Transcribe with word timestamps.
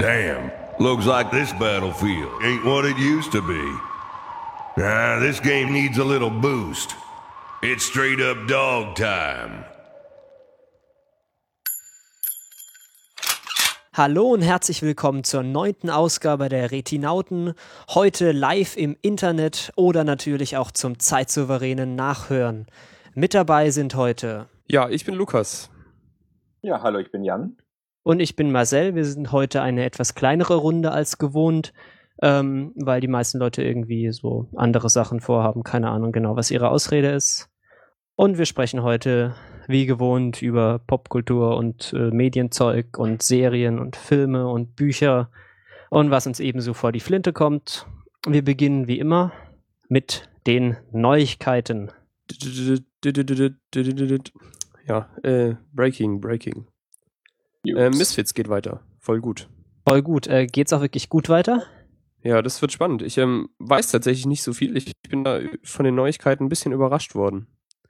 Damn, 0.00 0.50
looks 0.78 1.04
like 1.04 1.30
this 1.30 1.52
battlefield 1.52 2.32
ain't 2.42 2.64
what 2.64 2.86
it 2.86 2.96
used 2.96 3.32
to 3.32 3.42
be. 3.42 3.60
Ah, 4.78 5.18
this 5.20 5.40
game 5.40 5.74
needs 5.74 5.98
a 5.98 6.02
little 6.02 6.30
boost. 6.30 6.96
It's 7.62 7.84
straight 7.84 8.18
up 8.18 8.48
dog 8.48 8.96
time. 8.96 9.66
Hallo 13.92 14.32
und 14.32 14.40
herzlich 14.40 14.80
willkommen 14.80 15.22
zur 15.22 15.42
neunten 15.42 15.90
Ausgabe 15.90 16.48
der 16.48 16.70
Retinauten. 16.70 17.52
Heute 17.90 18.32
live 18.32 18.78
im 18.78 18.96
Internet 19.02 19.70
oder 19.76 20.04
natürlich 20.04 20.56
auch 20.56 20.70
zum 20.70 20.98
zeitsouveränen 20.98 21.94
Nachhören. 21.94 22.68
Mit 23.12 23.34
dabei 23.34 23.68
sind 23.68 23.96
heute. 23.96 24.46
Ja, 24.66 24.88
ich 24.88 25.04
bin 25.04 25.14
Lukas. 25.14 25.68
Ja, 26.62 26.80
hallo, 26.82 27.00
ich 27.00 27.12
bin 27.12 27.22
Jan. 27.22 27.58
Und 28.02 28.20
ich 28.20 28.36
bin 28.36 28.50
Marcel. 28.50 28.94
Wir 28.94 29.04
sind 29.04 29.32
heute 29.32 29.62
eine 29.62 29.84
etwas 29.84 30.14
kleinere 30.14 30.56
Runde 30.56 30.90
als 30.90 31.18
gewohnt, 31.18 31.72
ähm, 32.22 32.72
weil 32.76 33.00
die 33.00 33.08
meisten 33.08 33.38
Leute 33.38 33.62
irgendwie 33.62 34.10
so 34.12 34.48
andere 34.56 34.88
Sachen 34.88 35.20
vorhaben. 35.20 35.62
Keine 35.62 35.90
Ahnung 35.90 36.12
genau, 36.12 36.36
was 36.36 36.50
ihre 36.50 36.70
Ausrede 36.70 37.10
ist. 37.10 37.50
Und 38.16 38.38
wir 38.38 38.46
sprechen 38.46 38.82
heute, 38.82 39.34
wie 39.66 39.86
gewohnt, 39.86 40.42
über 40.42 40.78
Popkultur 40.78 41.56
und 41.56 41.92
äh, 41.92 42.10
Medienzeug 42.10 42.98
und 42.98 43.22
Serien 43.22 43.78
und 43.78 43.96
Filme 43.96 44.48
und 44.48 44.76
Bücher 44.76 45.30
und 45.90 46.10
was 46.10 46.26
uns 46.26 46.40
ebenso 46.40 46.74
vor 46.74 46.92
die 46.92 47.00
Flinte 47.00 47.32
kommt. 47.32 47.86
Wir 48.26 48.44
beginnen 48.44 48.88
wie 48.88 48.98
immer 48.98 49.32
mit 49.88 50.28
den 50.46 50.76
Neuigkeiten. 50.92 51.90
Ja, 54.86 55.08
äh, 55.22 55.54
Breaking, 55.72 56.20
Breaking. 56.20 56.66
Äh, 57.64 57.90
Misfits 57.90 58.34
geht 58.34 58.48
weiter. 58.48 58.80
Voll 58.98 59.20
gut. 59.20 59.48
Voll 59.86 60.02
gut. 60.02 60.26
Äh, 60.26 60.46
geht's 60.46 60.72
auch 60.72 60.80
wirklich 60.80 61.08
gut 61.08 61.28
weiter? 61.28 61.64
Ja, 62.22 62.42
das 62.42 62.60
wird 62.60 62.72
spannend. 62.72 63.02
Ich 63.02 63.18
ähm, 63.18 63.48
weiß 63.58 63.90
tatsächlich 63.90 64.26
nicht 64.26 64.42
so 64.42 64.52
viel. 64.52 64.76
Ich 64.76 64.92
bin 65.08 65.24
da 65.24 65.40
von 65.62 65.84
den 65.84 65.94
Neuigkeiten 65.94 66.44
ein 66.44 66.48
bisschen 66.48 66.72
überrascht 66.72 67.14
worden. 67.14 67.46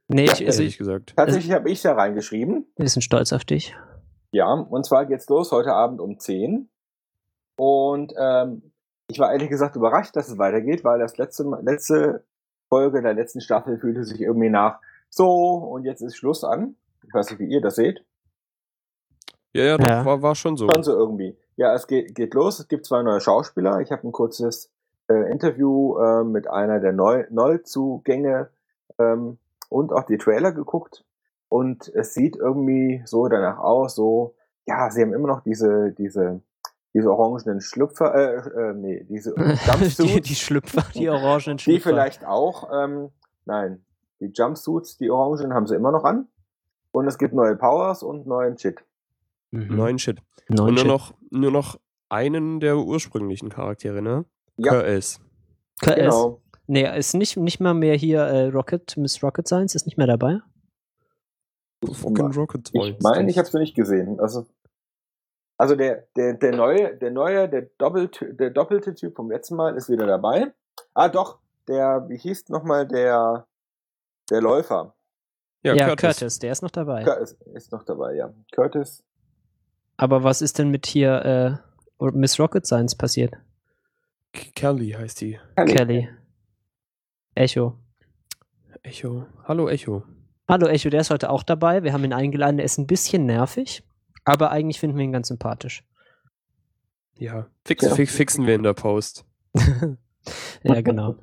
Nee, 0.08 0.24
ich, 0.24 0.30
also 0.30 0.44
Ehrlich 0.44 0.74
ich, 0.74 0.78
gesagt. 0.78 1.14
Tatsächlich 1.16 1.52
habe 1.52 1.70
ich 1.70 1.82
da 1.82 1.94
reingeschrieben. 1.94 2.66
wir 2.76 2.88
sind 2.88 3.02
stolz 3.02 3.32
auf 3.32 3.44
dich. 3.44 3.76
Ja, 4.32 4.52
und 4.52 4.84
zwar 4.84 5.06
geht's 5.06 5.28
los 5.28 5.52
heute 5.52 5.72
Abend 5.72 6.00
um 6.00 6.18
10. 6.18 6.68
Und 7.56 8.12
ähm, 8.18 8.72
ich 9.08 9.18
war 9.18 9.32
ehrlich 9.32 9.50
gesagt 9.50 9.76
überrascht, 9.76 10.14
dass 10.16 10.28
es 10.28 10.38
weitergeht, 10.38 10.84
weil 10.84 10.98
das 10.98 11.16
letzte, 11.16 11.44
letzte 11.62 12.24
Folge 12.68 13.02
der 13.02 13.14
letzten 13.14 13.40
Staffel 13.40 13.78
fühlte 13.78 14.04
sich 14.04 14.20
irgendwie 14.20 14.50
nach 14.50 14.78
so 15.08 15.54
und 15.54 15.84
jetzt 15.84 16.00
ist 16.00 16.16
Schluss 16.16 16.44
an. 16.44 16.76
Ich 17.06 17.12
weiß 17.12 17.30
nicht, 17.30 17.40
wie 17.40 17.48
ihr 17.48 17.60
das 17.60 17.74
seht. 17.74 18.04
Ja, 19.52 19.64
ja, 19.64 19.76
Ja. 19.80 20.04
War, 20.04 20.22
war 20.22 20.34
schon 20.34 20.56
so. 20.56 20.68
Schon 20.68 20.82
so 20.82 20.92
irgendwie. 20.92 21.36
Ja, 21.56 21.74
es 21.74 21.86
geht, 21.86 22.14
geht 22.14 22.34
los. 22.34 22.58
Es 22.60 22.68
gibt 22.68 22.86
zwei 22.86 23.02
neue 23.02 23.20
Schauspieler. 23.20 23.80
Ich 23.80 23.90
habe 23.90 24.06
ein 24.06 24.12
kurzes 24.12 24.70
äh, 25.08 25.30
Interview 25.30 25.98
äh, 25.98 26.24
mit 26.24 26.48
einer 26.48 26.80
der 26.80 26.92
Neu 26.92 27.24
Neuzugänge 27.30 28.48
ähm, 28.98 29.38
und 29.68 29.92
auch 29.92 30.04
die 30.04 30.18
Trailer 30.18 30.52
geguckt. 30.52 31.04
Und 31.48 31.88
es 31.94 32.14
sieht 32.14 32.36
irgendwie 32.36 33.02
so 33.04 33.26
danach 33.26 33.58
aus, 33.58 33.96
so, 33.96 34.34
ja, 34.66 34.88
sie 34.90 35.02
haben 35.02 35.12
immer 35.12 35.26
noch 35.26 35.42
diese, 35.42 35.90
diese, 35.90 36.40
diese 36.94 37.12
orangenen 37.12 37.60
Schlüpfer, 37.60 38.14
äh, 38.14 38.70
äh, 38.70 38.72
nee, 38.72 39.04
diese 39.08 39.34
die, 39.36 39.42
Jumpsuits, 39.42 40.28
die 40.28 40.34
Schlüpfer, 40.36 40.84
die 40.94 41.10
orangenen 41.10 41.56
die 41.56 41.64
Schlüpfer. 41.64 41.90
vielleicht 41.90 42.24
auch, 42.24 42.70
ähm, 42.72 43.10
nein, 43.46 43.84
die 44.20 44.30
Jumpsuits, 44.32 44.96
die 44.98 45.10
orangen, 45.10 45.52
haben 45.52 45.66
sie 45.66 45.74
immer 45.74 45.90
noch 45.90 46.04
an. 46.04 46.28
Und 46.92 47.06
es 47.08 47.18
gibt 47.18 47.34
neue 47.34 47.56
Powers 47.56 48.02
und 48.02 48.26
neuen 48.26 48.58
Shit. 48.58 48.84
Mhm. 49.50 49.76
Neuen 49.76 49.98
Shit. 49.98 50.18
Neun 50.48 50.68
Und 50.68 50.74
nur 50.74 50.78
Shit. 50.78 50.86
noch, 50.88 51.14
nur 51.30 51.50
noch 51.50 51.80
einen 52.08 52.60
der 52.60 52.76
ursprünglichen 52.78 53.48
Charaktere, 53.48 54.02
ne? 54.02 54.24
Ja. 54.56 54.72
Curtis. 54.72 55.20
KS. 55.80 55.94
Genau. 55.94 56.42
Nee, 56.66 56.98
ist 56.98 57.14
nicht, 57.14 57.36
nicht 57.36 57.58
mal 57.60 57.74
mehr 57.74 57.96
hier 57.96 58.20
äh, 58.20 58.46
Rocket, 58.46 58.96
Miss 58.96 59.22
Rocket 59.22 59.48
Science 59.48 59.74
ist 59.74 59.86
nicht 59.86 59.96
mehr 59.96 60.06
dabei. 60.06 60.40
Fucking 61.84 62.32
Rocket 62.32 62.70
Ich 62.72 62.98
meine, 63.00 63.30
ich 63.30 63.38
habe 63.38 63.48
es 63.48 63.52
noch 63.54 63.60
nicht 63.60 63.74
gesehen. 63.74 64.20
Also, 64.20 64.46
also 65.56 65.74
der, 65.74 66.06
der, 66.16 66.34
der 66.34 66.54
neue, 66.54 66.96
der 66.96 67.10
neue, 67.10 67.48
der 67.48 67.62
doppelte, 67.78 68.34
der 68.34 68.50
doppelte 68.50 68.94
Typ 68.94 69.16
vom 69.16 69.30
letzten 69.30 69.56
Mal 69.56 69.76
ist 69.76 69.88
wieder 69.88 70.06
dabei. 70.06 70.52
Ah, 70.94 71.08
doch, 71.08 71.38
der, 71.68 72.06
wie 72.08 72.18
hieß 72.18 72.50
nochmal 72.50 72.86
der, 72.86 73.46
der 74.30 74.40
Läufer? 74.40 74.94
Ja, 75.62 75.74
Ja, 75.74 75.88
Curtis. 75.88 76.18
Curtis, 76.18 76.38
der 76.38 76.52
ist 76.52 76.62
noch 76.62 76.70
dabei. 76.70 77.02
Curtis 77.02 77.32
ist 77.54 77.72
noch 77.72 77.82
dabei, 77.82 78.14
ja. 78.14 78.32
Curtis. 78.52 79.02
Aber 80.00 80.24
was 80.24 80.40
ist 80.40 80.58
denn 80.58 80.70
mit 80.70 80.86
hier 80.86 81.60
äh, 82.00 82.04
Miss 82.12 82.38
Rocket 82.40 82.64
Science 82.66 82.94
passiert? 82.94 83.34
K- 84.32 84.50
Kelly 84.54 84.92
heißt 84.92 85.20
die. 85.20 85.38
Kelly. 85.56 86.08
Echo. 87.34 87.78
Echo. 88.82 89.26
Hallo, 89.44 89.68
Echo. 89.68 90.04
Hallo 90.48 90.68
Echo, 90.68 90.88
der 90.88 91.02
ist 91.02 91.10
heute 91.10 91.28
auch 91.28 91.42
dabei. 91.42 91.82
Wir 91.82 91.92
haben 91.92 92.02
ihn 92.02 92.14
eingeladen, 92.14 92.56
der 92.56 92.64
ist 92.64 92.78
ein 92.78 92.86
bisschen 92.86 93.26
nervig, 93.26 93.84
aber 94.24 94.50
eigentlich 94.50 94.80
finden 94.80 94.96
wir 94.96 95.04
ihn 95.04 95.12
ganz 95.12 95.28
sympathisch. 95.28 95.84
Ja. 97.16 97.46
Fix, 97.66 97.84
Ja. 97.84 97.94
Fix, 97.94 98.16
fixen 98.16 98.46
wir 98.46 98.54
in 98.54 98.62
der 98.62 98.72
Post. 98.72 99.26
ja, 100.62 100.80
genau. 100.80 101.16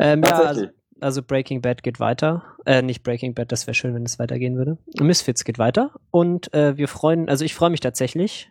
Ähm, 0.00 0.22
ja, 0.24 0.40
also. 0.42 0.66
Also 1.02 1.22
Breaking 1.22 1.60
Bad 1.60 1.82
geht 1.82 2.00
weiter. 2.00 2.56
Äh, 2.64 2.82
nicht 2.82 3.02
Breaking 3.02 3.34
Bad, 3.34 3.52
das 3.52 3.66
wäre 3.66 3.74
schön, 3.74 3.94
wenn 3.94 4.04
es 4.04 4.18
weitergehen 4.18 4.56
würde. 4.56 4.78
Misfits 5.00 5.44
geht 5.44 5.58
weiter 5.58 5.92
und 6.10 6.52
äh, 6.54 6.76
wir 6.76 6.88
freuen, 6.88 7.28
also 7.28 7.44
ich 7.44 7.54
freue 7.54 7.70
mich 7.70 7.80
tatsächlich, 7.80 8.50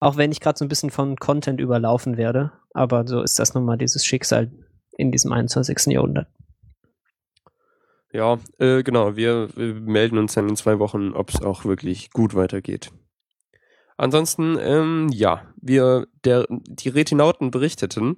auch 0.00 0.16
wenn 0.16 0.32
ich 0.32 0.40
gerade 0.40 0.58
so 0.58 0.64
ein 0.64 0.68
bisschen 0.68 0.90
von 0.90 1.16
Content 1.16 1.60
überlaufen 1.60 2.16
werde, 2.16 2.52
aber 2.74 3.06
so 3.06 3.22
ist 3.22 3.38
das 3.38 3.54
nun 3.54 3.64
mal 3.64 3.78
dieses 3.78 4.04
Schicksal 4.04 4.50
in 4.96 5.12
diesem 5.12 5.32
21. 5.32 5.92
Jahrhundert. 5.92 6.28
Ja, 8.12 8.38
äh, 8.58 8.82
genau. 8.82 9.16
Wir, 9.16 9.48
wir 9.54 9.74
melden 9.74 10.18
uns 10.18 10.34
dann 10.34 10.48
in 10.48 10.56
zwei 10.56 10.78
Wochen, 10.78 11.12
ob 11.12 11.30
es 11.30 11.42
auch 11.42 11.64
wirklich 11.64 12.10
gut 12.10 12.34
weitergeht. 12.34 12.90
Ansonsten, 13.96 14.56
ähm, 14.58 15.08
ja, 15.12 15.42
wir, 15.60 16.08
der, 16.24 16.46
die 16.48 16.88
Retinauten 16.88 17.50
berichteten, 17.50 18.16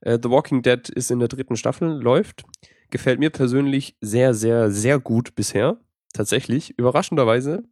äh, 0.00 0.18
The 0.22 0.30
Walking 0.30 0.62
Dead 0.62 0.88
ist 0.88 1.10
in 1.10 1.18
der 1.18 1.28
dritten 1.28 1.56
Staffel, 1.56 2.00
läuft. 2.00 2.44
Gefällt 2.90 3.20
mir 3.20 3.30
persönlich 3.30 3.96
sehr, 4.00 4.34
sehr, 4.34 4.70
sehr 4.70 4.98
gut 4.98 5.34
bisher. 5.34 5.78
Tatsächlich. 6.12 6.76
Überraschenderweise, 6.78 7.62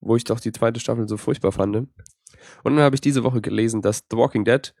wo 0.00 0.16
ich 0.16 0.24
doch 0.24 0.40
die 0.40 0.52
zweite 0.52 0.80
Staffel 0.80 1.08
so 1.08 1.16
furchtbar 1.16 1.52
fand. 1.52 1.76
Und 1.76 1.88
dann 2.64 2.80
habe 2.80 2.94
ich 2.94 3.00
diese 3.00 3.24
Woche 3.24 3.40
gelesen, 3.40 3.82
dass 3.82 4.04
The 4.10 4.16
Walking 4.16 4.44
Dead, 4.44 4.74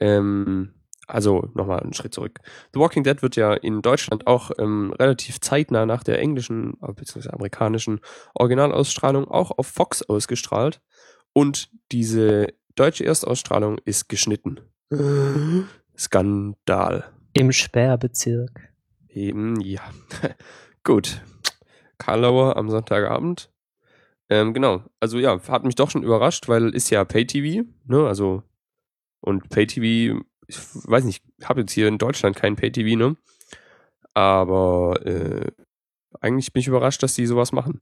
ähm, 0.00 0.74
also 1.06 1.48
nochmal 1.54 1.80
einen 1.80 1.92
Schritt 1.92 2.14
zurück. 2.14 2.38
The 2.72 2.80
Walking 2.80 3.02
Dead 3.02 3.22
wird 3.22 3.36
ja 3.36 3.54
in 3.54 3.82
Deutschland 3.82 4.26
auch 4.26 4.50
ähm, 4.58 4.92
relativ 4.98 5.40
zeitnah 5.40 5.86
nach 5.86 6.04
der 6.04 6.20
englischen 6.20 6.74
bzw. 6.80 7.30
amerikanischen 7.30 8.00
Originalausstrahlung 8.34 9.26
auch 9.26 9.50
auf 9.56 9.66
Fox 9.66 10.02
ausgestrahlt. 10.02 10.80
Und 11.32 11.70
diese 11.92 12.48
deutsche 12.74 13.04
Erstausstrahlung 13.04 13.78
ist 13.84 14.08
geschnitten. 14.08 14.60
Skandal. 15.96 17.04
Im 17.32 17.52
Sperrbezirk. 17.52 18.69
Eben, 19.12 19.60
ja. 19.60 19.82
Gut. 20.84 21.22
Karlauer 21.98 22.56
am 22.56 22.70
Sonntagabend. 22.70 23.50
Ähm, 24.28 24.54
genau. 24.54 24.84
Also 25.00 25.18
ja, 25.18 25.40
hat 25.48 25.64
mich 25.64 25.74
doch 25.74 25.90
schon 25.90 26.02
überrascht, 26.02 26.48
weil 26.48 26.70
ist 26.74 26.90
ja 26.90 27.04
Pay-TV, 27.04 27.68
ne? 27.86 28.06
Also, 28.06 28.42
und 29.20 29.48
Pay-TV, 29.50 30.20
ich 30.46 30.58
weiß 30.72 31.04
nicht, 31.04 31.22
ich 31.38 31.48
habe 31.48 31.60
jetzt 31.60 31.72
hier 31.72 31.88
in 31.88 31.98
Deutschland 31.98 32.36
kein 32.36 32.56
Pay-TV, 32.56 32.96
ne? 32.96 33.16
Aber 34.14 35.04
äh, 35.04 35.50
eigentlich 36.20 36.52
bin 36.52 36.60
ich 36.60 36.68
überrascht, 36.68 37.02
dass 37.02 37.14
die 37.14 37.26
sowas 37.26 37.52
machen. 37.52 37.80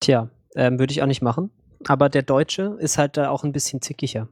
Tja, 0.00 0.30
ähm, 0.54 0.78
würde 0.78 0.92
ich 0.92 1.02
auch 1.02 1.06
nicht 1.06 1.22
machen. 1.22 1.50
Aber 1.86 2.08
der 2.08 2.22
Deutsche 2.22 2.76
ist 2.80 2.98
halt 2.98 3.16
da 3.16 3.30
auch 3.30 3.44
ein 3.44 3.52
bisschen 3.52 3.80
zickiger. 3.82 4.28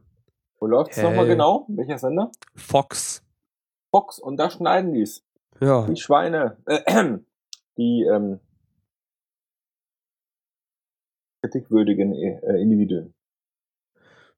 Wo 0.59 0.67
läuft's 0.67 0.97
Hey. 0.97 1.03
nochmal 1.03 1.27
genau? 1.27 1.65
Welcher 1.69 1.97
Sender? 1.97 2.31
Fox. 2.55 3.23
Fox. 3.95 4.19
Und 4.19 4.35
da 4.35 4.49
schneiden 4.49 4.91
die's. 4.91 5.23
Ja. 5.61 5.87
Die 5.87 5.95
Schweine. 5.95 6.57
Äh, 6.65 7.17
die, 7.77 8.03
ähm, 8.03 8.41
kritikwürdigen 11.41 12.13
äh, 12.13 12.61
Individuen. 12.61 13.13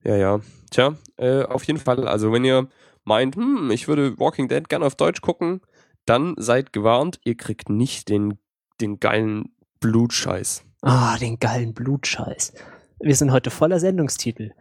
Ja, 0.04 0.16
ja. 0.16 0.42
Tja, 0.70 0.96
äh, 1.18 1.42
auf 1.42 1.64
jeden 1.64 1.80
Fall. 1.80 2.08
Also, 2.08 2.32
wenn 2.32 2.46
ihr 2.46 2.68
meint, 3.04 3.36
hm, 3.36 3.72
ich 3.72 3.88
würde 3.88 4.20
Walking 4.20 4.48
Dead 4.48 4.70
gerne 4.70 4.86
auf 4.86 4.94
Deutsch 4.94 5.22
gucken, 5.22 5.62
dann 6.06 6.36
seid 6.38 6.72
gewarnt, 6.72 7.20
ihr 7.24 7.36
kriegt 7.36 7.68
nicht 7.68 8.10
den, 8.10 8.38
den 8.80 9.00
geilen 9.00 9.56
Blutscheiß. 9.80 10.66
Ah, 10.82 11.18
den 11.18 11.40
geilen 11.40 11.74
Blutscheiß. 11.74 12.54
Wir 13.00 13.16
sind 13.16 13.32
heute 13.32 13.50
voller 13.50 13.80
Sendungstitel. 13.80 14.52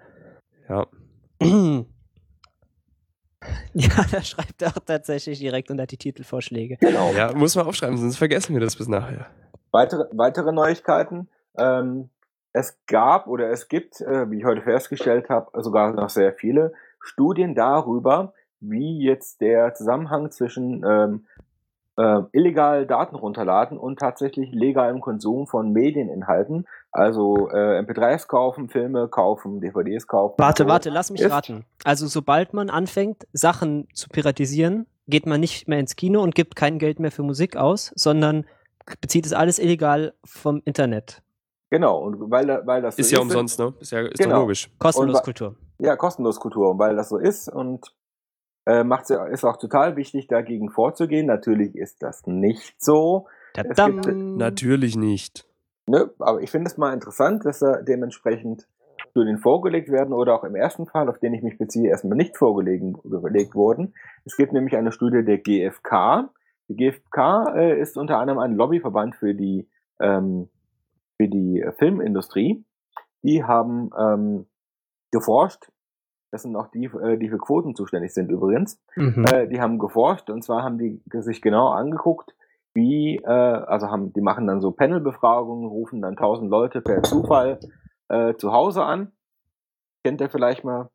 Ja. 0.70 0.86
Ja, 3.74 3.88
da 4.10 4.22
schreibt 4.22 4.62
er 4.62 4.68
auch 4.68 4.84
tatsächlich 4.84 5.38
direkt 5.38 5.70
unter 5.70 5.86
die 5.86 5.96
Titelvorschläge. 5.96 6.78
Genau. 6.80 7.12
Ja, 7.12 7.32
muss 7.32 7.54
man 7.54 7.66
aufschreiben, 7.66 7.96
sonst 7.98 8.16
vergessen 8.16 8.54
wir 8.54 8.60
das 8.60 8.76
bis 8.76 8.88
nachher. 8.88 9.26
Weitere, 9.70 10.06
weitere 10.12 10.52
Neuigkeiten. 10.52 11.28
Ähm, 11.58 12.08
es 12.52 12.78
gab 12.86 13.26
oder 13.26 13.50
es 13.50 13.68
gibt, 13.68 14.00
äh, 14.00 14.30
wie 14.30 14.38
ich 14.38 14.44
heute 14.44 14.62
festgestellt 14.62 15.28
habe, 15.28 15.50
sogar 15.62 15.92
noch 15.92 16.08
sehr 16.08 16.32
viele 16.32 16.72
Studien 17.00 17.54
darüber, 17.54 18.32
wie 18.60 19.04
jetzt 19.04 19.42
der 19.42 19.74
Zusammenhang 19.74 20.30
zwischen 20.30 20.82
ähm, 20.86 21.26
äh, 21.96 22.20
illegal 22.32 22.86
Daten 22.86 23.16
runterladen 23.16 23.78
und 23.78 23.98
tatsächlich 23.98 24.50
legalem 24.52 25.00
Konsum 25.00 25.46
von 25.46 25.72
Medieninhalten, 25.72 26.66
also 26.92 27.48
äh, 27.50 27.80
MP3s 27.80 28.26
kaufen, 28.26 28.68
Filme 28.68 29.08
kaufen, 29.08 29.60
DVDs 29.60 30.06
kaufen. 30.06 30.34
Warte, 30.38 30.64
so 30.64 30.68
warte, 30.68 30.90
lass 30.90 31.10
mich 31.10 31.22
ist. 31.22 31.30
raten. 31.30 31.64
Also 31.84 32.06
sobald 32.06 32.52
man 32.52 32.70
anfängt, 32.70 33.26
Sachen 33.32 33.88
zu 33.94 34.08
piratisieren, 34.08 34.86
geht 35.06 35.26
man 35.26 35.40
nicht 35.40 35.68
mehr 35.68 35.78
ins 35.78 35.96
Kino 35.96 36.22
und 36.22 36.34
gibt 36.34 36.56
kein 36.56 36.78
Geld 36.78 36.98
mehr 37.00 37.12
für 37.12 37.22
Musik 37.22 37.56
aus, 37.56 37.92
sondern 37.94 38.44
bezieht 39.00 39.26
es 39.26 39.32
alles 39.32 39.58
illegal 39.58 40.14
vom 40.24 40.62
Internet. 40.64 41.22
Genau, 41.70 41.98
und 41.98 42.30
weil, 42.30 42.46
weil 42.66 42.82
das 42.82 42.96
so 42.96 43.00
Ist 43.00 43.10
ja 43.10 43.20
umsonst, 43.20 43.58
ne? 43.58 43.74
Ist 43.80 43.90
ja 43.92 44.00
ist 44.00 44.18
Genau. 44.18 44.40
logisch. 44.40 44.70
Kostenlos 44.78 45.22
Kultur. 45.22 45.56
Ja, 45.78 45.96
kostenlos 45.96 46.38
Kultur. 46.38 46.70
Und 46.70 46.78
weil 46.78 46.94
das 46.94 47.08
so 47.08 47.16
ist 47.18 47.48
und 47.48 47.92
äh, 48.66 48.84
macht's, 48.84 49.08
ja- 49.10 49.26
ist 49.26 49.44
auch 49.44 49.56
total 49.56 49.96
wichtig, 49.96 50.26
dagegen 50.28 50.70
vorzugehen. 50.70 51.26
Natürlich 51.26 51.74
ist 51.76 52.02
das 52.02 52.26
nicht 52.26 52.74
so. 52.82 53.26
Tadam. 53.54 54.00
gibt- 54.02 54.16
Natürlich 54.16 54.96
nicht. 54.96 55.48
Ne? 55.86 56.10
Aber 56.18 56.40
ich 56.42 56.50
finde 56.50 56.68
es 56.68 56.76
mal 56.76 56.92
interessant, 56.92 57.44
dass 57.44 57.60
da 57.60 57.80
dementsprechend 57.80 58.66
Studien 59.10 59.38
vorgelegt 59.38 59.88
werden 59.90 60.12
oder 60.12 60.34
auch 60.34 60.44
im 60.44 60.56
ersten 60.56 60.86
Fall, 60.86 61.08
auf 61.08 61.18
den 61.18 61.32
ich 61.32 61.42
mich 61.42 61.58
beziehe, 61.58 61.88
erstmal 61.88 62.16
nicht 62.16 62.36
vorgelegt 62.36 62.84
gelegt 63.04 63.54
wurden. 63.54 63.94
Es 64.24 64.36
gibt 64.36 64.52
nämlich 64.52 64.76
eine 64.76 64.90
Studie 64.92 65.24
der 65.24 65.38
GfK. 65.38 66.28
Die 66.68 66.74
GfK 66.76 67.54
äh, 67.56 67.80
ist 67.80 67.96
unter 67.96 68.18
anderem 68.18 68.40
ein 68.40 68.56
Lobbyverband 68.56 69.14
für 69.16 69.34
die, 69.34 69.68
ähm, 70.00 70.48
für 71.16 71.28
die 71.28 71.64
Filmindustrie. 71.78 72.64
Die 73.22 73.44
haben 73.44 73.90
ähm, 73.98 74.46
geforscht. 75.12 75.70
Das 76.36 76.42
sind 76.42 76.54
auch 76.54 76.66
die, 76.66 76.84
äh, 76.84 77.16
die 77.16 77.30
für 77.30 77.38
Quoten 77.38 77.74
zuständig 77.74 78.12
sind 78.12 78.30
übrigens. 78.30 78.78
Mhm. 78.94 79.24
Äh, 79.24 79.48
die 79.48 79.58
haben 79.58 79.78
geforscht 79.78 80.28
und 80.28 80.44
zwar 80.44 80.62
haben 80.62 80.76
die 80.76 81.00
sich 81.22 81.40
genau 81.40 81.68
angeguckt, 81.68 82.34
wie, 82.74 83.16
äh, 83.16 83.26
also 83.26 83.86
haben, 83.86 84.12
die 84.12 84.20
machen 84.20 84.46
dann 84.46 84.60
so 84.60 84.70
Panelbefragungen, 84.70 85.66
rufen 85.66 86.02
dann 86.02 86.14
tausend 86.14 86.50
Leute 86.50 86.82
per 86.82 87.02
Zufall 87.02 87.58
äh, 88.10 88.34
zu 88.34 88.52
Hause 88.52 88.84
an. 88.84 89.12
Kennt 90.04 90.20
ihr 90.20 90.28
vielleicht 90.28 90.62
mal, 90.62 90.90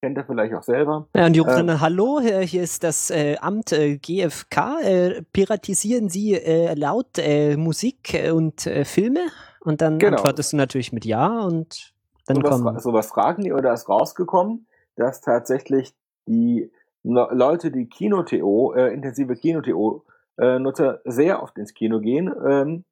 kennt 0.00 0.18
ihr 0.18 0.24
vielleicht 0.24 0.54
auch 0.54 0.62
selber. 0.62 1.08
Ja, 1.16 1.26
und 1.26 1.32
die 1.32 1.40
rufen 1.40 1.62
Ähm, 1.62 1.66
dann, 1.66 1.80
hallo, 1.80 2.20
äh, 2.20 2.46
hier 2.46 2.62
ist 2.62 2.84
das 2.84 3.10
äh, 3.10 3.38
Amt 3.40 3.72
äh, 3.72 3.98
GfK, 3.98 4.80
äh, 4.84 5.22
piratisieren 5.32 6.08
Sie 6.08 6.34
äh, 6.34 6.74
laut 6.74 7.18
äh, 7.18 7.56
Musik 7.56 8.14
äh, 8.14 8.30
und 8.30 8.68
äh, 8.68 8.84
Filme? 8.84 9.26
Und 9.62 9.80
dann 9.80 9.98
Genau. 9.98 10.18
antwortest 10.18 10.52
du 10.52 10.58
natürlich 10.58 10.92
mit 10.92 11.04
Ja 11.04 11.40
und 11.40 11.92
dann 12.28 12.36
sowas, 12.36 12.50
kommen. 12.62 12.80
sowas 12.80 13.06
fragen 13.08 13.42
die 13.44 13.52
oder 13.52 13.72
ist 13.72 13.88
rausgekommen, 13.88 14.66
dass 14.96 15.20
tatsächlich 15.20 15.94
die 16.26 16.70
Le- 17.04 17.28
Leute, 17.32 17.70
die 17.70 17.86
Kino-TO, 17.86 18.74
äh, 18.74 18.92
intensive 18.92 19.36
Kino-TO-Nutzer 19.36 21.00
sehr 21.04 21.42
oft 21.42 21.56
ins 21.58 21.74
Kino 21.74 22.00
gehen. 22.00 22.32
Ähm, 22.44 22.84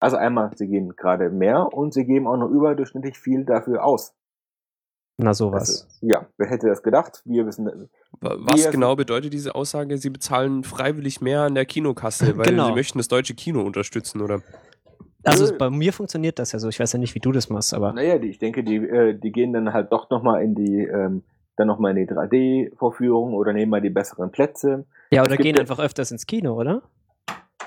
also 0.00 0.16
einmal, 0.16 0.50
sie 0.56 0.68
gehen 0.68 0.94
gerade 0.96 1.28
mehr 1.30 1.72
und 1.72 1.92
sie 1.92 2.04
geben 2.04 2.26
auch 2.28 2.36
noch 2.36 2.50
überdurchschnittlich 2.50 3.18
viel 3.18 3.44
dafür 3.44 3.84
aus. 3.84 4.14
Na 5.20 5.34
sowas. 5.34 5.82
Also, 5.90 6.06
ja, 6.06 6.26
wer 6.36 6.48
hätte 6.48 6.68
das 6.68 6.84
gedacht? 6.84 7.22
Wir 7.24 7.44
wissen, 7.46 7.66
Wa- 8.20 8.36
Was 8.38 8.62
Wir- 8.64 8.70
genau 8.70 8.94
bedeutet 8.94 9.32
diese 9.32 9.56
Aussage? 9.56 9.98
Sie 9.98 10.10
bezahlen 10.10 10.62
freiwillig 10.62 11.20
mehr 11.20 11.42
an 11.42 11.56
der 11.56 11.66
Kinokasse, 11.66 12.38
weil 12.38 12.46
Genau. 12.46 12.66
sie 12.68 12.72
möchten 12.74 12.98
das 12.98 13.08
deutsche 13.08 13.34
Kino 13.34 13.62
unterstützen, 13.62 14.20
oder? 14.22 14.40
Also 15.24 15.46
Nö. 15.46 15.58
bei 15.58 15.68
mir 15.70 15.92
funktioniert 15.92 16.38
das 16.38 16.52
ja 16.52 16.60
so. 16.60 16.68
Ich 16.68 16.78
weiß 16.78 16.92
ja 16.92 17.00
nicht, 17.00 17.16
wie 17.16 17.18
du 17.20 17.32
das 17.32 17.50
machst, 17.50 17.74
aber 17.74 17.92
naja, 17.92 18.18
die, 18.18 18.28
ich 18.28 18.38
denke, 18.38 18.62
die, 18.62 18.76
äh, 18.76 19.14
die 19.18 19.32
gehen 19.32 19.52
dann 19.52 19.72
halt 19.72 19.90
doch 19.90 20.08
nochmal 20.10 20.42
in 20.44 20.54
die, 20.54 20.84
ähm, 20.84 21.24
dann 21.58 21.68
nochmal 21.68 21.96
in 21.96 22.06
die 22.06 22.12
3D-Vorführung 22.12 23.34
oder 23.34 23.52
nehmen 23.52 23.70
mal 23.70 23.80
die 23.80 23.90
besseren 23.90 24.30
Plätze. 24.30 24.84
ja, 25.10 25.22
oder 25.22 25.36
gehen 25.36 25.58
einfach 25.58 25.78
öfters 25.78 26.10
ins 26.10 26.26
Kino, 26.26 26.54
oder? 26.54 26.82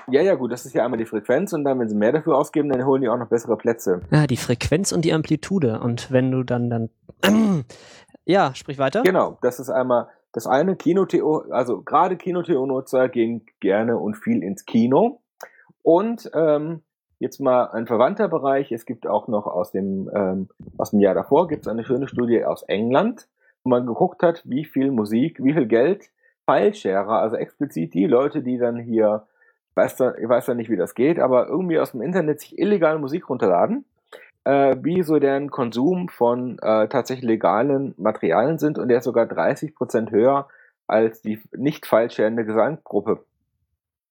Ja, 0.08 0.20
ja, 0.20 0.34
gut, 0.34 0.50
das 0.50 0.66
ist 0.66 0.74
ja 0.74 0.84
einmal 0.84 0.98
die 0.98 1.06
Frequenz 1.06 1.52
und 1.52 1.64
dann, 1.64 1.78
wenn 1.78 1.88
sie 1.88 1.94
mehr 1.94 2.12
dafür 2.12 2.36
ausgeben, 2.36 2.68
dann 2.70 2.84
holen 2.84 3.02
die 3.02 3.08
auch 3.08 3.16
noch 3.16 3.28
bessere 3.28 3.56
Plätze. 3.56 4.00
Ja, 4.10 4.26
die 4.26 4.36
Frequenz 4.36 4.90
und 4.92 5.04
die 5.04 5.12
Amplitude. 5.12 5.80
Und 5.80 6.10
wenn 6.10 6.30
du 6.30 6.42
dann 6.42 6.70
dann 6.70 6.90
ja, 8.24 8.54
sprich 8.54 8.78
weiter. 8.78 9.02
Genau, 9.02 9.38
das 9.42 9.60
ist 9.60 9.70
einmal 9.70 10.08
das 10.32 10.46
eine 10.46 10.76
Kino-TO, 10.76 11.44
also 11.50 11.82
gerade 11.82 12.16
Kino-TO-Nutzer 12.16 13.08
gehen 13.08 13.44
gerne 13.60 13.98
und 13.98 14.16
viel 14.16 14.42
ins 14.42 14.64
Kino. 14.64 15.20
Und 15.82 16.30
ähm, 16.34 16.82
jetzt 17.18 17.38
mal 17.40 17.66
ein 17.66 17.86
verwandter 17.86 18.28
Bereich, 18.28 18.72
es 18.72 18.86
gibt 18.86 19.06
auch 19.06 19.28
noch 19.28 19.46
aus 19.46 19.72
dem, 19.72 20.10
ähm, 20.14 20.48
aus 20.78 20.90
dem 20.90 21.00
Jahr 21.00 21.14
davor, 21.14 21.48
gibt 21.48 21.62
es 21.62 21.68
eine 21.68 21.84
schöne 21.84 22.08
Studie 22.08 22.44
aus 22.44 22.62
England, 22.62 23.28
wo 23.64 23.70
man 23.70 23.86
geguckt 23.86 24.22
hat, 24.22 24.42
wie 24.44 24.64
viel 24.64 24.90
Musik, 24.90 25.42
wie 25.42 25.52
viel 25.52 25.66
Geld 25.66 26.10
Filesharer, 26.44 27.20
also 27.20 27.36
explizit 27.36 27.94
die 27.94 28.06
Leute, 28.06 28.42
die 28.42 28.58
dann 28.58 28.78
hier, 28.78 29.26
ich 29.70 29.76
weiß, 29.76 29.96
da, 29.96 30.14
ich 30.16 30.28
weiß 30.28 30.46
da 30.46 30.54
nicht, 30.54 30.70
wie 30.70 30.76
das 30.76 30.94
geht, 30.94 31.18
aber 31.18 31.46
irgendwie 31.46 31.78
aus 31.78 31.92
dem 31.92 32.02
Internet 32.02 32.40
sich 32.40 32.58
illegal 32.58 32.98
Musik 32.98 33.28
runterladen, 33.28 33.84
äh, 34.44 34.76
wie 34.80 35.02
so 35.02 35.18
deren 35.18 35.50
Konsum 35.50 36.08
von 36.08 36.58
äh, 36.58 36.88
tatsächlich 36.88 37.24
legalen 37.24 37.94
Materialien 37.96 38.58
sind 38.58 38.78
und 38.78 38.88
der 38.88 38.98
ist 38.98 39.04
sogar 39.04 39.26
30% 39.26 40.10
höher 40.10 40.48
als 40.86 41.22
die 41.22 41.40
nicht 41.56 41.86
feilscherende 41.86 42.44
Gesamtgruppe. 42.44 43.24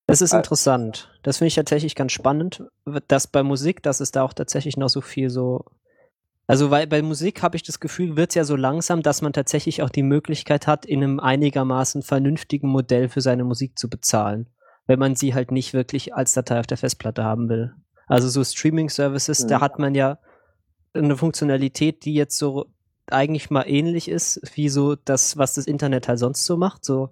Das 0.08 0.22
ist 0.22 0.34
Äh, 0.34 0.38
interessant. 0.38 1.10
Das 1.24 1.38
finde 1.38 1.50
ich 1.50 1.56
tatsächlich 1.56 1.96
ganz 1.96 2.12
spannend, 2.12 2.64
dass 3.08 3.28
bei 3.28 3.44
Musik, 3.44 3.84
dass 3.84 4.00
es 4.00 4.12
da 4.12 4.24
auch 4.24 4.34
tatsächlich 4.34 4.78
noch 4.78 4.90
so 4.90 5.02
viel 5.02 5.30
so. 5.30 5.66
Also, 6.52 6.70
weil 6.70 6.86
bei 6.86 7.02
Musik 7.02 7.42
habe 7.44 7.56
ich 7.56 7.64
das 7.64 7.80
Gefühl, 7.80 8.18
wird 8.18 8.32
es 8.32 8.36
ja 8.36 8.44
so 8.44 8.56
langsam, 8.56 9.02
dass 9.02 9.22
man 9.22 9.32
tatsächlich 9.32 9.82
auch 9.82 9.90
die 9.90 10.04
Möglichkeit 10.04 10.68
hat, 10.68 10.86
in 10.86 11.02
einem 11.02 11.20
einigermaßen 11.20 12.02
vernünftigen 12.02 12.68
Modell 12.68 13.08
für 13.10 13.22
seine 13.22 13.44
Musik 13.46 13.80
zu 13.80 13.90
bezahlen. 13.90 14.50
Wenn 14.86 15.00
man 15.00 15.16
sie 15.16 15.34
halt 15.34 15.52
nicht 15.52 15.74
wirklich 15.74 16.14
als 16.14 16.34
Datei 16.34 16.60
auf 16.60 16.68
der 16.68 16.78
Festplatte 16.78 17.24
haben 17.24 17.48
will. 17.48 17.74
Also 18.08 18.28
so 18.28 18.44
Streaming-Services, 18.44 19.48
da 19.48 19.58
Mhm. 19.58 19.62
hat 19.62 19.80
man 19.80 19.96
ja 19.96 20.18
eine 20.94 21.16
Funktionalität, 21.16 22.04
die 22.04 22.14
jetzt 22.16 22.38
so 22.38 22.66
eigentlich 23.08 23.50
mal 23.50 23.64
ähnlich 23.64 24.10
ist, 24.10 24.42
wie 24.56 24.68
so 24.68 24.96
das, 24.96 25.38
was 25.38 25.54
das 25.54 25.66
Internet 25.68 26.10
halt 26.10 26.20
sonst 26.20 26.44
so 26.46 26.58
macht. 26.58 26.84
So, 26.84 27.12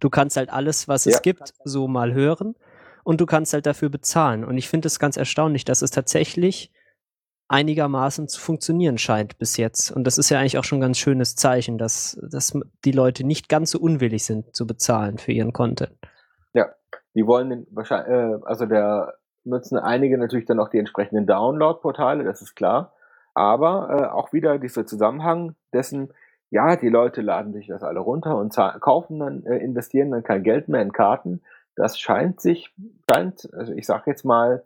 du 0.00 0.08
kannst 0.08 0.38
halt 0.38 0.50
alles, 0.50 0.88
was 0.88 1.04
es 1.04 1.14
Ja. 1.16 1.20
gibt, 1.20 1.52
so 1.64 1.88
mal 1.88 2.14
hören 2.14 2.54
und 3.04 3.20
du 3.20 3.26
kannst 3.26 3.52
halt 3.52 3.66
dafür 3.66 3.90
bezahlen. 3.90 4.44
Und 4.44 4.56
ich 4.56 4.68
finde 4.68 4.86
es 4.86 4.98
ganz 4.98 5.18
erstaunlich, 5.18 5.66
dass 5.66 5.82
es 5.82 5.90
tatsächlich 5.90 6.72
einigermaßen 7.48 8.28
zu 8.28 8.40
funktionieren 8.40 8.98
scheint 8.98 9.38
bis 9.38 9.56
jetzt. 9.56 9.90
Und 9.90 10.04
das 10.04 10.18
ist 10.18 10.30
ja 10.30 10.38
eigentlich 10.38 10.58
auch 10.58 10.64
schon 10.64 10.78
ein 10.78 10.82
ganz 10.82 10.98
schönes 10.98 11.34
Zeichen, 11.34 11.78
dass, 11.78 12.20
dass 12.30 12.52
die 12.84 12.92
Leute 12.92 13.24
nicht 13.24 13.48
ganz 13.48 13.70
so 13.70 13.78
unwillig 13.80 14.24
sind 14.24 14.54
zu 14.54 14.66
bezahlen 14.66 15.18
für 15.18 15.32
ihren 15.32 15.52
Content. 15.52 15.92
Die 17.18 17.26
wollen 17.26 17.50
den 17.50 17.66
wahrscheinlich, 17.72 18.12
äh, 18.12 18.38
also 18.44 18.64
der 18.64 19.14
nutzen 19.44 19.76
einige 19.76 20.18
natürlich 20.18 20.46
dann 20.46 20.60
auch 20.60 20.68
die 20.68 20.78
entsprechenden 20.78 21.26
Download-Portale, 21.26 22.22
das 22.22 22.42
ist 22.42 22.54
klar. 22.54 22.92
Aber 23.34 23.88
äh, 23.90 24.04
auch 24.06 24.32
wieder 24.32 24.58
dieser 24.58 24.86
Zusammenhang 24.86 25.56
dessen, 25.72 26.12
ja, 26.50 26.76
die 26.76 26.88
Leute 26.88 27.20
laden 27.22 27.52
sich 27.52 27.66
das 27.66 27.82
alle 27.82 27.98
runter 27.98 28.36
und 28.36 28.54
kaufen 28.80 29.18
dann, 29.18 29.44
äh, 29.46 29.56
investieren 29.58 30.12
dann 30.12 30.22
kein 30.22 30.44
Geld 30.44 30.68
mehr 30.68 30.80
in 30.80 30.92
Karten. 30.92 31.42
Das 31.74 31.98
scheint 31.98 32.40
sich, 32.40 32.72
scheint, 33.10 33.48
also 33.52 33.72
ich 33.72 33.86
sag 33.86 34.06
jetzt 34.06 34.24
mal, 34.24 34.62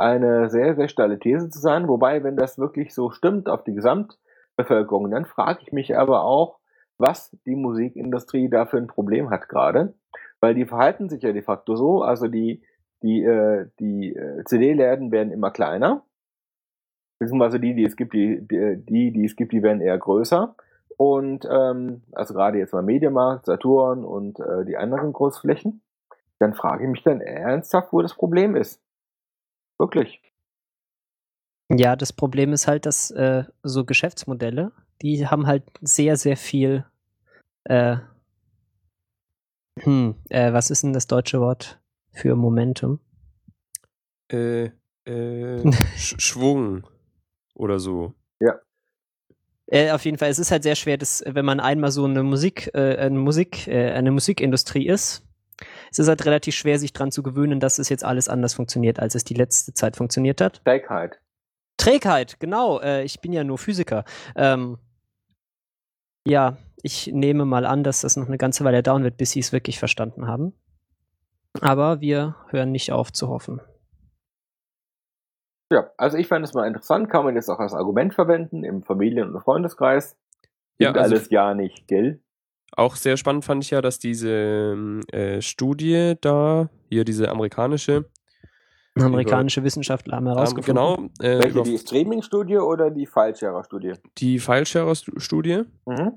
eine 0.00 0.50
sehr, 0.50 0.74
sehr 0.74 0.88
steile 0.88 1.18
These 1.18 1.50
zu 1.50 1.60
sein. 1.60 1.86
Wobei, 1.86 2.24
wenn 2.24 2.36
das 2.36 2.58
wirklich 2.58 2.94
so 2.94 3.10
stimmt 3.10 3.48
auf 3.48 3.62
die 3.64 3.74
Gesamtbevölkerung, 3.74 5.10
dann 5.10 5.26
frage 5.26 5.60
ich 5.62 5.72
mich 5.72 5.96
aber 5.96 6.24
auch, 6.24 6.58
was 6.98 7.36
die 7.46 7.56
Musikindustrie 7.56 8.48
da 8.48 8.66
für 8.66 8.78
ein 8.78 8.86
Problem 8.86 9.30
hat 9.30 9.48
gerade. 9.48 9.94
Weil 10.40 10.54
die 10.54 10.66
verhalten 10.66 11.08
sich 11.08 11.22
ja 11.22 11.32
de 11.32 11.42
facto 11.42 11.76
so, 11.76 12.02
also 12.02 12.28
die, 12.28 12.62
die, 13.02 13.22
äh, 13.22 13.66
die 13.78 14.14
äh, 14.14 14.42
CD-Läden 14.44 15.12
werden 15.12 15.32
immer 15.32 15.50
kleiner. 15.50 16.04
Beziehungsweise 17.18 17.60
die, 17.60 17.74
die 17.74 17.84
es 17.84 17.96
gibt, 17.96 18.14
die, 18.14 18.40
die, 18.40 18.76
die, 18.78 19.12
die 19.12 19.24
es 19.24 19.36
gibt, 19.36 19.52
die 19.52 19.62
werden 19.62 19.82
eher 19.82 19.98
größer. 19.98 20.54
Und 20.96 21.46
ähm, 21.50 22.02
also 22.12 22.34
gerade 22.34 22.58
jetzt 22.58 22.72
mal 22.72 22.82
Mediamarkt, 22.82 23.46
Saturn 23.46 24.04
und 24.04 24.40
äh, 24.40 24.64
die 24.64 24.76
anderen 24.76 25.12
Großflächen. 25.12 25.82
Dann 26.38 26.54
frage 26.54 26.84
ich 26.84 26.90
mich 26.90 27.02
dann 27.02 27.20
ernsthaft, 27.20 27.92
wo 27.92 28.00
das 28.00 28.14
Problem 28.14 28.56
ist. 28.56 28.82
Wirklich. 29.80 30.20
Ja, 31.72 31.96
das 31.96 32.12
Problem 32.12 32.52
ist 32.52 32.68
halt, 32.68 32.84
dass 32.84 33.10
äh, 33.12 33.44
so 33.62 33.86
Geschäftsmodelle, 33.86 34.72
die 35.00 35.26
haben 35.26 35.46
halt 35.46 35.64
sehr, 35.80 36.18
sehr 36.18 36.36
viel. 36.36 36.84
Äh, 37.64 37.96
hm, 39.78 40.16
äh, 40.28 40.52
was 40.52 40.70
ist 40.70 40.82
denn 40.82 40.92
das 40.92 41.06
deutsche 41.06 41.40
Wort 41.40 41.80
für 42.12 42.36
Momentum? 42.36 43.00
Äh, 44.30 44.70
äh, 45.06 45.72
Sch 45.96 46.20
Schwung 46.20 46.86
oder 47.54 47.78
so. 47.78 48.12
Äh, 49.66 49.92
auf 49.92 50.04
jeden 50.04 50.18
Fall, 50.18 50.28
es 50.28 50.38
ist 50.38 50.50
halt 50.50 50.64
sehr 50.64 50.74
schwer, 50.74 50.98
dass, 50.98 51.24
wenn 51.26 51.44
man 51.46 51.58
einmal 51.58 51.90
so 51.90 52.04
eine 52.04 52.22
Musik, 52.22 52.70
äh, 52.74 52.96
eine 52.96 53.18
Musik, 53.18 53.66
äh, 53.66 53.92
eine 53.92 54.10
Musikindustrie 54.10 54.86
ist, 54.86 55.24
es 55.90 55.98
ist 55.98 56.08
halt 56.08 56.24
relativ 56.24 56.54
schwer, 56.54 56.78
sich 56.78 56.92
dran 56.92 57.10
zu 57.10 57.22
gewöhnen, 57.22 57.60
dass 57.60 57.78
es 57.78 57.88
jetzt 57.88 58.04
alles 58.04 58.28
anders 58.28 58.54
funktioniert, 58.54 59.00
als 59.00 59.14
es 59.14 59.24
die 59.24 59.34
letzte 59.34 59.74
Zeit 59.74 59.96
funktioniert 59.96 60.40
hat. 60.40 60.64
Trägheit. 60.64 61.20
Trägheit, 61.76 62.38
genau. 62.40 62.80
Äh, 62.80 63.04
ich 63.04 63.20
bin 63.20 63.32
ja 63.32 63.42
nur 63.44 63.58
Physiker. 63.58 64.04
Ähm, 64.36 64.78
ja, 66.26 66.56
ich 66.82 67.08
nehme 67.08 67.44
mal 67.44 67.64
an, 67.66 67.82
dass 67.82 68.02
das 68.02 68.16
noch 68.16 68.26
eine 68.26 68.38
ganze 68.38 68.64
Weile 68.64 68.82
dauern 68.82 69.02
wird, 69.02 69.16
bis 69.16 69.32
sie 69.32 69.40
es 69.40 69.52
wirklich 69.52 69.78
verstanden 69.78 70.26
haben. 70.26 70.52
Aber 71.60 72.00
wir 72.00 72.36
hören 72.50 72.70
nicht 72.70 72.92
auf 72.92 73.12
zu 73.12 73.28
hoffen. 73.28 73.60
Ja, 75.72 75.90
also 75.96 76.16
ich 76.16 76.26
fand 76.28 76.44
es 76.44 76.52
mal 76.54 76.66
interessant, 76.66 77.10
kann 77.10 77.24
man 77.24 77.34
jetzt 77.36 77.48
auch 77.48 77.58
als 77.60 77.74
Argument 77.74 78.14
verwenden 78.14 78.64
im 78.64 78.82
Familien- 78.82 79.34
und 79.34 79.40
Freundeskreis. 79.40 80.16
Ja, 80.78 80.90
Klingt 80.92 80.98
also- 80.98 81.14
alles 81.16 81.30
ja 81.30 81.54
nicht, 81.54 81.86
gell? 81.86 82.20
Auch 82.72 82.96
sehr 82.96 83.16
spannend 83.16 83.44
fand 83.44 83.64
ich 83.64 83.70
ja, 83.70 83.82
dass 83.82 83.98
diese 83.98 84.30
ähm, 84.30 85.00
äh, 85.12 85.40
Studie 85.42 86.14
da, 86.20 86.68
hier 86.88 87.04
diese 87.04 87.28
amerikanische, 87.30 88.06
Amerikanische 88.94 89.62
Wissenschaftler 89.64 90.16
haben 90.16 90.26
ähm, 90.26 90.32
herausgefunden. 90.34 90.74
genau, 90.74 90.96
äh, 91.20 91.38
Welche, 91.38 91.50
über 91.50 91.62
die 91.62 91.78
Streaming-Studie 91.78 92.58
oder 92.58 92.90
die 92.90 93.06
Fallscherer-Studie? 93.06 93.94
die 94.18 94.38
File-Sharer-Studie, 94.38 95.62
Mhm. 95.86 96.16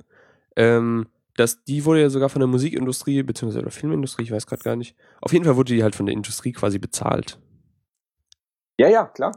ähm, 0.56 1.08
dass 1.36 1.64
die 1.64 1.84
wurde 1.86 2.02
ja 2.02 2.10
sogar 2.10 2.30
von 2.30 2.40
der 2.42 2.48
Musikindustrie, 2.48 3.24
beziehungsweise 3.24 3.64
der 3.64 3.72
Filmindustrie, 3.72 4.24
ich 4.24 4.32
weiß 4.32 4.46
gerade 4.46 4.62
gar 4.64 4.76
nicht. 4.76 4.96
Auf 5.22 5.34
jeden 5.34 5.46
Fall 5.46 5.56
wurde 5.56 5.74
die 5.74 5.84
halt 5.84 5.96
von 5.96 6.06
der 6.06 6.14
Industrie 6.14 6.52
quasi 6.52 6.78
bezahlt. 6.78 7.40
Ja, 8.80 8.88
ja, 8.90 9.06
klar. 9.06 9.32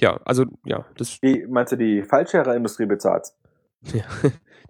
Ja, 0.00 0.18
also, 0.24 0.44
ja, 0.64 0.86
das, 0.96 1.18
Die, 1.20 1.44
meinst 1.48 1.72
du, 1.72 1.76
die 1.76 2.02
Fallscherer-Industrie 2.02 2.86
bezahlt? 2.86 3.26
ja, 3.92 4.04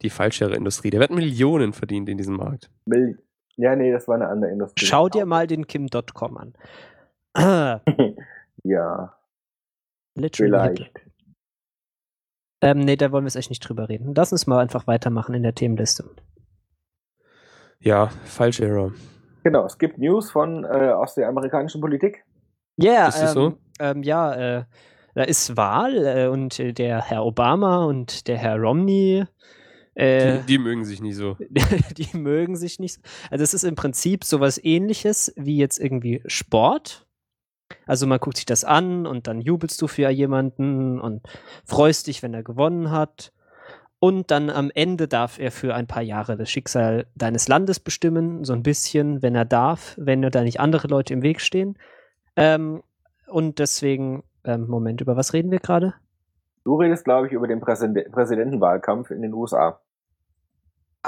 die 0.02 0.10
File-Share-Industrie, 0.10 0.90
der 0.90 1.00
wird 1.00 1.10
Millionen 1.10 1.72
verdient 1.72 2.08
in 2.08 2.18
diesem 2.18 2.36
Markt. 2.36 2.70
Mil 2.86 3.18
ja, 3.60 3.74
nee, 3.74 3.90
das 3.90 4.06
war 4.06 4.14
eine 4.14 4.28
andere 4.28 4.52
Industrie. 4.52 4.86
Schau 4.86 5.08
dir 5.08 5.26
mal 5.26 5.48
den 5.48 5.66
Kim.com 5.66 6.36
an. 6.36 6.54
Ah, 7.34 7.80
Ja, 8.64 9.14
literally 10.14 10.76
vielleicht. 10.76 11.00
Ähm, 12.60 12.80
nee, 12.80 12.96
da 12.96 13.12
wollen 13.12 13.24
wir 13.24 13.28
jetzt 13.28 13.36
echt 13.36 13.50
nicht 13.50 13.60
drüber 13.60 13.88
reden. 13.88 14.14
Lass 14.14 14.32
uns 14.32 14.46
mal 14.46 14.60
einfach 14.60 14.86
weitermachen 14.86 15.34
in 15.34 15.42
der 15.42 15.54
Themenliste. 15.54 16.04
Ja, 17.80 18.08
File-Sharer. 18.24 18.92
Genau, 19.44 19.64
es 19.64 19.78
gibt 19.78 19.98
News 19.98 20.30
von 20.30 20.64
äh, 20.64 20.90
aus 20.90 21.14
der 21.14 21.28
amerikanischen 21.28 21.80
Politik. 21.80 22.24
Ja, 22.76 22.92
yeah, 22.92 23.08
Ist 23.08 23.22
ähm, 23.22 23.28
so? 23.28 23.58
ähm, 23.80 24.02
ja, 24.02 24.34
äh, 24.34 24.64
da 25.14 25.22
ist 25.22 25.56
Wahl 25.56 26.06
äh, 26.06 26.26
und 26.26 26.58
äh, 26.58 26.72
der 26.72 27.02
Herr 27.02 27.24
Obama 27.24 27.84
und 27.84 28.26
der 28.28 28.38
Herr 28.38 28.56
Romney, 28.56 29.24
äh, 29.98 30.38
Die, 30.38 30.46
die 30.46 30.58
mögen 30.58 30.84
sich 30.84 31.02
nicht 31.02 31.16
so. 31.16 31.36
die 31.96 32.16
mögen 32.16 32.56
sich 32.56 32.78
nicht. 32.78 33.00
Also 33.30 33.42
es 33.42 33.52
ist 33.52 33.64
im 33.64 33.74
Prinzip 33.74 34.22
sowas 34.22 34.62
ähnliches 34.62 35.32
wie 35.36 35.58
jetzt 35.58 35.78
irgendwie 35.78 36.22
Sport. 36.26 37.04
Also 37.84 38.06
man 38.06 38.20
guckt 38.20 38.36
sich 38.36 38.46
das 38.46 38.64
an 38.64 39.06
und 39.06 39.26
dann 39.26 39.40
jubelst 39.40 39.82
du 39.82 39.88
für 39.88 40.08
jemanden 40.08 41.00
und 41.00 41.22
freust 41.64 42.06
dich, 42.06 42.22
wenn 42.22 42.32
er 42.32 42.44
gewonnen 42.44 42.92
hat. 42.92 43.32
Und 43.98 44.30
dann 44.30 44.50
am 44.50 44.70
Ende 44.72 45.08
darf 45.08 45.40
er 45.40 45.50
für 45.50 45.74
ein 45.74 45.88
paar 45.88 46.02
Jahre 46.02 46.36
das 46.36 46.48
Schicksal 46.48 47.06
deines 47.16 47.48
Landes 47.48 47.80
bestimmen, 47.80 48.44
so 48.44 48.52
ein 48.52 48.62
bisschen, 48.62 49.20
wenn 49.22 49.34
er 49.34 49.44
darf, 49.44 49.96
wenn 49.98 50.22
da 50.22 50.42
nicht 50.42 50.60
andere 50.60 50.86
Leute 50.86 51.12
im 51.12 51.22
Weg 51.22 51.40
stehen. 51.40 51.76
Ähm, 52.36 52.84
und 53.26 53.58
deswegen, 53.58 54.22
ähm, 54.44 54.68
Moment, 54.68 55.00
über 55.00 55.16
was 55.16 55.32
reden 55.32 55.50
wir 55.50 55.58
gerade? 55.58 55.94
Du 56.62 56.76
redest, 56.76 57.04
glaube 57.04 57.26
ich, 57.26 57.32
über 57.32 57.48
den 57.48 57.60
Präsiden 57.60 58.12
Präsidentenwahlkampf 58.12 59.10
in 59.10 59.22
den 59.22 59.34
USA. 59.34 59.80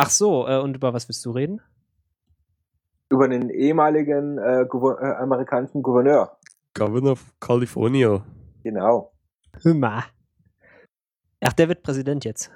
Ach 0.02 0.09
so, 0.09 0.49
äh, 0.49 0.59
und 0.59 0.76
über 0.76 0.95
was 0.95 1.07
willst 1.11 1.26
du 1.26 1.30
reden? 1.30 1.61
Über 3.11 3.28
den 3.28 3.50
ehemaligen 3.50 4.38
äh, 4.38 4.64
Gouver 4.66 4.99
äh, 4.99 5.23
amerikanischen 5.23 5.83
Gouverneur. 5.83 6.38
Governor 6.73 7.12
of 7.12 7.35
California. 7.38 8.25
Genau. 8.62 9.12
Hüma. 9.62 10.04
Ach, 11.42 11.52
der 11.52 11.69
wird 11.69 11.83
Präsident 11.83 12.25
jetzt. 12.25 12.50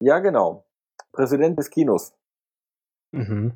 Ja, 0.00 0.20
genau. 0.20 0.64
Präsident 1.12 1.58
des 1.58 1.68
Kinos. 1.68 2.14
Mhm. 3.10 3.52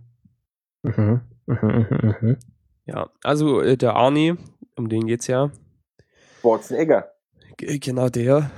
Mhm. 0.83 1.23
Mhm, 1.47 1.87
mhm, 1.89 2.15
mhm. 2.21 2.37
Ja, 2.85 3.09
also 3.23 3.63
äh, 3.63 3.79
der 3.79 3.97
Arnie, 3.97 4.35
um 4.77 4.91
den 4.91 5.07
geht's 5.07 5.29
ja. 5.29 5.51
Schwarzenegger. 6.43 7.11
G 7.57 7.79
genau 7.79 8.11
der. 8.11 8.51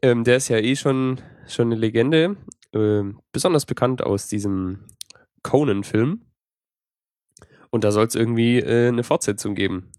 Ähm, 0.00 0.24
der 0.24 0.38
ist 0.38 0.48
ja 0.48 0.56
eh 0.56 0.76
schon, 0.76 1.20
schon 1.46 1.66
eine 1.66 1.74
Legende. 1.74 2.36
Ähm, 2.72 3.20
besonders 3.32 3.66
bekannt 3.66 4.02
aus 4.02 4.28
diesem 4.28 4.86
Conan-Film. 5.42 6.22
Und 7.70 7.84
da 7.84 7.90
soll 7.92 8.06
es 8.06 8.14
irgendwie 8.14 8.58
äh, 8.58 8.88
eine 8.88 9.04
Fortsetzung 9.04 9.54
geben. 9.54 9.90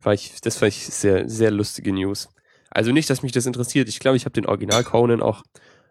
War 0.00 0.14
ich, 0.14 0.40
das 0.40 0.56
fand 0.58 0.72
ich 0.72 0.86
sehr, 0.86 1.28
sehr 1.28 1.50
lustige 1.50 1.92
News. 1.92 2.28
Also 2.70 2.92
nicht, 2.92 3.08
dass 3.10 3.22
mich 3.22 3.32
das 3.32 3.46
interessiert. 3.46 3.88
Ich 3.88 3.98
glaube, 4.00 4.16
ich 4.16 4.24
habe 4.24 4.32
den 4.32 4.46
Original 4.46 4.84
Conan 4.84 5.22
auch 5.22 5.42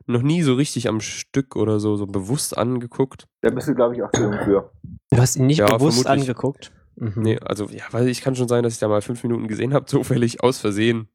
noch 0.05 0.21
nie 0.21 0.41
so 0.41 0.53
richtig 0.53 0.87
am 0.87 1.01
Stück 1.01 1.55
oder 1.55 1.79
so, 1.79 1.95
so 1.97 2.05
bewusst 2.05 2.57
angeguckt. 2.57 3.27
Da 3.41 3.49
bist 3.49 3.67
du, 3.67 3.75
glaube 3.75 3.95
ich, 3.95 4.03
auch 4.03 4.11
zu 4.11 4.21
jung 4.21 4.33
für. 4.45 4.71
Du 5.11 5.17
hast 5.17 5.35
ihn 5.35 5.47
nicht 5.47 5.59
Ja, 5.59 5.65
bewusst 5.65 6.03
vermutlich. 6.03 6.29
angeguckt. 6.29 6.71
Mhm. 6.95 7.13
Nee, 7.17 7.39
also 7.39 7.65
ja, 7.69 7.83
weil 7.91 8.07
ich 8.07 8.21
kann 8.21 8.35
schon 8.35 8.47
sein, 8.47 8.63
dass 8.63 8.73
ich 8.73 8.79
da 8.79 8.87
mal 8.87 9.01
fünf 9.01 9.21
Minuten 9.23 9.47
gesehen 9.47 9.73
habe, 9.73 9.85
zufällig 9.87 10.43
aus 10.43 10.59
Versehen. 10.59 11.09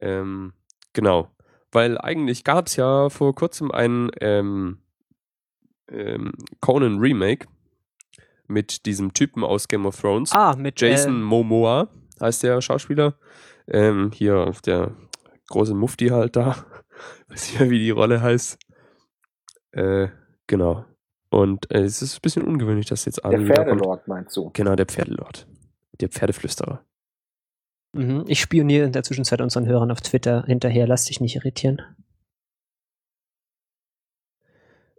Ähm, 0.00 0.52
genau. 0.92 1.28
Weil 1.76 1.98
eigentlich 1.98 2.42
gab 2.42 2.68
es 2.68 2.76
ja 2.76 3.10
vor 3.10 3.34
kurzem 3.34 3.70
ein 3.70 4.10
ähm, 4.22 4.78
ähm, 5.90 6.32
Conan 6.60 7.00
Remake 7.00 7.48
mit 8.46 8.86
diesem 8.86 9.12
Typen 9.12 9.44
aus 9.44 9.68
Game 9.68 9.84
of 9.84 10.00
Thrones. 10.00 10.32
Ah, 10.32 10.56
mit 10.56 10.80
Jason 10.80 11.16
ähm, 11.16 11.22
Momoa 11.24 11.88
heißt 12.18 12.44
der 12.44 12.62
Schauspieler. 12.62 13.18
Ähm, 13.68 14.10
hier 14.14 14.54
der 14.64 14.96
große 15.48 15.74
Mufti 15.74 16.08
halt 16.08 16.36
da. 16.36 16.56
Weiß 17.28 17.50
nicht 17.50 17.60
mehr, 17.60 17.68
wie 17.68 17.80
die 17.80 17.90
Rolle 17.90 18.22
heißt. 18.22 18.58
Äh, 19.72 20.08
genau. 20.46 20.86
Und 21.28 21.70
äh, 21.70 21.82
es 21.82 22.00
ist 22.00 22.16
ein 22.16 22.22
bisschen 22.22 22.44
ungewöhnlich, 22.44 22.86
dass 22.86 23.04
jetzt 23.04 23.18
Der 23.18 23.26
Arnie 23.26 23.44
wiederkommt. 23.44 23.80
Pferdelord, 23.82 24.08
meinst 24.08 24.34
du? 24.34 24.50
Genau, 24.54 24.76
der 24.76 24.86
Pferdelord. 24.86 25.46
Der 26.00 26.08
Pferdeflüsterer. 26.08 26.86
Mhm. 27.96 28.24
Ich 28.26 28.40
spioniere 28.40 28.86
in 28.86 28.92
der 28.92 29.02
Zwischenzeit 29.02 29.40
unseren 29.40 29.66
Hörern 29.66 29.90
auf 29.90 30.00
Twitter 30.00 30.44
hinterher. 30.46 30.86
Lass 30.86 31.04
dich 31.04 31.20
nicht 31.20 31.36
irritieren. 31.36 31.82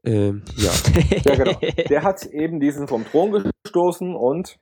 Ähm, 0.04 0.44
ja. 0.56 0.72
Ja, 1.24 1.36
genau. 1.36 1.60
Der 1.90 2.04
hat 2.04 2.26
eben 2.28 2.60
diesen 2.60 2.88
vom 2.88 3.06
Thron 3.06 3.52
gestoßen 3.64 4.16
und 4.16 4.58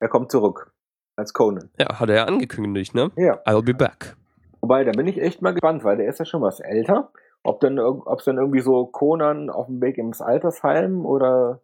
er 0.00 0.08
kommt 0.08 0.30
zurück. 0.30 0.72
Als 1.18 1.32
Conan. 1.32 1.70
ja, 1.78 1.98
hat 1.98 2.10
er 2.10 2.16
ja 2.16 2.24
angekündigt, 2.24 2.94
ne? 2.94 3.10
Ja. 3.16 3.40
I'll 3.46 3.64
be 3.64 3.72
back. 3.72 4.16
Wobei, 4.60 4.84
da 4.84 4.92
bin 4.92 5.06
ich 5.06 5.18
echt 5.18 5.40
mal 5.40 5.52
gespannt, 5.52 5.82
weil 5.82 5.96
der 5.96 6.08
ist 6.08 6.18
ja 6.18 6.26
schon 6.26 6.42
was 6.42 6.60
älter. 6.60 7.10
Ob 7.42 7.60
dann, 7.60 7.78
ob's 7.78 8.24
dann 8.24 8.36
irgendwie 8.36 8.60
so 8.60 8.84
Conan 8.84 9.48
auf 9.48 9.66
dem 9.66 9.80
Weg 9.80 9.96
ins 9.96 10.20
Altersheim 10.20 11.06
oder 11.06 11.62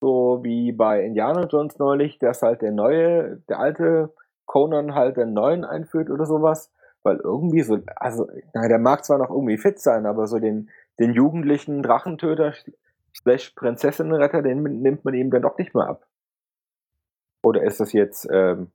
so 0.00 0.40
wie 0.42 0.72
bei 0.72 1.04
Indiana 1.04 1.46
Jones 1.46 1.78
neulich, 1.78 2.18
dass 2.18 2.40
halt 2.40 2.62
der 2.62 2.72
neue, 2.72 3.42
der 3.50 3.58
alte 3.58 4.14
Conan 4.50 4.96
halt 4.96 5.16
den 5.16 5.32
neuen 5.32 5.64
einführt 5.64 6.10
oder 6.10 6.26
sowas. 6.26 6.72
Weil 7.04 7.18
irgendwie 7.22 7.62
so, 7.62 7.78
also, 7.94 8.28
na, 8.52 8.66
der 8.66 8.80
mag 8.80 9.04
zwar 9.04 9.18
noch 9.18 9.30
irgendwie 9.30 9.56
fit 9.58 9.78
sein, 9.78 10.06
aber 10.06 10.26
so 10.26 10.40
den, 10.40 10.70
den 10.98 11.14
jugendlichen 11.14 11.84
Drachentöter 11.84 12.52
slash 13.16 13.50
Prinzessinnenretter, 13.50 14.42
den 14.42 14.62
nimmt 14.82 15.04
man 15.04 15.14
ihm 15.14 15.30
dann 15.30 15.42
doch 15.42 15.56
nicht 15.56 15.72
mehr 15.72 15.86
ab. 15.86 16.04
Oder 17.44 17.62
ist 17.62 17.78
das 17.78 17.92
jetzt 17.92 18.28
ähm, 18.30 18.72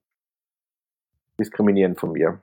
diskriminierend 1.39 1.99
von 1.99 2.13
mir? 2.13 2.39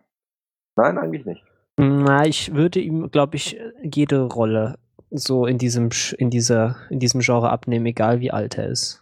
Nein, 0.77 0.99
eigentlich 0.99 1.25
nicht. 1.25 1.43
Na, 1.79 2.27
ich 2.27 2.55
würde 2.55 2.81
ihm, 2.81 3.11
glaube 3.11 3.37
ich, 3.37 3.59
jede 3.83 4.21
Rolle 4.21 4.79
so 5.11 5.47
in 5.47 5.57
diesem, 5.57 5.89
in 6.19 6.29
dieser, 6.29 6.77
in 6.91 7.01
diesem 7.01 7.23
Genre 7.23 7.51
abnehmen, 7.51 7.87
egal 7.87 8.21
wie 8.21 8.31
alt 8.31 8.59
er 8.59 8.69
ist. 8.69 9.02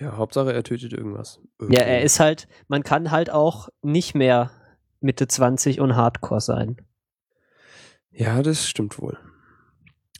Ja, 0.00 0.16
Hauptsache 0.16 0.52
er 0.52 0.62
tötet 0.62 0.94
irgendwas. 0.94 1.40
Ja, 1.68 1.82
er 1.82 2.02
ist 2.02 2.20
halt, 2.20 2.48
man 2.68 2.82
kann 2.82 3.10
halt 3.10 3.30
auch 3.30 3.68
nicht 3.82 4.14
mehr 4.14 4.50
Mitte 5.00 5.28
20 5.28 5.80
und 5.80 5.94
Hardcore 5.94 6.40
sein. 6.40 6.78
Ja, 8.10 8.42
das 8.42 8.66
stimmt 8.66 8.98
wohl. 8.98 9.18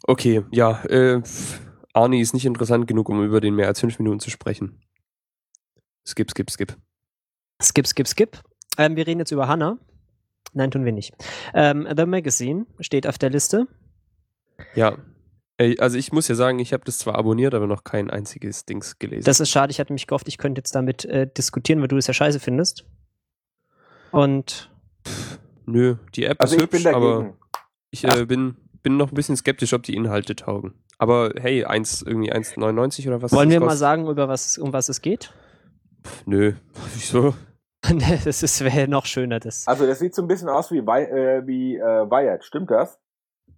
Okay, 0.05 0.45
ja, 0.51 0.85
äh, 0.85 1.23
Arnie 1.95 2.21
ist 2.21 2.35
nicht 2.35 2.47
interessant 2.47 2.87
genug, 2.87 3.09
um 3.09 3.25
über 3.25 3.41
den 3.41 3.55
mehr 3.55 3.69
als 3.69 3.81
fünf 3.81 3.99
Minuten 3.99 4.21
zu 4.21 4.31
sprechen. 4.31 4.83
Skip, 6.07 6.31
skip, 6.31 6.51
skip. 6.51 6.77
Skip, 7.63 7.87
skip, 7.87 8.09
skip. 8.09 8.43
Ähm, 8.79 8.97
wir 8.97 9.07
reden 9.07 9.21
jetzt 9.21 9.33
über 9.33 9.49
Hannah. 9.49 9.79
Nein, 10.53 10.71
tun 10.71 10.85
wir 10.85 10.93
nicht. 10.93 11.15
Ähm, 11.55 11.87
The 11.97 12.07
Magazine 12.07 12.67
steht 12.81 13.07
auf 13.07 13.19
der 13.19 13.31
Liste. 13.31 13.67
Ja. 14.75 14.99
Ey, 15.61 15.79
Also 15.79 15.99
ich 15.99 16.11
muss 16.11 16.27
ja 16.27 16.35
sagen, 16.35 16.59
ich 16.59 16.73
habe 16.73 16.85
das 16.87 16.97
zwar 16.97 17.17
abonniert, 17.17 17.53
aber 17.53 17.67
noch 17.67 17.85
kein 17.85 18.09
einziges 18.09 18.65
Dings 18.65 18.99
gelesen. 18.99 19.27
Das 19.27 19.41
ist 19.41 19.51
schade, 19.51 19.71
ich 19.71 19.79
hatte 19.79 19.93
mich 19.93 20.07
gehofft, 20.07 20.27
ich 20.27 20.39
könnte 20.39 20.59
jetzt 20.59 20.75
damit 20.75 21.05
äh, 21.05 21.27
diskutieren, 21.31 21.83
weil 21.83 21.89
du 21.89 21.99
es 21.99 22.07
ja 22.07 22.15
scheiße 22.15 22.41
findest. 22.41 22.87
Und 24.11 24.71
Nö, 25.67 25.97
die 26.15 26.25
App 26.25 26.41
Also 26.41 26.57
ist 26.57 26.63
ich 26.63 26.71
bin 26.71 26.81
hübsch, 26.81 26.95
aber 26.95 27.35
ich 27.91 28.05
äh, 28.05 28.25
bin, 28.25 28.57
bin 28.83 28.97
noch 28.97 29.13
ein 29.13 29.15
bisschen 29.15 29.37
skeptisch, 29.37 29.75
ob 29.75 29.83
die 29.83 29.95
Inhalte 29.95 30.35
taugen. 30.35 30.73
Aber 30.97 31.35
hey, 31.39 31.67
1, 31.67 32.03
irgendwie 32.07 32.33
1,99 32.33 33.07
oder 33.09 33.21
was? 33.21 33.31
wollen 33.33 33.51
wir 33.51 33.61
mal 33.61 33.77
sagen, 33.77 34.09
über 34.09 34.29
was, 34.29 34.57
um 34.57 34.73
was 34.73 34.89
es 34.89 35.03
geht? 35.03 35.31
Nö, 36.25 36.55
wieso? 36.95 37.35
das 38.25 38.65
wäre 38.65 38.89
noch 38.89 39.05
schöner. 39.05 39.41
Das. 39.41 39.67
Also 39.67 39.87
das 39.87 39.99
sieht 39.99 40.15
so 40.15 40.23
ein 40.23 40.29
bisschen 40.29 40.49
aus 40.49 40.71
wie, 40.71 40.81
Wi 40.81 41.03
äh, 41.03 41.47
wie 41.47 41.77
äh, 41.77 42.11
Wired, 42.11 42.47
stimmt 42.47 42.71
das? 42.71 42.99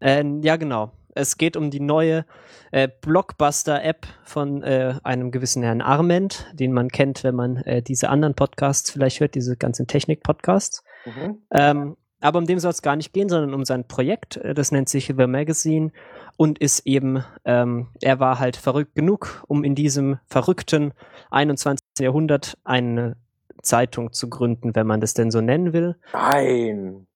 Äh, 0.00 0.24
ja, 0.40 0.56
genau. 0.56 0.90
Es 1.14 1.38
geht 1.38 1.56
um 1.56 1.70
die 1.70 1.80
neue 1.80 2.24
äh, 2.70 2.88
Blockbuster-App 3.00 4.06
von 4.24 4.62
äh, 4.62 4.94
einem 5.02 5.30
gewissen 5.30 5.62
Herrn 5.62 5.80
Arment, 5.82 6.46
den 6.54 6.72
man 6.72 6.88
kennt, 6.88 7.24
wenn 7.24 7.34
man 7.34 7.56
äh, 7.58 7.82
diese 7.82 8.08
anderen 8.08 8.34
Podcasts 8.34 8.90
vielleicht 8.90 9.20
hört, 9.20 9.34
diese 9.34 9.56
ganzen 9.56 9.86
Technik-Podcasts. 9.86 10.82
Mhm. 11.04 11.42
Ähm, 11.50 11.96
aber 12.22 12.38
um 12.38 12.46
dem 12.46 12.60
soll 12.60 12.70
es 12.70 12.82
gar 12.82 12.96
nicht 12.96 13.12
gehen, 13.12 13.28
sondern 13.28 13.52
um 13.52 13.64
sein 13.64 13.86
Projekt. 13.86 14.36
Äh, 14.36 14.54
das 14.54 14.72
nennt 14.72 14.88
sich 14.88 15.12
The 15.16 15.26
Magazine 15.26 15.92
und 16.36 16.58
ist 16.58 16.86
eben, 16.86 17.24
ähm, 17.44 17.88
er 18.00 18.20
war 18.20 18.38
halt 18.38 18.56
verrückt 18.56 18.94
genug, 18.94 19.44
um 19.48 19.64
in 19.64 19.74
diesem 19.74 20.18
verrückten 20.26 20.92
21. 21.30 21.80
Jahrhundert 21.98 22.56
eine 22.64 23.16
Zeitung 23.62 24.12
zu 24.12 24.30
gründen, 24.30 24.74
wenn 24.74 24.86
man 24.86 25.00
das 25.00 25.14
denn 25.14 25.30
so 25.30 25.40
nennen 25.40 25.72
will. 25.72 25.96
Nein. 26.12 27.06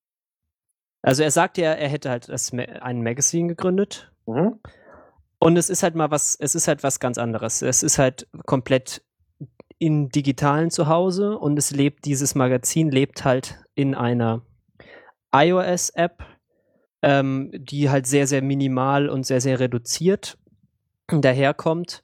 Also 1.06 1.22
er 1.22 1.30
sagt 1.30 1.56
ja, 1.56 1.72
er 1.72 1.88
hätte 1.88 2.10
halt 2.10 2.28
das, 2.28 2.52
ein 2.52 3.04
Magazin 3.04 3.46
gegründet. 3.46 4.10
Mhm. 4.26 4.58
Und 5.38 5.56
es 5.56 5.70
ist 5.70 5.84
halt 5.84 5.94
mal 5.94 6.10
was, 6.10 6.34
es 6.34 6.56
ist 6.56 6.66
halt 6.66 6.82
was 6.82 6.98
ganz 6.98 7.16
anderes. 7.16 7.62
Es 7.62 7.84
ist 7.84 7.96
halt 7.98 8.26
komplett 8.44 9.04
in 9.78 10.08
digitalen 10.08 10.72
Zuhause 10.72 11.38
und 11.38 11.56
es 11.60 11.70
lebt, 11.70 12.06
dieses 12.06 12.34
Magazin 12.34 12.90
lebt 12.90 13.25
halt 13.25 13.60
in 13.76 13.94
einer 13.94 14.42
iOS-App, 15.32 16.25
ähm, 17.02 17.52
die 17.54 17.88
halt 17.88 18.08
sehr, 18.08 18.26
sehr 18.26 18.42
minimal 18.42 19.08
und 19.08 19.25
sehr, 19.25 19.40
sehr 19.40 19.60
reduziert 19.60 20.38
daherkommt, 21.06 22.02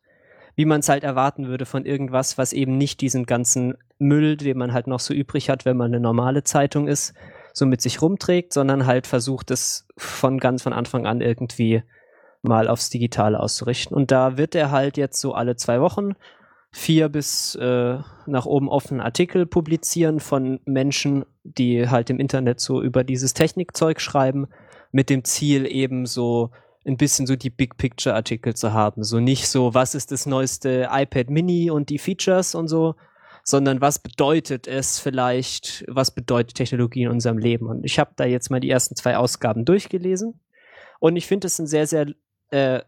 wie 0.54 0.64
man 0.64 0.78
es 0.78 0.88
halt 0.88 1.02
erwarten 1.02 1.48
würde 1.48 1.66
von 1.66 1.86
irgendwas, 1.86 2.38
was 2.38 2.52
eben 2.52 2.78
nicht 2.78 3.00
diesen 3.00 3.26
ganzen 3.26 3.74
Müll, 3.98 4.36
den 4.36 4.58
man 4.58 4.72
halt 4.72 4.86
noch 4.86 5.00
so 5.00 5.12
übrig 5.12 5.50
hat, 5.50 5.64
wenn 5.64 5.76
man 5.76 5.90
eine 5.90 5.98
normale 5.98 6.44
Zeitung 6.44 6.86
ist, 6.86 7.14
so 7.52 7.66
mit 7.66 7.80
sich 7.80 8.00
rumträgt, 8.00 8.52
sondern 8.52 8.86
halt 8.86 9.06
versucht 9.06 9.50
es 9.50 9.86
von 9.96 10.38
ganz 10.38 10.62
von 10.62 10.72
Anfang 10.72 11.06
an 11.06 11.20
irgendwie 11.20 11.82
mal 12.42 12.68
aufs 12.68 12.90
Digitale 12.90 13.38
auszurichten. 13.38 13.96
Und 13.96 14.10
da 14.10 14.36
wird 14.36 14.54
er 14.54 14.70
halt 14.70 14.96
jetzt 14.96 15.20
so 15.20 15.32
alle 15.34 15.56
zwei 15.56 15.80
Wochen 15.80 16.14
vier 16.72 17.08
bis 17.08 17.54
äh, 17.54 17.98
nach 18.26 18.46
oben 18.46 18.68
offene 18.68 19.04
Artikel 19.04 19.46
publizieren 19.46 20.20
von 20.20 20.58
Menschen, 20.64 21.24
die 21.44 21.88
halt 21.88 22.08
im 22.10 22.18
Internet 22.18 22.60
so 22.60 22.82
über 22.82 23.04
dieses 23.04 23.34
Technikzeug 23.34 24.00
schreiben, 24.00 24.48
mit 24.90 25.10
dem 25.10 25.24
Ziel 25.24 25.66
eben 25.66 26.06
so 26.06 26.50
ein 26.86 26.96
bisschen 26.96 27.26
so 27.26 27.36
die 27.36 27.50
Big 27.50 27.76
Picture 27.76 28.14
Artikel 28.14 28.54
zu 28.54 28.72
haben. 28.72 29.04
So 29.04 29.20
nicht 29.20 29.48
so, 29.48 29.74
was 29.74 29.94
ist 29.94 30.10
das 30.10 30.26
neueste 30.26 30.88
iPad 30.90 31.30
Mini 31.30 31.70
und 31.70 31.90
die 31.90 31.98
Features 31.98 32.54
und 32.54 32.68
so, 32.68 32.94
sondern 33.44 33.80
was 33.80 33.98
bedeutet 33.98 34.68
es 34.68 34.98
vielleicht, 34.98 35.84
was 35.88 36.12
bedeutet 36.12 36.56
Technologie 36.56 37.02
in 37.02 37.10
unserem 37.10 37.38
Leben. 37.38 37.66
Und 37.66 37.84
ich 37.84 37.98
habe 37.98 38.12
da 38.16 38.24
jetzt 38.24 38.50
mal 38.50 38.60
die 38.60 38.70
ersten 38.70 38.96
zwei 38.96 39.16
Ausgaben 39.16 39.64
durchgelesen 39.64 40.40
und 41.00 41.16
ich 41.16 41.26
finde 41.26 41.46
es 41.46 41.58
ein 41.58 41.66
sehr, 41.66 41.86
sehr 41.86 42.06
äh, 42.50 42.80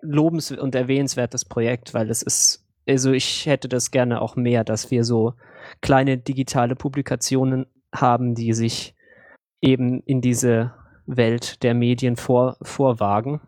lobens- 0.00 0.52
und 0.52 0.74
erwähnenswertes 0.74 1.44
Projekt, 1.44 1.94
weil 1.94 2.10
es 2.10 2.22
ist 2.22 2.64
also 2.88 3.12
ich 3.12 3.44
hätte 3.44 3.68
das 3.68 3.90
gerne 3.90 4.22
auch 4.22 4.34
mehr, 4.36 4.64
dass 4.64 4.90
wir 4.90 5.04
so 5.04 5.34
kleine 5.82 6.16
digitale 6.16 6.74
Publikationen 6.74 7.66
haben, 7.94 8.34
die 8.34 8.54
sich 8.54 8.94
eben 9.60 10.02
in 10.04 10.20
diese 10.20 10.72
Welt 11.06 11.62
der 11.62 11.74
Medien 11.74 12.16
vor, 12.16 12.56
vorwagen. 12.62 13.40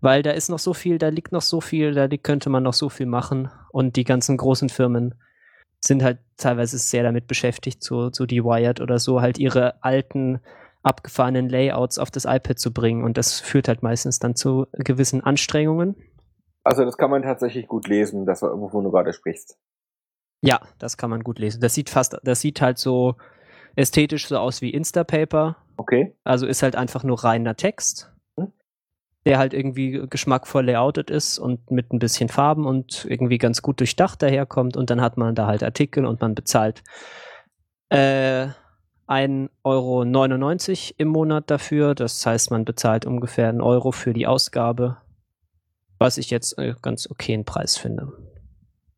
Weil 0.00 0.22
da 0.22 0.32
ist 0.32 0.50
noch 0.50 0.58
so 0.58 0.74
viel, 0.74 0.98
da 0.98 1.08
liegt 1.08 1.32
noch 1.32 1.40
so 1.40 1.62
viel, 1.62 1.94
da 1.94 2.06
könnte 2.08 2.50
man 2.50 2.62
noch 2.62 2.74
so 2.74 2.90
viel 2.90 3.06
machen. 3.06 3.50
Und 3.70 3.96
die 3.96 4.04
ganzen 4.04 4.36
großen 4.36 4.68
Firmen 4.68 5.14
sind 5.86 6.02
halt 6.02 6.18
teilweise 6.36 6.78
sehr 6.78 7.02
damit 7.02 7.26
beschäftigt, 7.26 7.82
so, 7.82 8.10
so 8.10 8.26
die 8.26 8.42
Wired 8.42 8.80
oder 8.80 8.98
so, 8.98 9.20
halt 9.20 9.38
ihre 9.38 9.82
alten, 9.82 10.40
abgefahrenen 10.82 11.48
Layouts 11.48 11.98
auf 11.98 12.10
das 12.10 12.24
iPad 12.24 12.58
zu 12.58 12.72
bringen. 12.72 13.04
Und 13.04 13.16
das 13.16 13.40
führt 13.40 13.68
halt 13.68 13.82
meistens 13.82 14.18
dann 14.18 14.34
zu 14.34 14.66
gewissen 14.72 15.22
Anstrengungen. 15.22 15.96
Also 16.62 16.84
das 16.84 16.96
kann 16.96 17.10
man 17.10 17.22
tatsächlich 17.22 17.68
gut 17.68 17.88
lesen, 17.88 18.24
das 18.26 18.42
wovon 18.42 18.84
du 18.84 18.90
gerade 18.90 19.12
sprichst. 19.12 19.58
Ja, 20.40 20.60
das 20.78 20.96
kann 20.96 21.10
man 21.10 21.22
gut 21.22 21.38
lesen. 21.38 21.60
Das 21.60 21.74
sieht 21.74 21.90
fast, 21.90 22.18
das 22.22 22.40
sieht 22.40 22.60
halt 22.60 22.78
so 22.78 23.16
ästhetisch 23.76 24.28
so 24.28 24.38
aus 24.38 24.60
wie 24.62 24.70
Instapaper. 24.70 25.56
Okay. 25.76 26.16
Also 26.24 26.46
ist 26.46 26.62
halt 26.62 26.76
einfach 26.76 27.02
nur 27.02 27.24
reiner 27.24 27.56
Text? 27.56 28.13
Der 29.26 29.38
halt 29.38 29.54
irgendwie 29.54 30.02
geschmackvoll 30.08 30.66
layoutet 30.66 31.10
ist 31.10 31.38
und 31.38 31.70
mit 31.70 31.92
ein 31.92 31.98
bisschen 31.98 32.28
Farben 32.28 32.66
und 32.66 33.06
irgendwie 33.08 33.38
ganz 33.38 33.62
gut 33.62 33.80
durchdacht 33.80 34.22
daherkommt 34.22 34.76
und 34.76 34.90
dann 34.90 35.00
hat 35.00 35.16
man 35.16 35.34
da 35.34 35.46
halt 35.46 35.62
Artikel 35.62 36.04
und 36.04 36.20
man 36.20 36.34
bezahlt 36.34 36.82
äh, 37.88 38.48
1,99 39.06 39.50
Euro 39.64 40.02
im 40.96 41.08
Monat 41.08 41.50
dafür. 41.50 41.94
Das 41.94 42.24
heißt, 42.24 42.50
man 42.50 42.64
bezahlt 42.64 43.06
ungefähr 43.06 43.48
einen 43.48 43.60
Euro 43.60 43.92
für 43.92 44.12
die 44.12 44.26
Ausgabe 44.26 44.98
was 45.98 46.18
ich 46.18 46.30
jetzt 46.30 46.58
äh, 46.58 46.74
ganz 46.82 47.10
okayen 47.10 47.44
Preis 47.44 47.76
finde. 47.76 48.12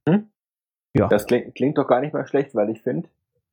Hm? 0.09 0.31
Ja. 0.95 1.09
Das 1.09 1.27
klingt, 1.27 1.55
klingt 1.55 1.79
doch 1.79 1.87
gar 1.87 2.01
nicht 2.01 2.13
mal 2.13 2.27
schlecht, 2.27 2.55
weil 2.55 2.71
ich 2.71 2.83
finde, 2.83 3.09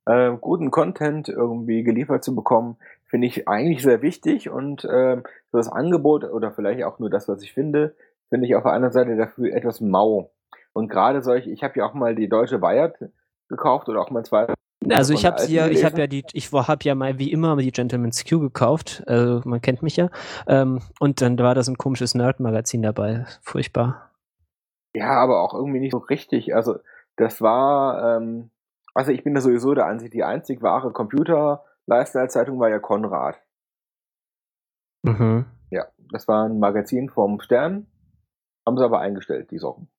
äh, 0.05 0.31
guten 0.39 0.71
Content 0.71 1.29
irgendwie 1.29 1.83
geliefert 1.83 2.23
zu 2.23 2.35
bekommen, 2.35 2.77
finde 3.05 3.27
ich 3.27 3.47
eigentlich 3.47 3.81
sehr 3.83 4.01
wichtig 4.01 4.49
und 4.49 4.83
äh, 4.85 5.21
so 5.51 5.57
das 5.57 5.69
Angebot 5.69 6.23
oder 6.23 6.51
vielleicht 6.51 6.83
auch 6.83 6.99
nur 6.99 7.09
das, 7.09 7.27
was 7.27 7.41
ich 7.43 7.53
finde, 7.53 7.95
finde 8.29 8.47
ich 8.47 8.55
auf 8.55 8.63
der 8.63 8.73
anderen 8.73 8.93
Seite 8.93 9.15
dafür 9.15 9.53
etwas 9.53 9.81
mau. 9.81 10.31
Und 10.73 10.89
gerade 10.89 11.21
solche, 11.21 11.51
ich 11.51 11.63
habe 11.63 11.77
ja 11.77 11.85
auch 11.85 11.93
mal 11.93 12.15
die 12.15 12.27
deutsche 12.27 12.61
Wired 12.61 12.95
gekauft 13.47 13.89
oder 13.89 14.01
auch 14.01 14.09
mal 14.09 14.25
zwei 14.25 14.47
also 14.91 15.13
ich 15.13 15.25
habe 15.25 15.43
ja, 15.45 15.67
ich 15.67 15.85
habe 15.85 15.99
ja 15.99 16.07
die, 16.07 16.25
ich 16.33 16.51
habe 16.51 16.83
ja 16.83 16.95
mal 16.95 17.19
wie 17.19 17.31
immer 17.31 17.55
die 17.57 17.71
Gentleman's 17.71 18.25
Q 18.25 18.39
gekauft. 18.39 19.03
Also 19.07 19.41
man 19.45 19.61
kennt 19.61 19.81
mich 19.81 19.95
ja. 19.95 20.09
Ähm, 20.47 20.81
und 20.99 21.21
dann 21.21 21.37
war 21.39 21.55
da 21.55 21.63
so 21.63 21.71
ein 21.71 21.77
komisches 21.77 22.15
Nerd-Magazin 22.15 22.81
dabei. 22.81 23.25
Furchtbar. 23.41 24.11
Ja, 24.93 25.11
aber 25.11 25.41
auch 25.41 25.53
irgendwie 25.53 25.79
nicht 25.79 25.91
so 25.91 25.99
richtig. 25.99 26.55
Also 26.55 26.75
das 27.15 27.41
war, 27.41 28.17
ähm, 28.17 28.49
also 28.93 29.11
ich 29.11 29.23
bin 29.23 29.33
da 29.33 29.41
sowieso 29.41 29.73
der 29.73 29.85
Ansicht, 29.85 30.13
die 30.13 30.23
einzig 30.23 30.61
wahre 30.61 30.91
Computer-Lifestyle-Zeitung 30.91 32.59
war 32.59 32.69
ja 32.69 32.79
Konrad. 32.79 33.37
Mhm. 35.03 35.45
Ja, 35.69 35.87
das 36.11 36.27
war 36.27 36.45
ein 36.45 36.59
Magazin 36.59 37.09
vom 37.09 37.41
Stern. 37.41 37.87
Haben 38.65 38.77
sie 38.77 38.85
aber 38.85 38.99
eingestellt, 38.99 39.51
die 39.51 39.57
Socken. 39.57 39.89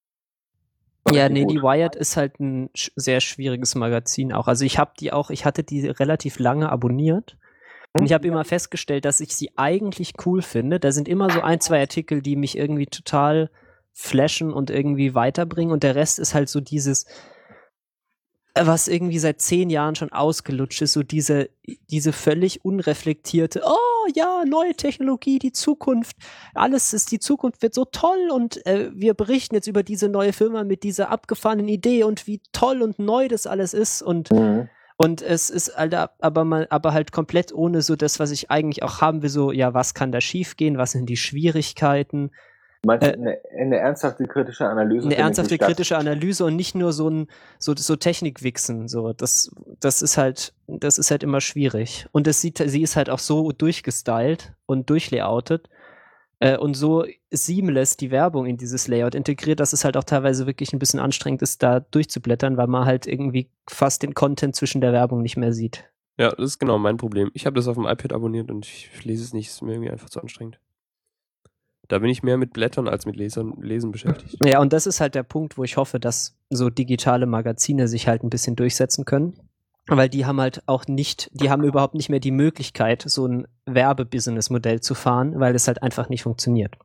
Ja, 1.10 1.28
nee, 1.28 1.44
die 1.44 1.60
Wired 1.60 1.96
ist 1.96 2.16
halt 2.16 2.40
ein 2.40 2.70
sch 2.74 2.90
sehr 2.96 3.20
schwieriges 3.20 3.74
Magazin 3.74 4.32
auch. 4.32 4.48
Also 4.48 4.64
ich 4.64 4.78
habe 4.78 4.92
die 4.98 5.12
auch, 5.12 5.28
ich 5.28 5.44
hatte 5.44 5.62
die 5.62 5.86
relativ 5.86 6.38
lange 6.38 6.70
abonniert. 6.70 7.36
Und 7.96 8.06
ich 8.06 8.12
habe 8.12 8.26
immer 8.26 8.44
festgestellt, 8.44 9.04
dass 9.04 9.20
ich 9.20 9.36
sie 9.36 9.52
eigentlich 9.56 10.14
cool 10.26 10.42
finde. 10.42 10.80
Da 10.80 10.90
sind 10.90 11.06
immer 11.08 11.30
so 11.30 11.42
ein, 11.42 11.60
zwei 11.60 11.78
Artikel, 11.78 12.22
die 12.22 12.34
mich 12.34 12.58
irgendwie 12.58 12.86
total 12.86 13.50
flashen 13.92 14.52
und 14.52 14.70
irgendwie 14.70 15.14
weiterbringen. 15.14 15.72
Und 15.72 15.84
der 15.84 15.94
Rest 15.94 16.18
ist 16.18 16.34
halt 16.34 16.48
so 16.48 16.60
dieses, 16.60 17.06
was 18.56 18.86
irgendwie 18.86 19.18
seit 19.18 19.40
zehn 19.40 19.68
Jahren 19.68 19.96
schon 19.96 20.12
ausgelutscht 20.12 20.80
ist, 20.82 20.92
so 20.92 21.02
diese, 21.02 21.50
diese 21.90 22.12
völlig 22.12 22.64
unreflektierte, 22.64 23.62
oh 23.64 24.08
ja, 24.14 24.44
neue 24.46 24.74
Technologie, 24.74 25.40
die 25.40 25.52
Zukunft, 25.52 26.16
alles 26.54 26.92
ist, 26.92 27.10
die 27.10 27.18
Zukunft 27.18 27.62
wird 27.62 27.74
so 27.74 27.84
toll 27.84 28.30
und 28.32 28.64
äh, 28.66 28.90
wir 28.94 29.14
berichten 29.14 29.56
jetzt 29.56 29.66
über 29.66 29.82
diese 29.82 30.08
neue 30.08 30.32
Firma 30.32 30.62
mit 30.62 30.84
dieser 30.84 31.10
abgefahrenen 31.10 31.68
Idee 31.68 32.04
und 32.04 32.28
wie 32.28 32.40
toll 32.52 32.82
und 32.82 32.98
neu 33.00 33.26
das 33.26 33.46
alles 33.46 33.74
ist 33.74 34.02
und 34.02 34.30
mhm. 34.30 34.68
Und 34.96 35.22
es 35.22 35.50
ist 35.50 35.76
halt 35.76 35.92
aber 35.92 36.44
mal, 36.44 36.68
aber 36.70 36.92
halt 36.92 37.10
komplett 37.10 37.52
ohne 37.52 37.82
so 37.82 37.96
das, 37.96 38.20
was 38.20 38.30
ich 38.30 38.52
eigentlich 38.52 38.84
auch 38.84 39.00
haben 39.00 39.22
will, 39.22 39.28
so, 39.28 39.50
ja, 39.50 39.74
was 39.74 39.92
kann 39.94 40.12
da 40.12 40.20
schiefgehen, 40.20 40.78
was 40.78 40.92
sind 40.92 41.06
die 41.06 41.16
Schwierigkeiten, 41.16 42.30
Meinst 42.84 43.06
du 43.06 43.10
äh, 43.10 43.14
eine, 43.14 43.38
eine, 43.58 43.76
ernsthafte 43.78 44.26
kritische 44.26 44.66
Analyse? 44.66 45.06
Eine 45.06 45.16
ernsthafte 45.16 45.58
kritische 45.58 45.96
Analyse 45.96 46.44
und 46.44 46.56
nicht 46.56 46.74
nur 46.74 46.92
so 46.92 47.08
ein 47.08 47.28
so, 47.58 47.74
so 47.76 47.96
Technikwichsen. 47.96 48.88
So, 48.88 49.12
das, 49.12 49.50
das 49.80 50.02
ist 50.02 50.16
halt, 50.16 50.54
das 50.66 50.98
ist 50.98 51.10
halt 51.10 51.22
immer 51.22 51.40
schwierig. 51.40 52.06
Und 52.12 52.26
es 52.26 52.40
sieht, 52.40 52.58
sie 52.58 52.82
ist 52.82 52.96
halt 52.96 53.10
auch 53.10 53.18
so 53.18 53.52
durchgestylt 53.52 54.52
und 54.66 54.90
durchlayoutet 54.90 55.68
äh, 56.40 56.56
und 56.58 56.74
so 56.74 57.04
seamless 57.30 57.96
die 57.96 58.10
Werbung 58.10 58.46
in 58.46 58.56
dieses 58.56 58.88
Layout 58.88 59.14
integriert, 59.14 59.60
dass 59.60 59.72
es 59.72 59.84
halt 59.84 59.96
auch 59.96 60.04
teilweise 60.04 60.46
wirklich 60.46 60.72
ein 60.72 60.78
bisschen 60.78 61.00
anstrengend 61.00 61.42
ist, 61.42 61.62
da 61.62 61.80
durchzublättern, 61.80 62.56
weil 62.56 62.66
man 62.66 62.84
halt 62.84 63.06
irgendwie 63.06 63.50
fast 63.68 64.02
den 64.02 64.14
Content 64.14 64.54
zwischen 64.54 64.80
der 64.80 64.92
Werbung 64.92 65.22
nicht 65.22 65.36
mehr 65.36 65.52
sieht. 65.52 65.84
Ja, 66.18 66.30
das 66.30 66.52
ist 66.52 66.58
genau 66.58 66.78
mein 66.78 66.96
Problem. 66.96 67.30
Ich 67.34 67.46
habe 67.46 67.56
das 67.56 67.66
auf 67.66 67.74
dem 67.74 67.86
iPad 67.86 68.12
abonniert 68.12 68.50
und 68.50 68.66
ich 68.66 69.04
lese 69.04 69.24
es 69.24 69.32
nicht, 69.32 69.48
ist 69.48 69.62
mir 69.62 69.72
irgendwie 69.72 69.90
einfach 69.90 70.08
zu 70.08 70.20
anstrengend. 70.20 70.60
Da 71.88 71.98
bin 71.98 72.08
ich 72.10 72.22
mehr 72.22 72.38
mit 72.38 72.52
Blättern 72.52 72.88
als 72.88 73.06
mit 73.06 73.16
Lesern, 73.16 73.54
Lesen 73.60 73.92
beschäftigt. 73.92 74.38
Ja, 74.44 74.60
und 74.60 74.72
das 74.72 74.86
ist 74.86 75.00
halt 75.00 75.14
der 75.14 75.22
Punkt, 75.22 75.58
wo 75.58 75.64
ich 75.64 75.76
hoffe, 75.76 76.00
dass 76.00 76.36
so 76.50 76.70
digitale 76.70 77.26
Magazine 77.26 77.88
sich 77.88 78.08
halt 78.08 78.22
ein 78.22 78.30
bisschen 78.30 78.56
durchsetzen 78.56 79.04
können. 79.04 79.38
Weil 79.86 80.08
die 80.08 80.24
haben 80.24 80.40
halt 80.40 80.62
auch 80.66 80.86
nicht, 80.86 81.30
die 81.34 81.50
haben 81.50 81.62
überhaupt 81.62 81.94
nicht 81.94 82.08
mehr 82.08 82.20
die 82.20 82.30
Möglichkeit, 82.30 83.02
so 83.06 83.26
ein 83.26 83.46
Werbebusiness-Modell 83.66 84.80
zu 84.80 84.94
fahren, 84.94 85.38
weil 85.40 85.54
es 85.54 85.68
halt 85.68 85.82
einfach 85.82 86.08
nicht 86.08 86.22
funktioniert. 86.22 86.78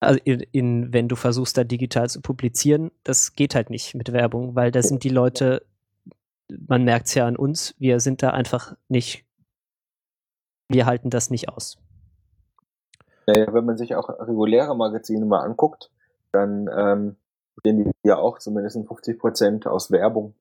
Also 0.00 0.18
in, 0.24 0.40
in, 0.50 0.92
wenn 0.92 1.06
du 1.06 1.14
versuchst, 1.14 1.56
da 1.56 1.62
digital 1.62 2.10
zu 2.10 2.20
publizieren, 2.20 2.90
das 3.04 3.36
geht 3.36 3.54
halt 3.54 3.70
nicht 3.70 3.94
mit 3.94 4.12
Werbung, 4.12 4.56
weil 4.56 4.72
da 4.72 4.82
sind 4.82 5.04
die 5.04 5.08
Leute 5.08 5.62
man 6.68 6.84
merkt 6.84 7.06
es 7.06 7.14
ja 7.14 7.26
an 7.26 7.36
uns, 7.36 7.74
wir 7.78 8.00
sind 8.00 8.22
da 8.22 8.30
einfach 8.30 8.76
nicht, 8.88 9.24
wir 10.68 10.86
halten 10.86 11.10
das 11.10 11.30
nicht 11.30 11.48
aus. 11.48 11.78
Naja, 13.26 13.52
wenn 13.52 13.64
man 13.64 13.76
sich 13.76 13.94
auch 13.94 14.08
reguläre 14.08 14.76
Magazine 14.76 15.24
mal 15.26 15.40
anguckt, 15.40 15.90
dann 16.32 16.68
ähm, 16.76 17.16
stehen 17.58 17.84
die 17.84 17.90
ja 18.02 18.16
auch 18.18 18.38
zumindest 18.38 18.76
50 18.86 19.18
Prozent 19.18 19.66
aus 19.66 19.90
Werbung. 19.90 20.34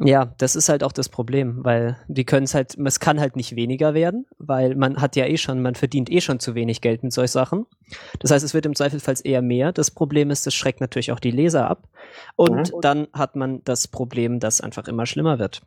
Ja, 0.00 0.34
das 0.38 0.56
ist 0.56 0.68
halt 0.68 0.82
auch 0.82 0.90
das 0.90 1.08
Problem, 1.08 1.64
weil 1.64 1.96
die 2.08 2.24
können 2.24 2.44
es 2.44 2.54
halt, 2.54 2.76
es 2.76 2.98
kann 2.98 3.20
halt 3.20 3.36
nicht 3.36 3.54
weniger 3.54 3.94
werden, 3.94 4.26
weil 4.38 4.74
man 4.74 5.00
hat 5.00 5.14
ja 5.14 5.24
eh 5.26 5.36
schon, 5.36 5.62
man 5.62 5.76
verdient 5.76 6.10
eh 6.10 6.20
schon 6.20 6.40
zu 6.40 6.56
wenig 6.56 6.80
Geld 6.80 7.04
mit 7.04 7.12
solchen 7.12 7.32
Sachen. 7.32 7.66
Das 8.18 8.32
heißt, 8.32 8.44
es 8.44 8.54
wird 8.54 8.66
im 8.66 8.74
Zweifelsfall 8.74 9.14
eher 9.22 9.40
mehr. 9.40 9.70
Das 9.70 9.92
Problem 9.92 10.32
ist, 10.32 10.46
das 10.46 10.54
schreckt 10.54 10.80
natürlich 10.80 11.12
auch 11.12 11.20
die 11.20 11.30
Leser 11.30 11.70
ab. 11.70 11.86
Und 12.34 12.72
Mhm. 12.72 12.80
dann 12.80 13.08
hat 13.12 13.36
man 13.36 13.62
das 13.62 13.86
Problem, 13.86 14.40
dass 14.40 14.60
einfach 14.60 14.88
immer 14.88 15.06
schlimmer 15.06 15.38
wird. 15.38 15.62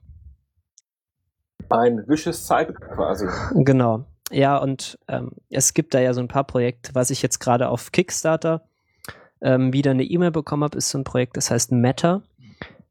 Ein 1.70 2.04
vicious 2.08 2.46
Cycle 2.46 2.76
quasi. 2.76 3.28
Genau. 3.56 4.06
Ja, 4.31 4.57
und 4.57 4.99
ähm, 5.07 5.31
es 5.49 5.73
gibt 5.73 5.93
da 5.93 5.99
ja 5.99 6.13
so 6.13 6.21
ein 6.21 6.27
paar 6.27 6.43
Projekte, 6.43 6.93
was 6.93 7.09
ich 7.09 7.21
jetzt 7.21 7.39
gerade 7.39 7.69
auf 7.69 7.91
Kickstarter 7.91 8.63
ähm, 9.41 9.71
wieder 9.73 9.91
eine 9.91 10.03
E-Mail 10.03 10.31
bekommen 10.31 10.63
habe, 10.63 10.77
ist 10.77 10.89
so 10.89 10.97
ein 10.97 11.03
Projekt, 11.03 11.37
das 11.37 11.51
heißt 11.51 11.71
Meta. 11.71 12.23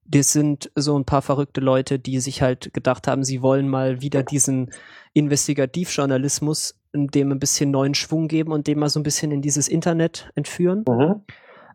Das 0.08 0.32
sind 0.32 0.70
so 0.76 0.96
ein 0.96 1.04
paar 1.04 1.22
verrückte 1.22 1.60
Leute, 1.60 1.98
die 1.98 2.20
sich 2.20 2.40
halt 2.40 2.72
gedacht 2.72 3.08
haben, 3.08 3.24
sie 3.24 3.42
wollen 3.42 3.68
mal 3.68 4.00
wieder 4.00 4.22
diesen 4.22 4.70
Investigativjournalismus, 5.14 6.76
dem 6.94 7.32
ein 7.32 7.40
bisschen 7.40 7.72
neuen 7.72 7.94
Schwung 7.94 8.28
geben 8.28 8.52
und 8.52 8.68
dem 8.68 8.78
mal 8.78 8.88
so 8.88 9.00
ein 9.00 9.02
bisschen 9.02 9.32
in 9.32 9.42
dieses 9.42 9.66
Internet 9.66 10.30
entführen. 10.36 10.84
Mhm. 10.88 11.22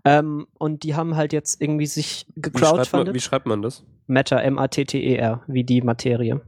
Ähm, 0.03 0.47
und 0.57 0.83
die 0.83 0.95
haben 0.95 1.15
halt 1.15 1.33
jetzt 1.33 1.61
irgendwie 1.61 1.85
sich 1.85 2.25
Wie 2.35 2.41
schreibt, 2.41 2.53
man, 2.53 2.71
gecrowdfundet. 2.71 3.13
wie 3.13 3.19
schreibt 3.19 3.45
man 3.45 3.61
das? 3.61 3.83
Meta, 4.07 4.39
M-A-T-T-E-R, 4.39 5.41
wie 5.47 5.63
die 5.63 5.81
Materie. 5.81 6.41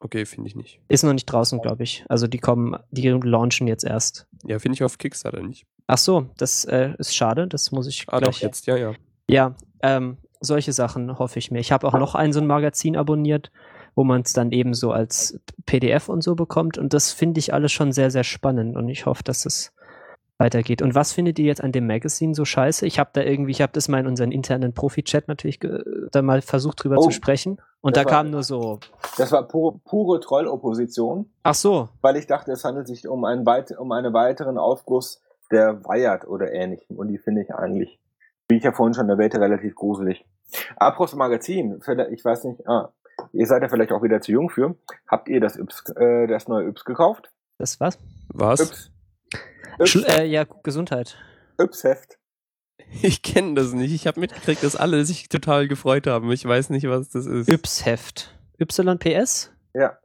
Okay, 0.00 0.24
finde 0.26 0.48
ich 0.48 0.54
nicht. 0.54 0.80
Ist 0.88 1.02
noch 1.02 1.12
nicht 1.12 1.26
draußen, 1.26 1.60
glaube 1.60 1.82
ich. 1.82 2.04
Also 2.08 2.26
die 2.26 2.38
kommen, 2.38 2.76
die 2.90 3.08
launchen 3.08 3.66
jetzt 3.66 3.84
erst. 3.84 4.26
Ja, 4.44 4.58
finde 4.58 4.74
ich 4.74 4.84
auf 4.84 4.98
Kickstarter 4.98 5.42
nicht. 5.42 5.66
Ach 5.86 5.98
so, 5.98 6.26
das 6.36 6.64
äh, 6.66 6.92
ist 6.98 7.14
schade. 7.16 7.48
Das 7.48 7.72
muss 7.72 7.86
ich 7.88 8.04
Ah, 8.08 8.20
doch, 8.20 8.30
gleich. 8.30 8.42
jetzt, 8.42 8.66
ja, 8.66 8.76
ja. 8.76 8.92
Ja, 9.28 9.54
ähm, 9.82 10.18
solche 10.40 10.72
Sachen 10.72 11.18
hoffe 11.18 11.38
ich 11.38 11.50
mir. 11.50 11.58
Ich 11.58 11.72
habe 11.72 11.86
auch 11.88 11.94
noch 11.94 12.14
ein 12.14 12.32
so 12.32 12.40
ein 12.40 12.46
Magazin 12.46 12.96
abonniert, 12.96 13.50
wo 13.96 14.04
man 14.04 14.20
es 14.22 14.32
dann 14.32 14.52
eben 14.52 14.74
so 14.74 14.92
als 14.92 15.40
PDF 15.66 16.08
und 16.08 16.22
so 16.22 16.36
bekommt. 16.36 16.78
Und 16.78 16.94
das 16.94 17.10
finde 17.12 17.40
ich 17.40 17.52
alles 17.52 17.72
schon 17.72 17.90
sehr, 17.92 18.10
sehr 18.10 18.24
spannend. 18.24 18.76
Und 18.76 18.88
ich 18.88 19.06
hoffe, 19.06 19.24
dass 19.24 19.44
es 19.46 19.72
weitergeht. 20.38 20.82
Und 20.82 20.94
was 20.94 21.12
findet 21.12 21.38
ihr 21.38 21.46
jetzt 21.46 21.62
an 21.62 21.72
dem 21.72 21.86
Magazin 21.86 22.32
so 22.34 22.44
scheiße? 22.44 22.86
Ich 22.86 22.98
habe 22.98 23.10
da 23.12 23.22
irgendwie, 23.22 23.50
ich 23.50 23.60
habe 23.60 23.72
das 23.72 23.88
mal 23.88 23.98
in 24.00 24.06
unseren 24.06 24.30
internen 24.32 24.72
Profi-Chat 24.72 25.28
natürlich 25.28 25.60
ge- 25.60 25.82
da 26.12 26.22
mal 26.22 26.40
versucht 26.42 26.82
drüber 26.82 26.96
Oh, 26.98 27.02
zu 27.02 27.10
sprechen. 27.10 27.60
Und 27.80 27.96
da 27.96 28.04
war- 28.04 28.10
kam 28.10 28.30
nur 28.30 28.42
so, 28.42 28.78
Das 29.16 29.32
war 29.32 29.46
pure, 29.46 29.78
pure 29.84 30.20
Trollopposition, 30.20 31.30
ach 31.42 31.54
so, 31.54 31.88
weil 32.00 32.16
ich 32.16 32.26
dachte, 32.26 32.52
es 32.52 32.64
handelt 32.64 32.86
sich 32.86 33.06
um 33.08 33.24
einen, 33.24 33.44
weit, 33.46 33.76
um 33.78 33.90
einen 33.92 34.12
weiteren 34.12 34.58
Aufguss 34.58 35.20
der 35.50 35.84
Wired 35.84 36.26
oder 36.26 36.52
ähnlichem. 36.52 36.96
Und 36.96 37.08
die 37.08 37.18
finde 37.18 37.42
ich 37.42 37.54
eigentlich, 37.54 37.98
wie 38.48 38.56
ich 38.56 38.64
ja 38.64 38.72
vorhin 38.72 38.94
schon 38.94 39.08
erwähnte, 39.08 39.40
relativ 39.40 39.74
gruselig. 39.74 40.24
Apropos 40.76 41.14
Magazin, 41.14 41.80
vielleicht- 41.82 42.10
ich 42.12 42.24
weiß 42.24 42.44
nicht, 42.44 42.66
ah, 42.68 42.90
ihr 43.32 43.46
seid 43.46 43.62
ja 43.62 43.68
vielleicht 43.68 43.92
auch 43.92 44.02
wieder 44.02 44.20
zu 44.20 44.32
jung 44.32 44.50
für. 44.50 44.76
Habt 45.08 45.28
ihr 45.28 45.40
das 45.40 45.56
Yps, 45.56 45.84
äh, 45.96 46.26
das 46.26 46.48
neue 46.48 46.68
Yps 46.68 46.84
gekauft? 46.84 47.30
das 47.58 47.80
was? 47.80 47.98
Was? 48.32 48.60
Yps. 48.60 48.90
Schl 49.84 50.02
Yps, 50.02 50.16
äh, 50.16 50.24
ja, 50.24 50.44
Gesundheit. 50.62 51.16
Yps 51.60 51.84
Heft. 51.84 52.18
Ich 53.02 53.22
kenne 53.22 53.54
das 53.54 53.72
nicht. 53.72 53.92
Ich 53.92 54.06
habe 54.06 54.20
mitgekriegt, 54.20 54.62
dass 54.62 54.76
alle 54.76 55.04
sich 55.04 55.28
total 55.28 55.68
gefreut 55.68 56.06
haben. 56.06 56.30
Ich 56.32 56.44
weiß 56.44 56.70
nicht, 56.70 56.88
was 56.88 57.10
das 57.10 57.26
ist. 57.26 57.48
Yps-Heft. 57.48 58.34
YPS? 58.58 59.50
Ja. 59.74 59.98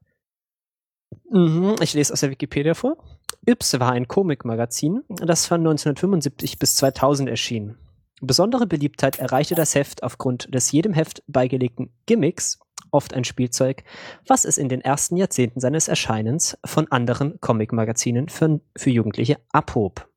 Mhm, 1.30 1.76
ich 1.82 1.94
lese 1.94 2.14
aus 2.14 2.20
der 2.20 2.32
Wikipedia 2.32 2.74
vor. 2.74 2.98
Yps 3.46 3.80
war 3.80 3.92
ein 3.92 4.08
Comicmagazin, 4.08 5.04
das 5.10 5.48
von 5.48 5.62
1975 5.62 6.60
bis 6.60 6.76
2000 6.76 7.30
erschien. 7.30 7.78
Besondere 8.22 8.68
Beliebtheit 8.68 9.20
erreichte 9.20 9.56
das 9.56 9.76
Heft 9.76 10.04
aufgrund 10.04 10.54
des 10.54 10.72
jedem 10.72 10.94
Heft 10.94 11.24
beigelegten 11.28 11.92
Gimmicks, 12.06 12.60
oft 12.94 13.14
ein 13.14 13.24
Spielzeug, 13.24 13.84
was 14.28 14.46
es 14.46 14.58
in 14.58 14.70
den 14.70 14.82
ersten 14.82 15.18
Jahrzehnten 15.18 15.60
seines 15.60 15.88
Erscheinens 15.88 16.58
von 16.66 16.92
anderen 16.92 17.40
Comicmagazinen 17.42 18.30
für, 18.30 18.60
für 18.78 18.90
Jugendliche 18.90 19.38
abhob. 19.52 20.08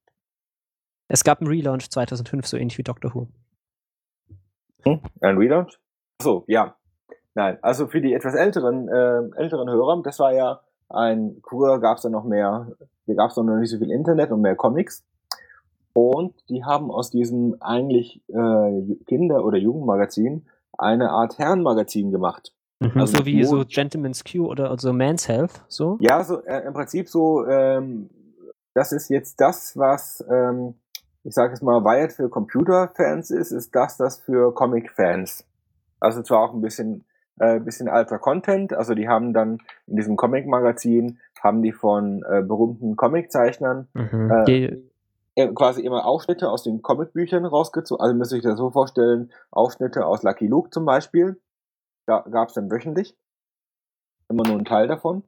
Es 1.09 1.25
gab 1.25 1.41
einen 1.41 1.49
Relaunch 1.49 1.89
2005, 1.91 2.47
so 2.47 2.57
ähnlich 2.57 2.79
wie 2.79 2.83
Doctor 2.83 3.15
Who. 3.15 3.29
Ein 5.21 5.37
Relaunch? 5.37 5.79
Achso, 6.21 6.45
ja. 6.47 6.77
Nein, 7.35 7.59
also 7.63 7.87
für 7.87 8.01
die 8.01 8.15
etwas 8.15 8.35
älteren, 8.35 8.89
äh, 8.89 9.37
älteren 9.37 9.69
Hörer, 9.69 10.03
das 10.03 10.19
war 10.19 10.33
ja 10.33 10.61
ein, 10.89 11.43
früher 11.47 11.81
gab 11.81 11.99
es 11.99 12.03
da 12.03 12.09
noch 12.09 12.25
mehr, 12.25 12.73
da 13.07 13.15
gab 13.15 13.31
es 13.31 13.37
noch 13.37 13.45
nicht 13.45 13.71
so 13.71 13.79
viel 13.79 13.91
Internet 13.91 14.31
und 14.31 14.41
mehr 14.41 14.57
Comics. 14.57 15.05
Und 15.93 16.35
die 16.49 16.65
haben 16.65 16.91
aus 16.91 17.11
diesem 17.11 17.57
eigentlich 17.61 18.23
äh, 18.29 18.95
Kinder- 19.07 19.45
oder 19.45 19.59
Jugendmagazin 19.59 20.47
eine 20.77 21.11
Art 21.11 21.39
Herrenmagazin 21.39 22.11
gemacht. 22.11 22.53
Also 22.81 23.19
so 23.19 23.27
wie 23.27 23.43
so 23.45 23.65
Gentleman's 23.67 24.23
Q 24.25 24.47
oder 24.47 24.77
so 24.79 24.93
Man's 24.93 25.29
Health, 25.29 25.63
so. 25.69 25.97
Ja, 26.01 26.23
so 26.23 26.43
äh, 26.45 26.67
im 26.67 26.75
Prinzip 26.75 27.09
so, 27.09 27.47
ähm, 27.47 28.11
das 28.75 28.93
ist 28.93 29.09
jetzt 29.09 29.41
das, 29.41 29.77
was, 29.77 30.25
ähm, 30.31 30.75
ich 31.25 31.35
sage 31.35 31.55
es 31.55 31.63
mal, 31.63 31.83
Wired 31.85 32.13
für 32.13 32.29
Computerfans 32.29 33.31
ist, 33.31 33.51
ist 33.51 33.75
das 33.75 33.97
das 33.97 34.21
für 34.21 34.53
Comic-Fans. 34.55 35.47
Also 36.01 36.23
zwar 36.23 36.41
auch 36.41 36.53
ein 36.53 36.61
bisschen, 36.61 37.05
äh, 37.39 37.59
bisschen 37.61 37.89
alter 37.89 38.19
Content, 38.19 38.75
also 38.75 38.95
die 38.95 39.09
haben 39.09 39.33
dann 39.33 39.59
in 39.87 39.97
diesem 39.97 40.17
Comic-Magazin, 40.17 41.19
haben 41.43 41.63
die 41.63 41.73
von 41.73 42.23
äh, 42.29 42.43
berühmten 42.43 42.97
Comiczeichnern 42.97 43.89
Mhm. 43.95 44.31
Äh, 44.31 44.45
Die, 44.45 44.83
äh, 45.37 45.49
quasi 45.55 45.83
immer 45.83 46.05
Ausschnitte 46.05 46.51
aus 46.51 46.63
den 46.63 46.83
Comicbüchern 46.83 47.45
rausgezogen. 47.47 48.03
Also 48.03 48.15
müsst 48.15 48.33
ihr 48.33 48.39
euch 48.39 48.43
das 48.43 48.59
so 48.59 48.71
vorstellen, 48.71 49.31
Ausschnitte 49.51 50.05
aus 50.05 50.23
Lucky 50.23 50.47
Luke 50.47 50.71
zum 50.71 50.85
Beispiel. 50.85 51.41
Da 52.07 52.21
gab 52.31 52.49
es 52.49 52.55
dann 52.55 52.71
wöchentlich. 52.71 53.17
Immer 54.29 54.45
nur 54.45 54.55
einen 54.55 54.65
Teil 54.65 54.89
davon. 54.89 55.25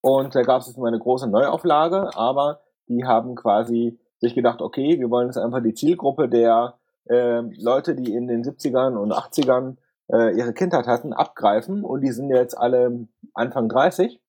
Und 0.00 0.34
da 0.34 0.42
gab 0.42 0.60
es 0.60 0.68
jetzt 0.68 0.78
mal 0.78 0.88
eine 0.88 0.98
große 0.98 1.28
Neuauflage, 1.28 2.16
aber 2.16 2.62
die 2.88 3.04
haben 3.04 3.34
quasi 3.34 3.98
sich 4.18 4.34
gedacht, 4.34 4.62
okay, 4.62 4.98
wir 4.98 5.10
wollen 5.10 5.26
jetzt 5.26 5.36
einfach 5.36 5.62
die 5.62 5.74
Zielgruppe 5.74 6.28
der 6.28 6.78
ähm, 7.08 7.52
Leute, 7.58 7.94
die 7.94 8.14
in 8.14 8.26
den 8.26 8.42
70ern 8.42 8.96
und 8.96 9.12
80ern 9.12 9.76
äh, 10.10 10.36
ihre 10.36 10.52
Kindheit 10.52 10.86
hatten, 10.86 11.12
abgreifen 11.12 11.84
und 11.84 12.00
die 12.00 12.12
sind 12.12 12.30
jetzt 12.30 12.56
alle 12.56 13.08
Anfang 13.34 13.68
30 13.68 14.20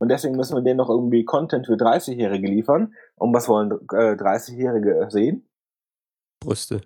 und 0.00 0.08
deswegen 0.08 0.34
müssen 0.34 0.56
wir 0.56 0.62
denen 0.62 0.78
noch 0.78 0.88
irgendwie 0.88 1.26
Content 1.26 1.66
für 1.66 1.74
30-Jährige 1.74 2.48
liefern. 2.48 2.94
Und 3.16 3.34
was 3.34 3.48
wollen 3.48 3.70
äh, 3.70 4.16
30-Jährige 4.16 5.08
sehen? 5.10 5.46
Brüste. 6.40 6.80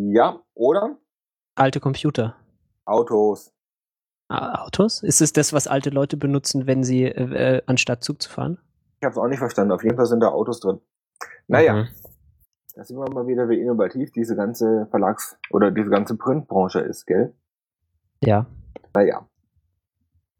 Ja, 0.00 0.40
oder? 0.54 0.98
alte 1.56 1.80
Computer. 1.80 2.36
Autos. 2.84 3.52
Autos? 4.32 5.02
Ist 5.02 5.20
es 5.20 5.32
das, 5.32 5.52
was 5.52 5.66
alte 5.66 5.90
Leute 5.90 6.16
benutzen, 6.16 6.66
wenn 6.66 6.84
sie 6.84 7.04
äh, 7.04 7.56
äh, 7.56 7.62
anstatt 7.66 8.02
Zug 8.04 8.20
zu 8.22 8.30
fahren? 8.30 8.58
Ich 9.00 9.04
habe 9.04 9.12
es 9.12 9.18
auch 9.18 9.26
nicht 9.28 9.38
verstanden. 9.38 9.72
Auf 9.72 9.82
jeden 9.84 9.96
Fall 9.96 10.06
sind 10.06 10.20
da 10.20 10.28
Autos 10.28 10.60
drin. 10.60 10.80
Naja, 11.48 11.74
Mhm. 11.74 11.88
da 12.74 12.84
sehen 12.84 12.96
wir 12.98 13.10
mal 13.10 13.26
wieder, 13.26 13.48
wie 13.48 13.60
innovativ 13.60 14.12
diese 14.12 14.36
ganze 14.36 14.86
Verlags- 14.90 15.36
oder 15.50 15.70
diese 15.70 15.90
ganze 15.90 16.16
Printbranche 16.16 16.80
ist, 16.80 17.06
gell? 17.06 17.34
Ja. 18.20 18.46
Naja. 18.94 19.26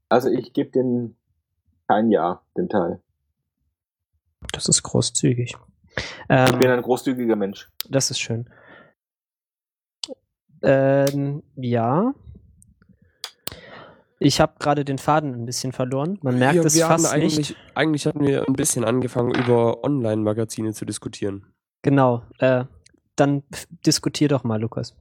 Also 0.08 0.28
ich 0.30 0.52
gebe 0.52 0.70
den 0.70 1.16
kein 1.88 2.10
Ja, 2.10 2.42
den 2.56 2.68
Teil. 2.68 3.00
Das 4.52 4.68
ist 4.68 4.82
großzügig. 4.82 5.56
Ich 5.96 6.24
bin 6.28 6.62
Ähm, 6.62 6.70
ein 6.70 6.82
großzügiger 6.82 7.36
Mensch. 7.36 7.70
das 7.88 8.10
ist 8.10 8.18
schön. 8.20 8.48
Ähm, 10.62 11.42
ja. 11.56 12.14
Ich 14.24 14.40
habe 14.40 14.54
gerade 14.58 14.84
den 14.84 14.98
Faden 14.98 15.34
ein 15.34 15.46
bisschen 15.46 15.72
verloren. 15.72 16.18
Man 16.22 16.38
merkt 16.38 16.56
Ja, 16.56 16.62
es 16.62 16.80
fast 16.80 17.12
eigentlich, 17.12 17.36
nicht. 17.38 17.56
eigentlich 17.74 18.06
hatten 18.06 18.26
wir 18.26 18.46
ein 18.46 18.52
bisschen 18.54 18.84
angefangen, 18.84 19.32
über 19.34 19.82
Online-Magazine 19.84 20.72
zu 20.72 20.84
diskutieren. 20.84 21.46
Genau. 21.82 22.22
Äh, 22.38 22.64
dann 23.16 23.42
diskutier 23.86 24.28
doch 24.28 24.44
mal, 24.44 24.60
Lukas. 24.60 24.94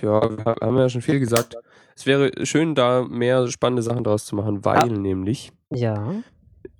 Ja, 0.00 0.20
wir 0.36 0.44
ha- 0.44 0.56
haben 0.60 0.76
ja 0.78 0.88
schon 0.88 1.02
viel 1.02 1.20
gesagt. 1.20 1.56
Es 1.94 2.06
wäre 2.06 2.30
schön, 2.46 2.74
da 2.74 3.04
mehr 3.04 3.46
spannende 3.48 3.82
Sachen 3.82 4.04
draus 4.04 4.24
zu 4.24 4.34
machen, 4.34 4.64
weil 4.64 4.78
Ah. 4.78 4.86
nämlich 4.86 5.52
Ja. 5.70 6.14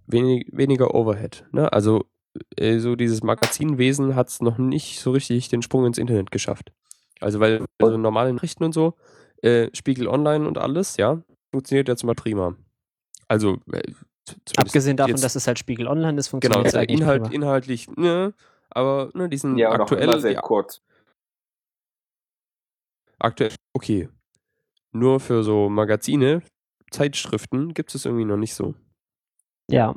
wenig, 0.07 0.49
weniger 0.53 0.95
Overhead. 0.95 1.45
Ne? 1.53 1.73
Also 1.73 2.05
äh, 2.57 2.79
so 2.79 2.97
dieses 2.97 3.23
Magazinwesen 3.23 4.17
hat 4.17 4.29
es 4.29 4.41
noch 4.41 4.57
nicht 4.57 5.01
so 5.01 5.11
richtig 5.11 5.51
den 5.51 5.61
Sprung 5.61 5.85
ins 5.85 5.99
Internet 5.99 6.31
geschafft. 6.31 6.73
Also 7.21 7.41
weil 7.41 7.65
also 7.79 7.99
normale 7.99 8.33
Nachrichten 8.33 8.65
und 8.65 8.73
so, 8.73 8.95
äh, 9.43 9.69
Spiegel 9.75 10.09
Online 10.09 10.49
und 10.49 10.57
alles, 10.57 10.97
ja, 10.97 11.21
funktioniert 11.53 11.89
jetzt 11.89 12.03
mal 12.05 12.15
prima. 12.15 12.57
Also 13.29 13.59
äh, 13.73 13.83
Abgesehen 14.57 14.97
davon, 14.97 15.11
jetzt, 15.13 15.25
dass 15.25 15.35
es 15.37 15.47
halt 15.47 15.59
Spiegel 15.59 15.87
Online 15.89 16.19
ist, 16.19 16.27
genau, 16.31 16.31
funktioniert 16.31 16.67
es 16.67 16.73
der 16.73 16.81
eigentlich 16.83 17.01
Inhalt, 17.01 17.23
prima. 17.25 17.35
inhaltlich, 17.35 17.89
ne, 17.97 18.33
aber 18.71 19.11
ne, 19.15 19.29
diesen 19.29 19.57
Ja, 19.59 19.71
aktuell, 19.73 20.21
sehr 20.21 20.35
die 20.35 20.41
kurz. 20.41 20.81
aktuell, 23.19 23.51
okay. 23.75 24.09
nur 24.93 25.21
für 25.21 25.43
so 25.43 25.69
Magazine, 25.69 26.43
Zeitschriften 26.91 27.75
gibt 27.75 27.95
es 27.95 28.05
irgendwie 28.05 28.25
noch 28.25 28.37
nicht 28.37 28.55
so. 28.55 28.75
Ja, 29.71 29.89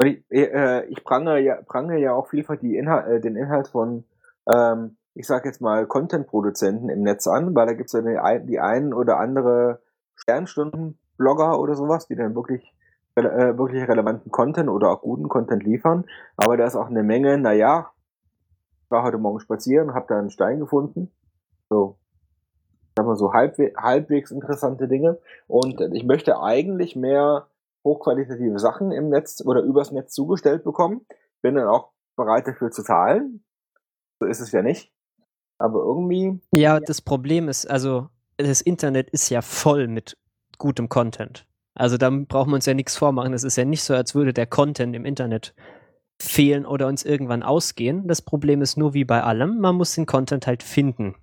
Und 0.00 0.06
ich, 0.06 0.24
äh, 0.30 0.86
ich 0.86 1.04
prangere 1.04 1.40
ja, 1.40 1.60
prangere 1.62 1.98
ja 1.98 2.12
auch 2.14 2.28
vielfach 2.28 2.56
die 2.56 2.76
Inhal 2.76 3.16
äh, 3.16 3.20
den 3.20 3.36
Inhalt 3.36 3.68
von, 3.68 4.04
ähm, 4.50 4.96
ich 5.14 5.26
sag 5.26 5.44
jetzt 5.44 5.60
mal, 5.60 5.86
Content-Produzenten 5.86 6.88
im 6.88 7.02
Netz 7.02 7.26
an, 7.26 7.54
weil 7.54 7.66
da 7.66 7.72
gibt's 7.74 7.92
ja 7.92 8.00
die, 8.00 8.16
ein- 8.18 8.46
die 8.46 8.58
einen 8.60 8.94
oder 8.94 9.18
andere 9.18 9.82
Sternstunden-Blogger 10.18 11.58
oder 11.58 11.74
sowas, 11.74 12.06
die 12.06 12.16
dann 12.16 12.34
wirklich, 12.34 12.74
äh, 13.16 13.56
wirklich 13.56 13.88
relevanten 13.88 14.30
Content 14.30 14.68
oder 14.68 14.90
auch 14.90 15.00
guten 15.02 15.28
Content 15.28 15.62
liefern. 15.62 16.04
Aber 16.36 16.56
da 16.56 16.66
ist 16.66 16.76
auch 16.76 16.88
eine 16.88 17.02
Menge, 17.02 17.38
naja, 17.38 17.90
ich 18.84 18.90
war 18.90 19.02
heute 19.02 19.18
Morgen 19.18 19.40
spazieren, 19.40 19.94
habe 19.94 20.06
da 20.08 20.18
einen 20.18 20.30
Stein 20.30 20.60
gefunden. 20.60 21.10
So, 21.68 21.98
sagen 22.96 23.08
wir 23.08 23.16
so 23.16 23.32
halbwe 23.32 23.72
halbwegs 23.76 24.30
interessante 24.30 24.88
Dinge. 24.88 25.18
Und 25.46 25.80
ich 25.92 26.04
möchte 26.04 26.40
eigentlich 26.40 26.96
mehr 26.96 27.48
hochqualitative 27.84 28.58
Sachen 28.58 28.92
im 28.92 29.08
Netz 29.08 29.42
oder 29.44 29.62
übers 29.62 29.92
Netz 29.92 30.12
zugestellt 30.12 30.64
bekommen. 30.64 31.06
Bin 31.42 31.54
dann 31.54 31.68
auch 31.68 31.90
bereit 32.16 32.46
dafür 32.46 32.70
zu 32.70 32.82
zahlen. 32.82 33.44
So 34.20 34.26
ist 34.26 34.40
es 34.40 34.52
ja 34.52 34.62
nicht. 34.62 34.92
Aber 35.58 35.80
irgendwie, 35.80 36.40
Ja, 36.54 36.80
das 36.80 37.00
Problem 37.02 37.48
ist, 37.48 37.68
also 37.68 38.08
das 38.38 38.60
Internet 38.60 39.10
ist 39.10 39.28
ja 39.28 39.42
voll 39.42 39.88
mit 39.88 40.16
gutem 40.56 40.88
Content. 40.88 41.46
Also 41.74 41.96
da 41.96 42.10
brauchen 42.10 42.50
wir 42.50 42.56
uns 42.56 42.66
ja 42.66 42.74
nichts 42.74 42.96
vormachen. 42.96 43.34
Es 43.34 43.44
ist 43.44 43.56
ja 43.56 43.64
nicht 43.64 43.82
so, 43.82 43.94
als 43.94 44.14
würde 44.14 44.32
der 44.32 44.46
Content 44.46 44.96
im 44.96 45.04
Internet 45.04 45.54
fehlen 46.20 46.66
oder 46.66 46.88
uns 46.88 47.04
irgendwann 47.04 47.42
ausgehen. 47.42 48.08
Das 48.08 48.22
Problem 48.22 48.62
ist 48.62 48.76
nur 48.76 48.94
wie 48.94 49.04
bei 49.04 49.22
allem, 49.22 49.60
man 49.60 49.76
muss 49.76 49.94
den 49.94 50.06
Content 50.06 50.46
halt 50.46 50.62
finden. 50.62 51.14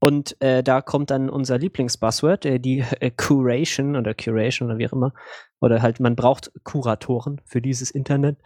Und 0.00 0.38
äh, 0.42 0.62
da 0.62 0.82
kommt 0.82 1.10
dann 1.10 1.30
unser 1.30 1.56
Lieblingsbuzzword, 1.56 2.44
äh, 2.44 2.58
die 2.58 2.84
äh, 3.00 3.10
Curation 3.10 3.96
oder 3.96 4.12
Curation 4.12 4.68
oder 4.68 4.78
wie 4.78 4.86
auch 4.86 4.92
immer. 4.92 5.14
Oder 5.60 5.80
halt, 5.80 5.98
man 5.98 6.14
braucht 6.14 6.52
Kuratoren 6.62 7.40
für 7.46 7.62
dieses 7.62 7.90
Internet. 7.90 8.36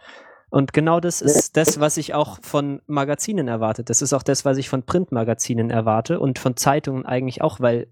Und 0.49 0.73
genau 0.73 0.99
das 0.99 1.21
ist 1.21 1.57
das, 1.57 1.79
was 1.79 1.97
ich 1.97 2.13
auch 2.13 2.39
von 2.41 2.81
Magazinen 2.87 3.47
erwarte. 3.47 3.83
Das 3.83 4.01
ist 4.01 4.13
auch 4.13 4.23
das, 4.23 4.45
was 4.45 4.57
ich 4.57 4.67
von 4.67 4.83
Printmagazinen 4.83 5.69
erwarte 5.69 6.19
und 6.19 6.39
von 6.39 6.57
Zeitungen 6.57 7.05
eigentlich 7.05 7.41
auch, 7.41 7.59
weil 7.59 7.87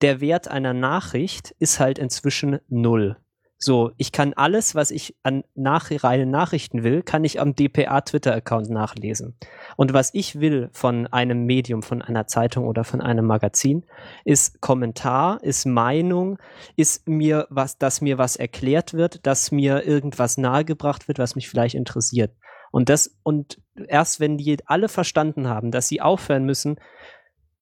der 0.00 0.20
Wert 0.20 0.48
einer 0.48 0.72
Nachricht 0.72 1.54
ist 1.58 1.80
halt 1.80 1.98
inzwischen 1.98 2.60
null. 2.68 3.16
So, 3.60 3.90
ich 3.96 4.12
kann 4.12 4.34
alles, 4.34 4.76
was 4.76 4.92
ich 4.92 5.16
an 5.24 5.42
nach 5.56 5.90
reinen 5.90 6.30
Nachrichten 6.30 6.84
will, 6.84 7.02
kann 7.02 7.24
ich 7.24 7.40
am 7.40 7.56
DPA 7.56 8.02
Twitter-Account 8.02 8.70
nachlesen. 8.70 9.36
Und 9.76 9.92
was 9.92 10.14
ich 10.14 10.38
will 10.38 10.70
von 10.72 11.08
einem 11.08 11.44
Medium, 11.44 11.82
von 11.82 12.00
einer 12.00 12.28
Zeitung 12.28 12.68
oder 12.68 12.84
von 12.84 13.00
einem 13.00 13.26
Magazin, 13.26 13.84
ist 14.24 14.60
Kommentar, 14.60 15.42
ist 15.42 15.66
Meinung, 15.66 16.38
ist 16.76 17.08
mir 17.08 17.48
was, 17.50 17.78
dass 17.78 18.00
mir 18.00 18.16
was 18.16 18.36
erklärt 18.36 18.94
wird, 18.94 19.26
dass 19.26 19.50
mir 19.50 19.84
irgendwas 19.84 20.38
nahegebracht 20.38 21.08
wird, 21.08 21.18
was 21.18 21.34
mich 21.34 21.48
vielleicht 21.48 21.74
interessiert. 21.74 22.36
Und 22.70 22.88
das, 22.88 23.18
und 23.24 23.60
erst 23.88 24.20
wenn 24.20 24.36
die 24.36 24.56
alle 24.66 24.88
verstanden 24.88 25.48
haben, 25.48 25.72
dass 25.72 25.88
sie 25.88 26.00
aufhören 26.00 26.44
müssen, 26.44 26.76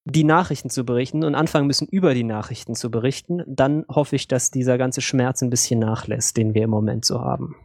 die 0.08 0.24
Nachrichten 0.24 0.70
zu 0.70 0.84
berichten 0.84 1.24
und 1.24 1.34
anfangen 1.34 1.66
müssen, 1.66 1.88
über 1.88 2.14
die 2.14 2.22
Nachrichten 2.24 2.76
zu 2.76 2.90
berichten, 2.92 3.42
dann 3.46 3.84
hoffe 3.88 4.14
ich, 4.16 4.28
dass 4.28 4.52
dieser 4.52 4.78
ganze 4.78 5.00
Schmerz 5.00 5.42
ein 5.42 5.50
bisschen 5.50 5.80
nachlässt, 5.80 6.36
den 6.36 6.54
wir 6.54 6.62
im 6.62 6.70
Moment 6.70 7.04
so 7.04 7.20
haben. 7.20 7.56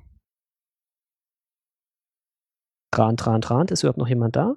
Tran, 2.92 3.16
tran, 3.16 3.42
tran. 3.42 3.68
Ist 3.68 3.84
überhaupt 3.84 4.00
noch 4.00 4.08
jemand 4.08 4.36
da? 4.36 4.56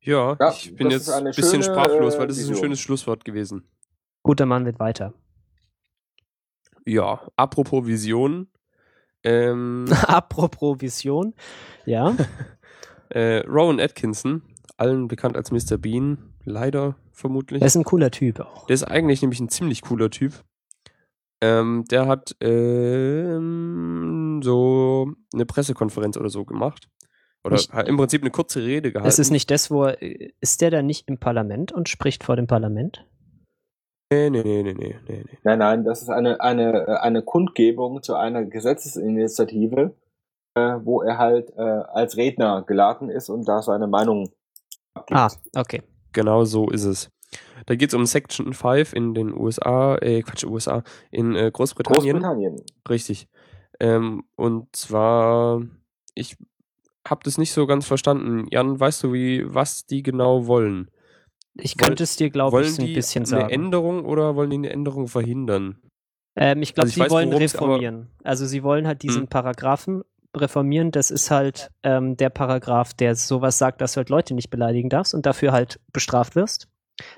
Ja, 0.00 0.36
Ja, 0.40 0.50
ich 0.52 0.74
bin 0.74 0.90
jetzt 0.90 1.10
ein 1.10 1.24
bisschen 1.24 1.62
schöne, 1.62 1.64
sprachlos, 1.64 2.14
äh, 2.14 2.18
weil 2.18 2.26
das 2.28 2.38
ist 2.38 2.44
ein 2.44 2.50
Vision. 2.50 2.64
schönes 2.64 2.80
Schlusswort 2.80 3.24
gewesen. 3.24 3.68
Guter 4.22 4.46
Mann 4.46 4.64
wird 4.64 4.80
weiter. 4.80 5.12
Ja, 6.86 7.20
apropos 7.36 7.86
Vision. 7.86 8.48
Ähm, 9.22 9.86
Apropos 10.06 10.80
Vision. 10.80 11.34
Ja. 11.84 12.16
äh, 13.10 13.38
Rowan 13.46 13.80
Atkinson, 13.80 14.42
allen 14.76 15.08
bekannt 15.08 15.36
als 15.36 15.50
Mr. 15.50 15.76
Bean, 15.76 16.32
leider 16.48 16.96
vermutlich. 17.12 17.62
Er 17.62 17.66
ist 17.66 17.76
ein 17.76 17.84
cooler 17.84 18.10
Typ 18.10 18.40
auch. 18.40 18.66
Der 18.66 18.74
ist 18.74 18.84
eigentlich 18.84 19.22
nämlich 19.22 19.40
ein 19.40 19.48
ziemlich 19.48 19.82
cooler 19.82 20.10
Typ. 20.10 20.44
Ähm, 21.40 21.84
der 21.90 22.06
hat 22.06 22.36
ähm, 22.40 24.40
so 24.42 25.12
eine 25.32 25.46
Pressekonferenz 25.46 26.16
oder 26.16 26.30
so 26.30 26.44
gemacht. 26.44 26.88
Oder 27.44 27.56
Ich- 27.56 27.70
hat 27.70 27.88
im 27.88 27.96
Prinzip 27.96 28.22
eine 28.22 28.30
kurze 28.30 28.62
Rede 28.62 28.90
gehalten. 28.92 29.08
Es 29.08 29.18
ist 29.18 29.30
nicht 29.30 29.50
das, 29.50 29.70
wo 29.70 29.84
er, 29.84 29.96
ist 30.40 30.60
der 30.60 30.70
da 30.70 30.82
nicht 30.82 31.08
im 31.08 31.18
Parlament 31.18 31.72
und 31.72 31.88
spricht 31.88 32.24
vor 32.24 32.36
dem 32.36 32.46
Parlament? 32.48 33.06
Nee, 34.10 34.30
nee, 34.30 34.42
nee, 34.42 34.62
nee, 34.62 34.74
nee, 34.74 34.96
nee. 35.06 35.24
nee. 35.30 35.38
nein, 35.44 35.58
nein, 35.58 35.84
das 35.84 36.02
ist 36.02 36.08
eine, 36.08 36.40
eine, 36.40 37.00
eine 37.02 37.22
Kundgebung 37.22 38.02
zu 38.02 38.16
einer 38.16 38.42
Gesetzesinitiative, 38.44 39.94
äh, 40.54 40.76
wo 40.82 41.02
er 41.02 41.18
halt 41.18 41.50
äh, 41.56 41.60
als 41.60 42.16
Redner 42.16 42.64
geladen 42.66 43.10
ist 43.10 43.28
und 43.28 43.46
da 43.46 43.62
seine 43.62 43.86
Meinung 43.86 44.30
abgibt. 44.94 45.18
Ah, 45.20 45.28
okay. 45.56 45.82
Genau 46.18 46.44
so 46.44 46.68
ist 46.68 46.82
es. 46.82 47.12
Da 47.66 47.76
geht 47.76 47.90
es 47.90 47.94
um 47.94 48.04
Section 48.04 48.52
5 48.52 48.92
in 48.92 49.14
den 49.14 49.32
USA, 49.32 49.94
äh, 49.98 50.20
Quatsch, 50.22 50.42
USA, 50.42 50.82
in 51.12 51.36
äh, 51.36 51.48
Großbritannien. 51.52 52.16
Großbritannien. 52.18 52.56
Richtig. 52.88 53.28
Ähm, 53.78 54.24
und 54.34 54.74
zwar, 54.74 55.62
ich 56.16 56.36
habe 57.06 57.20
das 57.22 57.38
nicht 57.38 57.52
so 57.52 57.68
ganz 57.68 57.86
verstanden. 57.86 58.48
Jan, 58.50 58.80
weißt 58.80 59.04
du, 59.04 59.12
wie, 59.12 59.44
was 59.54 59.86
die 59.86 60.02
genau 60.02 60.48
wollen? 60.48 60.90
Ich 61.54 61.76
könnte 61.76 62.02
es 62.02 62.16
dir, 62.16 62.30
glaube 62.30 62.56
wollen 62.56 62.64
ich, 62.64 62.74
so 62.74 62.82
ein 62.82 62.88
die 62.88 62.94
bisschen 62.94 63.20
eine 63.22 63.28
sagen. 63.28 63.50
Änderung 63.50 64.04
oder 64.04 64.34
wollen 64.34 64.50
die 64.50 64.56
eine 64.56 64.70
Änderung 64.70 65.06
verhindern? 65.06 65.78
Ähm, 66.34 66.62
ich 66.62 66.74
glaube, 66.74 66.86
Also 66.86 66.94
sie 66.94 67.00
weiß, 67.00 67.10
wollen 67.10 67.32
reformieren. 67.32 68.08
Also 68.24 68.44
sie 68.44 68.64
wollen 68.64 68.88
halt 68.88 69.02
diesen 69.04 69.22
Hm. 69.22 69.28
Paragraphen 69.28 70.02
reformieren. 70.40 70.90
Das 70.90 71.10
ist 71.10 71.30
halt 71.30 71.70
ähm, 71.82 72.16
der 72.16 72.30
Paragraph, 72.30 72.94
der 72.94 73.14
sowas 73.14 73.58
sagt, 73.58 73.80
dass 73.80 73.92
du 73.92 73.98
halt 73.98 74.08
Leute 74.08 74.34
nicht 74.34 74.50
beleidigen 74.50 74.88
darfst 74.88 75.14
und 75.14 75.26
dafür 75.26 75.52
halt 75.52 75.80
bestraft 75.92 76.36
wirst. 76.36 76.68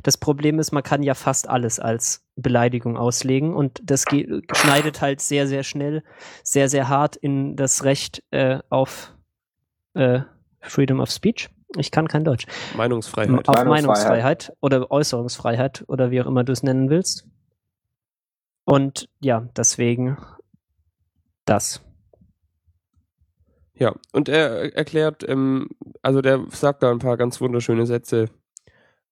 Das 0.02 0.18
Problem 0.18 0.59
ist, 0.59 0.72
man 0.72 0.83
kann 0.83 1.02
ja 1.02 1.14
fast 1.14 1.48
alles 1.48 1.80
als 1.80 2.22
Beleidigung 2.37 2.96
auslegen 2.96 3.54
und 3.54 3.80
das 3.83 4.04
schneidet 4.52 5.00
halt 5.00 5.20
sehr, 5.20 5.46
sehr 5.46 5.62
schnell, 5.62 6.02
sehr, 6.42 6.68
sehr 6.68 6.88
hart 6.88 7.16
in 7.16 7.56
das 7.56 7.85
Recht 7.85 8.22
äh, 8.30 8.59
auf 8.68 9.14
äh, 9.94 10.20
Freedom 10.61 11.00
of 11.00 11.11
Speech. 11.11 11.48
Ich 11.76 11.90
kann 11.90 12.09
kein 12.09 12.24
Deutsch. 12.24 12.46
Meinungsfreiheit. 12.76 13.48
Auf 13.48 13.54
Meinungsfreiheit. 13.54 13.68
Meinungsfreiheit 13.68 14.52
oder 14.61 14.90
Äußerungsfreiheit 14.90 15.85
oder 15.87 16.11
wie 16.11 16.20
auch 16.20 16.26
immer 16.26 16.44
du 16.44 16.52
es 16.52 16.62
nennen 16.62 16.90
willst. 16.90 17.26
Und 18.64 19.09
ja, 19.20 19.48
deswegen 19.56 20.18
das. 21.44 21.83
Ja, 23.80 23.94
und 24.12 24.28
er 24.28 24.76
erklärt, 24.76 25.26
ähm, 25.26 25.70
also 26.02 26.20
der 26.20 26.44
sagt 26.50 26.82
da 26.82 26.90
ein 26.90 26.98
paar 26.98 27.16
ganz 27.16 27.40
wunderschöne 27.40 27.86
Sätze 27.86 28.28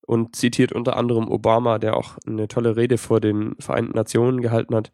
und 0.02 0.36
zitiert 0.36 0.72
unter 0.72 0.96
anderem 0.96 1.28
Obama, 1.28 1.78
der 1.78 1.96
auch 1.96 2.18
eine 2.26 2.48
tolle 2.48 2.76
Rede 2.76 2.98
vor 2.98 3.20
den 3.20 3.56
Vereinten 3.58 3.96
Nationen 3.96 4.42
gehalten 4.42 4.74
hat, 4.74 4.92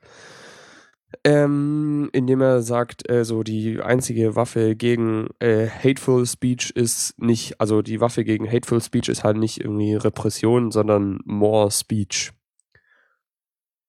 ähm, 1.25 2.09
indem 2.13 2.41
er 2.41 2.63
sagt, 2.63 3.09
äh, 3.11 3.25
so 3.25 3.43
die 3.43 3.81
einzige 3.81 4.37
Waffe 4.37 4.77
gegen 4.77 5.29
äh, 5.41 5.67
Hateful 5.67 6.25
Speech 6.25 6.71
ist 6.71 7.21
nicht, 7.21 7.61
also 7.61 7.83
die 7.83 8.01
Waffe 8.01 8.23
gegen 8.23 8.47
Hateful 8.51 8.81
Speech 8.81 9.09
ist 9.09 9.25
halt 9.25 9.39
nicht 9.39 9.61
irgendwie 9.61 9.97
Repression, 9.97 10.71
sondern 10.71 11.19
More 11.25 11.73
Speech. 11.73 12.33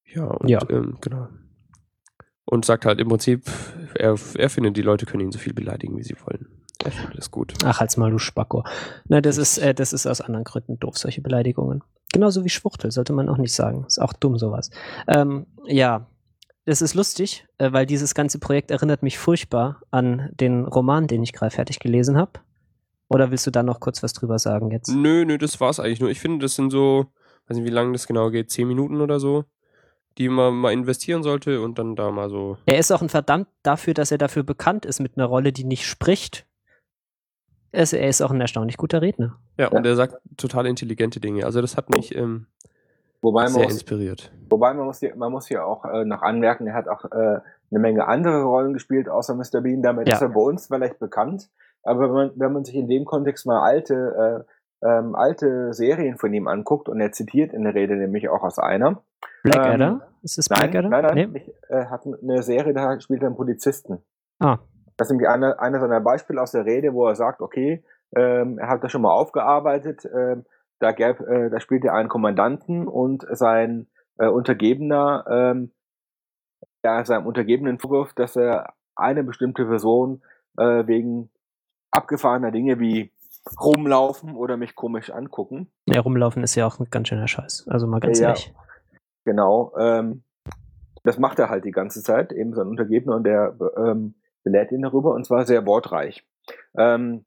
Ja, 0.05 0.25
und 0.25 0.49
Ja. 0.49 0.61
Ähm, 0.69 0.97
genau. 0.99 1.27
Und 2.45 2.65
sagt 2.65 2.85
halt 2.85 2.99
im 2.99 3.07
Prinzip, 3.07 3.43
er, 3.95 4.15
er 4.35 4.49
findet, 4.49 4.77
die 4.77 4.81
Leute 4.81 5.05
können 5.05 5.23
ihn 5.23 5.31
so 5.31 5.39
viel 5.39 5.53
beleidigen, 5.53 5.97
wie 5.97 6.03
sie 6.03 6.15
wollen. 6.25 6.47
Er 6.83 6.91
findet 6.91 7.17
das 7.17 7.31
gut. 7.31 7.53
Ach, 7.63 7.81
als 7.81 7.97
mal 7.97 8.11
du 8.11 8.19
Spacko. 8.19 8.63
Na, 9.07 9.21
das 9.21 9.37
ist, 9.37 9.57
äh, 9.57 9.73
das 9.73 9.93
ist 9.93 10.05
aus 10.05 10.21
anderen 10.21 10.43
Gründen 10.43 10.79
doof, 10.79 10.97
solche 10.97 11.21
Beleidigungen. 11.21 11.83
Genauso 12.13 12.43
wie 12.45 12.49
Schwuchtel, 12.49 12.91
sollte 12.91 13.13
man 13.13 13.29
auch 13.29 13.37
nicht 13.37 13.53
sagen. 13.53 13.85
Ist 13.87 13.99
auch 13.99 14.13
dumm, 14.13 14.37
sowas. 14.37 14.69
Ähm, 15.07 15.47
ja, 15.65 16.07
das 16.65 16.81
ist 16.81 16.95
lustig, 16.95 17.45
äh, 17.57 17.71
weil 17.71 17.85
dieses 17.85 18.15
ganze 18.15 18.39
Projekt 18.39 18.71
erinnert 18.71 19.03
mich 19.03 19.17
furchtbar 19.17 19.81
an 19.91 20.29
den 20.39 20.65
Roman, 20.65 21.07
den 21.07 21.23
ich 21.23 21.33
gerade 21.33 21.53
fertig 21.53 21.79
gelesen 21.79 22.17
habe. 22.17 22.39
Oder 23.07 23.31
willst 23.31 23.45
du 23.45 23.51
da 23.51 23.63
noch 23.63 23.79
kurz 23.79 24.01
was 24.01 24.13
drüber 24.13 24.39
sagen 24.39 24.71
jetzt? 24.71 24.89
Nö, 24.89 25.25
nö, 25.25 25.37
das 25.37 25.59
war's 25.59 25.79
eigentlich 25.79 25.99
nur. 25.99 26.09
Ich 26.09 26.19
finde, 26.19 26.43
das 26.43 26.55
sind 26.55 26.71
so, 26.71 27.05
weiß 27.47 27.57
nicht, 27.57 27.65
wie 27.65 27.73
lange 27.73 27.93
das 27.93 28.07
genau 28.07 28.31
geht, 28.31 28.49
zehn 28.49 28.67
Minuten 28.67 28.99
oder 28.99 29.19
so, 29.19 29.45
die 30.17 30.29
man 30.29 30.53
mal 30.53 30.71
investieren 30.73 31.23
sollte 31.23 31.61
und 31.61 31.77
dann 31.77 31.95
da 31.95 32.11
mal 32.11 32.29
so. 32.29 32.57
Er 32.65 32.77
ist 32.79 32.91
auch 32.91 33.01
ein 33.01 33.09
verdammt 33.09 33.47
dafür, 33.63 33.93
dass 33.93 34.11
er 34.11 34.17
dafür 34.17 34.43
bekannt 34.43 34.85
ist 34.85 34.99
mit 34.99 35.17
einer 35.17 35.25
Rolle, 35.25 35.51
die 35.51 35.63
nicht 35.65 35.85
spricht. 35.85 36.45
Er 37.71 37.83
ist, 37.83 37.93
er 37.93 38.07
ist 38.07 38.21
auch 38.21 38.31
ein 38.31 38.39
erstaunlich 38.39 38.77
guter 38.77 39.01
Redner. 39.01 39.37
Ja, 39.57 39.67
und 39.67 39.85
er 39.85 39.95
sagt 39.95 40.15
total 40.37 40.65
intelligente 40.65 41.19
Dinge. 41.19 41.45
Also 41.45 41.59
das 41.61 41.75
hat 41.75 41.89
mich 41.89 42.15
ähm, 42.15 42.47
Wobei 43.21 43.47
sehr 43.47 43.63
muss, 43.63 43.73
inspiriert. 43.73 44.31
wobei 44.49 44.73
man 44.73 44.85
muss 44.85 44.99
hier, 44.99 45.15
man 45.15 45.31
muss 45.31 45.47
hier 45.47 45.65
auch 45.65 45.83
äh, 45.83 46.05
noch 46.05 46.21
anmerken, 46.21 46.67
er 46.67 46.73
hat 46.75 46.87
auch 46.87 47.03
äh, 47.05 47.39
eine 47.71 47.79
Menge 47.79 48.07
andere 48.07 48.43
Rollen 48.43 48.73
gespielt, 48.73 49.09
außer 49.09 49.35
Mr. 49.35 49.61
Bean. 49.61 49.81
Damit 49.81 50.07
Ja. 50.07 50.15
ist 50.15 50.21
er 50.21 50.29
bei 50.29 50.39
uns 50.39 50.67
vielleicht 50.67 50.99
bekannt. 50.99 51.49
Aber 51.83 52.01
wenn 52.01 52.11
man, 52.13 52.31
wenn 52.35 52.53
man 52.53 52.63
sich 52.63 52.75
in 52.75 52.87
dem 52.87 53.03
Kontext 53.05 53.45
mal 53.45 53.61
alte 53.61 54.45
ähm, 54.83 55.15
alte 55.15 55.73
Serien 55.73 56.17
von 56.17 56.33
ihm 56.33 56.47
anguckt 56.47 56.89
und 56.89 56.99
er 56.99 57.11
zitiert 57.11 57.53
in 57.53 57.63
der 57.63 57.73
Rede 57.73 57.95
nämlich 57.95 58.29
auch 58.29 58.43
aus 58.43 58.59
einer. 58.59 59.01
Blackadder? 59.43 59.87
Ähm, 59.87 60.01
ist 60.23 60.37
es 60.37 60.49
Nein, 60.49 60.71
Blackadder? 60.71 60.89
nein, 60.89 61.03
nein, 61.03 61.15
Nee? 61.15 61.25
nicht, 61.27 61.51
äh, 61.69 61.85
hat 61.85 62.05
eine 62.05 62.41
Serie, 62.43 62.73
da 62.73 62.99
spielt 62.99 63.21
er 63.21 63.27
einen 63.27 63.35
Polizisten. 63.35 63.99
Ah, 64.39 64.57
Das 64.97 65.07
ist 65.07 65.11
nämlich 65.11 65.29
eine, 65.29 65.59
eine 65.59 65.79
seiner 65.79 66.01
Beispiele 66.01 66.41
aus 66.41 66.51
der 66.51 66.65
Rede, 66.65 66.93
wo 66.93 67.07
er 67.07 67.15
sagt, 67.15 67.41
okay, 67.41 67.83
ähm, 68.15 68.57
er 68.59 68.69
hat 68.69 68.83
das 68.83 68.91
schon 68.91 69.01
mal 69.01 69.11
aufgearbeitet, 69.11 70.05
ähm, 70.13 70.45
da, 70.79 70.91
gäb, 70.91 71.19
äh, 71.21 71.49
da 71.49 71.59
spielt 71.59 71.85
er 71.85 71.93
einen 71.93 72.09
Kommandanten 72.09 72.87
und 72.87 73.25
sein 73.31 73.87
äh, 74.17 74.27
Untergebener, 74.27 75.25
ähm, 75.29 75.71
ja, 76.83 77.03
seinem 77.05 77.25
Untergebenen 77.27 77.79
vorwirft, 77.79 78.17
dass 78.19 78.35
er 78.35 78.73
eine 78.95 79.23
bestimmte 79.23 79.65
Person 79.65 80.21
äh, 80.57 80.85
wegen 80.87 81.29
abgefahrener 81.91 82.51
Dinge 82.51 82.79
wie 82.79 83.11
rumlaufen 83.59 84.35
oder 84.35 84.57
mich 84.57 84.75
komisch 84.75 85.09
angucken, 85.11 85.71
ja, 85.85 85.99
rumlaufen 86.01 86.43
ist 86.43 86.55
ja 86.55 86.65
auch 86.65 86.79
ein 86.79 86.87
ganz 86.89 87.09
schöner 87.09 87.27
Scheiß. 87.27 87.67
Also 87.69 87.85
mal 87.87 87.99
ganz 87.99 88.19
Ja. 88.19 88.29
ehrlich. 88.29 88.53
Genau. 89.25 89.73
Ähm, 89.77 90.23
das 91.03 91.19
macht 91.19 91.39
er 91.39 91.49
halt 91.49 91.65
die 91.65 91.71
ganze 91.71 92.01
Zeit, 92.01 92.31
eben 92.31 92.53
sein 92.53 92.67
Untergebener, 92.67 93.15
und 93.17 93.23
der 93.25 93.55
ähm, 93.77 94.15
belehrt 94.43 94.71
ihn 94.71 94.81
darüber, 94.81 95.13
und 95.13 95.25
zwar 95.25 95.45
sehr 95.45 95.65
wortreich. 95.65 96.25
Ähm, 96.77 97.25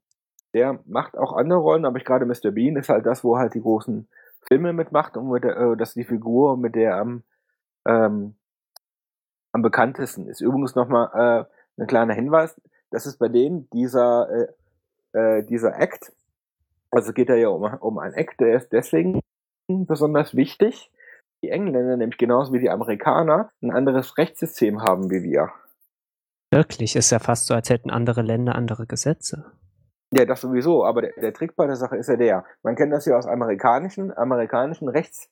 der 0.53 0.79
macht 0.85 1.17
auch 1.17 1.33
andere 1.33 1.59
Rollen, 1.59 1.85
aber 1.85 1.97
ich 1.97 2.05
gerade 2.05 2.25
Mr. 2.25 2.51
Bean 2.51 2.75
ist 2.75 2.89
halt 2.89 3.05
das, 3.05 3.23
wo 3.23 3.35
er 3.35 3.41
halt 3.41 3.53
die 3.53 3.61
großen 3.61 4.07
Filme 4.47 4.73
mitmacht 4.73 5.15
und 5.15 5.29
mit 5.29 5.43
der, 5.43 5.57
äh, 5.57 5.77
das 5.77 5.89
ist 5.89 5.97
die 5.97 6.03
Figur, 6.03 6.57
mit 6.57 6.75
der 6.75 6.91
er 6.91 6.97
am, 6.97 7.23
ähm, 7.85 8.35
am 9.51 9.61
bekanntesten 9.61 10.27
ist. 10.27 10.41
Übrigens 10.41 10.75
nochmal 10.75 11.47
äh, 11.77 11.81
ein 11.81 11.87
kleiner 11.87 12.13
Hinweis, 12.13 12.59
das 12.89 13.05
ist 13.05 13.17
bei 13.17 13.27
denen 13.27 13.69
dieser, 13.69 14.29
äh, 15.13 15.39
äh, 15.39 15.43
dieser 15.43 15.79
Act, 15.79 16.11
also 16.91 17.13
geht 17.13 17.29
er 17.29 17.37
ja 17.37 17.49
um, 17.49 17.63
um 17.63 17.99
einen 17.99 18.15
Act, 18.15 18.39
der 18.39 18.55
ist 18.55 18.71
deswegen 18.71 19.21
besonders 19.67 20.35
wichtig, 20.35 20.91
die 21.43 21.49
Engländer, 21.49 21.97
nämlich 21.97 22.17
genauso 22.17 22.53
wie 22.53 22.59
die 22.59 22.69
Amerikaner, 22.69 23.51
ein 23.61 23.71
anderes 23.71 24.17
Rechtssystem 24.17 24.81
haben 24.81 25.09
wie 25.09 25.23
wir. 25.23 25.49
Wirklich, 26.51 26.95
ist 26.95 27.11
ja 27.11 27.19
fast 27.19 27.45
so, 27.45 27.53
als 27.53 27.69
hätten 27.69 27.91
andere 27.91 28.21
Länder 28.21 28.55
andere 28.55 28.87
Gesetze. 28.87 29.51
Ja, 30.11 30.25
das 30.25 30.41
sowieso, 30.41 30.83
aber 30.83 31.01
der, 31.03 31.13
der 31.21 31.33
Trick 31.33 31.55
bei 31.55 31.67
der 31.67 31.75
Sache 31.75 31.95
ist 31.97 32.09
ja 32.09 32.15
der. 32.15 32.43
Man 32.63 32.75
kennt 32.75 32.91
das 32.91 33.05
ja 33.05 33.15
aus 33.15 33.27
amerikanischen, 33.27 34.15
amerikanischen 34.17 34.89
Rechts, 34.89 35.29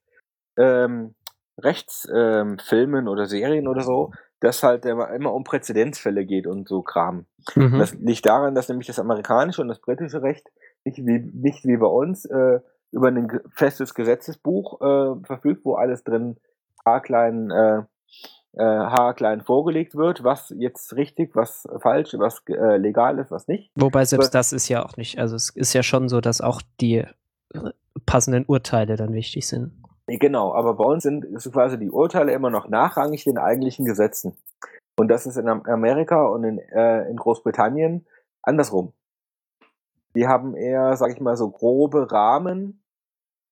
ähm, 0.57 1.15
Rechtsfilmen 1.59 3.05
ähm, 3.05 3.07
oder 3.07 3.25
Serien 3.25 3.67
oder 3.67 3.81
so, 3.81 4.11
dass 4.39 4.61
halt 4.61 4.85
immer, 4.85 5.09
immer 5.09 5.33
um 5.33 5.43
Präzedenzfälle 5.43 6.25
geht 6.25 6.45
und 6.45 6.67
so 6.67 6.83
Kram. 6.83 7.25
Mhm. 7.55 7.79
Das 7.79 7.95
liegt 7.95 8.27
daran, 8.27 8.53
dass 8.53 8.69
nämlich 8.69 8.85
das 8.85 8.99
amerikanische 8.99 9.63
und 9.63 9.67
das 9.67 9.81
britische 9.81 10.21
Recht 10.21 10.47
nicht 10.85 10.99
wie, 10.99 11.19
nicht 11.33 11.65
wie 11.65 11.77
bei 11.77 11.87
uns 11.87 12.25
äh, 12.25 12.59
über 12.91 13.07
ein 13.09 13.39
festes 13.53 13.93
Gesetzesbuch 13.93 14.81
äh, 14.81 15.25
verfügt, 15.25 15.65
wo 15.65 15.75
alles 15.75 16.03
drin 16.03 16.37
haarklein, 16.85 17.51
äh, 17.51 17.77
äh, 18.53 18.63
haarklein 18.63 19.41
vorgelegt 19.41 19.95
wird, 19.95 20.23
was 20.23 20.53
jetzt 20.57 20.95
richtig, 20.95 21.35
was 21.35 21.67
falsch, 21.81 22.15
was 22.17 22.41
äh, 22.47 22.77
legal 22.77 23.19
ist, 23.19 23.29
was 23.31 23.47
nicht. 23.47 23.71
Wobei 23.75 24.05
selbst 24.05 24.27
Aber- 24.27 24.31
das 24.39 24.53
ist 24.53 24.67
ja 24.69 24.83
auch 24.85 24.97
nicht, 24.97 25.19
also 25.19 25.35
es 25.35 25.49
ist 25.49 25.73
ja 25.73 25.83
schon 25.83 26.07
so, 26.09 26.21
dass 26.21 26.41
auch 26.41 26.61
die 26.79 26.97
äh, 26.97 27.71
passenden 28.05 28.45
Urteile 28.47 28.95
dann 28.95 29.13
wichtig 29.13 29.47
sind. 29.47 29.73
Genau, 30.07 30.53
aber 30.53 30.75
bei 30.75 30.85
uns 30.85 31.03
sind 31.03 31.25
quasi 31.51 31.77
die 31.77 31.91
Urteile 31.91 32.31
immer 32.31 32.49
noch 32.49 32.69
nachrangig 32.69 33.25
den 33.25 33.37
eigentlichen 33.37 33.85
Gesetzen. 33.85 34.37
Und 34.97 35.09
das 35.09 35.25
ist 35.25 35.35
in 35.35 35.49
Am- 35.49 35.63
Amerika 35.65 36.25
und 36.27 36.45
in, 36.45 36.59
äh, 36.59 37.07
in 37.09 37.17
Großbritannien 37.17 38.07
andersrum. 38.41 38.93
Die 40.17 40.27
haben 40.27 40.55
eher, 40.55 40.97
sag 40.97 41.11
ich 41.11 41.21
mal, 41.21 41.37
so 41.37 41.51
grobe 41.51 42.11
Rahmen, 42.11 42.81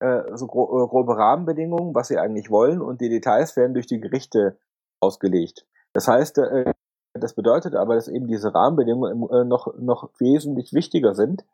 äh, 0.00 0.22
so 0.34 0.48
gro 0.48 0.82
äh, 0.82 0.88
grobe 0.88 1.16
Rahmenbedingungen, 1.16 1.94
was 1.94 2.08
sie 2.08 2.18
eigentlich 2.18 2.50
wollen, 2.50 2.80
und 2.82 3.00
die 3.00 3.08
Details 3.08 3.56
werden 3.56 3.72
durch 3.72 3.86
die 3.86 4.00
Gerichte 4.00 4.58
ausgelegt. 4.98 5.64
Das 5.92 6.08
heißt, 6.08 6.38
äh, 6.38 6.72
das 7.14 7.34
bedeutet 7.34 7.76
aber, 7.76 7.94
dass 7.94 8.08
eben 8.08 8.26
diese 8.26 8.52
Rahmenbedingungen 8.52 9.30
äh, 9.30 9.44
noch, 9.44 9.78
noch 9.78 10.10
wesentlich 10.18 10.72
wichtiger 10.72 11.14
sind. 11.14 11.44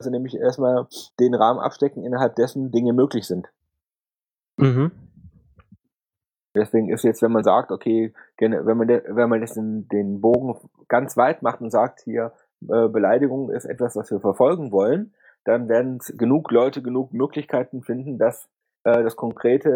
Also 0.00 0.10
nämlich 0.10 0.34
erstmal 0.34 0.88
den 1.20 1.36
Rahmen 1.36 1.60
abstecken, 1.60 2.04
innerhalb 2.04 2.34
dessen 2.34 2.72
Dinge 2.72 2.92
möglich 2.92 3.28
sind. 3.28 3.46
Mhm. 4.56 4.90
Deswegen 6.56 6.92
ist 6.92 7.04
jetzt, 7.04 7.22
wenn 7.22 7.30
man 7.30 7.44
sagt, 7.44 7.70
okay, 7.70 8.12
wenn 8.38 8.50
man, 8.50 8.88
wenn 8.88 9.28
man 9.28 9.40
jetzt 9.40 9.56
den, 9.56 9.86
den 9.86 10.20
Bogen 10.20 10.56
ganz 10.88 11.16
weit 11.16 11.42
macht 11.42 11.60
und 11.60 11.70
sagt, 11.70 12.00
hier, 12.00 12.32
äh, 12.62 12.88
Beleidigung 12.88 13.50
ist 13.50 13.64
etwas, 13.64 13.96
was 13.96 14.10
wir 14.10 14.20
verfolgen 14.20 14.72
wollen, 14.72 15.14
dann 15.44 15.68
werden 15.68 15.98
genug 16.16 16.50
Leute 16.50 16.82
genug 16.82 17.12
Möglichkeiten 17.12 17.82
finden, 17.82 18.18
dass 18.18 18.48
äh, 18.84 19.02
das 19.02 19.16
konkrete, 19.16 19.70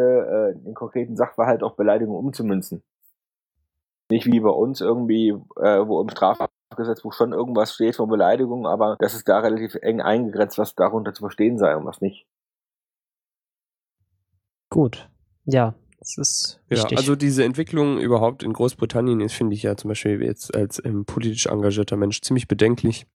äh, 0.55 0.59
den 0.59 0.75
konkreten 0.75 1.16
Sachverhalt 1.16 1.62
auf 1.62 1.77
Beleidigung 1.77 2.16
umzumünzen. 2.16 2.83
Nicht 4.11 4.27
wie 4.27 4.40
bei 4.40 4.51
uns 4.51 4.81
irgendwie, 4.81 5.29
äh, 5.29 5.87
wo 5.87 6.01
im 6.01 6.11
Strafgesetzbuch 6.11 7.12
schon 7.12 7.33
irgendwas 7.33 7.73
steht 7.73 7.97
von 7.97 8.09
Beleidigung, 8.09 8.66
aber 8.66 8.97
das 8.99 9.14
ist 9.14 9.29
da 9.29 9.38
relativ 9.38 9.75
eng 9.77 10.01
eingegrenzt, 10.01 10.59
was 10.59 10.75
darunter 10.75 11.14
zu 11.14 11.21
verstehen 11.21 11.59
sei 11.59 11.77
und 11.77 11.87
was 11.87 12.01
nicht. 12.01 12.27
Gut. 14.68 15.09
Ja, 15.45 15.75
das 16.03 16.19
ist 16.19 16.61
Ja, 16.69 16.79
wichtig. 16.79 16.99
also 16.99 17.15
diese 17.15 17.45
Entwicklung 17.45 17.99
überhaupt 17.99 18.43
in 18.43 18.53
Großbritannien 18.53 19.21
ist, 19.21 19.35
finde 19.35 19.55
ich 19.55 19.62
ja 19.62 19.77
zum 19.77 19.88
Beispiel 19.88 20.21
jetzt 20.23 20.55
als 20.55 20.85
ähm, 20.85 21.05
politisch 21.05 21.47
engagierter 21.47 21.97
Mensch 21.97 22.21
ziemlich 22.23 22.49
bedenklich. 22.49 23.07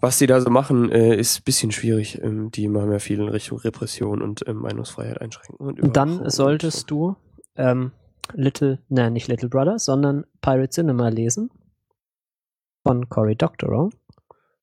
Was 0.00 0.18
die 0.18 0.26
da 0.26 0.40
so 0.40 0.50
machen, 0.50 0.90
äh, 0.90 1.16
ist 1.16 1.40
ein 1.40 1.44
bisschen 1.44 1.70
schwierig. 1.72 2.20
Ähm, 2.22 2.50
die 2.50 2.68
machen 2.68 2.90
ja 2.92 2.98
viel 2.98 3.20
in 3.20 3.28
Richtung 3.28 3.58
Repression 3.58 4.20
und 4.20 4.46
ähm, 4.46 4.56
Meinungsfreiheit 4.56 5.20
einschränken. 5.20 5.64
Und 5.66 5.80
Und 5.80 5.96
dann 5.96 6.28
solltest 6.28 6.90
du 6.90 7.16
ähm, 7.56 7.92
Little, 8.32 8.80
nein, 8.88 9.12
nicht 9.12 9.28
Little 9.28 9.48
Brother, 9.48 9.78
sondern 9.78 10.24
Pirate 10.40 10.70
Cinema 10.70 11.08
lesen. 11.08 11.50
Von 12.86 13.08
Cory 13.08 13.36
Doctorow. 13.36 13.90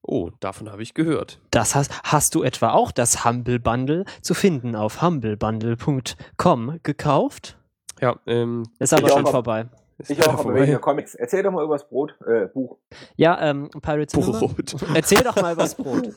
Oh, 0.03 0.31
davon 0.39 0.71
habe 0.71 0.81
ich 0.81 0.93
gehört. 0.93 1.39
Das 1.51 1.75
hast, 1.75 1.91
hast 2.03 2.33
du 2.35 2.43
etwa 2.43 2.71
auch 2.71 2.91
das 2.91 3.23
Humble 3.23 3.59
Bundle 3.59 4.05
zu 4.21 4.33
finden 4.33 4.75
auf 4.75 5.01
humblebundle.com 5.01 6.79
gekauft? 6.83 7.57
Ja, 7.99 8.15
ähm, 8.25 8.63
Ist 8.79 8.93
aber 8.93 9.09
schon 9.09 9.25
auch. 9.27 9.31
vorbei. 9.31 9.67
ist 9.99 10.09
Ich 10.09 10.23
auch, 10.23 10.29
aber 10.33 10.37
vorbei. 10.41 10.61
wegen 10.61 10.71
der 10.71 10.79
Comics. 10.79 11.13
Erzähl 11.13 11.43
doch 11.43 11.51
mal 11.51 11.63
über 11.63 11.75
das 11.75 11.87
Brot, 11.87 12.15
äh, 12.25 12.47
Buch. 12.47 12.77
Ja, 13.15 13.39
ähm, 13.41 13.69
Pirate 13.81 14.07
Cinema. 14.07 14.39
Brot. 14.39 14.75
Erzähl 14.95 15.23
doch 15.23 15.35
mal 15.35 15.55
was 15.55 15.75
Brot. 15.77 16.09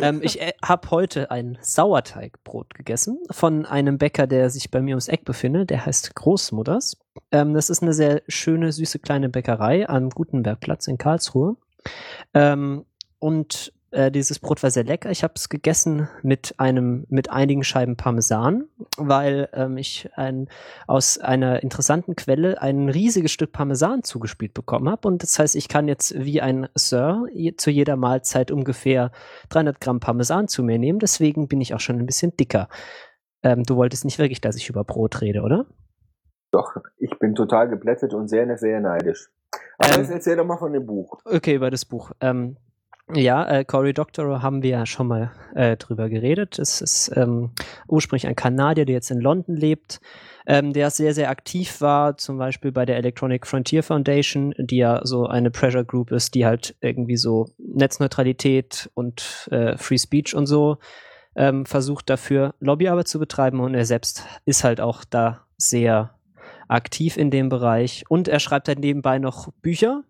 ähm, 0.00 0.20
ich 0.22 0.40
äh, 0.40 0.52
habe 0.64 0.90
heute 0.90 1.30
ein 1.30 1.58
Sauerteigbrot 1.60 2.72
gegessen 2.74 3.18
von 3.30 3.66
einem 3.66 3.98
Bäcker, 3.98 4.26
der 4.26 4.48
sich 4.48 4.70
bei 4.70 4.80
mir 4.80 4.92
ums 4.94 5.08
Eck 5.08 5.26
befindet. 5.26 5.68
Der 5.68 5.84
heißt 5.84 6.14
Großmutters. 6.14 6.96
Ähm, 7.32 7.52
das 7.52 7.68
ist 7.68 7.82
eine 7.82 7.92
sehr 7.92 8.22
schöne, 8.28 8.72
süße 8.72 8.98
kleine 8.98 9.28
Bäckerei 9.28 9.86
am 9.86 10.08
Gutenbergplatz 10.08 10.86
in 10.86 10.96
Karlsruhe. 10.96 11.56
Ähm, 12.32 12.86
und 13.20 13.72
äh, 13.92 14.10
dieses 14.10 14.38
Brot 14.38 14.62
war 14.62 14.70
sehr 14.70 14.84
lecker. 14.84 15.10
Ich 15.10 15.24
habe 15.24 15.34
es 15.36 15.48
gegessen 15.48 16.08
mit 16.22 16.54
einem, 16.58 17.06
mit 17.08 17.30
einigen 17.30 17.64
Scheiben 17.64 17.96
Parmesan, 17.96 18.68
weil 18.96 19.48
ähm, 19.52 19.76
ich 19.76 20.08
ein, 20.14 20.48
aus 20.86 21.18
einer 21.18 21.62
interessanten 21.62 22.14
Quelle 22.14 22.62
ein 22.62 22.88
riesiges 22.88 23.32
Stück 23.32 23.52
Parmesan 23.52 24.02
zugespielt 24.02 24.54
bekommen 24.54 24.88
habe. 24.88 25.08
Und 25.08 25.22
das 25.22 25.38
heißt, 25.38 25.56
ich 25.56 25.68
kann 25.68 25.88
jetzt 25.88 26.14
wie 26.16 26.40
ein 26.40 26.68
Sir 26.74 27.26
zu 27.56 27.70
jeder 27.70 27.96
Mahlzeit 27.96 28.50
ungefähr 28.50 29.10
300 29.48 29.80
Gramm 29.80 30.00
Parmesan 30.00 30.46
zu 30.46 30.62
mir 30.62 30.78
nehmen. 30.78 31.00
Deswegen 31.00 31.48
bin 31.48 31.60
ich 31.60 31.74
auch 31.74 31.80
schon 31.80 31.98
ein 31.98 32.06
bisschen 32.06 32.36
dicker. 32.36 32.68
Ähm, 33.42 33.64
du 33.64 33.76
wolltest 33.76 34.04
nicht 34.04 34.18
wirklich, 34.18 34.40
dass 34.40 34.56
ich 34.56 34.68
über 34.68 34.84
Brot 34.84 35.20
rede, 35.20 35.42
oder? 35.42 35.66
Doch, 36.52 36.76
ich 36.98 37.18
bin 37.18 37.34
total 37.34 37.68
geplättet 37.68 38.14
und 38.14 38.28
sehr, 38.28 38.56
sehr 38.56 38.80
neidisch. 38.80 39.30
Aber 39.78 39.94
Ähm, 39.94 40.00
jetzt 40.02 40.10
erzähl 40.10 40.36
doch 40.36 40.44
mal 40.44 40.58
von 40.58 40.72
dem 40.72 40.86
Buch. 40.86 41.18
Okay, 41.24 41.54
über 41.54 41.70
das 41.70 41.84
Buch. 41.84 42.12
Ähm, 42.20 42.56
ja, 43.14 43.48
äh, 43.48 43.64
Cory 43.64 43.92
Doctorow 43.92 44.42
haben 44.42 44.62
wir 44.62 44.70
ja 44.70 44.86
schon 44.86 45.08
mal 45.08 45.32
äh, 45.54 45.76
drüber 45.76 46.08
geredet. 46.08 46.58
Es 46.58 46.80
ist 46.80 47.10
ähm, 47.16 47.50
ursprünglich 47.88 48.26
ein 48.26 48.36
Kanadier, 48.36 48.84
der 48.84 48.94
jetzt 48.94 49.10
in 49.10 49.20
London 49.20 49.56
lebt, 49.56 50.00
ähm, 50.46 50.72
der 50.72 50.90
sehr, 50.90 51.14
sehr 51.14 51.30
aktiv 51.30 51.80
war, 51.80 52.16
zum 52.16 52.38
Beispiel 52.38 52.72
bei 52.72 52.84
der 52.84 52.96
Electronic 52.96 53.46
Frontier 53.46 53.82
Foundation, 53.82 54.54
die 54.58 54.78
ja 54.78 55.00
so 55.04 55.26
eine 55.26 55.50
Pressure 55.50 55.84
Group 55.84 56.12
ist, 56.12 56.34
die 56.34 56.46
halt 56.46 56.76
irgendwie 56.80 57.16
so 57.16 57.48
Netzneutralität 57.58 58.90
und 58.94 59.48
äh, 59.50 59.76
Free 59.76 59.98
Speech 59.98 60.34
und 60.34 60.46
so 60.46 60.78
ähm, 61.36 61.66
versucht 61.66 62.10
dafür 62.10 62.54
Lobbyarbeit 62.60 63.08
zu 63.08 63.18
betreiben 63.18 63.60
und 63.60 63.74
er 63.74 63.84
selbst 63.84 64.24
ist 64.44 64.64
halt 64.64 64.80
auch 64.80 65.04
da 65.04 65.46
sehr 65.56 66.14
aktiv 66.68 67.16
in 67.16 67.30
dem 67.30 67.48
Bereich 67.48 68.04
und 68.08 68.28
er 68.28 68.40
schreibt 68.40 68.68
halt 68.68 68.78
nebenbei 68.78 69.18
noch 69.18 69.52
Bücher. 69.62 70.02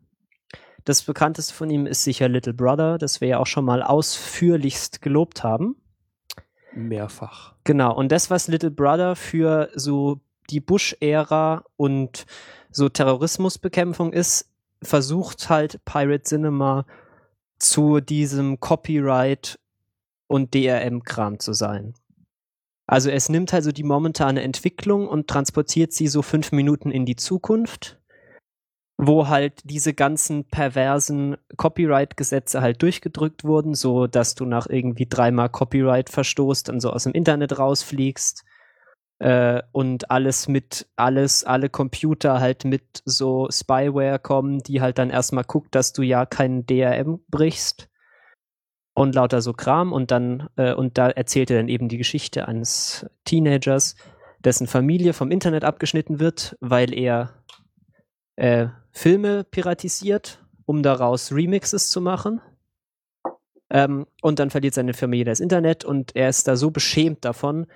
Das 0.90 1.04
bekannteste 1.04 1.54
von 1.54 1.70
ihm 1.70 1.86
ist 1.86 2.02
sicher 2.02 2.28
Little 2.28 2.52
Brother, 2.52 2.98
das 2.98 3.20
wir 3.20 3.28
ja 3.28 3.38
auch 3.38 3.46
schon 3.46 3.64
mal 3.64 3.80
ausführlichst 3.80 5.00
gelobt 5.00 5.44
haben. 5.44 5.76
Mehrfach. 6.74 7.54
Genau, 7.62 7.94
und 7.94 8.10
das, 8.10 8.28
was 8.28 8.48
Little 8.48 8.72
Brother 8.72 9.14
für 9.14 9.70
so 9.76 10.20
die 10.50 10.58
Bush-Ära 10.58 11.62
und 11.76 12.26
so 12.72 12.88
Terrorismusbekämpfung 12.88 14.12
ist, 14.12 14.50
versucht 14.82 15.48
halt 15.48 15.78
Pirate 15.84 16.24
Cinema 16.24 16.86
zu 17.60 18.00
diesem 18.00 18.58
Copyright 18.58 19.60
und 20.26 20.52
DRM-Kram 20.52 21.38
zu 21.38 21.52
sein. 21.52 21.94
Also 22.88 23.10
es 23.10 23.28
nimmt 23.28 23.54
also 23.54 23.70
die 23.70 23.84
momentane 23.84 24.42
Entwicklung 24.42 25.06
und 25.06 25.28
transportiert 25.28 25.92
sie 25.92 26.08
so 26.08 26.22
fünf 26.22 26.50
Minuten 26.50 26.90
in 26.90 27.06
die 27.06 27.14
Zukunft 27.14 27.99
wo 29.02 29.28
halt 29.28 29.62
diese 29.64 29.94
ganzen 29.94 30.44
perversen 30.44 31.38
Copyright-Gesetze 31.56 32.60
halt 32.60 32.82
durchgedrückt 32.82 33.44
wurden, 33.44 33.74
so 33.74 34.06
dass 34.06 34.34
du 34.34 34.44
nach 34.44 34.66
irgendwie 34.68 35.06
dreimal 35.08 35.48
Copyright 35.48 36.10
verstoßt 36.10 36.68
und 36.68 36.80
so 36.80 36.90
aus 36.90 37.04
dem 37.04 37.12
Internet 37.12 37.58
rausfliegst 37.58 38.44
äh, 39.18 39.62
und 39.72 40.10
alles 40.10 40.48
mit 40.48 40.86
alles 40.96 41.44
alle 41.44 41.70
Computer 41.70 42.40
halt 42.40 42.66
mit 42.66 43.02
so 43.06 43.48
Spyware 43.50 44.18
kommen, 44.18 44.58
die 44.58 44.82
halt 44.82 44.98
dann 44.98 45.08
erstmal 45.08 45.44
guckt, 45.44 45.74
dass 45.74 45.94
du 45.94 46.02
ja 46.02 46.26
keinen 46.26 46.66
DRM 46.66 47.20
brichst 47.28 47.88
und 48.92 49.14
lauter 49.14 49.40
so 49.40 49.54
Kram 49.54 49.94
und 49.94 50.10
dann 50.10 50.50
äh, 50.56 50.74
und 50.74 50.98
da 50.98 51.08
erzählt 51.08 51.50
er 51.50 51.56
dann 51.56 51.68
eben 51.68 51.88
die 51.88 51.98
Geschichte 51.98 52.46
eines 52.46 53.06
Teenagers, 53.24 53.96
dessen 54.44 54.66
Familie 54.66 55.14
vom 55.14 55.30
Internet 55.30 55.64
abgeschnitten 55.64 56.20
wird, 56.20 56.58
weil 56.60 56.92
er 56.92 57.42
äh, 58.36 58.66
Filme 58.92 59.44
piratisiert, 59.44 60.44
um 60.66 60.82
daraus 60.82 61.32
Remixes 61.32 61.88
zu 61.88 62.00
machen. 62.00 62.40
Ähm, 63.70 64.06
und 64.20 64.38
dann 64.38 64.50
verliert 64.50 64.74
seine 64.74 64.94
Familie 64.94 65.26
das 65.26 65.40
Internet 65.40 65.84
und 65.84 66.16
er 66.16 66.28
ist 66.28 66.48
da 66.48 66.56
so 66.56 66.70
beschämt 66.70 67.24
davon, 67.24 67.66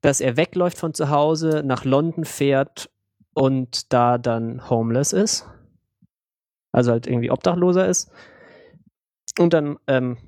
dass 0.00 0.20
er 0.20 0.36
wegläuft 0.36 0.78
von 0.78 0.92
zu 0.92 1.10
Hause, 1.10 1.62
nach 1.64 1.84
London 1.84 2.24
fährt 2.24 2.90
und 3.32 3.92
da 3.92 4.18
dann 4.18 4.68
homeless 4.68 5.12
ist. 5.12 5.46
Also 6.72 6.92
halt 6.92 7.06
irgendwie 7.06 7.30
Obdachloser 7.30 7.86
ist. 7.86 8.10
Und 9.38 9.52
dann 9.52 9.78
ähm, 9.86 10.18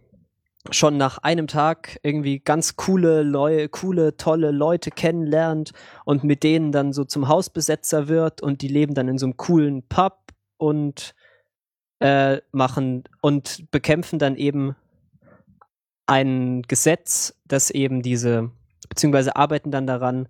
schon 0.71 0.97
nach 0.97 1.19
einem 1.19 1.47
Tag 1.47 1.99
irgendwie 2.03 2.41
ganz 2.41 2.77
coole, 2.77 3.23
Leu 3.23 3.69
coole, 3.69 4.17
tolle 4.17 4.51
Leute 4.51 4.91
kennenlernt 4.91 5.73
und 6.05 6.25
mit 6.25 6.43
denen 6.43 6.73
dann 6.73 6.93
so 6.93 7.05
zum 7.05 7.29
Hausbesetzer 7.29 8.09
wird 8.09 8.43
und 8.43 8.63
die 8.63 8.69
leben 8.69 8.95
dann 8.95 9.09
in 9.09 9.19
so 9.19 9.27
einem 9.27 9.37
coolen 9.37 9.83
Pub 9.89 10.18
und 10.59 11.15
äh, 12.01 12.39
machen 12.53 13.05
und 13.21 13.71
bekämpfen 13.71 14.19
dann 14.19 14.37
eben 14.37 14.77
ein 16.07 16.63
Gesetz, 16.63 17.35
das 17.47 17.71
eben 17.71 18.03
diese, 18.03 18.51
beziehungsweise 18.89 19.37
arbeiten 19.37 19.71
dann 19.71 19.87
daran, 19.87 20.29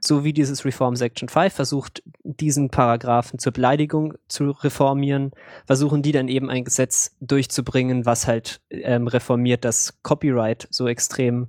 so 0.00 0.24
wie 0.24 0.32
dieses 0.32 0.64
Reform 0.64 0.96
Section 0.96 1.28
5 1.28 1.52
versucht, 1.52 2.02
diesen 2.22 2.70
Paragraphen 2.70 3.38
zur 3.38 3.52
Beleidigung 3.52 4.14
zu 4.28 4.50
reformieren, 4.50 5.32
versuchen 5.66 6.02
die 6.02 6.12
dann 6.12 6.28
eben 6.28 6.50
ein 6.50 6.64
Gesetz 6.64 7.16
durchzubringen, 7.20 8.06
was 8.06 8.26
halt 8.26 8.60
ähm, 8.70 9.08
reformiert, 9.08 9.64
dass 9.64 10.00
Copyright 10.02 10.68
so 10.70 10.86
extrem 10.86 11.48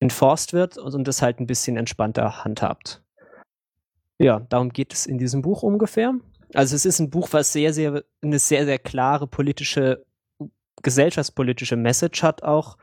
enforced 0.00 0.52
wird 0.54 0.78
und 0.78 1.06
das 1.06 1.20
halt 1.20 1.40
ein 1.40 1.46
bisschen 1.46 1.76
entspannter 1.76 2.42
handhabt. 2.42 3.02
Ja, 4.18 4.40
darum 4.48 4.70
geht 4.70 4.92
es 4.92 5.06
in 5.06 5.18
diesem 5.18 5.42
Buch 5.42 5.62
ungefähr. 5.62 6.14
Also 6.54 6.76
es 6.76 6.84
ist 6.84 6.98
ein 6.98 7.10
Buch, 7.10 7.28
was 7.32 7.52
sehr, 7.52 7.72
sehr, 7.72 8.02
eine 8.22 8.38
sehr, 8.38 8.64
sehr 8.64 8.78
klare 8.78 9.26
politische, 9.26 10.04
gesellschaftspolitische 10.82 11.76
Message 11.76 12.22
hat 12.22 12.42
auch. 12.42 12.76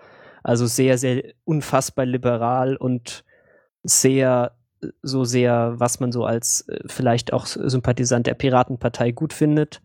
Also 0.44 0.66
sehr, 0.66 0.98
sehr 0.98 1.34
unfassbar 1.44 2.06
liberal 2.06 2.78
und 2.78 3.26
sehr 3.84 4.58
so 5.02 5.24
sehr, 5.24 5.74
was 5.78 6.00
man 6.00 6.12
so 6.12 6.26
als 6.26 6.62
äh, 6.68 6.80
vielleicht 6.86 7.34
auch 7.34 7.46
Sympathisant 7.46 8.28
der 8.28 8.36
Piratenpartei 8.36 9.12
gut 9.12 9.34
findet, 9.34 9.82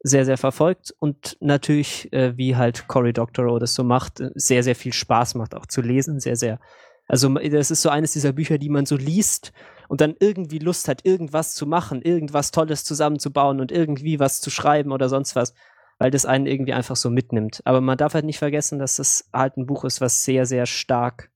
sehr, 0.00 0.24
sehr 0.24 0.38
verfolgt 0.38 0.94
und 0.98 1.36
natürlich, 1.40 2.12
äh, 2.12 2.36
wie 2.36 2.56
halt 2.56 2.86
Cory 2.86 3.12
Doctorow 3.12 3.58
das 3.58 3.74
so 3.74 3.82
macht, 3.82 4.20
äh, 4.20 4.30
sehr, 4.34 4.62
sehr 4.62 4.76
viel 4.76 4.92
Spaß 4.92 5.34
macht 5.34 5.54
auch 5.54 5.66
zu 5.66 5.80
lesen, 5.80 6.20
sehr, 6.20 6.36
sehr, 6.36 6.60
also 7.08 7.28
das 7.34 7.70
ist 7.70 7.82
so 7.82 7.88
eines 7.88 8.12
dieser 8.12 8.32
Bücher, 8.32 8.58
die 8.58 8.68
man 8.68 8.86
so 8.86 8.96
liest 8.96 9.52
und 9.88 10.00
dann 10.00 10.14
irgendwie 10.18 10.58
Lust 10.58 10.88
hat, 10.88 11.04
irgendwas 11.04 11.54
zu 11.54 11.66
machen, 11.66 12.02
irgendwas 12.02 12.50
Tolles 12.50 12.84
zusammenzubauen 12.84 13.60
und 13.60 13.70
irgendwie 13.70 14.18
was 14.18 14.40
zu 14.40 14.50
schreiben 14.50 14.92
oder 14.92 15.08
sonst 15.08 15.36
was, 15.36 15.54
weil 15.98 16.10
das 16.10 16.26
einen 16.26 16.46
irgendwie 16.46 16.72
einfach 16.72 16.96
so 16.96 17.10
mitnimmt. 17.10 17.62
Aber 17.64 17.80
man 17.80 17.96
darf 17.96 18.14
halt 18.14 18.24
nicht 18.24 18.38
vergessen, 18.38 18.78
dass 18.78 18.96
das 18.96 19.28
halt 19.32 19.56
ein 19.56 19.66
Buch 19.66 19.84
ist, 19.84 20.00
was 20.00 20.24
sehr, 20.24 20.46
sehr 20.46 20.66
stark, 20.66 21.30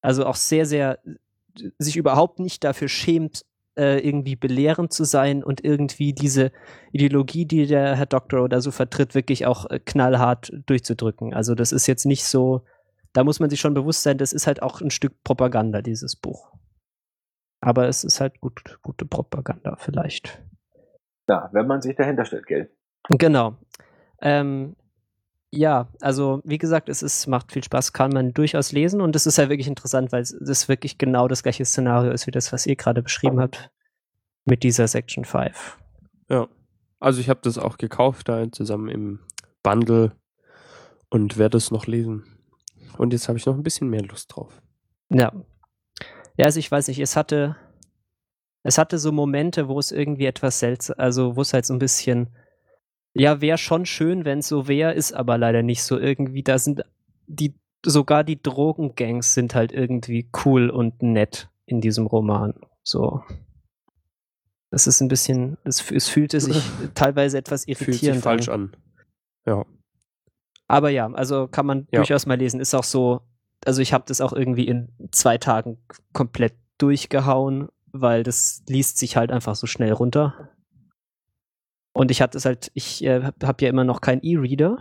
also 0.00 0.26
auch 0.26 0.36
sehr, 0.36 0.66
sehr 0.66 0.98
sich 1.78 1.96
überhaupt 1.96 2.40
nicht 2.40 2.64
dafür 2.64 2.88
schämt, 2.88 3.44
äh, 3.76 3.98
irgendwie 4.06 4.36
belehrend 4.36 4.92
zu 4.92 5.04
sein 5.04 5.42
und 5.42 5.64
irgendwie 5.64 6.12
diese 6.12 6.52
Ideologie, 6.92 7.46
die 7.46 7.66
der 7.66 7.96
Herr 7.96 8.06
Doktor 8.06 8.42
oder 8.42 8.60
so 8.60 8.70
vertritt, 8.70 9.14
wirklich 9.14 9.46
auch 9.46 9.70
äh, 9.70 9.78
knallhart 9.78 10.52
durchzudrücken. 10.66 11.32
Also 11.32 11.54
das 11.54 11.72
ist 11.72 11.86
jetzt 11.86 12.04
nicht 12.04 12.24
so, 12.24 12.64
da 13.12 13.24
muss 13.24 13.40
man 13.40 13.50
sich 13.50 13.60
schon 13.60 13.74
bewusst 13.74 14.02
sein, 14.02 14.18
das 14.18 14.32
ist 14.32 14.46
halt 14.46 14.62
auch 14.62 14.80
ein 14.80 14.90
Stück 14.90 15.22
Propaganda, 15.24 15.82
dieses 15.82 16.16
Buch. 16.16 16.52
Aber 17.60 17.88
es 17.88 18.04
ist 18.04 18.20
halt 18.20 18.40
gut, 18.40 18.78
gute 18.82 19.04
Propaganda 19.06 19.76
vielleicht. 19.78 20.42
Ja, 21.28 21.48
wenn 21.52 21.66
man 21.66 21.80
sich 21.80 21.94
dahinter 21.94 22.24
stellt, 22.24 22.46
gell? 22.46 22.70
Genau. 23.08 23.56
Ähm, 24.20 24.76
ja, 25.54 25.88
also 26.00 26.40
wie 26.44 26.58
gesagt, 26.58 26.88
es 26.88 27.02
ist, 27.02 27.26
macht 27.26 27.52
viel 27.52 27.62
Spaß, 27.62 27.92
kann 27.92 28.10
man 28.10 28.32
durchaus 28.32 28.72
lesen 28.72 29.00
und 29.00 29.14
es 29.14 29.26
ist 29.26 29.36
ja 29.38 29.48
wirklich 29.48 29.68
interessant, 29.68 30.10
weil 30.10 30.22
es 30.22 30.68
wirklich 30.68 30.98
genau 30.98 31.28
das 31.28 31.42
gleiche 31.42 31.64
Szenario 31.64 32.10
ist 32.10 32.26
wie 32.26 32.30
das, 32.30 32.52
was 32.52 32.66
ihr 32.66 32.76
gerade 32.76 33.02
beschrieben 33.02 33.38
habt 33.38 33.70
mit 34.44 34.62
dieser 34.62 34.88
Section 34.88 35.24
5. 35.24 35.78
Ja, 36.30 36.48
also 37.00 37.20
ich 37.20 37.28
habe 37.28 37.40
das 37.42 37.58
auch 37.58 37.76
gekauft 37.76 38.28
da 38.28 38.50
zusammen 38.50 38.88
im 38.88 39.20
Bundle 39.62 40.12
und 41.10 41.36
werde 41.36 41.58
es 41.58 41.70
noch 41.70 41.86
lesen. 41.86 42.31
Und 42.98 43.12
jetzt 43.12 43.28
habe 43.28 43.38
ich 43.38 43.46
noch 43.46 43.54
ein 43.54 43.62
bisschen 43.62 43.88
mehr 43.88 44.02
Lust 44.02 44.34
drauf. 44.34 44.62
Ja. 45.10 45.32
Ja, 46.36 46.46
also 46.46 46.58
ich 46.58 46.70
weiß 46.70 46.88
nicht, 46.88 46.98
es 46.98 47.16
hatte, 47.16 47.56
es 48.62 48.78
hatte 48.78 48.98
so 48.98 49.12
Momente, 49.12 49.68
wo 49.68 49.78
es 49.78 49.92
irgendwie 49.92 50.26
etwas 50.26 50.58
seltsam, 50.58 50.96
also 50.98 51.36
wo 51.36 51.42
es 51.42 51.52
halt 51.52 51.66
so 51.66 51.74
ein 51.74 51.78
bisschen 51.78 52.30
ja, 53.14 53.40
wäre 53.40 53.58
schon 53.58 53.86
schön, 53.86 54.24
wenn 54.24 54.38
es 54.38 54.48
so 54.48 54.68
wäre, 54.68 54.94
ist 54.94 55.12
aber 55.12 55.36
leider 55.38 55.62
nicht 55.62 55.82
so 55.82 55.98
irgendwie. 55.98 56.42
Da 56.42 56.58
sind 56.58 56.82
die, 57.26 57.54
sogar 57.84 58.24
die 58.24 58.40
Drogengangs 58.40 59.34
sind 59.34 59.54
halt 59.54 59.72
irgendwie 59.72 60.30
cool 60.44 60.70
und 60.70 61.02
nett 61.02 61.50
in 61.66 61.80
diesem 61.80 62.06
Roman. 62.06 62.54
So. 62.82 63.22
Das 64.70 64.86
ist 64.86 65.02
ein 65.02 65.08
bisschen, 65.08 65.58
es, 65.64 65.90
es 65.90 66.08
fühlte 66.08 66.40
sich 66.40 66.62
teilweise 66.94 67.36
etwas 67.36 67.66
irritierend 67.66 67.96
Fühlt 67.96 68.14
sich 68.14 68.22
falsch 68.22 68.48
an. 68.48 68.74
Ja. 69.46 69.66
Aber 70.68 70.90
ja, 70.90 71.10
also 71.12 71.48
kann 71.48 71.66
man 71.66 71.86
ja. 71.90 71.98
durchaus 71.98 72.26
mal 72.26 72.38
lesen. 72.38 72.60
Ist 72.60 72.74
auch 72.74 72.84
so, 72.84 73.20
also 73.64 73.82
ich 73.82 73.92
habe 73.92 74.04
das 74.06 74.20
auch 74.20 74.32
irgendwie 74.32 74.66
in 74.66 74.88
zwei 75.10 75.38
Tagen 75.38 75.78
komplett 76.12 76.54
durchgehauen, 76.78 77.68
weil 77.92 78.22
das 78.22 78.62
liest 78.68 78.98
sich 78.98 79.16
halt 79.16 79.30
einfach 79.30 79.54
so 79.54 79.66
schnell 79.66 79.92
runter. 79.92 80.50
Und 81.92 82.10
ich 82.10 82.22
hatte 82.22 82.38
es 82.38 82.44
halt, 82.44 82.70
ich 82.74 83.04
äh, 83.04 83.22
habe 83.22 83.46
hab 83.46 83.60
ja 83.60 83.68
immer 83.68 83.84
noch 83.84 84.00
kein 84.00 84.22
E-Reader 84.22 84.78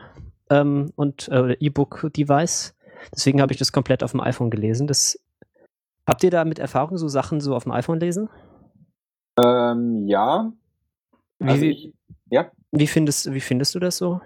ähm, 0.50 0.92
und 0.96 1.28
äh, 1.28 1.54
E-Book-Device. 1.60 2.76
Deswegen 3.14 3.42
habe 3.42 3.52
ich 3.52 3.60
das 3.60 3.72
komplett 3.72 4.04
auf 4.04 4.12
dem 4.12 4.22
iPhone 4.22 4.50
gelesen. 4.50 4.88
Das, 4.88 5.20
habt 6.08 6.24
ihr 6.24 6.32
da 6.32 6.46
mit 6.46 6.60
Erfahrung 6.60 6.98
so 6.98 7.08
Sachen 7.08 7.42
so 7.42 7.56
auf 7.56 7.64
dem 7.64 7.72
iPhone 7.74 8.00
lesen? 8.00 8.30
Ähm, 9.38 10.08
ja. 10.08 10.52
Also 11.40 11.62
wie, 11.62 11.70
ich, 11.70 11.94
ja. 12.30 12.52
Wie 12.72 12.88
findest, 12.88 13.34
wie 13.34 13.42
findest 13.42 13.76
du 13.76 13.80
das 13.80 13.98
so? 13.98 14.22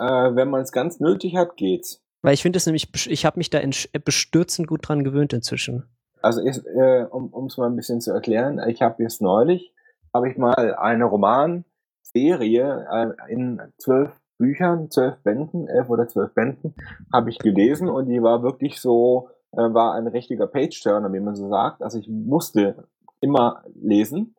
Äh, 0.00 0.34
wenn 0.34 0.48
man 0.48 0.62
es 0.62 0.72
ganz 0.72 0.98
nötig 0.98 1.36
hat, 1.36 1.56
geht's. 1.56 2.02
Weil 2.22 2.34
ich 2.34 2.42
finde 2.42 2.56
es 2.56 2.66
nämlich, 2.66 2.88
ich 3.06 3.24
habe 3.26 3.38
mich 3.38 3.50
da 3.50 3.60
bestürzend 4.04 4.66
gut 4.66 4.88
dran 4.88 5.04
gewöhnt 5.04 5.32
inzwischen. 5.32 5.84
Also 6.22 6.42
ich, 6.42 6.58
äh, 6.66 7.04
um 7.10 7.46
es 7.46 7.56
mal 7.56 7.66
ein 7.66 7.76
bisschen 7.76 8.00
zu 8.00 8.12
erklären, 8.12 8.60
ich 8.68 8.82
habe 8.82 9.02
jetzt 9.02 9.22
neulich, 9.22 9.72
habe 10.12 10.30
ich 10.30 10.36
mal 10.36 10.74
einen 10.74 11.02
Roman 11.02 11.64
Serie 12.02 12.86
äh, 12.90 13.32
in 13.32 13.60
zwölf 13.78 14.10
Büchern, 14.38 14.90
zwölf 14.90 15.18
Bänden, 15.22 15.68
elf 15.68 15.90
oder 15.90 16.08
zwölf 16.08 16.32
Bänden, 16.32 16.74
habe 17.12 17.30
ich 17.30 17.38
gelesen 17.38 17.88
und 17.88 18.08
die 18.08 18.22
war 18.22 18.42
wirklich 18.42 18.80
so, 18.80 19.28
äh, 19.52 19.58
war 19.58 19.94
ein 19.94 20.06
richtiger 20.06 20.46
Page-Turner, 20.46 21.12
wie 21.12 21.20
man 21.20 21.36
so 21.36 21.48
sagt. 21.48 21.82
Also 21.82 21.98
ich 21.98 22.08
musste 22.08 22.88
immer 23.20 23.62
lesen. 23.74 24.34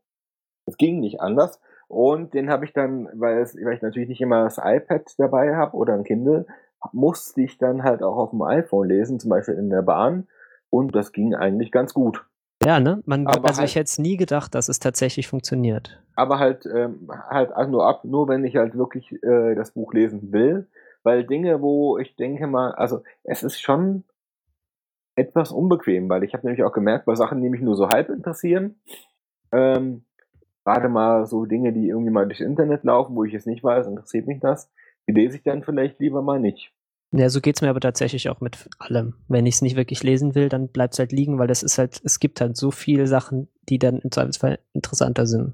Es 0.66 0.78
ging 0.78 1.00
nicht 1.00 1.22
anders. 1.22 1.60
Und 1.92 2.34
den 2.34 2.50
habe 2.50 2.64
ich 2.64 2.72
dann, 2.72 3.10
weil, 3.16 3.40
es, 3.40 3.54
weil 3.54 3.74
ich 3.74 3.82
natürlich 3.82 4.08
nicht 4.08 4.22
immer 4.22 4.46
das 4.46 4.58
iPad 4.58 5.14
dabei 5.18 5.58
habe 5.58 5.76
oder 5.76 5.94
ein 5.94 6.06
Kindle, 6.06 6.46
musste 6.94 7.42
ich 7.42 7.58
dann 7.58 7.84
halt 7.84 8.02
auch 8.02 8.16
auf 8.16 8.30
dem 8.30 8.42
iPhone 8.44 8.88
lesen, 8.88 9.20
zum 9.20 9.30
Beispiel 9.30 9.56
in 9.56 9.70
der 9.70 9.82
Bahn. 9.82 10.30
Und 10.70 10.96
das 10.96 11.12
ging 11.12 11.36
eigentlich 11.36 11.70
ganz 11.70 11.94
gut. 11.94 12.26
Ja, 12.64 12.80
ne? 12.80 13.04
Man, 13.06 13.28
aber 13.28 13.50
also 13.50 13.60
halt, 13.60 13.70
ich 13.70 13.76
hätte 13.76 13.90
es 13.90 14.00
nie 14.00 14.16
gedacht, 14.16 14.56
dass 14.56 14.70
es 14.70 14.80
tatsächlich 14.80 15.28
funktioniert. 15.28 16.02
Aber 16.16 16.40
halt, 16.40 16.66
ähm, 16.66 17.12
halt 17.30 17.52
nur 17.70 17.86
ab, 17.86 18.06
nur 18.06 18.30
wenn 18.30 18.46
ich 18.46 18.56
halt 18.56 18.78
wirklich 18.78 19.12
äh, 19.22 19.56
das 19.56 19.72
Buch 19.72 19.94
lesen 19.94 20.32
will. 20.32 20.68
Weil 21.04 21.26
Dinge, 21.26 21.62
wo 21.62 21.98
ich 21.98 22.16
denke 22.16 22.48
mal, 22.48 22.72
also 22.72 23.04
es 23.24 23.44
ist 23.44 23.60
schon 23.60 24.06
etwas 25.16 25.52
unbequem, 25.52 26.08
weil 26.08 26.24
ich 26.24 26.34
habe 26.34 26.48
nämlich 26.48 26.64
auch 26.64 26.72
gemerkt, 26.72 27.04
bei 27.04 27.16
Sachen, 27.16 27.42
die 27.42 27.50
mich 27.50 27.62
nur 27.62 27.76
so 27.76 27.90
halb 27.90 28.08
interessieren, 28.08 28.80
ähm, 29.52 30.06
gerade 30.64 30.90
mal 30.90 31.26
so 31.26 31.46
Dinge, 31.46 31.74
die 31.74 31.88
irgendwie 31.88 32.12
mal 32.12 32.26
durchs 32.26 32.42
Internet 32.42 32.84
laufen, 32.84 33.16
wo 33.16 33.24
ich 33.24 33.34
es 33.34 33.46
nicht 33.46 33.64
weiß, 33.64 33.88
interessiert 33.88 34.28
mich 34.28 34.40
das, 34.40 34.70
die 35.08 35.14
lese 35.14 35.38
ich 35.38 35.44
dann 35.44 35.64
vielleicht 35.64 36.00
lieber 36.00 36.22
mal 36.22 36.40
nicht. 36.40 36.74
Ja, 37.14 37.30
so 37.30 37.42
geht's 37.42 37.62
mir 37.62 37.70
aber 37.70 37.82
tatsächlich 37.82 38.30
auch 38.30 38.40
mit 38.40 38.70
allem. 38.80 39.16
Wenn 39.28 39.46
ich 39.46 39.56
es 39.56 39.62
nicht 39.62 39.76
wirklich 39.76 40.02
lesen 40.02 40.34
will, 40.34 40.48
dann 40.48 40.70
bleibt 40.70 40.94
es 40.94 41.00
halt 41.00 41.12
liegen, 41.12 41.40
weil 41.40 41.48
das 41.48 41.62
ist 41.62 41.78
halt, 41.78 42.00
es 42.06 42.22
gibt 42.22 42.40
halt 42.40 42.56
so 42.56 42.72
viele 42.72 43.06
Sachen, 43.06 43.50
die 43.68 43.80
dann 43.80 44.00
im 44.00 44.12
Zweifelsfall 44.12 44.60
interessanter 44.72 45.26
sind. 45.26 45.54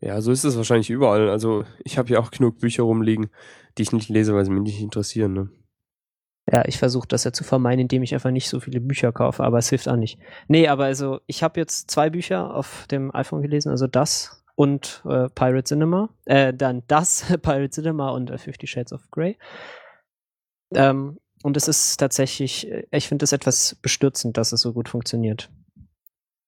Ja, 0.00 0.20
so 0.22 0.32
ist 0.32 0.44
es 0.44 0.56
wahrscheinlich 0.56 0.88
überall. 0.88 1.28
Also 1.28 1.64
ich 1.84 1.98
habe 1.98 2.08
ja 2.08 2.20
auch 2.20 2.30
genug 2.30 2.60
Bücher 2.60 2.84
rumliegen, 2.84 3.28
die 3.76 3.82
ich 3.82 3.92
nicht 3.92 4.08
lese, 4.08 4.34
weil 4.34 4.44
sie 4.44 4.52
mich 4.52 4.62
nicht 4.62 4.80
interessieren. 4.80 5.32
Ne? 5.34 5.48
Ja, 6.50 6.64
ich 6.66 6.78
versuche 6.78 7.08
das 7.08 7.24
ja 7.24 7.32
zu 7.32 7.44
vermeiden, 7.44 7.80
indem 7.80 8.02
ich 8.02 8.14
einfach 8.14 8.30
nicht 8.30 8.48
so 8.48 8.58
viele 8.60 8.80
Bücher 8.80 9.12
kaufe, 9.12 9.44
aber 9.44 9.58
es 9.58 9.68
hilft 9.68 9.88
auch 9.88 9.96
nicht. 9.96 10.18
Nee, 10.48 10.68
aber 10.68 10.84
also 10.84 11.20
ich 11.26 11.42
habe 11.42 11.60
jetzt 11.60 11.90
zwei 11.90 12.08
Bücher 12.08 12.54
auf 12.54 12.86
dem 12.90 13.14
iPhone 13.14 13.42
gelesen, 13.42 13.70
also 13.70 13.86
das 13.86 14.44
und 14.58 15.02
äh, 15.04 15.28
Pirate 15.28 15.64
Cinema. 15.64 16.08
Äh, 16.24 16.52
dann 16.52 16.82
das, 16.88 17.26
Pirate 17.42 17.70
Cinema 17.70 18.10
und 18.10 18.30
äh, 18.30 18.38
Fifty 18.38 18.66
Shades 18.66 18.92
of 18.92 19.08
Grey. 19.10 19.36
Ähm, 20.74 21.18
und 21.44 21.56
es 21.56 21.68
ist 21.68 21.98
tatsächlich, 21.98 22.68
äh, 22.68 22.86
ich 22.90 23.06
finde 23.06 23.24
es 23.24 23.32
etwas 23.32 23.76
bestürzend, 23.76 24.36
dass 24.36 24.52
es 24.52 24.60
so 24.60 24.72
gut 24.72 24.88
funktioniert. 24.88 25.50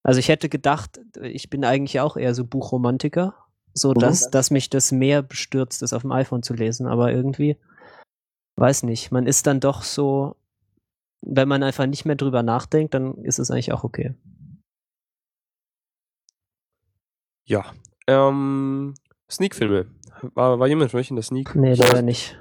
Also 0.02 0.18
ich 0.18 0.28
hätte 0.28 0.48
gedacht, 0.48 0.98
ich 1.22 1.50
bin 1.50 1.64
eigentlich 1.64 2.00
auch 2.00 2.16
eher 2.16 2.34
so 2.34 2.44
Buchromantiker, 2.44 3.34
so 3.74 3.92
dass, 3.94 4.30
dass 4.30 4.50
mich 4.50 4.70
das 4.70 4.90
mehr 4.90 5.22
bestürzt 5.22 5.82
ist, 5.82 5.92
auf 5.92 6.02
dem 6.02 6.10
iPhone 6.10 6.42
zu 6.42 6.54
lesen, 6.54 6.86
aber 6.86 7.12
irgendwie, 7.12 7.58
weiß 8.60 8.82
nicht, 8.84 9.10
man 9.10 9.26
ist 9.26 9.46
dann 9.46 9.60
doch 9.60 9.82
so, 9.82 10.36
wenn 11.22 11.48
man 11.48 11.62
einfach 11.62 11.86
nicht 11.86 12.04
mehr 12.04 12.16
drüber 12.16 12.42
nachdenkt, 12.42 12.94
dann 12.94 13.14
ist 13.24 13.38
es 13.38 13.50
eigentlich 13.50 13.72
auch 13.72 13.84
okay. 13.84 14.14
Ja, 17.46 17.64
ähm, 18.06 18.94
Sneak-Filme. 19.30 19.86
War, 20.34 20.58
war 20.58 20.66
jemand 20.68 20.90
von 20.90 21.00
euch 21.00 21.10
in 21.10 21.16
der 21.16 21.22
Sneak? 21.22 21.54
Nee, 21.54 21.74
leider 21.74 22.02
nicht. 22.02 22.38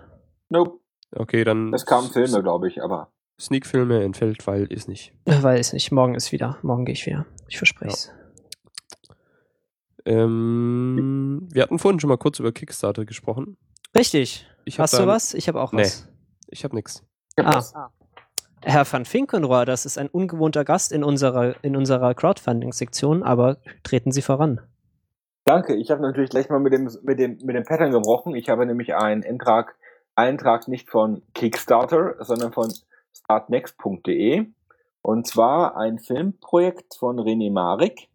Nope. 0.49 0.79
Okay, 1.11 1.43
dann. 1.43 1.73
Es 1.73 1.85
kamen 1.85 2.09
Filme, 2.09 2.43
glaube 2.43 2.67
ich, 2.67 2.83
aber. 2.83 3.11
Sneak-Filme 3.39 4.03
entfällt, 4.03 4.45
weil 4.47 4.65
ist 4.65 4.87
nicht. 4.87 5.13
Weiß 5.25 5.73
nicht. 5.73 5.91
Morgen 5.91 6.15
ist 6.15 6.31
wieder. 6.31 6.57
Morgen 6.61 6.85
gehe 6.85 6.93
ich 6.93 7.05
wieder. 7.05 7.25
Ich 7.47 7.57
verspreche 7.57 7.93
es. 7.93 8.11
Ja. 10.05 10.13
Ähm, 10.13 11.47
wir 11.51 11.63
hatten 11.63 11.79
vorhin 11.79 11.99
schon 11.99 12.09
mal 12.09 12.17
kurz 12.17 12.39
über 12.39 12.51
Kickstarter 12.51 13.05
gesprochen. 13.05 13.57
Richtig. 13.95 14.45
Hast 14.77 14.97
du 14.97 15.07
was? 15.07 15.33
Ich 15.33 15.47
habe 15.47 15.61
auch 15.61 15.71
nee, 15.71 15.81
was. 15.81 16.07
Ich 16.47 16.63
habe 16.63 16.75
nichts. 16.75 17.03
Ah. 17.37 17.89
Herr 18.61 18.91
van 18.91 19.05
Finkenrohr, 19.05 19.65
das 19.65 19.85
ist 19.85 19.97
ein 19.97 20.09
ungewohnter 20.09 20.65
Gast 20.65 20.91
in 20.91 21.03
unserer, 21.03 21.55
in 21.63 21.77
unserer 21.77 22.13
Crowdfunding-Sektion, 22.13 23.23
aber 23.23 23.57
treten 23.83 24.11
Sie 24.11 24.21
voran. 24.21 24.59
Danke. 25.45 25.75
Ich 25.75 25.89
habe 25.89 26.01
natürlich 26.01 26.29
gleich 26.29 26.49
mal 26.49 26.59
mit 26.59 26.73
dem, 26.73 26.91
mit, 27.03 27.19
dem, 27.19 27.37
mit 27.43 27.55
dem 27.55 27.63
Pattern 27.63 27.91
gebrochen. 27.91 28.35
Ich 28.35 28.49
habe 28.49 28.65
nämlich 28.65 28.93
einen 28.93 29.23
Eintrag, 29.23 29.75
Eintrag 30.15 30.67
nicht 30.67 30.89
von 30.89 31.23
Kickstarter, 31.33 32.15
sondern 32.19 32.51
von 32.51 32.71
startnext.de. 33.13 34.45
Und 35.01 35.27
zwar 35.27 35.77
ein 35.77 35.97
Filmprojekt 35.97 36.95
von 36.95 37.17
René 37.17 37.51
Marik. 37.51 38.09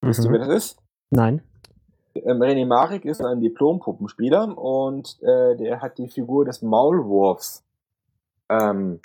Mhm. 0.00 0.08
Wisst 0.08 0.24
ihr, 0.24 0.32
wer 0.32 0.40
das 0.40 0.48
ist? 0.48 0.82
Nein. 1.10 1.42
Ähm, 2.14 2.42
René 2.42 2.66
Marik 2.66 3.04
ist 3.04 3.20
ein 3.20 3.40
Diplom-Puppenspieler 3.40 4.56
und 4.56 5.18
äh, 5.22 5.56
der 5.56 5.80
hat 5.80 5.98
die 5.98 6.08
Figur 6.08 6.44
des 6.44 6.62
Maulwurfs 6.62 7.64
ähm, 8.48 9.00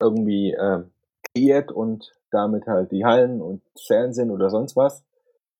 irgendwie 0.00 0.52
äh, 0.52 0.84
kreiert 1.32 1.72
und 1.72 2.12
damit 2.30 2.66
halt 2.66 2.92
die 2.92 3.04
Hallen 3.04 3.40
und 3.40 3.62
Fernsehen 3.86 4.30
oder 4.30 4.50
sonst 4.50 4.76
was 4.76 5.04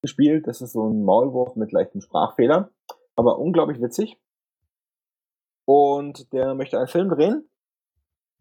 gespielt. 0.03 0.47
Das 0.47 0.61
ist 0.61 0.73
so 0.73 0.89
ein 0.89 1.03
Maulwurf 1.05 1.57
mit 1.57 1.73
leichten 1.73 2.01
Sprachfehlern, 2.01 2.69
aber 3.17 3.39
unglaublich 3.39 3.81
witzig. 3.81 4.19
Und 5.65 6.33
der 6.33 6.55
möchte 6.55 6.79
einen 6.79 6.89
Film 6.89 7.11
drehen 7.11 7.49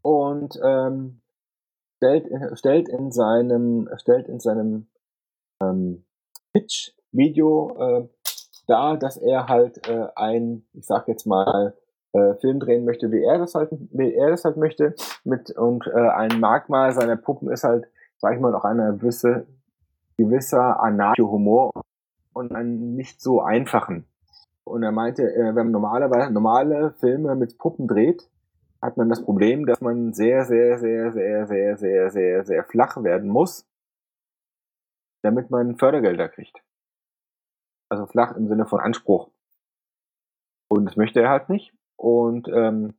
und 0.02 0.58
ähm, 0.64 1.22
stellt, 1.98 2.28
stellt 2.58 2.90
in 2.90 3.12
seinem 3.12 3.90
stellt 3.98 4.28
in 4.28 4.40
seinem 4.40 4.88
ähm, 5.62 6.06
Pitch-Video 7.12 7.76
äh, 7.80 8.08
dar, 8.68 8.98
dass 8.98 9.18
er 9.18 9.48
halt 9.48 9.88
äh, 9.88 10.08
ein, 10.16 10.66
ich 10.74 10.86
sag 10.86 11.08
jetzt 11.08 11.26
mal, 11.26 11.76
äh, 12.14 12.36
Film 12.36 12.60
drehen 12.60 12.86
möchte, 12.86 13.12
wie 13.12 13.24
er 13.24 13.38
das 13.38 13.56
halt, 13.56 13.70
wie 13.92 14.14
er 14.14 14.30
das 14.30 14.46
halt 14.46 14.58
möchte, 14.58 14.96
mit 15.24 15.52
und 15.52 15.86
äh, 15.88 16.10
ein 16.10 16.40
Merkmal 16.40 16.94
seiner 16.94 17.18
Puppen 17.18 17.50
ist 17.50 17.64
halt, 17.64 17.86
sag 18.18 18.34
ich 18.34 18.40
mal, 18.40 18.56
auch 18.56 18.64
eine 18.64 18.96
gewisse 18.98 19.46
gewisser 20.18 20.82
Anarcho-Humor 20.82 21.72
und 22.34 22.52
einen 22.56 22.96
nicht 22.96 23.22
so 23.22 23.42
einfachen. 23.42 24.06
Und 24.64 24.82
er 24.84 24.92
meinte, 24.92 25.24
äh, 25.24 25.56
wenn 25.56 25.68
man 25.68 25.72
normalerweise 25.72 26.32
normale 26.32 26.92
Filme 27.00 27.36
mit 27.36 27.58
Puppen 27.58 27.88
dreht, 27.88 28.28
hat 28.82 28.98
man 28.98 29.10
das 29.10 29.24
Problem, 29.24 29.66
dass 29.66 29.82
man 29.82 30.14
sehr, 30.14 30.46
sehr, 30.46 30.80
sehr, 30.80 31.12
sehr, 31.12 31.48
sehr, 31.48 31.78
sehr, 31.78 32.10
sehr, 32.10 32.46
sehr 32.46 32.64
flach 32.64 33.04
werden 33.04 33.30
muss, 33.30 33.68
damit 35.22 35.50
man 35.52 35.78
Fördergelder 35.78 36.30
kriegt. 36.30 36.64
Also 37.90 38.06
flach 38.06 38.36
im 38.36 38.48
Sinne 38.48 38.66
von 38.66 38.80
Anspruch. 38.80 39.30
Und 40.70 40.86
das 40.86 40.98
möchte 40.98 41.22
er 41.22 41.30
halt 41.30 41.50
nicht. 41.50 41.74
Und 41.96 42.48
ähm, 42.50 42.96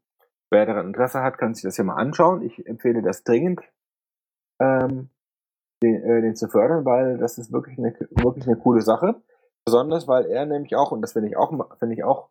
wer 0.51 0.67
daran 0.67 0.87
Interesse 0.87 1.23
hat, 1.23 1.39
kann 1.39 1.55
sich 1.55 1.65
das 1.65 1.77
ja 1.77 1.85
mal 1.85 1.97
anschauen. 1.97 2.43
Ich 2.43 2.67
empfehle 2.67 3.03
das 3.03 3.23
dringend, 3.23 3.61
ähm, 4.61 5.11
den, 5.83 6.03
äh, 6.03 6.23
den 6.23 6.37
zu 6.37 6.49
fördern, 6.49 6.85
weil 6.85 7.19
das 7.19 7.39
ist 7.39 7.53
wirklich 7.53 7.79
eine, 7.79 7.95
wirklich 8.11 8.47
eine 8.47 8.57
coole 8.57 8.81
Sache. 8.81 9.23
Besonders, 9.65 10.09
weil 10.09 10.27
er 10.27 10.47
nämlich 10.47 10.75
auch, 10.77 10.93
und 10.93 11.03
das 11.03 11.13
finde 11.13 11.29
ich 11.29 11.37
auch, 11.37 11.53
finde 11.79 11.95
ich 11.95 12.03
auch 12.03 12.31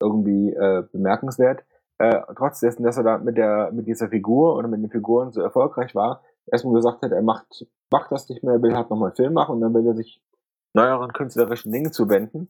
irgendwie 0.00 0.52
äh, 0.52 0.82
bemerkenswert, 0.90 1.64
äh, 1.98 2.20
trotz 2.36 2.58
dessen, 2.58 2.82
dass 2.82 2.96
er 2.96 3.04
da 3.04 3.18
mit 3.18 3.36
der, 3.36 3.70
mit 3.72 3.86
dieser 3.86 4.08
Figur 4.08 4.56
oder 4.56 4.66
mit 4.66 4.82
den 4.82 4.90
Figuren 4.90 5.30
so 5.30 5.40
erfolgreich 5.40 5.94
war, 5.94 6.22
erstmal 6.46 6.74
gesagt 6.74 7.02
hat, 7.02 7.12
er 7.12 7.22
macht, 7.22 7.66
macht 7.92 8.10
das 8.10 8.28
nicht 8.28 8.42
mehr, 8.42 8.54
er 8.54 8.62
will 8.62 8.74
halt 8.74 8.90
nochmal 8.90 9.10
einen 9.10 9.16
Film 9.16 9.34
machen 9.34 9.54
und 9.54 9.60
dann 9.60 9.74
will 9.74 9.86
er 9.86 9.94
sich 9.94 10.20
neueren 10.74 11.12
künstlerischen 11.12 11.72
Dingen 11.72 11.92
zuwenden. 11.92 12.48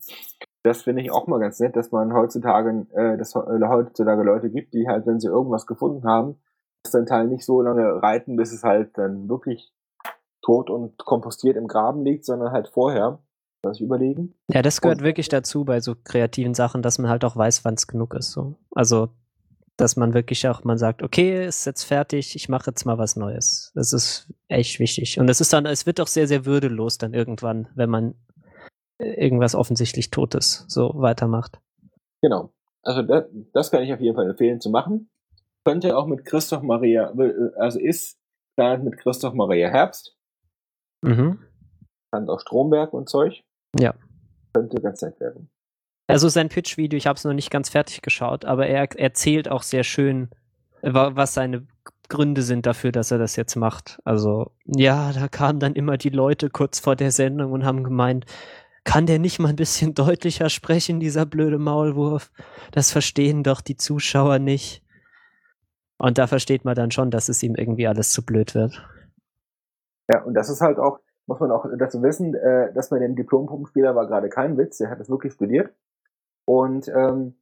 Das 0.63 0.83
finde 0.83 1.01
ich 1.01 1.11
auch 1.11 1.27
mal 1.27 1.39
ganz 1.39 1.59
nett, 1.59 1.75
dass 1.75 1.91
man 1.91 2.13
heutzutage, 2.13 2.87
äh, 2.93 3.17
dass 3.17 3.35
äh, 3.35 3.39
heutzutage 3.67 4.23
Leute 4.23 4.49
gibt, 4.49 4.73
die 4.73 4.87
halt, 4.87 5.05
wenn 5.05 5.19
sie 5.19 5.27
irgendwas 5.27 5.65
gefunden 5.65 6.07
haben, 6.07 6.41
das 6.83 6.91
dann 6.93 7.05
Teil 7.05 7.27
nicht 7.27 7.45
so 7.45 7.61
lange 7.61 8.01
reiten, 8.01 8.35
bis 8.35 8.53
es 8.53 8.63
halt 8.63 8.97
dann 8.97 9.27
wirklich 9.29 9.73
tot 10.41 10.69
und 10.69 10.97
kompostiert 10.97 11.57
im 11.57 11.67
Graben 11.67 12.03
liegt, 12.03 12.25
sondern 12.25 12.51
halt 12.51 12.69
vorher. 12.69 13.19
Ich 13.71 13.79
überlegen. 13.79 14.35
Ja, 14.49 14.61
das 14.61 14.81
gehört 14.81 14.99
und, 14.99 15.05
wirklich 15.05 15.29
dazu 15.29 15.63
bei 15.63 15.79
so 15.79 15.95
kreativen 15.95 16.53
Sachen, 16.53 16.81
dass 16.81 16.99
man 16.99 17.09
halt 17.09 17.23
auch 17.23 17.37
weiß, 17.37 17.63
wann 17.63 17.75
es 17.75 17.87
genug 17.87 18.13
ist. 18.13 18.31
So. 18.31 18.55
Also, 18.75 19.07
dass 19.77 19.95
man 19.95 20.13
wirklich 20.13 20.47
auch, 20.47 20.63
man 20.63 20.77
sagt, 20.77 21.01
okay, 21.01 21.45
ist 21.45 21.65
jetzt 21.65 21.83
fertig, 21.83 22.35
ich 22.35 22.47
mache 22.49 22.69
jetzt 22.69 22.85
mal 22.85 22.97
was 22.97 23.15
Neues. 23.15 23.71
Das 23.73 23.91
ist 23.91 24.31
echt 24.47 24.79
wichtig. 24.79 25.19
Und 25.19 25.29
es 25.29 25.41
ist 25.41 25.51
dann, 25.51 25.65
es 25.65 25.85
wird 25.85 25.99
auch 25.99 26.07
sehr, 26.07 26.27
sehr 26.27 26.45
würdelos 26.45 26.97
dann 26.97 27.13
irgendwann, 27.13 27.67
wenn 27.75 27.89
man 27.89 28.15
irgendwas 28.99 29.55
offensichtlich 29.55 30.11
Totes 30.11 30.65
so 30.67 30.93
weitermacht. 30.95 31.59
Genau. 32.21 32.53
Also 32.83 33.01
das, 33.01 33.25
das 33.53 33.71
kann 33.71 33.83
ich 33.83 33.93
auf 33.93 33.99
jeden 33.99 34.15
Fall 34.15 34.29
empfehlen 34.29 34.61
zu 34.61 34.69
machen. 34.69 35.09
Könnte 35.65 35.97
auch 35.97 36.07
mit 36.07 36.25
Christoph 36.25 36.61
Maria, 36.61 37.13
also 37.57 37.79
ist 37.79 38.19
mit 38.57 38.97
Christoph 38.97 39.33
Maria 39.33 39.69
Herbst. 39.69 40.15
Mhm. 41.01 41.39
Kann 42.11 42.29
auch 42.29 42.39
Stromberg 42.39 42.93
und 42.93 43.09
Zeug. 43.09 43.43
Ja. 43.79 43.95
Könnte 44.53 44.81
ganz 44.81 45.01
nett 45.01 45.19
werden. 45.19 45.49
Also 46.07 46.27
sein 46.27 46.49
Pitch-Video, 46.49 46.97
ich 46.97 47.07
habe 47.07 47.17
es 47.17 47.23
noch 47.23 47.33
nicht 47.33 47.49
ganz 47.49 47.69
fertig 47.69 48.01
geschaut, 48.01 48.45
aber 48.45 48.67
er 48.67 48.87
erzählt 48.99 49.49
auch 49.49 49.63
sehr 49.63 49.83
schön, 49.83 50.29
was 50.81 51.33
seine 51.33 51.65
Gründe 52.09 52.41
sind 52.41 52.65
dafür, 52.65 52.91
dass 52.91 53.11
er 53.11 53.17
das 53.17 53.35
jetzt 53.35 53.55
macht. 53.55 53.99
Also, 54.03 54.51
ja, 54.65 55.13
da 55.13 55.27
kamen 55.27 55.59
dann 55.59 55.73
immer 55.73 55.97
die 55.97 56.09
Leute 56.09 56.49
kurz 56.49 56.79
vor 56.79 56.95
der 56.95 57.11
Sendung 57.11 57.53
und 57.53 57.65
haben 57.65 57.83
gemeint, 57.83 58.25
kann 58.83 59.05
der 59.05 59.19
nicht 59.19 59.39
mal 59.39 59.49
ein 59.49 59.55
bisschen 59.55 59.93
deutlicher 59.95 60.49
sprechen, 60.49 60.99
dieser 60.99 61.25
blöde 61.25 61.57
Maulwurf? 61.57 62.31
Das 62.71 62.91
verstehen 62.91 63.43
doch 63.43 63.61
die 63.61 63.77
Zuschauer 63.77 64.39
nicht. 64.39 64.83
Und 65.97 66.17
da 66.17 66.27
versteht 66.27 66.65
man 66.65 66.75
dann 66.75 66.91
schon, 66.91 67.11
dass 67.11 67.29
es 67.29 67.41
ihm 67.43 67.55
irgendwie 67.55 67.87
alles 67.87 68.11
zu 68.11 68.25
blöd 68.25 68.55
wird. 68.55 68.85
Ja, 70.11 70.21
und 70.23 70.33
das 70.33 70.49
ist 70.49 70.59
halt 70.59 70.79
auch, 70.79 70.99
muss 71.27 71.39
man 71.39 71.51
auch 71.51 71.65
dazu 71.79 72.03
wissen, 72.03 72.35
äh, 72.35 72.73
dass 72.73 72.91
man 72.91 72.99
den 72.99 73.15
Diplom-Puppenspieler 73.15 73.95
war 73.95 74.07
gerade 74.07 74.27
kein 74.27 74.57
Witz, 74.57 74.79
der 74.79 74.89
hat 74.89 74.99
es 74.99 75.09
wirklich 75.09 75.33
studiert. 75.33 75.73
Und 76.45 76.87
ähm, 76.89 77.35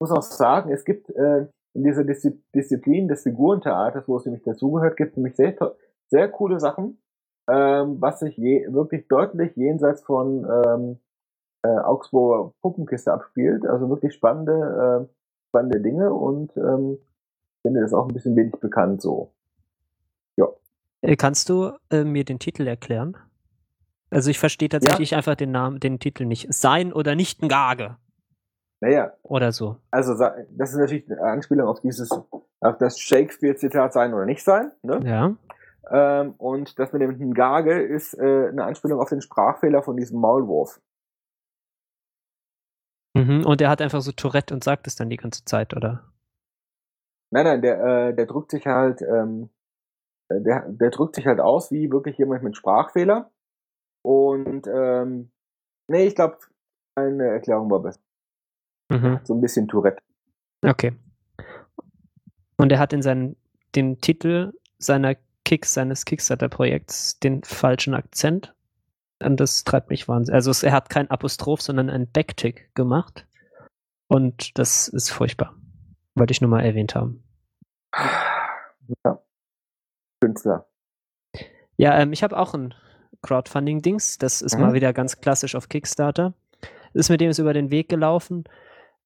muss 0.00 0.10
auch 0.10 0.22
sagen, 0.22 0.72
es 0.72 0.84
gibt 0.84 1.10
äh, 1.10 1.46
in 1.74 1.84
dieser 1.84 2.04
Diszi 2.04 2.40
Disziplin 2.54 3.08
des 3.08 3.22
Figurentheaters, 3.22 4.06
wo 4.06 4.16
es 4.16 4.24
nämlich 4.24 4.42
dazugehört, 4.42 4.96
gibt 4.96 5.12
es 5.12 5.16
nämlich 5.16 5.36
sehr, 5.36 5.56
sehr 6.08 6.28
coole 6.28 6.60
Sachen, 6.60 6.98
ähm, 7.48 8.00
was 8.00 8.20
sich 8.20 8.36
je, 8.36 8.72
wirklich 8.72 9.08
deutlich 9.08 9.56
jenseits 9.56 10.02
von 10.02 10.44
ähm, 10.44 10.98
äh, 11.62 11.68
Augsburger 11.68 12.52
Puppenkiste 12.60 13.12
abspielt. 13.12 13.66
Also 13.66 13.88
wirklich 13.88 14.14
spannende, 14.14 15.06
äh, 15.08 15.48
spannende 15.48 15.80
Dinge 15.80 16.12
und 16.12 16.56
ähm, 16.56 16.98
finde 17.62 17.80
das 17.80 17.94
auch 17.94 18.08
ein 18.08 18.14
bisschen 18.14 18.36
wenig 18.36 18.52
bekannt 18.60 19.02
so. 19.02 19.32
Äh, 21.00 21.16
kannst 21.16 21.48
du 21.48 21.72
äh, 21.90 22.04
mir 22.04 22.24
den 22.24 22.38
Titel 22.38 22.66
erklären? 22.66 23.16
Also 24.10 24.30
ich 24.30 24.38
verstehe 24.38 24.68
tatsächlich 24.68 25.10
ja. 25.10 25.18
einfach 25.18 25.34
den 25.34 25.50
Namen, 25.50 25.80
den 25.80 25.98
Titel 25.98 26.24
nicht. 26.24 26.52
Sein 26.52 26.92
oder 26.92 27.14
nicht 27.14 27.42
ein 27.42 27.48
Gage. 27.48 27.96
Naja, 28.80 29.12
oder 29.22 29.50
so. 29.50 29.76
also 29.90 30.14
das 30.14 30.70
ist 30.70 30.76
natürlich 30.76 31.10
eine 31.10 31.20
Anspielung 31.20 31.66
auf 31.66 31.80
dieses, 31.80 32.10
auf 32.12 32.78
das 32.78 33.00
Shakespeare-Zitat 33.00 33.92
sein 33.92 34.14
oder 34.14 34.24
nicht 34.24 34.44
sein. 34.44 34.70
Ne? 34.82 35.00
Ja. 35.04 35.36
Ähm, 35.90 36.34
und 36.38 36.78
das 36.78 36.92
mit 36.92 37.02
dem 37.02 37.30
Ngage 37.30 37.82
ist 37.82 38.14
äh, 38.14 38.48
eine 38.48 38.64
Anspielung 38.64 39.00
auf 39.00 39.08
den 39.08 39.20
Sprachfehler 39.20 39.82
von 39.82 39.96
diesem 39.96 40.20
Maulwurf. 40.20 40.80
Mhm. 43.14 43.44
Und 43.44 43.60
er 43.60 43.70
hat 43.70 43.82
einfach 43.82 44.00
so 44.00 44.12
Tourette 44.12 44.54
und 44.54 44.62
sagt 44.62 44.86
es 44.86 44.94
dann 44.94 45.10
die 45.10 45.16
ganze 45.16 45.44
Zeit, 45.44 45.74
oder? 45.74 46.04
Nein, 47.30 47.44
nein, 47.44 47.62
der, 47.62 47.80
äh, 47.80 48.14
der 48.14 48.26
drückt 48.26 48.52
sich 48.52 48.66
halt, 48.66 49.02
ähm, 49.02 49.50
äh, 50.28 50.40
der, 50.40 50.68
der 50.68 50.90
drückt 50.90 51.16
sich 51.16 51.26
halt 51.26 51.40
aus 51.40 51.72
wie 51.72 51.90
wirklich 51.90 52.16
jemand 52.18 52.42
mit 52.42 52.56
Sprachfehler. 52.56 53.30
Und 54.08 54.66
ähm, 54.66 55.30
nee, 55.86 56.06
ich 56.06 56.14
glaube, 56.14 56.38
eine 56.94 57.26
Erklärung 57.26 57.70
war 57.70 57.82
besser. 57.82 58.00
Mhm. 58.88 59.20
So 59.22 59.34
ein 59.34 59.42
bisschen 59.42 59.68
Tourette. 59.68 60.02
Okay. 60.64 60.96
Und 62.56 62.72
er 62.72 62.78
hat 62.78 62.94
in 62.94 63.02
seinen, 63.02 63.36
den 63.74 64.00
Titel 64.00 64.54
seiner 64.78 65.14
Kicks, 65.44 65.74
seines 65.74 66.06
Kickstarter-Projekts 66.06 67.18
den 67.18 67.44
falschen 67.44 67.92
Akzent. 67.92 68.54
Und 69.22 69.40
das 69.40 69.64
treibt 69.64 69.90
mich 69.90 70.08
wahnsinnig. 70.08 70.34
Also 70.34 70.52
es, 70.52 70.62
er 70.62 70.72
hat 70.72 70.88
kein 70.88 71.10
Apostroph, 71.10 71.60
sondern 71.60 71.90
ein 71.90 72.10
Backtick 72.10 72.74
gemacht. 72.74 73.26
Und 74.06 74.58
das 74.58 74.88
ist 74.88 75.10
furchtbar. 75.10 75.54
Wollte 76.14 76.32
ich 76.32 76.40
nur 76.40 76.48
mal 76.48 76.64
erwähnt 76.64 76.94
haben. 76.94 77.22
Ja. 79.04 79.22
Künstler. 80.22 80.66
Ja, 81.76 81.98
ähm, 82.00 82.14
ich 82.14 82.22
habe 82.22 82.38
auch 82.38 82.54
ein 82.54 82.72
Crowdfunding-Dings. 83.22 84.18
Das 84.18 84.42
ist 84.42 84.56
Mhm. 84.56 84.62
mal 84.62 84.72
wieder 84.74 84.92
ganz 84.92 85.20
klassisch 85.20 85.54
auf 85.54 85.68
Kickstarter. 85.68 86.34
Ist 86.94 87.10
mir 87.10 87.18
dem 87.18 87.30
ist 87.30 87.38
über 87.38 87.52
den 87.52 87.70
Weg 87.70 87.88
gelaufen 87.88 88.44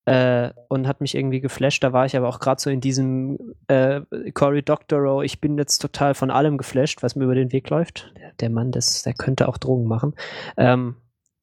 äh, 0.05 0.51
und 0.69 0.87
hat 0.89 1.01
mich 1.01 1.15
irgendwie 1.15 1.41
geflasht. 1.41 1.83
Da 1.85 1.93
war 1.93 2.07
ich 2.07 2.17
aber 2.17 2.29
auch 2.29 2.41
gerade 2.41 2.61
so 2.61 2.71
in 2.71 2.81
diesem 2.81 3.39
äh, 3.69 4.01
Cory 4.35 4.63
Doctorow, 4.63 5.23
ich 5.23 5.41
bin 5.41 5.59
jetzt 5.59 5.79
total 5.79 6.15
von 6.15 6.31
allem 6.31 6.59
geflasht, 6.59 7.03
was 7.03 7.17
mir 7.17 7.25
über 7.25 7.35
den 7.35 7.53
Weg 7.53 7.69
läuft. 7.71 8.13
Der, 8.17 8.33
der 8.41 8.51
Mann, 8.51 8.71
das, 8.73 9.03
der 9.03 9.15
könnte 9.15 9.49
auch 9.49 9.59
Drogen 9.59 9.87
machen. 9.87 10.15
Ähm, 10.57 10.97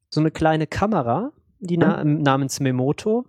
so 0.09 0.19
eine 0.21 0.31
kleine 0.31 0.65
Kamera, 0.67 1.31
die 1.59 1.77
na 1.77 2.03
namens 2.03 2.59
Memoto, 2.59 3.25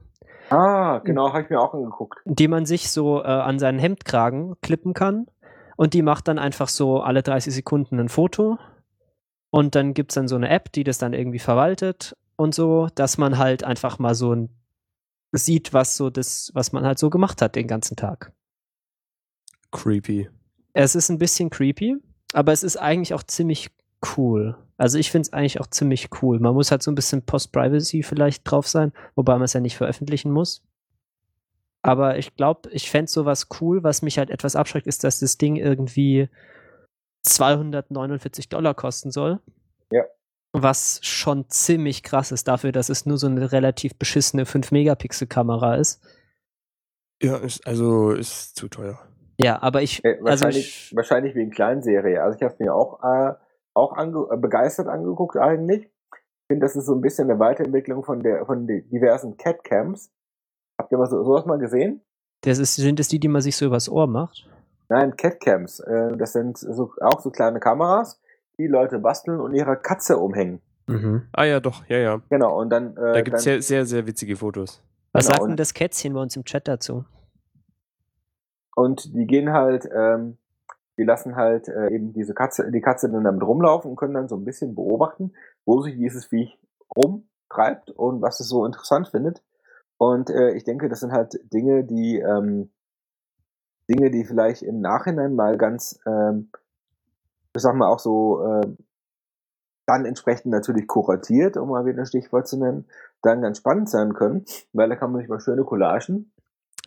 Ah, 0.53 0.99
genau, 1.05 1.29
habe 1.33 1.43
ich 1.43 1.51
mir 1.51 1.61
auch 1.61 1.75
angeguckt. 1.75 2.19
die 2.25 2.49
man 2.49 2.67
sich 2.67 2.91
so 2.91 3.23
äh, 3.23 3.27
an 3.27 3.61
seinen 3.61 3.79
Hemdkragen 3.79 4.57
klippen 4.63 4.95
kann. 4.95 5.27
Und 5.77 5.95
die 5.95 6.03
macht 6.03 6.27
dann 6.27 6.41
einfach 6.41 6.69
so 6.69 7.01
alle 7.03 7.23
30 7.23 7.55
Sekunden 7.55 8.01
ein 8.01 8.09
Foto. 8.09 8.59
Und 9.51 9.75
dann 9.75 9.95
gibt 9.95 10.13
es 10.13 10.15
dann 10.15 10.29
so 10.29 10.37
eine 10.37 10.49
App, 10.49 10.73
die 10.73 10.85
das 10.85 10.99
dann 10.99 11.13
irgendwie 11.13 11.39
verwaltet 11.39 12.17
und 12.37 12.55
so, 12.55 12.89
dass 12.95 13.19
man 13.19 13.39
halt 13.39 13.65
einfach 13.65 13.99
mal 13.99 14.15
so 14.15 14.33
ein 14.35 14.49
sieht, 15.33 15.73
was 15.73 15.97
so 15.97 16.11
das, 16.11 16.51
was 16.55 16.73
man 16.73 16.85
halt 16.85 16.99
so 16.99 17.11
gemacht 17.11 17.43
hat 17.43 17.55
den 17.55 17.69
ganzen 17.69 17.97
Tag. 17.97 18.33
Creepy. 19.71 20.29
Es 20.73 20.95
ist 20.95 21.09
ein 21.09 21.19
bisschen 21.19 21.51
creepy, 21.51 21.97
aber 22.33 22.53
es 22.53 22.63
ist 22.63 22.77
eigentlich 22.77 23.15
auch 23.15 23.23
ziemlich 23.23 23.71
cool. 24.17 24.57
Also 24.77 24.99
ich 24.99 25.11
finde 25.11 25.27
es 25.27 25.33
eigentlich 25.33 25.61
auch 25.61 25.67
ziemlich 25.67 26.09
cool. 26.23 26.41
Man 26.41 26.55
muss 26.55 26.71
halt 26.71 26.83
so 26.83 26.91
ein 26.91 26.95
bisschen 26.95 27.23
Post-Privacy 27.23 28.03
vielleicht 28.03 28.51
drauf 28.51 28.67
sein, 28.67 28.93
wobei 29.15 29.35
man 29.35 29.43
es 29.43 29.53
ja 29.53 29.61
nicht 29.61 29.77
veröffentlichen 29.77 30.31
muss. 30.33 30.63
Aber 31.83 32.19
ich 32.19 32.35
glaube, 32.37 32.71
ich 32.71 32.91
fände 32.91 33.11
sowas 33.11 33.49
cool, 33.61 33.83
was 33.83 34.03
mich 34.03 34.19
halt 34.19 34.31
etwas 34.31 34.57
abschreckt, 34.57 34.87
ist, 34.87 35.05
dass 35.05 35.21
das 35.21 35.39
Ding 35.39 35.57
irgendwie 35.57 36.29
249 37.23 38.49
Dollar 38.49 38.75
kosten 38.75 39.11
soll. 39.11 39.41
Ja. 39.91 40.05
Was 40.53 41.01
schon 41.03 41.49
ziemlich 41.49 42.03
krass 42.03 42.33
ist 42.33 42.49
dafür, 42.49 42.73
dass 42.73 42.89
es 42.89 43.07
nur 43.07 43.19
so 43.19 43.27
eine 43.27 43.53
relativ 43.53 43.97
beschissene 43.97 44.45
5-Megapixel-Kamera 44.45 45.77
ist. 45.77 46.03
Ja, 47.23 47.37
ist, 47.37 47.67
also 47.67 48.13
ist 48.13 48.57
zu 48.57 48.69
teuer. 48.69 48.99
Ja, 49.37 49.63
aber 49.63 49.83
ich, 49.83 50.05
Äh, 50.05 50.19
also 50.19 50.25
wahrscheinlich, 50.25 50.91
ich, 50.91 50.97
wahrscheinlich 50.97 51.35
wegen 51.35 51.51
Kleinserie. 51.51 52.23
Also 52.23 52.37
ich 52.37 52.43
habe 52.43 52.57
mir 52.59 52.75
auch, 52.75 53.03
äh, 53.03 53.35
auch 53.75 53.93
ange 53.93 54.27
äh, 54.33 54.37
begeistert 54.37 54.89
angeguckt 54.89 55.37
eigentlich. 55.37 55.85
Ich 55.85 56.53
finde, 56.53 56.67
das 56.67 56.77
ist 56.77 56.87
so 56.87 56.95
ein 56.95 57.01
bisschen 57.01 57.31
eine 57.31 57.39
Weiterentwicklung 57.39 58.03
von 58.03 58.23
der 58.23 58.45
von 58.45 58.67
den 58.67 58.89
diversen 58.91 59.37
Catcams. 59.37 60.11
Habt 60.79 60.91
ihr 60.91 60.99
mal 60.99 61.07
so, 61.07 61.23
sowas 61.23 61.47
mal 61.47 61.59
gesehen? 61.59 62.03
das 62.43 62.59
ist, 62.59 62.77
sind 62.77 63.01
es 63.01 63.09
die, 63.09 63.21
die 63.21 63.29
man 63.29 63.43
sich 63.43 63.57
so 63.57 63.67
übers 63.67 63.89
Ohr 63.89 64.07
macht? 64.07 64.49
Nein, 64.91 65.17
Catcams. 65.17 65.81
Äh, 65.81 66.17
das 66.19 66.33
sind 66.33 66.59
so, 66.59 66.93
auch 67.01 67.21
so 67.21 67.31
kleine 67.31 67.61
Kameras, 67.61 68.21
die 68.59 68.67
Leute 68.67 68.99
basteln 68.99 69.41
und 69.41 69.55
ihre 69.55 69.77
Katze 69.77 70.19
umhängen. 70.19 70.61
Mhm. 70.87 71.23
Ah 71.33 71.45
ja, 71.45 71.61
doch, 71.61 71.85
ja, 71.87 71.99
ja. 71.99 72.21
Genau, 72.29 72.61
und 72.61 72.69
dann, 72.71 72.97
äh, 72.97 73.13
Da 73.15 73.23
gibt 73.23 73.37
es 73.39 73.45
sehr, 73.45 73.63
sehr, 73.63 73.87
sehr 73.87 74.07
witzige 74.07 74.37
Fotos. 74.37 74.83
Was 75.13 75.27
Genau, 75.27 75.39
sagt 75.39 75.49
denn 75.51 75.57
das 75.57 75.73
Kätzchen 75.75 76.13
bei 76.13 76.21
uns 76.21 76.37
im 76.37 76.45
Chat 76.45 76.69
dazu? 76.69 77.05
und 78.77 79.15
die 79.15 79.27
gehen 79.27 79.53
halt, 79.53 79.89
ähm, 79.95 80.39
die 80.97 81.05
lassen 81.05 81.37
halt 81.37 81.69
äh, 81.69 81.91
eben 81.93 82.13
diese 82.13 82.35
Katze, 82.35 82.71
die 82.71 82.81
Katze 82.81 83.11
dann 83.11 83.25
damit 83.25 83.43
rumlaufen 83.43 83.91
und 83.91 83.97
können 83.97 84.15
dann 84.15 84.29
so 84.29 84.37
ein 84.37 84.45
bisschen 84.45 84.75
beobachten, 84.75 85.33
wo 85.65 85.83
sich 85.83 85.97
dieses 85.97 86.27
Viech 86.27 86.59
rumtreibt 86.97 87.91
und 87.91 88.23
was 88.23 88.41
es 88.41 88.49
so 88.49 88.65
interessant 88.65 89.09
findet. 89.09 89.43
Und 89.99 90.31
äh, 90.31 90.53
ich 90.53 90.65
denke, 90.65 90.89
das 90.89 91.01
sind 91.01 91.13
halt 91.13 91.39
Dinge, 91.53 91.85
die 91.85 92.19
ähm, 92.19 92.71
Dinge, 93.91 94.11
die 94.11 94.25
vielleicht 94.25 94.63
im 94.63 94.81
Nachhinein 94.81 95.35
mal 95.35 95.59
ganz, 95.59 96.01
ähm, 96.07 96.51
ich 97.55 97.63
sag 97.63 97.75
mal 97.75 97.89
auch 97.89 97.99
so, 97.99 98.45
ähm, 98.45 98.79
dann 99.87 100.05
entsprechend 100.05 100.53
natürlich 100.53 100.87
kuratiert, 100.87 101.57
um 101.57 101.71
mal 101.71 101.85
wieder 101.85 102.01
ein 102.01 102.07
Stichwort 102.07 102.47
zu 102.47 102.57
nennen, 102.57 102.87
dann 103.23 103.43
ganz 103.43 103.59
spannend 103.59 103.89
sein 103.89 104.15
können, 104.15 104.45
weil 104.73 104.89
da 104.89 104.97
kann 104.97 105.11
man 105.11 105.21
sich 105.21 105.29
mal 105.29 105.41
schöne 105.41 105.65
Collagen 105.65 106.33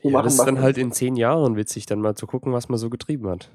Ja, 0.02 0.22
das 0.22 0.36
ist 0.36 0.46
dann 0.46 0.62
halt 0.62 0.78
in 0.78 0.92
zehn 0.92 1.16
Jahren 1.16 1.58
witzig, 1.58 1.86
dann 1.86 2.00
mal 2.00 2.16
zu 2.16 2.28
gucken, 2.28 2.54
was 2.54 2.70
man 2.70 2.78
so 2.78 2.90
getrieben 2.90 3.30
hat. 3.30 3.50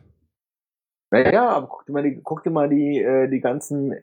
Naja, 1.11 1.49
aber 1.49 1.69
guck 1.69 1.87
dir 1.87 1.93
mal 1.93 2.03
die, 2.03 2.21
guck 2.23 2.43
dir 2.43 2.51
mal 2.51 2.69
die, 2.69 3.01
äh, 3.01 3.29
die 3.29 3.41
ganzen, 3.41 3.95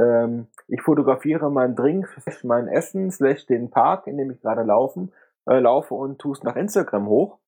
ähm, 0.00 0.46
ich 0.68 0.80
fotografiere 0.82 1.50
meinen 1.50 1.74
Drink, 1.74 2.08
mein 2.44 2.68
Essen, 2.68 3.10
slash 3.10 3.46
den 3.46 3.70
Park, 3.70 4.06
in 4.06 4.16
dem 4.16 4.30
ich 4.30 4.40
gerade 4.40 4.62
laufen, 4.62 5.12
äh, 5.46 5.58
laufe 5.58 5.94
und 5.94 6.20
tue 6.20 6.32
es 6.32 6.44
nach 6.44 6.54
Instagram 6.54 7.08
hoch. 7.08 7.38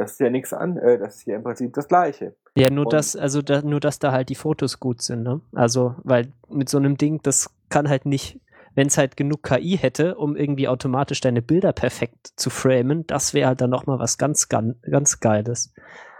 Das 0.00 0.12
ist 0.12 0.20
ja 0.20 0.30
nichts 0.30 0.54
an, 0.54 0.78
äh, 0.78 0.98
das 0.98 1.16
ist 1.16 1.26
ja 1.26 1.36
im 1.36 1.42
Prinzip 1.42 1.74
das 1.74 1.86
Gleiche. 1.86 2.34
Ja, 2.54 2.70
nur 2.70 2.86
Und- 2.86 2.92
dass, 2.94 3.16
also 3.16 3.42
da, 3.42 3.60
nur 3.60 3.80
dass 3.80 3.98
da 3.98 4.12
halt 4.12 4.30
die 4.30 4.34
Fotos 4.34 4.80
gut 4.80 5.02
sind, 5.02 5.22
ne? 5.22 5.42
Also, 5.54 5.94
weil 6.04 6.32
mit 6.48 6.70
so 6.70 6.78
einem 6.78 6.96
Ding, 6.96 7.20
das 7.22 7.50
kann 7.68 7.86
halt 7.90 8.06
nicht, 8.06 8.40
wenn 8.74 8.86
es 8.86 8.96
halt 8.96 9.18
genug 9.18 9.42
KI 9.42 9.76
hätte, 9.76 10.14
um 10.14 10.36
irgendwie 10.36 10.68
automatisch 10.68 11.20
deine 11.20 11.42
Bilder 11.42 11.74
perfekt 11.74 12.32
zu 12.36 12.48
framen, 12.48 13.06
das 13.06 13.34
wäre 13.34 13.48
halt 13.48 13.60
dann 13.60 13.68
nochmal 13.68 13.98
was 13.98 14.16
ganz, 14.16 14.48
ganz, 14.48 14.76
ganz 14.90 15.20
Geiles. 15.20 15.74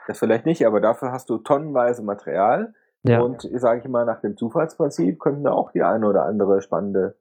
Das 0.06 0.18
vielleicht 0.18 0.44
nicht, 0.44 0.66
aber 0.66 0.80
dafür 0.82 1.10
hast 1.10 1.30
du 1.30 1.38
tonnenweise 1.38 2.02
Material. 2.02 2.74
Ja. 3.02 3.20
Und 3.20 3.48
sage 3.54 3.80
ich 3.80 3.88
mal, 3.88 4.04
nach 4.04 4.20
dem 4.20 4.36
Zufallsprinzip 4.36 5.18
könnten 5.20 5.44
da 5.44 5.52
auch 5.52 5.72
die 5.72 5.82
eine 5.82 6.06
oder 6.06 6.26
andere 6.26 6.60
spannende 6.60 7.16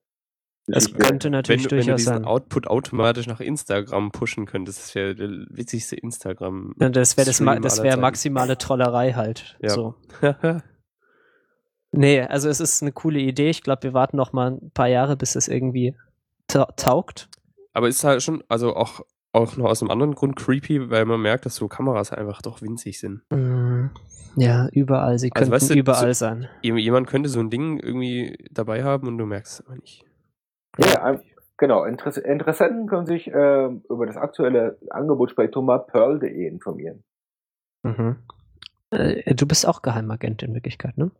Geschichte. 0.75 0.97
könnte 0.99 1.25
Wenn, 1.27 1.31
natürlich 1.31 1.63
du- 1.63 1.71
wenn 1.71 1.77
du 1.79 1.85
durchaus 1.85 1.97
diesen 2.01 2.13
sein. 2.15 2.25
Output 2.25 2.67
automatisch 2.67 3.27
nach 3.27 3.39
Instagram 3.39 4.11
pushen 4.11 4.45
könntest, 4.45 4.79
das 4.79 4.95
wäre 4.95 5.15
der 5.15 5.29
witzigste 5.49 5.95
Instagram. 5.95 6.73
Ja, 6.79 6.89
das 6.89 7.17
wäre 7.17 7.25
das, 7.27 7.39
ma- 7.41 7.59
das 7.59 7.77
Zeiten. 7.77 7.99
maximale 8.01 8.57
Trollerei 8.57 9.13
halt. 9.13 9.57
Ja. 9.61 9.69
So. 9.69 9.95
Nee, 11.91 12.21
also 12.21 12.49
es 12.49 12.59
ist 12.59 12.83
eine 12.83 12.91
coole 12.91 13.19
Idee. 13.19 13.49
Ich 13.49 13.63
glaube, 13.63 13.81
wir 13.83 13.93
warten 13.93 14.15
noch 14.17 14.31
mal 14.31 14.51
ein 14.51 14.71
paar 14.71 14.87
Jahre, 14.87 15.17
bis 15.17 15.35
es 15.35 15.47
irgendwie 15.47 15.95
ta 16.47 16.65
taugt. 16.77 17.29
Aber 17.73 17.87
ist 17.87 18.03
halt 18.03 18.21
schon, 18.21 18.43
also 18.47 18.75
auch, 18.75 19.01
auch 19.31 19.57
noch 19.57 19.65
aus 19.65 19.81
einem 19.81 19.89
anderen 19.91 20.13
Grund 20.13 20.35
creepy, 20.35 20.89
weil 20.91 21.05
man 21.05 21.19
merkt, 21.21 21.45
dass 21.47 21.55
so 21.55 21.67
Kameras 21.67 22.11
einfach 22.11 22.41
doch 22.43 22.61
winzig 22.61 22.99
sind. 22.99 23.21
Mm, 23.31 23.87
Ja, 24.35 24.67
überall. 24.71 25.17
Sie 25.17 25.31
Also, 25.33 25.49
könnten 25.49 25.51
weißt 25.51 25.69
du, 25.71 25.73
überall 25.79 26.13
so- 26.13 26.19
sein. 26.19 26.47
Jem- 26.61 26.77
Jemand 26.77 27.07
könnte 27.07 27.27
so 27.29 27.39
ein 27.39 27.49
Ding 27.49 27.79
irgendwie 27.79 28.37
dabei 28.51 28.83
haben 28.83 29.07
und 29.07 29.17
du 29.17 29.25
merkst 29.25 29.59
es 29.61 29.65
aber 29.65 29.75
nicht. 29.77 30.05
Ja, 30.79 31.03
ein- 31.03 31.21
genau. 31.57 31.83
Interess 31.83 32.17
Interessenten 32.17 32.87
können 32.87 33.05
sich 33.05 33.27
ähm, 33.33 33.83
über 33.89 34.05
das 34.05 34.17
aktuelle 34.17 34.77
Angebotsspektrum 34.89 35.65
mal 35.65 35.79
pearl.de 35.79 36.47
informieren. 36.47 37.03
Mhm. 37.83 38.17
Äh, 38.91 39.35
du 39.35 39.45
bist 39.45 39.67
auch 39.67 39.81
Geheimagent 39.81 40.43
in 40.43 40.53
Wirklichkeit, 40.53 40.97
ne? 40.97 41.11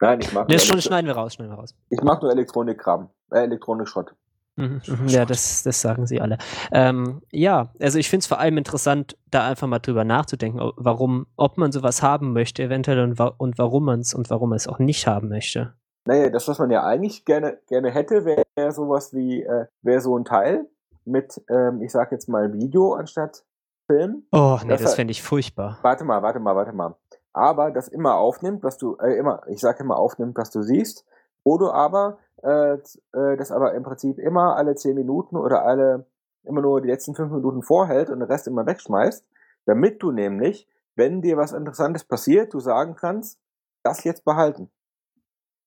Nein, 0.00 0.20
ich 0.20 0.32
Nee, 0.32 0.40
nur, 0.48 0.58
schon, 0.58 0.80
schneiden 0.82 1.06
wir 1.06 1.14
raus, 1.14 1.34
schneiden 1.34 1.52
wir 1.52 1.58
raus. 1.58 1.74
ich 1.88 2.02
mag 2.02 2.20
nur 2.20 2.30
Elektronikkram, 2.30 3.08
äh, 3.32 3.38
Elektronikschrott. 3.40 4.14
Mhm, 4.56 4.80
mhm, 4.86 5.08
ja, 5.08 5.24
das, 5.26 5.62
das 5.64 5.80
sagen 5.82 6.06
sie 6.06 6.20
alle. 6.20 6.38
Ähm, 6.72 7.22
ja, 7.30 7.72
also 7.80 7.98
ich 7.98 8.08
finde 8.08 8.20
es 8.22 8.26
vor 8.26 8.38
allem 8.38 8.56
interessant, 8.56 9.16
da 9.30 9.46
einfach 9.46 9.66
mal 9.66 9.78
drüber 9.80 10.04
nachzudenken, 10.04 10.60
warum, 10.76 11.26
ob 11.36 11.58
man 11.58 11.72
sowas 11.72 12.02
haben 12.02 12.32
möchte, 12.32 12.62
eventuell 12.62 13.00
und, 13.00 13.18
wa 13.18 13.26
und 13.36 13.58
warum 13.58 13.84
man 13.84 14.00
es 14.00 14.14
und 14.14 14.30
warum 14.30 14.50
man 14.50 14.56
es 14.56 14.66
auch 14.66 14.78
nicht 14.78 15.06
haben 15.06 15.28
möchte. 15.28 15.74
Naja, 16.06 16.30
das, 16.30 16.46
was 16.48 16.58
man 16.58 16.70
ja 16.70 16.84
eigentlich 16.84 17.24
gerne, 17.24 17.58
gerne 17.66 17.90
hätte, 17.90 18.24
wäre 18.24 18.44
wär 18.54 18.72
sowas 18.72 19.12
wie, 19.12 19.42
äh, 19.42 19.66
wäre 19.82 20.00
so 20.00 20.16
ein 20.16 20.24
Teil 20.24 20.66
mit, 21.04 21.42
ähm, 21.48 21.82
ich 21.82 21.92
sag 21.92 22.12
jetzt 22.12 22.28
mal 22.28 22.52
Video 22.52 22.94
anstatt 22.94 23.44
Film. 23.86 24.24
Oh, 24.32 24.58
nee, 24.62 24.70
Das 24.70 24.82
das 24.82 24.94
fände 24.94 25.10
ich 25.12 25.22
furchtbar. 25.22 25.78
Warte 25.82 26.04
mal, 26.04 26.22
warte 26.22 26.40
mal, 26.40 26.56
warte 26.56 26.72
mal. 26.72 26.96
Aber 27.32 27.70
das 27.70 27.88
immer 27.88 28.16
aufnimmt, 28.16 28.62
was 28.62 28.78
du, 28.78 28.96
äh, 28.96 29.16
immer, 29.16 29.42
ich 29.48 29.60
sag 29.60 29.78
immer 29.80 29.96
aufnimmt, 29.96 30.36
was 30.36 30.50
du 30.50 30.62
siehst, 30.62 31.04
wo 31.44 31.58
du 31.58 31.70
aber 31.70 32.18
äh, 32.42 32.74
äh, 32.74 33.36
das 33.36 33.50
aber 33.50 33.74
im 33.74 33.82
Prinzip 33.82 34.18
immer 34.18 34.56
alle 34.56 34.74
zehn 34.74 34.94
Minuten 34.94 35.36
oder 35.36 35.64
alle 35.64 36.06
immer 36.44 36.62
nur 36.62 36.80
die 36.80 36.88
letzten 36.88 37.14
fünf 37.14 37.32
Minuten 37.32 37.62
vorhält 37.62 38.10
und 38.10 38.20
den 38.20 38.28
Rest 38.28 38.46
immer 38.46 38.66
wegschmeißt, 38.66 39.26
damit 39.66 40.02
du 40.02 40.12
nämlich, 40.12 40.68
wenn 40.94 41.22
dir 41.22 41.36
was 41.36 41.52
Interessantes 41.52 42.04
passiert, 42.04 42.54
du 42.54 42.60
sagen 42.60 42.94
kannst, 42.94 43.40
das 43.82 44.04
jetzt 44.04 44.24
behalten. 44.24 44.70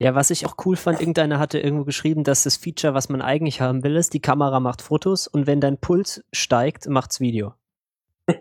Ja, 0.01 0.15
was 0.15 0.29
ich 0.29 0.45
auch 0.45 0.55
cool 0.65 0.77
fand, 0.77 1.01
irgendeiner 1.01 1.39
hatte 1.39 1.59
irgendwo 1.59 1.83
geschrieben, 1.83 2.23
dass 2.23 2.43
das 2.43 2.55
Feature, 2.55 2.93
was 2.93 3.09
man 3.09 3.21
eigentlich 3.21 3.59
haben 3.59 3.83
will, 3.83 3.97
ist, 3.97 4.13
die 4.13 4.21
Kamera 4.21 4.61
macht 4.61 4.81
Fotos 4.81 5.27
und 5.27 5.45
wenn 5.45 5.59
dein 5.59 5.77
Puls 5.77 6.23
steigt, 6.31 6.87
macht's 6.87 7.19
Video. 7.19 7.53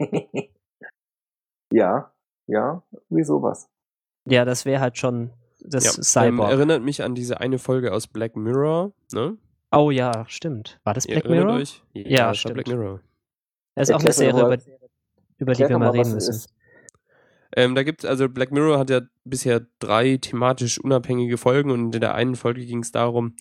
ja, 1.72 2.12
ja, 2.46 2.82
wie 3.08 3.24
sowas. 3.24 3.68
Ja, 4.24 4.44
das 4.44 4.66
wäre 4.66 4.80
halt 4.80 4.98
schon 4.98 5.30
das 5.60 5.96
ja, 5.96 6.02
Cyborg. 6.02 6.52
Ähm, 6.52 6.58
erinnert 6.58 6.82
mich 6.82 7.02
an 7.02 7.16
diese 7.16 7.40
eine 7.40 7.58
Folge 7.58 7.92
aus 7.92 8.06
Black 8.06 8.36
Mirror, 8.36 8.92
ne? 9.12 9.36
oh 9.72 9.90
ja, 9.90 10.24
stimmt. 10.28 10.78
War 10.84 10.94
das 10.94 11.06
Ihr 11.06 11.16
Black 11.16 11.24
erinnert 11.24 11.46
Mirror? 11.46 11.60
Euch? 11.60 11.82
Ja, 11.92 12.02
Ja, 12.08 12.34
stimmt. 12.34 12.54
Black 12.54 12.68
Mirror. 12.68 13.00
Das 13.74 13.88
ist 13.88 13.94
auch 13.96 14.00
eine 14.00 14.12
Serie, 14.12 14.40
über, 14.40 14.58
über 15.38 15.52
die 15.54 15.68
wir 15.68 15.78
mal 15.78 15.90
reden 15.90 16.14
müssen. 16.14 16.30
ist. 16.30 16.54
Ähm, 17.58 17.74
da 17.74 17.82
gibt's, 17.82 18.04
also 18.04 18.28
Black 18.28 18.52
Mirror 18.52 18.78
hat 18.78 18.88
ja 18.88 19.00
bisher 19.24 19.66
drei 19.80 20.16
thematisch 20.16 20.78
unabhängige 20.78 21.38
Folgen 21.38 21.72
und 21.72 21.92
in 21.92 22.00
der 22.00 22.14
einen 22.14 22.36
Folge 22.36 22.64
ging 22.64 22.82
es 22.82 22.92
darum, 22.92 23.34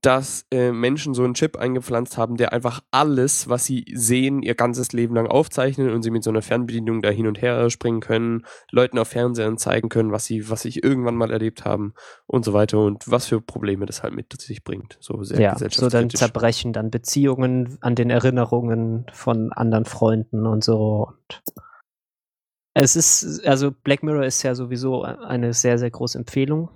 dass 0.00 0.46
äh, 0.50 0.72
Menschen 0.72 1.12
so 1.12 1.22
einen 1.22 1.34
Chip 1.34 1.58
eingepflanzt 1.58 2.16
haben, 2.16 2.38
der 2.38 2.54
einfach 2.54 2.80
alles, 2.92 3.46
was 3.50 3.66
sie 3.66 3.84
sehen, 3.92 4.40
ihr 4.40 4.54
ganzes 4.54 4.94
Leben 4.94 5.14
lang 5.14 5.26
aufzeichnet 5.26 5.92
und 5.92 6.00
sie 6.00 6.10
mit 6.10 6.24
so 6.24 6.30
einer 6.30 6.40
Fernbedienung 6.40 7.02
da 7.02 7.10
hin 7.10 7.26
und 7.26 7.42
her 7.42 7.68
springen 7.68 8.00
können, 8.00 8.46
Leuten 8.70 8.98
auf 8.98 9.08
Fernsehern 9.08 9.58
zeigen 9.58 9.90
können, 9.90 10.12
was 10.12 10.24
sie, 10.24 10.48
was 10.48 10.62
sie 10.62 10.78
irgendwann 10.78 11.14
mal 11.14 11.30
erlebt 11.30 11.66
haben 11.66 11.92
und 12.26 12.42
so 12.42 12.54
weiter 12.54 12.78
und 12.78 13.04
was 13.06 13.26
für 13.26 13.42
Probleme 13.42 13.84
das 13.84 14.02
halt 14.02 14.14
mit 14.14 14.32
sich 14.40 14.64
bringt. 14.64 14.96
So 15.00 15.22
sehr 15.24 15.40
Ja, 15.42 15.58
so 15.58 15.90
dann 15.90 16.08
zerbrechen 16.08 16.72
dann 16.72 16.90
Beziehungen 16.90 17.76
an 17.82 17.96
den 17.96 18.08
Erinnerungen 18.08 19.04
von 19.12 19.52
anderen 19.52 19.84
Freunden 19.84 20.46
und 20.46 20.64
so. 20.64 21.10
Und 21.10 21.42
es 22.78 22.94
ist, 22.94 23.46
also 23.46 23.70
Black 23.70 24.02
Mirror 24.02 24.26
ist 24.26 24.42
ja 24.42 24.54
sowieso 24.54 25.02
eine 25.02 25.54
sehr, 25.54 25.78
sehr 25.78 25.90
große 25.90 26.18
Empfehlung. 26.18 26.68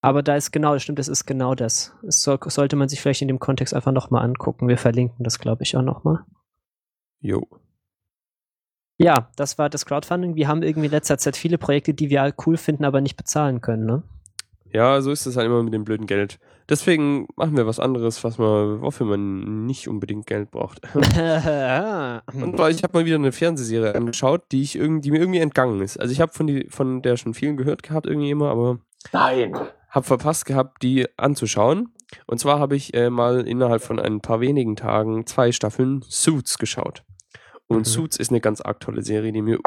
Aber 0.00 0.22
da 0.22 0.34
ist 0.34 0.50
genau, 0.50 0.72
das 0.72 0.82
stimmt, 0.82 0.98
es 0.98 1.08
ist 1.08 1.26
genau 1.26 1.54
das. 1.54 1.94
Es 2.06 2.22
soll, 2.22 2.38
sollte 2.46 2.76
man 2.76 2.88
sich 2.88 3.02
vielleicht 3.02 3.20
in 3.20 3.28
dem 3.28 3.38
Kontext 3.38 3.74
einfach 3.74 3.92
nochmal 3.92 4.24
angucken. 4.24 4.68
Wir 4.68 4.78
verlinken 4.78 5.24
das, 5.24 5.38
glaube 5.38 5.62
ich, 5.62 5.76
auch 5.76 5.82
nochmal. 5.82 6.24
Jo. 7.20 7.46
Ja, 8.98 9.30
das 9.36 9.58
war 9.58 9.68
das 9.68 9.84
Crowdfunding. 9.84 10.36
Wir 10.36 10.48
haben 10.48 10.62
irgendwie 10.62 10.86
in 10.86 10.92
letzter 10.92 11.18
Zeit 11.18 11.36
viele 11.36 11.58
Projekte, 11.58 11.92
die 11.92 12.08
wir 12.08 12.34
cool 12.46 12.56
finden, 12.56 12.86
aber 12.86 13.02
nicht 13.02 13.16
bezahlen 13.16 13.60
können, 13.60 13.84
ne? 13.84 14.02
Ja, 14.72 15.00
so 15.02 15.10
ist 15.10 15.26
es 15.26 15.36
halt 15.36 15.46
immer 15.46 15.62
mit 15.62 15.74
dem 15.74 15.84
blöden 15.84 16.06
Geld. 16.06 16.38
Deswegen 16.68 17.26
machen 17.36 17.56
wir 17.56 17.66
was 17.66 17.78
anderes, 17.78 18.24
was 18.24 18.38
man, 18.38 18.80
wofür 18.80 19.06
man 19.06 19.66
nicht 19.66 19.88
unbedingt 19.88 20.26
Geld 20.26 20.50
braucht. 20.50 20.80
Und 20.94 22.56
zwar, 22.56 22.70
ich 22.70 22.82
habe 22.82 22.98
mal 22.98 23.04
wieder 23.04 23.16
eine 23.16 23.32
Fernsehserie 23.32 23.94
angeschaut, 23.94 24.44
die 24.50 24.62
ich 24.62 24.76
irgendwie, 24.76 25.02
die 25.02 25.10
mir 25.10 25.20
irgendwie 25.20 25.40
entgangen 25.40 25.80
ist. 25.82 25.98
Also 26.00 26.12
ich 26.12 26.20
habe 26.20 26.32
von 26.32 26.46
die, 26.46 26.66
von 26.70 27.02
der 27.02 27.16
schon 27.16 27.34
vielen 27.34 27.56
gehört 27.56 27.82
gehabt 27.82 28.06
irgendwie 28.06 28.30
immer, 28.30 28.50
aber 28.50 28.78
Nein. 29.12 29.54
habe 29.90 30.06
verpasst 30.06 30.46
gehabt, 30.46 30.82
die 30.82 31.06
anzuschauen. 31.18 31.92
Und 32.26 32.38
zwar 32.38 32.58
habe 32.58 32.76
ich 32.76 32.94
äh, 32.94 33.10
mal 33.10 33.46
innerhalb 33.46 33.82
von 33.82 33.98
ein 33.98 34.20
paar 34.20 34.40
wenigen 34.40 34.76
Tagen 34.76 35.26
zwei 35.26 35.52
Staffeln 35.52 36.02
Suits 36.08 36.56
geschaut. 36.58 37.04
Und 37.66 37.80
Mhm. 37.80 37.84
Suits 37.84 38.16
ist 38.16 38.30
eine 38.30 38.40
ganz 38.40 38.60
arg 38.60 38.80
tolle 38.80 39.02
Serie, 39.02 39.32
die 39.32 39.42
mir 39.42 39.58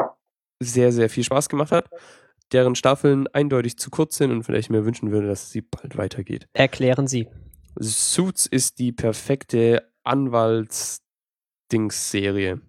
sehr, 0.60 0.90
sehr 0.92 1.10
viel 1.10 1.24
Spaß 1.24 1.48
gemacht 1.48 1.72
hat. 1.72 1.90
Deren 2.52 2.74
Staffeln 2.76 3.26
eindeutig 3.28 3.78
zu 3.78 3.90
kurz 3.90 4.18
sind 4.18 4.30
und 4.30 4.44
vielleicht 4.44 4.70
mir 4.70 4.84
wünschen 4.84 5.10
würde, 5.10 5.26
dass 5.26 5.50
sie 5.50 5.62
bald 5.62 5.96
weitergeht. 5.96 6.46
Erklären 6.52 7.06
Sie. 7.08 7.26
Suits 7.78 8.46
ist 8.46 8.78
die 8.78 8.92
perfekte 8.92 9.90
Anwalts-Dings-Serie. 10.04 12.60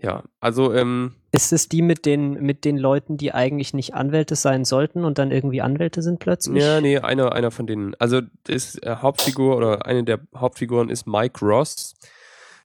Ja, 0.00 0.22
also, 0.40 0.72
ähm, 0.74 1.14
Ist 1.32 1.52
es 1.52 1.68
die 1.68 1.82
mit 1.82 2.06
den, 2.06 2.34
mit 2.34 2.64
den 2.64 2.78
Leuten, 2.78 3.16
die 3.16 3.34
eigentlich 3.34 3.74
nicht 3.74 3.94
Anwälte 3.94 4.36
sein 4.36 4.64
sollten 4.64 5.04
und 5.04 5.18
dann 5.18 5.32
irgendwie 5.32 5.60
Anwälte 5.60 6.02
sind 6.02 6.20
plötzlich? 6.20 6.62
ja, 6.62 6.80
nee, 6.80 6.98
einer, 6.98 7.32
einer 7.32 7.50
von 7.50 7.66
denen. 7.66 7.96
Also, 7.98 8.20
ist 8.46 8.80
äh, 8.84 8.94
Hauptfigur 8.96 9.56
oder 9.56 9.86
eine 9.86 10.04
der 10.04 10.20
Hauptfiguren 10.36 10.88
ist 10.88 11.08
Mike 11.08 11.44
Ross, 11.44 11.94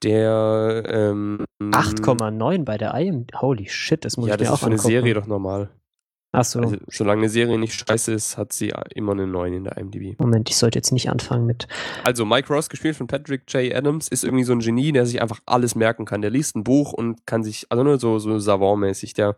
der, 0.04 0.84
ähm, 0.86 1.44
8,9 1.60 2.64
bei 2.64 2.78
der 2.78 2.94
IM. 2.94 3.26
Holy 3.40 3.68
shit, 3.68 4.04
das 4.04 4.16
muss 4.16 4.28
Ja, 4.28 4.34
ich 4.34 4.40
mir 4.40 4.44
das 4.44 4.50
auch 4.52 4.54
ist 4.54 4.60
für 4.60 4.66
eine. 4.66 4.78
Serie 4.78 5.14
doch 5.14 5.26
normal. 5.26 5.70
Achso, 6.34 6.60
Also, 6.60 6.76
solange 6.88 7.22
eine 7.22 7.28
Serie 7.28 7.58
nicht 7.58 7.72
scheiße 7.72 8.12
ist, 8.12 8.36
hat 8.36 8.52
sie 8.52 8.72
immer 8.94 9.12
eine 9.12 9.26
9 9.26 9.52
in 9.52 9.64
der 9.64 9.76
IMDb. 9.76 10.18
Moment, 10.18 10.50
ich 10.50 10.56
sollte 10.56 10.78
jetzt 10.78 10.92
nicht 10.92 11.08
anfangen 11.08 11.46
mit. 11.46 11.68
Also 12.04 12.24
Mike 12.24 12.52
Ross, 12.52 12.68
gespielt 12.68 12.96
von 12.96 13.06
Patrick 13.06 13.42
J. 13.52 13.72
Adams, 13.74 14.08
ist 14.08 14.24
irgendwie 14.24 14.44
so 14.44 14.52
ein 14.52 14.58
Genie, 14.60 14.92
der 14.92 15.06
sich 15.06 15.22
einfach 15.22 15.40
alles 15.46 15.74
merken 15.74 16.04
kann. 16.04 16.22
Der 16.22 16.30
liest 16.30 16.56
ein 16.56 16.64
Buch 16.64 16.92
und 16.92 17.26
kann 17.26 17.44
sich, 17.44 17.66
also 17.70 17.84
nur 17.84 17.98
so, 17.98 18.18
so 18.18 18.38
savantmäßig, 18.38 19.14
der 19.14 19.36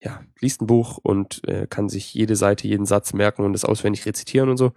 ja, 0.00 0.20
liest 0.40 0.60
ein 0.60 0.66
Buch 0.66 0.98
und 1.02 1.46
äh, 1.48 1.66
kann 1.66 1.88
sich 1.88 2.12
jede 2.12 2.36
Seite, 2.36 2.68
jeden 2.68 2.84
Satz 2.84 3.14
merken 3.14 3.42
und 3.42 3.54
das 3.54 3.64
auswendig 3.64 4.04
rezitieren 4.04 4.50
und 4.50 4.58
so. 4.58 4.72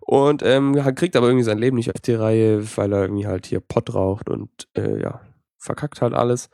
Und 0.00 0.42
ähm, 0.42 0.74
kriegt 0.94 1.14
aber 1.16 1.26
irgendwie 1.26 1.44
sein 1.44 1.58
Leben 1.58 1.76
nicht 1.76 1.94
auf 1.94 2.00
die 2.00 2.14
Reihe, 2.14 2.64
weil 2.76 2.92
er 2.92 3.02
irgendwie 3.02 3.26
halt 3.26 3.46
hier 3.46 3.60
Pott 3.60 3.92
raucht 3.92 4.30
und 4.30 4.50
äh, 4.74 5.02
ja, 5.02 5.20
verkackt 5.58 6.00
halt 6.00 6.14
alles. 6.14 6.48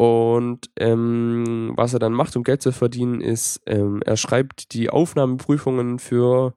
Und 0.00 0.70
ähm, 0.76 1.74
was 1.76 1.92
er 1.92 1.98
dann 1.98 2.14
macht, 2.14 2.34
um 2.34 2.42
Geld 2.42 2.62
zu 2.62 2.72
verdienen, 2.72 3.20
ist, 3.20 3.60
ähm, 3.66 4.00
er 4.02 4.16
schreibt 4.16 4.72
die 4.72 4.88
Aufnahmeprüfungen 4.88 5.98
für 5.98 6.54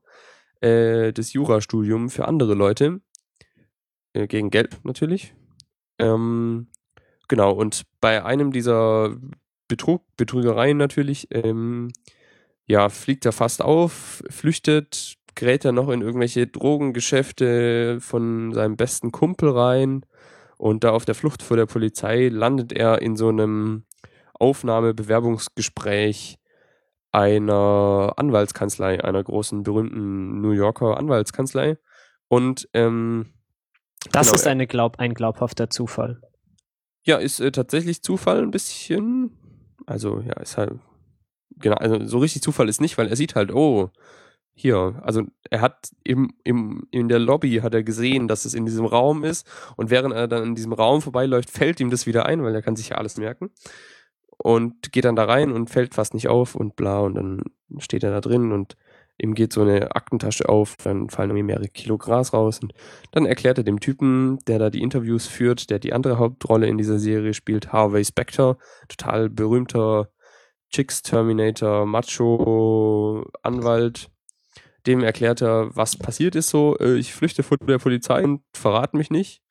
äh, 0.61 1.11
das 1.11 1.33
Jurastudium 1.33 2.09
für 2.09 2.25
andere 2.25 2.53
Leute. 2.53 3.01
Äh, 4.13 4.27
gegen 4.27 4.49
Geld 4.49 4.79
natürlich. 4.85 5.35
Ähm, 5.99 6.67
genau, 7.27 7.51
und 7.51 7.83
bei 7.99 8.23
einem 8.23 8.53
dieser 8.53 9.13
Betrug, 9.67 10.03
Betrügereien 10.15 10.77
natürlich, 10.77 11.27
ähm, 11.31 11.91
ja, 12.65 12.87
fliegt 12.87 13.25
er 13.25 13.33
fast 13.33 13.61
auf, 13.61 14.23
flüchtet, 14.29 15.17
gerät 15.35 15.65
er 15.65 15.73
noch 15.73 15.89
in 15.89 16.01
irgendwelche 16.01 16.47
Drogengeschäfte 16.47 17.99
von 17.99 18.53
seinem 18.53 18.77
besten 18.77 19.11
Kumpel 19.11 19.49
rein 19.49 20.05
und 20.57 20.83
da 20.83 20.91
auf 20.91 21.05
der 21.05 21.15
Flucht 21.15 21.41
vor 21.43 21.57
der 21.57 21.65
Polizei 21.65 22.29
landet 22.29 22.71
er 22.73 23.01
in 23.01 23.15
so 23.15 23.29
einem 23.29 23.85
Aufnahmebewerbungsgespräch 24.33 26.37
einer 27.11 28.13
Anwaltskanzlei, 28.17 29.03
einer 29.03 29.23
großen, 29.23 29.63
berühmten 29.63 30.41
New 30.41 30.51
Yorker 30.51 30.97
Anwaltskanzlei. 30.97 31.77
Und 32.27 32.67
ähm, 32.73 33.33
Das 34.11 34.27
Genau, 34.27 34.35
ist 34.35 34.47
eine 34.47 34.67
glaub, 34.67 34.99
ein 34.99 35.13
glaubhafter 35.13 35.69
Zufall. 35.69 36.21
ja, 37.05 37.17
ist 37.17 37.39
äh, 37.39 37.51
tatsächlich 37.51 38.01
Zufall 38.01 38.41
ein 38.41 38.51
bisschen. 38.51 39.37
Also, 39.85 40.21
ja, 40.21 40.33
ist 40.41 40.57
halt. 40.57 40.73
Genau, 41.57 41.75
also 41.75 42.03
so 42.07 42.17
richtig 42.17 42.41
Zufall 42.41 42.67
ist 42.67 42.81
nicht, 42.81 42.97
weil 42.97 43.07
er 43.07 43.15
sieht 43.15 43.35
halt, 43.35 43.53
oh, 43.53 43.91
hier, 44.53 45.01
also 45.03 45.23
er 45.49 45.61
hat 45.61 45.89
im, 46.03 46.33
im, 46.43 46.87
in 46.91 47.09
der 47.09 47.19
Lobby 47.19 47.59
hat 47.63 47.73
er 47.73 47.83
gesehen, 47.83 48.27
dass 48.27 48.45
es 48.45 48.53
in 48.53 48.65
diesem 48.65 48.85
Raum 48.85 49.23
ist. 49.23 49.47
Und 49.75 49.89
während 49.89 50.13
er 50.13 50.27
dann 50.27 50.43
in 50.43 50.55
diesem 50.55 50.73
Raum 50.73 51.01
vorbeiläuft, 51.01 51.49
fällt 51.49 51.79
ihm 51.79 51.89
das 51.89 52.05
wieder 52.05 52.25
ein, 52.25 52.43
weil 52.43 52.53
er 52.53 52.61
kann 52.61 52.75
sich 52.75 52.89
ja 52.89 52.97
alles 52.97 53.17
merken. 53.17 53.49
Und 54.37 54.91
geht 54.91 55.05
dann 55.05 55.15
da 55.15 55.25
rein 55.25 55.51
und 55.51 55.69
fällt 55.69 55.95
fast 55.95 56.13
nicht 56.13 56.27
auf 56.27 56.55
und 56.55 56.75
bla. 56.75 56.99
Und 56.99 57.15
dann 57.15 57.43
steht 57.79 58.03
er 58.03 58.11
da 58.11 58.21
drin 58.21 58.51
und 58.51 58.75
ihm 59.17 59.33
geht 59.35 59.53
so 59.53 59.61
eine 59.61 59.95
Aktentasche 59.95 60.49
auf, 60.49 60.75
dann 60.83 61.09
fallen 61.09 61.29
irgendwie 61.29 61.43
mehrere 61.43 61.67
Kilo 61.67 61.97
Gras 61.97 62.33
raus. 62.33 62.59
Und 62.61 62.73
dann 63.11 63.25
erklärt 63.25 63.57
er 63.57 63.63
dem 63.63 63.79
Typen, 63.79 64.39
der 64.47 64.59
da 64.59 64.69
die 64.69 64.81
Interviews 64.81 65.27
führt, 65.27 65.69
der 65.69 65.79
die 65.79 65.93
andere 65.93 66.17
Hauptrolle 66.17 66.67
in 66.67 66.77
dieser 66.77 66.99
Serie 66.99 67.33
spielt, 67.33 67.71
Harvey 67.71 68.03
Specter, 68.03 68.57
total 68.87 69.29
berühmter 69.29 70.09
Chicks 70.71 71.03
Terminator, 71.03 71.85
Macho 71.85 73.25
Anwalt. 73.43 74.09
Dem 74.85 75.01
erklärt 75.03 75.41
er, 75.41 75.75
was 75.75 75.95
passiert 75.95 76.35
ist 76.35 76.49
so. 76.49 76.77
Äh, 76.79 76.95
ich 76.97 77.13
flüchte 77.13 77.43
vor 77.43 77.57
der 77.57 77.77
Polizei 77.79 78.23
und 78.23 78.41
verrate 78.53 78.97
mich 78.97 79.09
nicht. 79.09 79.41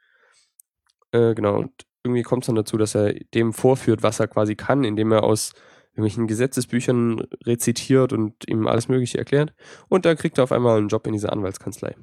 Äh, 1.13 1.35
genau. 1.35 1.57
Und 1.61 1.87
irgendwie 2.05 2.23
kommt 2.23 2.43
es 2.43 2.47
dann 2.47 2.57
dazu, 2.57 2.77
dass 2.77 2.95
er 2.95 3.15
dem 3.35 3.53
vorführt, 3.53 4.03
was 4.03 4.21
er 4.21 4.29
quasi 4.29 4.57
kann, 4.57 4.85
indem 4.85 5.13
er 5.13 5.23
aus 5.23 5.53
irgendwelchen 5.93 6.27
Gesetzesbüchern 6.27 7.21
rezitiert 7.45 8.13
und 8.13 8.49
ihm 8.49 8.67
alles 8.67 8.89
Mögliche 8.89 9.19
erklärt. 9.19 9.55
Und 9.89 10.05
dann 10.05 10.17
kriegt 10.17 10.39
er 10.39 10.45
auf 10.45 10.53
einmal 10.53 10.79
einen 10.79 10.89
Job 10.89 11.07
in 11.07 11.13
dieser 11.13 11.33
Anwaltskanzlei. 11.33 11.95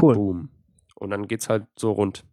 Cool. 0.00 0.14
Boom. 0.14 0.48
Und 0.96 1.10
dann 1.10 1.26
geht's 1.26 1.48
halt 1.48 1.66
so 1.76 1.92
rund. 1.92 2.24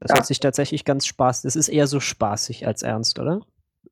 Das 0.00 0.10
Ja. 0.10 0.16
hört 0.16 0.26
sich 0.26 0.38
tatsächlich 0.40 0.84
ganz 0.84 1.06
spaß. 1.06 1.42
Das 1.42 1.56
ist 1.56 1.68
eher 1.68 1.86
so 1.86 1.98
spaßig 2.00 2.66
als 2.66 2.82
ernst, 2.82 3.18
oder? 3.18 3.40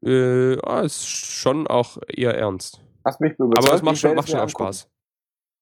Äh, 0.03 0.57
ah, 0.63 0.81
ist 0.83 1.07
schon 1.07 1.67
auch 1.67 1.99
eher 2.09 2.37
ernst. 2.37 2.81
Hast 3.05 3.21
mich 3.21 3.33
überzeugt. 3.33 3.59
Aber 3.67 3.75
es 3.75 3.83
macht 3.83 3.99
schon, 3.99 4.15
macht 4.15 4.29
mir 4.29 4.33
schon 4.33 4.39
auch 4.41 4.43
angucken. 4.45 4.65
Spaß. 4.65 4.89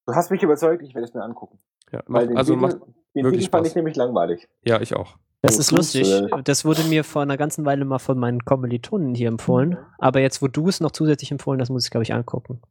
Du 0.05 0.13
hast 0.13 0.31
mich 0.31 0.43
überzeugt, 0.43 0.83
ich 0.83 0.93
werde 0.93 1.07
es 1.07 1.13
mir 1.13 1.23
angucken. 1.23 1.59
Ja, 1.91 2.03
Weil 2.07 2.27
den 2.27 2.37
also 2.37 2.53
Titel, 2.53 2.61
macht, 2.67 2.77
den 3.15 3.23
wirklich 3.23 3.45
Titel 3.45 3.51
fand 3.51 3.67
ich 3.67 3.75
nämlich 3.75 3.95
langweilig. 3.95 4.47
ja, 4.63 4.81
ich 4.81 4.95
auch. 4.95 5.17
Das 5.41 5.59
ist 5.59 5.71
lustig. 5.71 6.09
Äh. 6.09 6.27
Das 6.43 6.65
wurde 6.65 6.83
mir 6.85 7.03
vor 7.03 7.21
einer 7.21 7.37
ganzen 7.37 7.65
Weile 7.65 7.85
mal 7.85 7.99
von 7.99 8.17
meinen 8.17 8.45
Kommilitonen 8.45 9.13
hier 9.13 9.27
empfohlen. 9.27 9.77
Aber 9.99 10.19
jetzt, 10.19 10.41
wo 10.41 10.47
du 10.47 10.67
es 10.67 10.79
noch 10.79 10.91
zusätzlich 10.91 11.31
empfohlen 11.31 11.61
hast, 11.61 11.69
muss 11.69 11.85
ich, 11.85 11.91
glaube 11.91 12.03
ich, 12.03 12.13
angucken. 12.13 12.61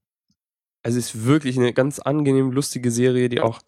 Also 0.83 0.99
es 0.99 1.15
ist 1.15 1.25
wirklich 1.25 1.57
eine 1.57 1.73
ganz 1.73 1.99
angenehm 2.01 2.51
lustige 2.51 2.91
Serie, 2.91 3.29
die 3.29 3.41
auch, 3.41 3.61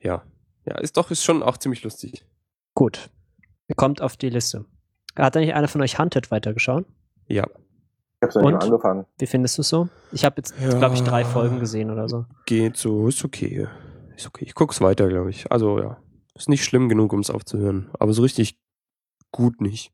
ja, 0.00 0.22
ja, 0.66 0.78
ist 0.78 0.96
doch, 0.96 1.10
ist 1.10 1.22
schon 1.22 1.42
auch 1.42 1.58
ziemlich 1.58 1.84
lustig. 1.84 2.24
Gut. 2.74 3.10
Kommt 3.76 4.00
auf 4.00 4.16
die 4.16 4.30
Liste. 4.30 4.64
Hat 5.16 5.36
eigentlich 5.36 5.54
einer 5.54 5.68
von 5.68 5.82
euch 5.82 5.98
Hunted 5.98 6.30
weitergeschaut? 6.30 6.86
Ja. 7.28 7.46
Ich 8.24 8.26
hab's 8.26 8.34
noch 8.36 8.42
nicht 8.42 8.52
Und? 8.52 8.58
mal 8.60 8.64
angefangen. 8.64 9.06
Wie 9.18 9.26
findest 9.26 9.58
du 9.58 9.62
es 9.62 9.68
so? 9.68 9.88
Ich 10.12 10.24
habe 10.24 10.34
jetzt, 10.38 10.54
Ja. 10.60 10.76
glaube 10.78 10.94
ich, 10.94 11.02
drei 11.02 11.24
Folgen 11.24 11.60
gesehen 11.60 11.90
oder 11.90 12.08
so. 12.08 12.24
Geht 12.46 12.76
so, 12.76 13.08
ist 13.08 13.24
okay. 13.24 13.66
Ist 14.16 14.26
okay. 14.26 14.44
Ich 14.46 14.54
guck's 14.54 14.80
weiter, 14.80 15.08
glaube 15.08 15.30
ich. 15.30 15.50
Also 15.50 15.78
ja. 15.78 15.96
Ist 16.36 16.48
nicht 16.48 16.64
schlimm 16.64 16.88
genug, 16.88 17.12
um 17.12 17.20
es 17.20 17.30
aufzuhören. 17.30 17.90
Aber 17.98 18.12
so 18.12 18.22
richtig 18.22 18.58
gut 19.30 19.60
nicht. 19.60 19.92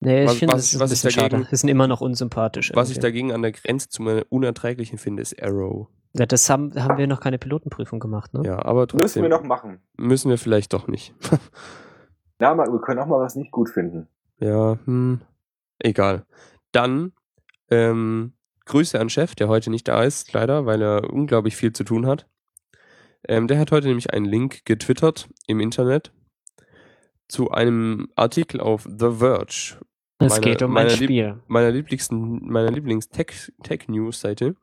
Nee, 0.00 0.24
ich 0.24 0.30
Was- 0.30 0.36
finde, 0.38 0.54
das 0.54 0.64
ist 0.64 0.74
ein 0.74 0.80
was 0.80 0.90
bisschen 0.90 1.10
dagegen- 1.10 1.30
schade. 1.42 1.48
Die 1.50 1.56
sind 1.56 1.68
immer 1.68 1.86
noch 1.86 2.00
unsympathisch. 2.00 2.72
Was 2.74 2.88
ich 2.90 2.96
irgendwie. 2.96 3.06
dagegen 3.08 3.32
an 3.32 3.42
der 3.42 3.52
Grenze 3.52 3.88
zu 3.88 4.02
meiner 4.02 4.22
Unerträglichen 4.30 4.98
finde, 4.98 5.22
ist 5.22 5.40
Arrow. 5.42 5.88
Ja, 6.14 6.26
das 6.26 6.50
haben, 6.50 6.74
haben 6.74 6.98
wir 6.98 7.06
noch 7.06 7.20
keine 7.20 7.38
Pilotenprüfung 7.38 8.00
gemacht, 8.00 8.34
ne? 8.34 8.42
Ja, 8.44 8.62
aber 8.64 8.82
Müssen 8.82 8.98
trotzdem 8.98 9.22
wir 9.22 9.28
noch 9.30 9.42
machen. 9.44 9.78
müssen 9.96 10.28
wir 10.28 10.36
vielleicht 10.38 10.72
doch 10.74 10.86
nicht. 10.88 11.14
Na, 12.38 12.54
mal, 12.54 12.66
wir 12.70 12.80
können 12.80 13.00
auch 13.00 13.06
mal 13.06 13.20
was 13.20 13.36
nicht 13.36 13.50
gut 13.52 13.68
finden. 13.70 14.08
ja, 14.38 14.78
hm, 14.84 15.20
egal. 15.78 16.24
Dann 16.72 17.12
ähm, 17.72 18.32
Grüße 18.66 18.98
an 19.00 19.08
Chef, 19.10 19.34
der 19.34 19.48
heute 19.48 19.70
nicht 19.70 19.88
da 19.88 20.02
ist, 20.04 20.32
leider, 20.32 20.66
weil 20.66 20.82
er 20.82 21.10
unglaublich 21.12 21.56
viel 21.56 21.72
zu 21.72 21.84
tun 21.84 22.06
hat. 22.06 22.26
Ähm, 23.28 23.48
der 23.48 23.58
hat 23.58 23.72
heute 23.72 23.88
nämlich 23.88 24.12
einen 24.12 24.26
Link 24.26 24.64
getwittert 24.64 25.28
im 25.46 25.60
Internet 25.60 26.12
zu 27.28 27.50
einem 27.50 28.08
Artikel 28.14 28.60
auf 28.60 28.82
The 28.84 29.10
Verge, 29.18 29.78
Es 30.18 30.40
geht 30.40 30.62
um 30.62 30.70
ein 30.70 30.74
meine 30.74 30.88
Lieb- 30.90 31.04
Spiel. 31.08 31.40
meiner 31.48 31.70
Lieblingsten, 31.70 32.40
meiner 32.50 32.70
Lieblings-Tech-News-Seite. 32.70 34.54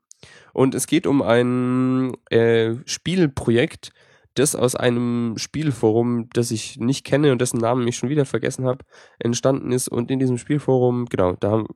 Und 0.52 0.74
es 0.74 0.86
geht 0.86 1.06
um 1.06 1.22
ein 1.22 2.12
äh, 2.30 2.74
Spielprojekt, 2.84 3.92
das 4.34 4.54
aus 4.54 4.76
einem 4.76 5.34
Spielforum, 5.36 6.28
das 6.32 6.50
ich 6.50 6.78
nicht 6.78 7.04
kenne 7.04 7.32
und 7.32 7.40
dessen 7.40 7.58
Namen 7.58 7.88
ich 7.88 7.96
schon 7.96 8.08
wieder 8.10 8.24
vergessen 8.26 8.64
habe, 8.64 8.84
entstanden 9.18 9.72
ist. 9.72 9.88
Und 9.88 10.10
in 10.10 10.18
diesem 10.20 10.38
Spielforum, 10.38 11.06
genau, 11.06 11.32
da 11.40 11.50
haben- 11.50 11.66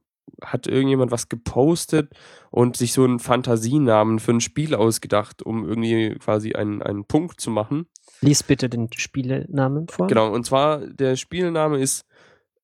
hat 0.42 0.66
irgendjemand 0.66 1.10
was 1.10 1.28
gepostet 1.28 2.12
und 2.50 2.76
sich 2.76 2.92
so 2.92 3.04
einen 3.04 3.18
Fantasienamen 3.18 4.18
für 4.18 4.32
ein 4.32 4.40
Spiel 4.40 4.74
ausgedacht, 4.74 5.42
um 5.42 5.66
irgendwie 5.68 6.16
quasi 6.18 6.54
einen, 6.54 6.82
einen 6.82 7.04
Punkt 7.04 7.40
zu 7.40 7.50
machen. 7.50 7.86
Lies 8.20 8.42
bitte 8.42 8.68
den 8.68 8.88
Spielenamen 8.92 9.88
vor. 9.88 10.06
Genau, 10.06 10.32
und 10.32 10.44
zwar 10.44 10.78
der 10.86 11.16
Spielname 11.16 11.78
ist 11.78 12.06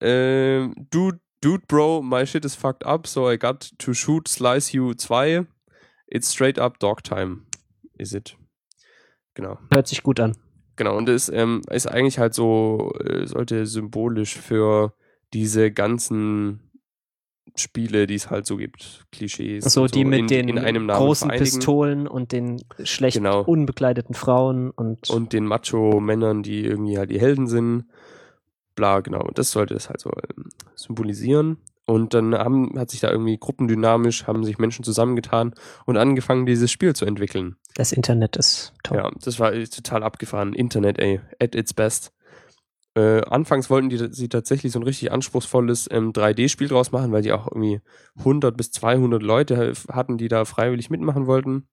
äh, 0.00 0.68
Dude, 0.90 1.20
Dude 1.40 1.64
Bro, 1.66 2.02
my 2.02 2.26
shit 2.26 2.44
is 2.44 2.54
fucked 2.54 2.84
up, 2.84 3.06
so 3.06 3.30
I 3.30 3.38
got 3.38 3.70
to 3.78 3.92
shoot 3.92 4.28
Slice 4.28 4.72
You 4.72 4.94
2. 4.94 5.46
It's 6.06 6.32
straight 6.32 6.58
up 6.58 6.78
dog 6.78 7.04
time, 7.04 7.42
is 7.98 8.12
it? 8.12 8.36
Genau. 9.34 9.58
Hört 9.72 9.86
sich 9.86 10.02
gut 10.02 10.18
an. 10.20 10.36
Genau, 10.76 10.96
und 10.96 11.08
es 11.08 11.28
ähm, 11.28 11.62
ist 11.70 11.86
eigentlich 11.86 12.18
halt 12.18 12.34
so, 12.34 12.92
äh, 13.04 13.26
sollte 13.26 13.66
symbolisch 13.66 14.36
für 14.36 14.94
diese 15.32 15.70
ganzen 15.70 16.69
Spiele, 17.60 18.06
die 18.06 18.14
es 18.14 18.30
halt 18.30 18.46
so 18.46 18.56
gibt, 18.56 19.04
Klischees. 19.12 19.64
So, 19.64 19.86
die 19.86 20.04
mit 20.04 20.20
in, 20.20 20.26
den 20.26 20.48
in 20.48 20.88
großen 20.88 21.28
vereinigen. 21.28 21.56
Pistolen 21.56 22.06
und 22.08 22.32
den 22.32 22.62
schlecht 22.82 23.16
Genau. 23.16 23.42
unbekleideten 23.42 24.14
Frauen 24.14 24.70
und, 24.70 25.08
und 25.10 25.32
den 25.32 25.46
Macho-Männern, 25.46 26.42
die 26.42 26.64
irgendwie 26.64 26.98
halt 26.98 27.10
die 27.10 27.20
Helden 27.20 27.46
sind. 27.46 27.84
Bla, 28.74 29.00
genau. 29.00 29.22
Und 29.22 29.38
das 29.38 29.50
sollte 29.50 29.74
es 29.74 29.88
halt 29.88 30.00
so 30.00 30.10
ähm, 30.10 30.46
symbolisieren. 30.74 31.58
Und 31.86 32.14
dann 32.14 32.34
haben, 32.34 32.78
hat 32.78 32.90
sich 32.90 33.00
da 33.00 33.10
irgendwie 33.10 33.36
gruppendynamisch, 33.36 34.26
haben 34.28 34.44
sich 34.44 34.58
Menschen 34.58 34.84
zusammengetan 34.84 35.54
und 35.86 35.96
angefangen, 35.96 36.46
dieses 36.46 36.70
Spiel 36.70 36.94
zu 36.94 37.04
entwickeln. 37.04 37.56
das 37.74 37.90
Internet 37.92 38.36
ist 38.36 38.72
toll. 38.84 38.98
Ja, 38.98 39.10
das 39.24 39.40
war 39.40 39.52
total 39.52 40.04
abgefahren. 40.04 40.52
Internet, 40.52 41.00
ey, 41.00 41.20
at 41.40 41.56
its 41.56 41.74
best. 41.74 42.12
Äh, 42.96 43.20
anfangs 43.22 43.70
wollten 43.70 43.88
die 43.88 44.08
sie 44.10 44.28
tatsächlich 44.28 44.72
so 44.72 44.80
ein 44.80 44.84
richtig 44.84 45.12
anspruchsvolles 45.12 45.88
ähm, 45.92 46.12
3D-Spiel 46.12 46.68
draus 46.68 46.90
machen, 46.90 47.12
weil 47.12 47.22
die 47.22 47.32
auch 47.32 47.46
irgendwie 47.46 47.80
100 48.18 48.56
bis 48.56 48.72
200 48.72 49.22
Leute 49.22 49.72
hatten, 49.92 50.18
die 50.18 50.28
da 50.28 50.44
freiwillig 50.44 50.90
mitmachen 50.90 51.26
wollten. 51.26 51.68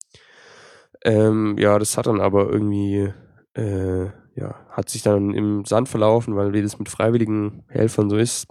Ähm, 1.04 1.58
ja, 1.58 1.78
das 1.80 1.98
hat 1.98 2.08
dann 2.08 2.22
aber 2.22 2.50
irgendwie, 2.50 3.12
äh, 3.56 4.06
ja, 4.36 4.56
hat 4.70 4.90
sich 4.90 5.02
dann 5.02 5.34
im 5.34 5.66
Sand 5.66 5.90
verlaufen, 5.90 6.36
weil 6.36 6.54
wie 6.54 6.62
das 6.62 6.80
mit 6.80 6.90
freiwilligen 6.90 7.64
Helfern 7.68 8.10
so 8.10 8.18
ist, 8.18 8.48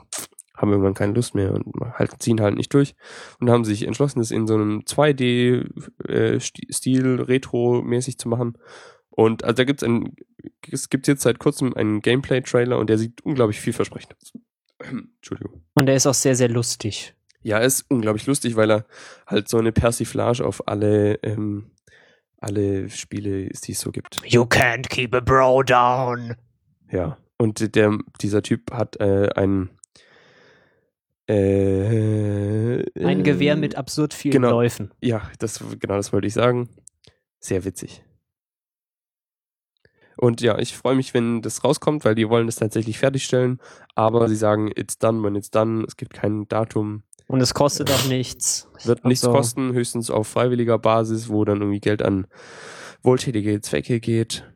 haben 0.56 0.70
irgendwann 0.70 0.94
keine 0.94 1.12
Lust 1.12 1.34
mehr 1.34 1.52
und 1.52 1.66
halt, 1.94 2.12
ziehen 2.20 2.40
halt 2.40 2.56
nicht 2.56 2.72
durch 2.74 2.94
und 3.40 3.50
haben 3.50 3.64
sich 3.64 3.86
entschlossen, 3.86 4.20
das 4.20 4.30
in 4.30 4.46
so 4.46 4.54
einem 4.54 4.84
2D-Stil 4.86 7.20
retro-mäßig 7.20 8.18
zu 8.18 8.28
machen. 8.28 8.56
Und 9.16 9.44
also 9.44 9.54
da 9.54 9.64
gibt's 9.64 9.82
ein, 9.82 10.14
es 10.70 10.90
gibt 10.90 11.08
jetzt 11.08 11.22
seit 11.22 11.38
kurzem 11.38 11.74
einen 11.74 12.02
Gameplay-Trailer 12.02 12.78
und 12.78 12.90
der 12.90 12.98
sieht 12.98 13.22
unglaublich 13.22 13.58
vielversprechend 13.58 14.14
aus. 14.14 14.32
Entschuldigung. 15.16 15.64
Und 15.74 15.86
der 15.86 15.96
ist 15.96 16.06
auch 16.06 16.14
sehr, 16.14 16.36
sehr 16.36 16.50
lustig. 16.50 17.14
Ja, 17.40 17.58
er 17.58 17.66
ist 17.66 17.86
unglaublich 17.88 18.26
lustig, 18.26 18.56
weil 18.56 18.70
er 18.70 18.86
halt 19.26 19.48
so 19.48 19.56
eine 19.56 19.72
Persiflage 19.72 20.44
auf 20.44 20.68
alle, 20.68 21.14
ähm, 21.22 21.70
alle 22.38 22.90
Spiele 22.90 23.44
ist, 23.44 23.66
die 23.66 23.72
es 23.72 23.80
so 23.80 23.90
gibt. 23.90 24.20
You 24.26 24.42
can't 24.42 24.86
keep 24.90 25.14
a 25.14 25.20
bro 25.20 25.62
down. 25.62 26.34
Ja. 26.92 27.16
Und 27.38 27.74
der, 27.74 27.98
dieser 28.20 28.42
Typ 28.42 28.70
hat 28.70 29.00
äh, 29.00 29.30
ein 29.34 29.70
äh, 31.26 32.82
Ein 33.02 33.20
äh, 33.20 33.22
Gewehr 33.22 33.56
mit 33.56 33.76
absurd 33.76 34.12
vielen 34.12 34.32
genau. 34.32 34.50
Läufen. 34.50 34.92
Ja, 35.00 35.30
das, 35.38 35.64
genau 35.80 35.96
das 35.96 36.12
wollte 36.12 36.26
ich 36.26 36.34
sagen. 36.34 36.68
Sehr 37.40 37.64
witzig. 37.64 38.02
Und 40.16 40.40
ja, 40.40 40.58
ich 40.58 40.76
freue 40.76 40.96
mich, 40.96 41.12
wenn 41.14 41.42
das 41.42 41.62
rauskommt, 41.62 42.04
weil 42.04 42.14
die 42.14 42.28
wollen 42.28 42.46
das 42.46 42.56
tatsächlich 42.56 42.98
fertigstellen. 42.98 43.60
Aber 43.94 44.28
sie 44.28 44.36
sagen, 44.36 44.70
it's 44.74 44.98
done 44.98 45.22
when 45.22 45.34
it's 45.34 45.50
done. 45.50 45.84
Es 45.86 45.96
gibt 45.96 46.14
kein 46.14 46.48
Datum. 46.48 47.02
Und 47.26 47.40
es 47.40 47.54
kostet 47.54 47.90
auch 47.90 48.06
nichts. 48.06 48.68
Wird 48.84 49.04
nichts 49.04 49.24
Also, 49.24 49.36
kosten, 49.36 49.72
höchstens 49.72 50.10
auf 50.10 50.28
freiwilliger 50.28 50.78
Basis, 50.78 51.28
wo 51.28 51.44
dann 51.44 51.60
irgendwie 51.60 51.80
Geld 51.80 52.02
an 52.02 52.26
wohltätige 53.02 53.60
Zwecke 53.60 54.00
geht. 54.00 54.50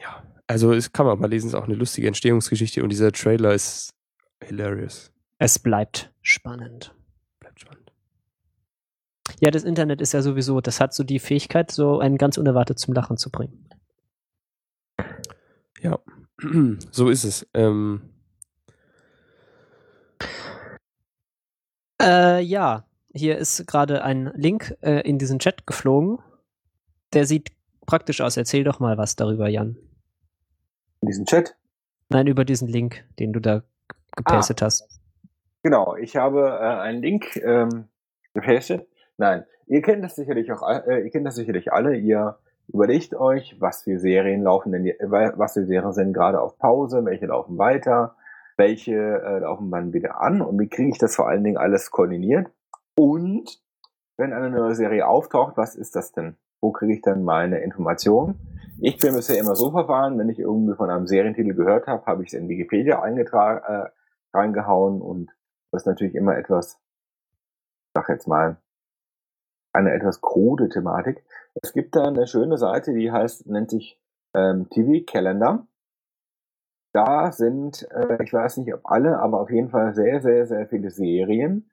Ja, 0.00 0.22
also 0.46 0.72
es 0.72 0.92
kann 0.92 1.06
man 1.06 1.18
mal 1.18 1.28
lesen, 1.28 1.48
ist 1.48 1.54
auch 1.54 1.64
eine 1.64 1.74
lustige 1.74 2.06
Entstehungsgeschichte 2.06 2.82
und 2.82 2.90
dieser 2.90 3.12
Trailer 3.12 3.52
ist 3.52 3.90
hilarious. 4.42 5.10
Es 5.38 5.58
bleibt 5.58 6.12
spannend. 6.22 6.94
Bleibt 7.40 7.60
spannend. 7.60 7.92
Ja, 9.40 9.50
das 9.50 9.64
Internet 9.64 10.00
ist 10.00 10.12
ja 10.12 10.22
sowieso, 10.22 10.60
das 10.60 10.80
hat 10.80 10.94
so 10.94 11.04
die 11.04 11.18
Fähigkeit, 11.18 11.70
so 11.70 11.98
einen 11.98 12.16
ganz 12.16 12.38
unerwartet 12.38 12.78
zum 12.78 12.94
Lachen 12.94 13.16
zu 13.16 13.30
bringen. 13.30 13.68
Ja, 15.86 16.00
so 16.90 17.08
ist 17.08 17.22
es. 17.22 17.46
Ähm, 17.54 18.00
Äh, 22.02 22.40
ja, 22.40 22.84
hier 23.14 23.38
ist 23.38 23.66
gerade 23.66 24.04
ein 24.04 24.30
Link 24.34 24.76
äh, 24.82 25.00
in 25.00 25.18
diesen 25.18 25.38
Chat 25.38 25.66
geflogen. 25.66 26.18
Der 27.14 27.24
sieht 27.24 27.52
praktisch 27.86 28.20
aus. 28.20 28.36
Erzähl 28.36 28.64
doch 28.64 28.80
mal 28.80 28.98
was 28.98 29.16
darüber, 29.16 29.48
Jan. 29.48 29.76
In 31.00 31.08
diesem 31.08 31.24
Chat. 31.24 31.56
Nein, 32.10 32.26
über 32.26 32.44
diesen 32.44 32.68
Link, 32.68 33.04
den 33.18 33.32
du 33.32 33.40
da 33.40 33.62
gepastet 34.16 34.60
hast. 34.60 35.00
Genau, 35.62 35.96
ich 35.96 36.16
habe 36.16 36.58
äh, 36.60 36.80
einen 36.80 37.02
Link 37.02 37.36
ähm, 37.36 37.88
gepastet. 38.34 38.86
Nein, 39.16 39.44
ihr 39.66 39.82
kennt 39.82 40.04
das 40.04 40.16
sicherlich 40.16 40.52
auch, 40.52 40.62
äh, 40.62 41.02
ihr 41.02 41.10
kennt 41.10 41.26
das 41.26 41.36
sicherlich 41.36 41.72
alle. 41.72 41.96
Ihr 41.96 42.38
überlegt 42.68 43.14
euch, 43.14 43.56
was 43.60 43.82
für 43.82 43.98
Serien 43.98 44.42
laufen 44.42 44.72
denn, 44.72 44.84
was 45.36 45.54
für 45.54 45.66
Serien 45.66 45.92
sind 45.92 46.12
gerade 46.12 46.40
auf 46.40 46.58
Pause, 46.58 47.04
welche 47.04 47.26
laufen 47.26 47.58
weiter, 47.58 48.16
welche 48.56 48.94
äh, 48.94 49.38
laufen 49.40 49.70
dann 49.70 49.92
wieder 49.92 50.20
an 50.20 50.40
und 50.40 50.58
wie 50.58 50.68
kriege 50.68 50.90
ich 50.90 50.98
das 50.98 51.14
vor 51.14 51.28
allen 51.28 51.44
Dingen 51.44 51.58
alles 51.58 51.90
koordiniert? 51.90 52.50
Und 52.96 53.60
wenn 54.16 54.32
eine 54.32 54.50
neue 54.50 54.74
Serie 54.74 55.06
auftaucht, 55.06 55.56
was 55.56 55.76
ist 55.76 55.94
das 55.94 56.12
denn? 56.12 56.36
Wo 56.60 56.72
kriege 56.72 56.94
ich 56.94 57.02
dann 57.02 57.22
meine 57.22 57.58
Informationen? 57.58 58.56
Ich 58.78 58.98
bin 58.98 59.14
bisher 59.14 59.38
immer 59.38 59.54
so 59.54 59.70
verfahren, 59.70 60.18
wenn 60.18 60.28
ich 60.28 60.38
irgendwie 60.38 60.74
von 60.74 60.90
einem 60.90 61.06
Serientitel 61.06 61.54
gehört 61.54 61.86
habe, 61.86 62.04
habe 62.06 62.22
ich 62.22 62.32
es 62.32 62.38
in 62.38 62.48
Wikipedia 62.48 63.02
eingetragen, 63.02 63.62
äh, 63.66 63.88
reingehauen 64.34 65.00
und 65.00 65.30
das 65.70 65.82
ist 65.82 65.86
natürlich 65.86 66.14
immer 66.14 66.36
etwas, 66.36 66.78
sag 67.94 68.08
jetzt 68.08 68.26
mal, 68.26 68.56
eine 69.76 69.92
etwas 69.92 70.20
krude 70.20 70.68
Thematik. 70.68 71.22
Es 71.62 71.72
gibt 71.72 71.94
da 71.94 72.04
eine 72.04 72.26
schöne 72.26 72.58
Seite, 72.58 72.92
die 72.92 73.12
heißt, 73.12 73.46
nennt 73.46 73.70
sich 73.70 74.00
ähm, 74.34 74.68
TV 74.70 75.04
Calendar. 75.06 75.66
Da 76.92 77.30
sind, 77.30 77.86
äh, 77.90 78.22
ich 78.24 78.32
weiß 78.32 78.56
nicht 78.56 78.72
ob 78.72 78.80
alle, 78.84 79.18
aber 79.18 79.40
auf 79.40 79.50
jeden 79.50 79.68
Fall 79.68 79.94
sehr, 79.94 80.20
sehr, 80.22 80.46
sehr 80.46 80.66
viele 80.66 80.90
Serien 80.90 81.70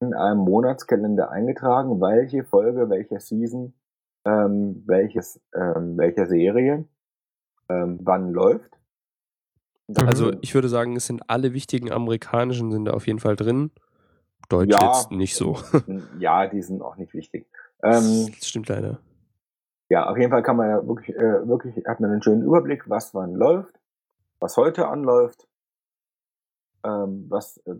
in 0.00 0.12
einem 0.12 0.40
Monatskalender 0.40 1.30
eingetragen, 1.30 2.00
welche 2.00 2.44
Folge, 2.44 2.90
welcher 2.90 3.20
Season, 3.20 3.72
ähm, 4.26 4.82
welches, 4.86 5.40
ähm, 5.54 5.96
welcher 5.96 6.26
Serie, 6.26 6.84
ähm, 7.70 7.98
wann 8.02 8.32
läuft. 8.32 8.76
Also 9.94 10.26
Mhm. 10.26 10.38
ich 10.42 10.54
würde 10.54 10.68
sagen, 10.68 10.96
es 10.96 11.06
sind 11.06 11.22
alle 11.30 11.54
wichtigen 11.54 11.92
amerikanischen 11.92 12.70
sind 12.70 12.86
da 12.86 12.92
auf 12.92 13.06
jeden 13.06 13.20
Fall 13.20 13.36
drin. 13.36 13.70
Deutsch 14.48 14.72
Ja. 14.72 14.86
jetzt 14.92 15.10
nicht 15.10 15.34
so. 15.36 15.56
ja, 16.18 16.46
die 16.46 16.62
sind 16.62 16.82
auch 16.82 16.96
nicht 16.96 17.14
wichtig. 17.14 17.46
Ähm, 17.82 18.32
das 18.38 18.48
stimmt 18.48 18.68
leider. 18.68 18.98
ja, 19.88 20.08
auf 20.08 20.16
jeden 20.16 20.30
Fall 20.30 20.42
kann 20.42 20.56
man 20.56 20.68
ja 20.70 20.86
wirklich, 20.86 21.16
äh, 21.16 21.46
wirklich, 21.48 21.84
hat 21.86 22.00
man 22.00 22.10
einen 22.10 22.22
schönen 22.22 22.42
Überblick, 22.42 22.88
was 22.88 23.14
wann 23.14 23.34
läuft, 23.34 23.78
was 24.40 24.56
heute 24.56 24.88
anläuft, 24.88 25.46
ähm, 26.84 27.26
was, 27.28 27.58
äh, 27.66 27.72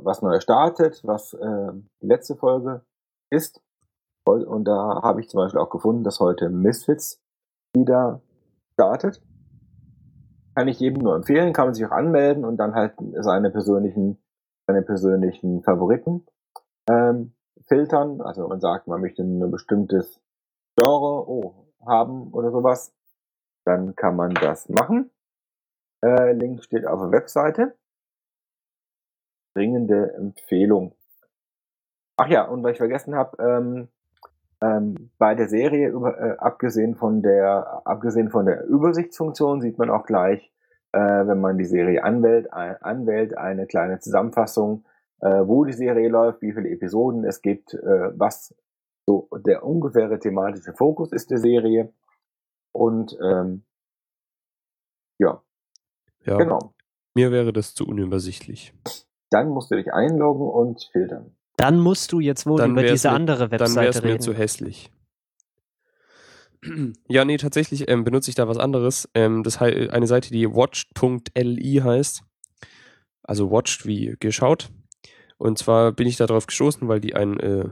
was 0.00 0.22
neu 0.22 0.40
startet, 0.40 1.00
was 1.04 1.34
äh, 1.34 1.72
die 2.02 2.06
letzte 2.06 2.36
Folge 2.36 2.82
ist. 3.30 3.60
Und 4.24 4.64
da 4.64 5.02
habe 5.02 5.20
ich 5.20 5.28
zum 5.28 5.38
Beispiel 5.38 5.60
auch 5.60 5.70
gefunden, 5.70 6.02
dass 6.02 6.18
heute 6.18 6.48
Misfits 6.48 7.22
wieder 7.74 8.20
startet. 8.72 9.22
Kann 10.56 10.66
ich 10.68 10.80
jedem 10.80 11.02
nur 11.02 11.14
empfehlen, 11.14 11.52
kann 11.52 11.66
man 11.68 11.74
sich 11.74 11.86
auch 11.86 11.92
anmelden 11.92 12.44
und 12.44 12.56
dann 12.56 12.74
halt 12.74 12.94
seine 13.20 13.50
persönlichen, 13.50 14.18
seine 14.66 14.82
persönlichen 14.82 15.62
Favoriten 15.62 16.26
ähm, 16.88 17.32
filtern. 17.66 18.20
Also 18.20 18.48
man 18.48 18.60
sagt, 18.60 18.86
man 18.86 19.00
möchte 19.00 19.22
ein 19.22 19.50
bestimmtes 19.50 20.20
Genre 20.76 21.28
oh, 21.28 21.54
haben 21.86 22.32
oder 22.32 22.50
sowas. 22.50 22.92
Dann 23.64 23.96
kann 23.96 24.16
man 24.16 24.34
das 24.34 24.68
machen. 24.68 25.10
Äh, 26.04 26.32
Link 26.32 26.62
steht 26.62 26.86
auf 26.86 27.00
der 27.00 27.10
Webseite. 27.10 27.76
Dringende 29.54 30.14
Empfehlung. 30.14 30.94
Ach 32.18 32.28
ja, 32.28 32.46
und 32.46 32.62
was 32.62 32.72
ich 32.72 32.78
vergessen 32.78 33.14
habe, 33.14 33.36
ähm, 33.42 33.88
ähm, 34.60 35.10
bei 35.18 35.34
der 35.34 35.48
Serie, 35.48 35.88
über, 35.88 36.18
äh, 36.18 36.36
abgesehen 36.38 36.94
von 36.94 37.22
der, 37.22 37.82
abgesehen 37.84 38.30
von 38.30 38.46
der 38.46 38.64
Übersichtsfunktion, 38.64 39.60
sieht 39.60 39.78
man 39.78 39.90
auch 39.90 40.06
gleich, 40.06 40.50
äh, 40.96 41.26
wenn 41.26 41.40
man 41.40 41.58
die 41.58 41.66
Serie 41.66 42.02
anwählt, 42.02 42.50
ein, 42.54 42.80
anwählt, 42.80 43.36
eine 43.36 43.66
kleine 43.66 43.98
Zusammenfassung, 43.98 44.86
äh, 45.20 45.28
wo 45.44 45.66
die 45.66 45.74
Serie 45.74 46.08
läuft, 46.08 46.40
wie 46.40 46.54
viele 46.54 46.70
Episoden 46.70 47.24
es 47.24 47.42
gibt, 47.42 47.74
äh, 47.74 48.18
was 48.18 48.54
so 49.04 49.28
der 49.44 49.62
ungefähre 49.62 50.18
thematische 50.18 50.72
Fokus 50.72 51.12
ist 51.12 51.30
der 51.30 51.38
Serie. 51.38 51.92
Und 52.72 53.16
ähm, 53.22 53.64
ja. 55.18 55.42
Ja. 56.24 56.38
Genau. 56.38 56.72
Mir 57.14 57.30
wäre 57.30 57.52
das 57.52 57.74
zu 57.74 57.86
unübersichtlich. 57.86 58.72
Dann 59.30 59.50
musst 59.50 59.70
du 59.70 59.76
dich 59.76 59.92
einloggen 59.92 60.48
und 60.48 60.88
filtern. 60.92 61.36
Dann 61.56 61.78
musst 61.78 62.12
du 62.12 62.20
jetzt 62.20 62.46
wohl 62.46 62.58
dann 62.58 62.72
über 62.72 62.82
diese 62.82 63.08
mir, 63.08 63.14
andere 63.14 63.50
Webseite 63.50 63.74
dann 63.74 63.84
reden. 63.84 63.94
Dann 63.94 64.02
wäre 64.02 64.12
mir 64.14 64.20
zu 64.20 64.32
hässlich. 64.32 64.90
Ja, 67.08 67.24
nee, 67.24 67.36
tatsächlich 67.36 67.88
ähm, 67.88 68.04
benutze 68.04 68.30
ich 68.30 68.34
da 68.34 68.48
was 68.48 68.58
anderes. 68.58 69.08
Ähm, 69.14 69.42
das 69.42 69.60
heißt 69.60 69.90
eine 69.90 70.06
Seite, 70.06 70.30
die 70.30 70.46
watched.li 70.46 71.80
heißt. 71.82 72.22
Also 73.22 73.50
watched 73.50 73.86
wie 73.86 74.16
geschaut. 74.20 74.70
Und 75.38 75.58
zwar 75.58 75.92
bin 75.92 76.06
ich 76.06 76.16
darauf 76.16 76.46
gestoßen, 76.46 76.88
weil 76.88 77.00
die 77.00 77.14
ein 77.14 77.38
äh, 77.40 77.68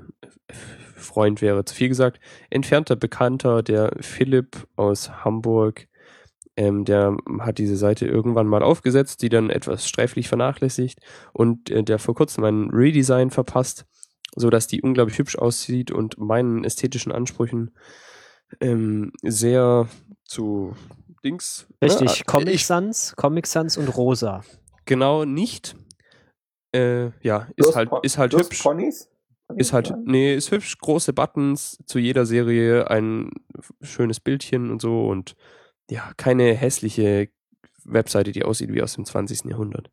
Freund 0.97 1.41
wäre 1.43 1.65
zu 1.65 1.75
viel 1.75 1.89
gesagt, 1.89 2.21
entfernter 2.51 2.97
Bekannter, 2.97 3.63
der 3.63 3.93
Philipp 4.01 4.67
aus 4.77 5.25
Hamburg, 5.25 5.87
ähm, 6.57 6.85
der 6.85 7.17
hat 7.41 7.59
diese 7.59 7.77
Seite 7.77 8.07
irgendwann 8.07 8.47
mal 8.47 8.63
aufgesetzt, 8.63 9.23
die 9.23 9.29
dann 9.29 9.51
etwas 9.51 9.89
sträflich 9.89 10.29
vernachlässigt 10.29 11.01
und 11.33 11.71
äh, 11.71 11.83
der 11.83 11.99
vor 11.99 12.15
kurzem 12.15 12.45
ein 12.45 12.71
Redesign 12.71 13.31
verpasst, 13.31 13.87
so 14.37 14.51
dass 14.51 14.67
die 14.67 14.83
unglaublich 14.83 15.19
hübsch 15.19 15.37
aussieht 15.37 15.91
und 15.91 16.19
meinen 16.19 16.65
ästhetischen 16.65 17.13
Ansprüchen 17.13 17.73
ähm, 18.61 19.13
sehr 19.23 19.89
zu 20.25 20.75
Dings. 21.25 21.67
Richtig, 21.83 22.19
ne? 22.21 22.25
Comic 22.27 22.61
Sans, 22.61 23.15
Comic 23.17 23.47
Sans 23.47 23.77
und 23.77 23.89
Rosa. 23.89 24.45
Genau 24.85 25.25
nicht. 25.25 25.77
Äh, 26.75 27.11
ja, 27.23 27.49
ist 27.57 27.75
halt, 27.77 27.91
ist 28.03 28.19
halt 28.19 28.35
hübsch. 28.35 28.63
Ponys? 28.63 29.09
Ist 29.57 29.73
halt, 29.73 29.95
nee, 30.05 30.35
ist 30.35 30.51
hübsch, 30.51 30.79
große 30.79 31.13
Buttons, 31.13 31.79
zu 31.87 31.99
jeder 31.99 32.27
Serie 32.27 32.91
ein 32.91 33.31
schönes 33.83 34.19
Bildchen 34.19 34.71
und 34.71 34.81
so 34.81 35.07
und 35.07 35.37
ja, 35.91 36.13
keine 36.17 36.55
hässliche 36.55 37.29
Webseite, 37.85 38.33
die 38.33 38.45
aussieht 38.45 38.73
wie 38.73 38.83
aus 38.83 38.95
dem 38.95 39.05
20. 39.05 39.45
Jahrhundert. 39.45 39.91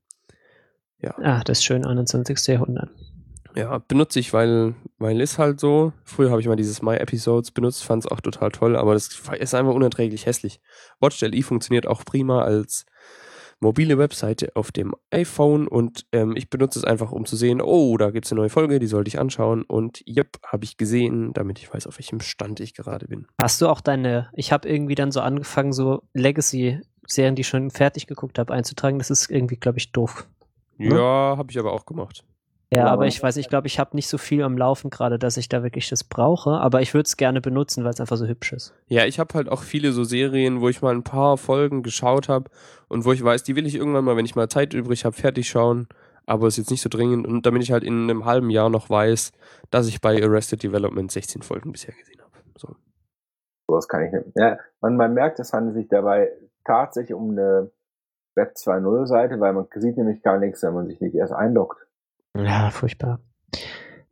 Ja. 1.02 1.18
Ah, 1.20 1.44
das 1.44 1.60
ist 1.60 1.66
schön 1.66 1.86
21. 1.86 2.48
Jahrhundert. 2.48 2.90
Ja, 3.56 3.80
benutze 3.80 4.20
ich, 4.20 4.34
weil, 4.34 4.76
weil 4.98 5.20
ist 5.22 5.38
halt 5.38 5.60
so. 5.60 5.94
Früher 6.04 6.32
habe 6.32 6.42
ich 6.42 6.48
mal 6.48 6.56
dieses 6.56 6.82
My 6.82 6.96
Episodes 6.96 7.52
benutzt, 7.52 7.84
fand 7.84 8.06
es 8.06 8.12
auch 8.12 8.22
total 8.22 8.52
toll, 8.52 8.76
aber 8.76 8.94
das 8.94 9.10
ist 9.40 9.54
einfach 9.54 9.74
unerträglich 9.74 10.26
hässlich. 10.26 10.62
WatchLE 11.00 11.42
funktioniert 11.44 11.88
auch 11.88 12.06
prima 12.06 12.44
als 12.44 12.86
mobile 13.62 13.98
Webseite 13.98 14.52
auf 14.56 14.72
dem 14.72 14.96
iPhone 15.12 15.68
und 15.68 16.06
ähm, 16.12 16.36
ich 16.36 16.50
benutze 16.50 16.80
es 16.80 16.86
einfach, 16.86 17.12
um 17.12 17.26
zu 17.26 17.36
sehen, 17.36 17.62
oh, 17.62 17.96
da 17.98 18.10
gibt 18.10 18.26
es 18.26 18.32
eine 18.32 18.42
neue 18.42 18.50
Folge, 18.50 18.80
die 18.80 18.88
sollte 18.88 19.08
ich 19.08 19.20
anschauen 19.20 19.62
und 19.64 20.04
yep, 20.08 20.40
habe 20.46 20.66
ich 20.66 20.78
gesehen, 20.78 21.32
damit 21.34 21.60
ich 21.60 21.72
weiß, 21.72 21.86
auf 21.88 22.00
welchem 22.00 22.22
Stand 22.22 22.60
ich 22.60 22.74
gerade 22.74 23.08
bin. 23.08 23.28
Hast 23.40 23.62
du 23.62 23.68
auch 23.68 23.82
deine, 23.82 24.30
ich 24.34 24.52
habe 24.52 24.68
irgendwie 24.68 24.96
dann 24.96 25.12
so 25.12 25.22
angefangen, 25.22 25.74
so 25.74 26.02
Legacy-Serien, 26.14 27.36
die 27.36 27.42
ich 27.42 27.48
schon 27.48 27.70
fertig 27.70 28.08
geguckt 28.08 28.40
habe, 28.40 28.52
einzutragen, 28.52 28.98
das 28.98 29.12
ist 29.12 29.30
irgendwie, 29.30 29.58
glaube 29.58 29.78
ich, 29.78 29.92
doof. 29.92 30.28
Ne? 30.78 30.96
Ja, 30.96 31.38
habe 31.38 31.52
ich 31.52 31.60
aber 31.60 31.72
auch 31.74 31.86
gemacht. 31.86 32.26
Ja, 32.74 32.88
aber 32.88 33.06
ich 33.06 33.22
weiß, 33.22 33.36
ich 33.36 33.50
glaube, 33.50 33.68
ich 33.68 33.80
habe 33.80 33.98
nicht 33.98 34.08
so 34.08 34.18
viel 34.18 34.44
am 34.44 34.58
Laufen 34.58 34.90
gerade, 34.90 35.20
dass 35.20 35.36
ich 35.36 35.50
da 35.50 35.62
wirklich 35.62 35.90
das 35.90 36.06
brauche, 36.06 36.52
aber 36.52 36.82
ich 36.82 36.94
würde 36.94 37.06
es 37.06 37.18
gerne 37.18 37.42
benutzen, 37.42 37.84
weil 37.84 37.92
es 37.92 38.00
einfach 38.00 38.16
so 38.16 38.26
hübsch 38.26 38.54
ist. 38.54 38.74
Ja, 38.88 39.06
ich 39.06 39.20
habe 39.20 39.34
halt 39.34 39.50
auch 39.50 39.62
viele 39.62 39.92
so 39.92 40.06
Serien, 40.06 40.62
wo 40.62 40.70
ich 40.70 40.82
mal 40.82 40.96
ein 40.96 41.04
paar 41.04 41.38
Folgen 41.38 41.84
geschaut 41.84 42.30
habe 42.30 42.50
und 42.88 43.04
wo 43.04 43.12
ich 43.12 43.22
weiß, 43.22 43.44
die 43.44 43.58
will 43.58 43.66
ich 43.66 43.76
irgendwann 43.76 44.06
mal, 44.06 44.16
wenn 44.16 44.24
ich 44.24 44.38
mal 44.38 44.48
Zeit 44.48 44.74
übrig 44.74 45.04
habe, 45.04 45.14
fertig 45.14 45.50
schauen, 45.50 45.90
aber 46.26 46.48
ist 46.48 46.58
jetzt 46.58 46.72
nicht 46.72 46.82
so 46.82 46.88
dringend 46.88 47.28
und 47.28 47.46
damit 47.46 47.62
ich 47.62 47.74
halt 47.74 47.84
in 47.84 48.10
einem 48.10 48.24
halben 48.24 48.50
Jahr 48.50 48.70
noch 48.70 48.90
weiß, 48.90 49.34
dass 49.70 49.88
ich 49.90 50.00
bei 50.00 50.24
Arrested 50.24 50.64
Development 50.64 51.12
16 51.12 51.42
Folgen 51.42 51.74
bisher 51.74 51.94
gesehen 51.94 52.22
habe. 52.22 52.32
So. 52.56 52.76
Das 53.68 53.90
kann 53.90 54.06
ich 54.06 54.14
nicht. 54.14 54.28
Ja, 54.36 54.58
man, 54.80 54.96
man 54.96 55.14
merkt, 55.14 55.40
es 55.40 55.52
handelt 55.52 55.76
sich 55.76 55.90
dabei 55.90 56.32
tatsächlich 56.64 57.16
um 57.16 57.32
eine 57.32 57.70
Web 58.36 58.54
2.0 58.56 59.08
Seite, 59.08 59.42
weil 59.42 59.52
man 59.52 59.68
sieht 59.76 59.98
nämlich 59.98 60.24
gar 60.24 60.38
nichts, 60.38 60.64
wenn 60.64 60.74
man 60.74 60.88
sich 60.88 61.02
nicht 61.02 61.16
erst 61.16 61.34
einloggt. 61.34 61.86
Ja, 62.36 62.70
furchtbar. 62.70 63.20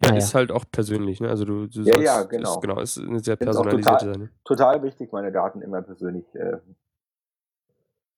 Ja, 0.01 0.09
naja. 0.09 0.17
ist 0.17 0.33
halt 0.33 0.51
auch 0.51 0.65
persönlich, 0.71 1.19
ne? 1.19 1.29
Also 1.29 1.45
du, 1.45 1.67
du 1.67 1.81
ja, 1.81 1.99
ja, 1.99 2.23
genau. 2.23 2.53
Ist, 2.55 2.61
genau, 2.61 2.79
ist 2.79 2.97
eine 2.97 3.19
sehr 3.19 3.35
personalisierte 3.35 4.05
total, 4.05 4.13
Seite. 4.13 4.29
Total 4.45 4.83
wichtig, 4.83 5.11
meine 5.11 5.31
Daten 5.31 5.61
immer 5.61 5.81
persönlich. 5.81 6.23
Äh, 6.35 6.57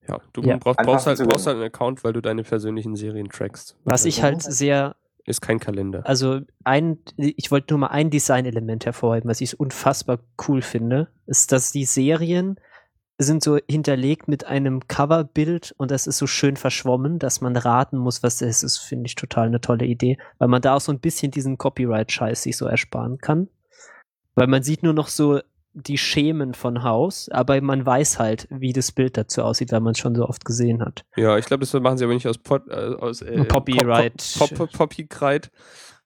ja, 0.08 0.20
du 0.34 0.42
ja. 0.42 0.58
Brauchst, 0.58 0.80
brauchst, 0.80 1.08
halt, 1.08 1.20
brauchst 1.28 1.48
halt 1.48 1.58
einen 1.58 1.66
Account, 1.66 2.04
weil 2.04 2.14
du 2.14 2.22
deine 2.22 2.44
persönlichen 2.44 2.96
Serien 2.96 3.30
trackst. 3.30 3.78
Was 3.84 4.06
ich 4.06 4.22
halt 4.22 4.42
sehr 4.42 4.96
ist 5.26 5.42
kein 5.42 5.60
Kalender. 5.60 6.02
Also 6.06 6.42
ein, 6.64 6.98
ich 7.16 7.52
wollte 7.52 7.74
nur 7.74 7.80
mal 7.80 7.88
ein 7.88 8.10
Designelement 8.10 8.86
hervorheben, 8.86 9.30
was 9.30 9.42
ich 9.42 9.60
unfassbar 9.60 10.20
cool 10.48 10.62
finde, 10.62 11.10
ist, 11.28 11.52
dass 11.52 11.72
die 11.72 11.86
Serien 11.86 12.60
sind 13.24 13.44
so 13.44 13.58
hinterlegt 13.70 14.28
mit 14.28 14.46
einem 14.46 14.88
Coverbild 14.88 15.74
und 15.78 15.92
das 15.92 16.08
ist 16.08 16.18
so 16.18 16.28
schön 16.28 16.56
verschwommen, 16.56 17.20
dass 17.20 17.42
man 17.42 17.56
raten 17.56 17.98
muss, 17.98 18.24
was 18.24 18.38
das 18.38 18.64
ist. 18.64 18.78
Finde 18.78 19.08
ich 19.08 19.16
total 19.16 19.48
eine 19.48 19.62
tolle 19.62 19.86
Idee, 19.86 20.18
weil 20.38 20.48
man 20.48 20.62
da 20.62 20.76
auch 20.76 20.82
so 20.82 20.92
ein 20.92 21.00
bisschen 21.00 21.32
diesen 21.32 21.58
Copyright-Scheiß 21.58 22.44
sich 22.44 22.58
so 22.58 22.66
ersparen 22.66 23.18
kann. 23.18 23.50
Weil 24.36 24.48
man 24.48 24.64
sieht 24.64 24.84
nur 24.84 24.94
noch 24.94 25.08
so 25.08 25.40
die 25.74 25.98
Schemen 25.98 26.54
von 26.54 26.84
Haus, 26.84 27.30
aber 27.30 27.60
man 27.62 27.86
weiß 27.86 28.20
halt, 28.20 28.48
wie 28.50 28.74
das 28.74 28.92
Bild 28.92 29.18
dazu 29.18 29.44
aussieht, 29.44 29.72
weil 29.72 29.80
man 29.80 29.92
es 29.92 30.00
schon 30.00 30.16
so 30.16 30.28
oft 30.28 30.44
gesehen 30.44 30.82
hat. 30.82 31.06
Ja, 31.16 31.38
ich 31.38 31.46
glaube, 31.46 31.62
das 31.62 31.74
machen 31.74 31.98
sie 31.98 32.04
aber 32.04 32.14
nicht 32.14 32.28
aus, 32.28 32.38
Pot, 32.38 32.68
äh, 32.70 32.74
aus 32.74 33.22
äh, 33.22 33.46
Copyright. 33.46 34.36
Pop, 34.38 34.54
Pop, 34.56 34.72
Poppykreit, 34.72 35.52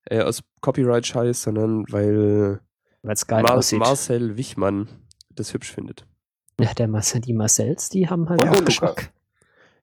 äh, 0.05 0.21
aus 0.21 0.43
Copyright-Scheiß, 0.61 1.43
sondern 1.43 1.85
weil. 1.89 2.59
Marcel 3.03 4.37
Wichmann 4.37 4.87
das 5.29 5.53
hübsch 5.53 5.71
findet. 5.71 6.05
Ja, 6.59 6.73
der 6.73 6.87
Marcel, 6.87 7.21
die 7.21 7.33
Marcells, 7.33 7.89
die 7.89 8.09
haben 8.09 8.29
halt 8.29 8.47
auch 8.47 8.63
Geschmack. 8.63 9.11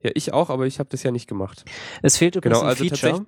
Ja, 0.03 0.11
ich 0.15 0.33
auch, 0.33 0.51
aber 0.51 0.67
ich 0.67 0.79
habe 0.79 0.89
das 0.91 1.03
ja 1.03 1.11
nicht 1.11 1.29
gemacht. 1.29 1.65
Es 2.03 2.17
fehlt 2.17 2.35
übrigens 2.37 2.59
genau, 2.59 2.69
also 2.69 2.83
ein 2.83 2.89
Feature. 2.89 3.27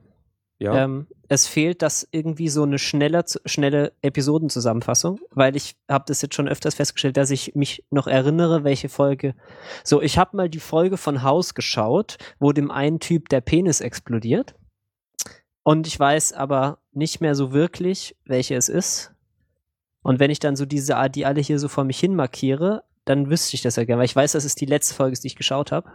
Ja. 0.58 0.84
Ähm, 0.84 1.08
es 1.28 1.46
fehlt 1.46 1.82
das 1.82 2.08
irgendwie 2.12 2.48
so 2.48 2.62
eine 2.62 2.78
schnelle, 2.78 3.24
schnelle 3.44 3.92
Episodenzusammenfassung, 4.02 5.20
weil 5.30 5.56
ich 5.56 5.76
habe 5.88 6.04
das 6.06 6.22
jetzt 6.22 6.34
schon 6.34 6.48
öfters 6.48 6.76
festgestellt, 6.76 7.16
dass 7.16 7.30
ich 7.30 7.54
mich 7.54 7.84
noch 7.90 8.06
erinnere, 8.06 8.62
welche 8.62 8.88
Folge. 8.88 9.34
So, 9.82 10.00
ich 10.00 10.16
habe 10.16 10.36
mal 10.36 10.48
die 10.48 10.60
Folge 10.60 10.96
von 10.96 11.22
Haus 11.22 11.54
geschaut, 11.54 12.18
wo 12.38 12.52
dem 12.52 12.70
einen 12.70 13.00
Typ 13.00 13.28
der 13.28 13.40
Penis 13.40 13.80
explodiert. 13.80 14.54
Und 15.64 15.86
ich 15.86 15.98
weiß 15.98 16.32
aber 16.34 16.78
nicht 16.92 17.20
mehr 17.20 17.34
so 17.34 17.52
wirklich, 17.52 18.16
welche 18.24 18.54
es 18.54 18.68
ist. 18.68 19.12
Und 20.02 20.20
wenn 20.20 20.30
ich 20.30 20.38
dann 20.38 20.56
so 20.56 20.66
diese, 20.66 20.96
die 21.10 21.26
alle 21.26 21.40
hier 21.40 21.58
so 21.58 21.68
vor 21.68 21.84
mich 21.84 21.98
hin 21.98 22.14
markiere, 22.14 22.84
dann 23.04 23.30
wüsste 23.30 23.54
ich 23.54 23.62
das 23.62 23.76
ja 23.76 23.84
gerne, 23.84 24.00
weil 24.00 24.06
ich 24.06 24.16
weiß, 24.16 24.32
dass 24.32 24.44
es 24.44 24.54
die 24.54 24.66
letzte 24.66 24.94
Folge 24.94 25.12
ist, 25.12 25.24
die 25.24 25.28
ich 25.28 25.36
geschaut 25.36 25.72
habe. 25.72 25.90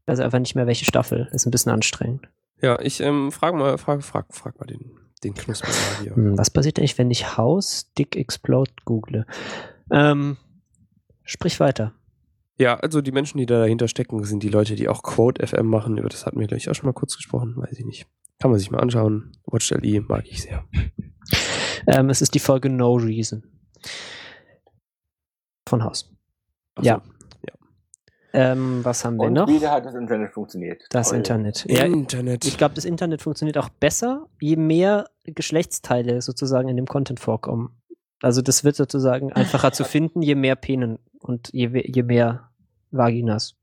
Ich 0.00 0.08
weiß 0.08 0.20
einfach 0.20 0.38
nicht 0.38 0.54
mehr, 0.54 0.66
welche 0.66 0.84
Staffel. 0.84 1.24
Das 1.32 1.42
ist 1.42 1.46
ein 1.46 1.50
bisschen 1.50 1.72
anstrengend. 1.72 2.28
Ja, 2.60 2.80
ich 2.80 3.00
ähm, 3.00 3.32
frag 3.32 3.54
mal, 3.54 3.76
frag, 3.78 4.02
frag, 4.02 4.32
frag 4.34 4.58
mal 4.58 4.66
den, 4.66 4.98
den 5.22 5.34
Knusper 5.34 5.68
hier. 6.02 6.14
Hm, 6.14 6.38
was 6.38 6.50
passiert 6.50 6.78
eigentlich, 6.78 6.96
wenn 6.98 7.10
ich 7.10 7.36
House 7.36 7.92
Dick 7.98 8.16
Explode 8.16 8.72
google? 8.84 9.26
Ähm, 9.90 10.36
sprich 11.24 11.60
weiter. 11.60 11.92
Ja, 12.58 12.76
also 12.76 13.02
die 13.02 13.12
Menschen, 13.12 13.38
die 13.38 13.46
da 13.46 13.58
dahinter 13.58 13.88
stecken, 13.88 14.24
sind 14.24 14.42
die 14.42 14.48
Leute, 14.48 14.76
die 14.76 14.88
auch 14.88 15.02
Quote 15.02 15.46
FM 15.46 15.66
machen. 15.66 15.98
Über 15.98 16.08
das 16.08 16.24
hatten 16.24 16.40
wir 16.40 16.46
gleich 16.46 16.70
auch 16.70 16.74
schon 16.74 16.86
mal 16.86 16.94
kurz 16.94 17.16
gesprochen, 17.16 17.54
weiß 17.56 17.78
ich 17.78 17.84
nicht. 17.84 18.06
Kann 18.38 18.50
man 18.50 18.58
sich 18.58 18.70
mal 18.70 18.80
anschauen. 18.80 19.32
Watch.li 19.46 20.00
mag 20.00 20.26
ich 20.26 20.42
sehr. 20.42 20.64
Ähm, 21.86 22.10
es 22.10 22.22
ist 22.22 22.34
die 22.34 22.40
Folge 22.40 22.68
No 22.68 22.94
Reason. 22.94 23.44
von 25.68 25.84
Haus. 25.84 26.15
So. 26.76 26.82
Ja. 26.82 27.02
Ähm, 28.32 28.84
was 28.84 29.02
haben 29.02 29.16
wir 29.16 29.28
Und 29.28 29.32
noch? 29.32 29.48
wieder 29.48 29.70
hat 29.70 29.86
das 29.86 29.94
Internet 29.94 30.32
funktioniert. 30.32 30.82
Das 30.90 31.08
Toll. 31.08 31.18
Internet. 31.18 31.64
Ja, 31.68 31.84
Internet. 31.84 32.44
ich 32.44 32.58
glaube, 32.58 32.74
das 32.74 32.84
Internet 32.84 33.22
funktioniert 33.22 33.56
auch 33.56 33.70
besser, 33.70 34.26
je 34.40 34.56
mehr 34.56 35.06
Geschlechtsteile 35.24 36.20
sozusagen 36.20 36.68
in 36.68 36.76
dem 36.76 36.86
Content 36.86 37.18
vorkommen. 37.18 37.70
Also 38.20 38.42
das 38.42 38.62
wird 38.62 38.76
sozusagen 38.76 39.32
einfacher 39.32 39.72
zu 39.72 39.84
finden, 39.84 40.20
je 40.20 40.34
mehr 40.34 40.54
Penen 40.54 40.98
und 41.18 41.48
je, 41.52 41.70
je 41.86 42.02
mehr 42.02 42.50
Vaginas. 42.90 43.54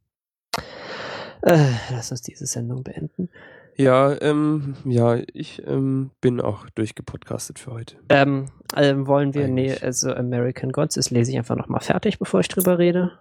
Äh, 1.43 1.67
lass 1.91 2.09
uns 2.09 2.23
diese 2.23 2.47
Sendung 2.47 2.83
beenden. 2.83 3.29
Ja, 3.75 4.21
ähm, 4.21 4.75
ja, 4.85 5.17
ich 5.33 5.65
ähm, 5.65 6.11
bin 6.21 6.41
auch 6.41 6.69
durchgepodcastet 6.71 7.59
für 7.59 7.71
heute. 7.71 7.95
Ähm, 8.09 8.45
ähm, 8.75 9.07
wollen 9.07 9.33
wir, 9.33 9.47
nee, 9.47 9.69
Eigentlich. 9.69 9.83
also 9.83 10.13
American 10.13 10.71
Gods, 10.71 10.95
das 10.95 11.11
lese 11.11 11.31
ich 11.31 11.37
einfach 11.37 11.55
nochmal 11.55 11.81
fertig, 11.81 12.19
bevor 12.19 12.39
ich 12.39 12.47
drüber 12.47 12.77
rede. 12.77 13.11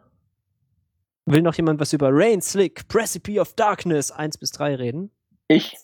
Will 1.25 1.43
noch 1.43 1.55
jemand 1.55 1.81
was 1.81 1.93
über 1.93 2.09
Rain 2.11 2.43
Slick, 2.43 2.89
Precipice 2.89 3.39
of 3.39 3.55
Darkness 3.55 4.11
1 4.11 4.39
bis 4.39 4.51
3 4.51 4.75
reden? 4.75 5.11
Ich. 5.49 5.77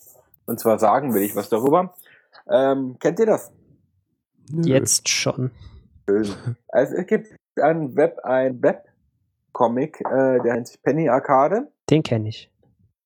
Und 0.47 0.59
zwar 0.59 0.79
sagen 0.79 1.14
will 1.14 1.23
ich 1.23 1.37
was 1.37 1.49
darüber. 1.49 1.95
Ähm, 2.51 2.97
kennt 2.99 3.21
ihr 3.21 3.27
das? 3.27 3.53
Nö. 4.51 4.69
Jetzt 4.69 5.09
schon. 5.09 5.51
Also 6.69 6.95
es 6.95 7.07
gibt 7.07 7.37
ein 7.61 7.95
Web, 7.95 8.19
ein 8.25 8.62
Webcomic, 8.62 10.01
äh, 10.01 10.41
der 10.41 10.55
nennt 10.55 10.69
sich 10.69 10.83
Penny 10.83 11.11
Arcade. 11.11 11.71
Den 11.91 12.03
kenne 12.03 12.31
ich. 12.31 12.51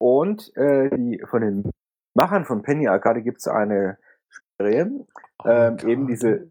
Und 0.02 0.50
äh, 0.56 0.90
die, 0.96 1.22
von 1.30 1.42
den 1.42 1.70
Machern 2.14 2.44
von 2.44 2.62
Penny 2.62 2.88
Arcade 2.88 3.22
gibt 3.22 3.38
es 3.38 3.46
eine 3.46 3.98
Serie, 4.58 5.06
ähm, 5.44 5.76
Oh 5.80 5.86
eben 5.86 6.00
Gott. 6.02 6.10
diese 6.10 6.50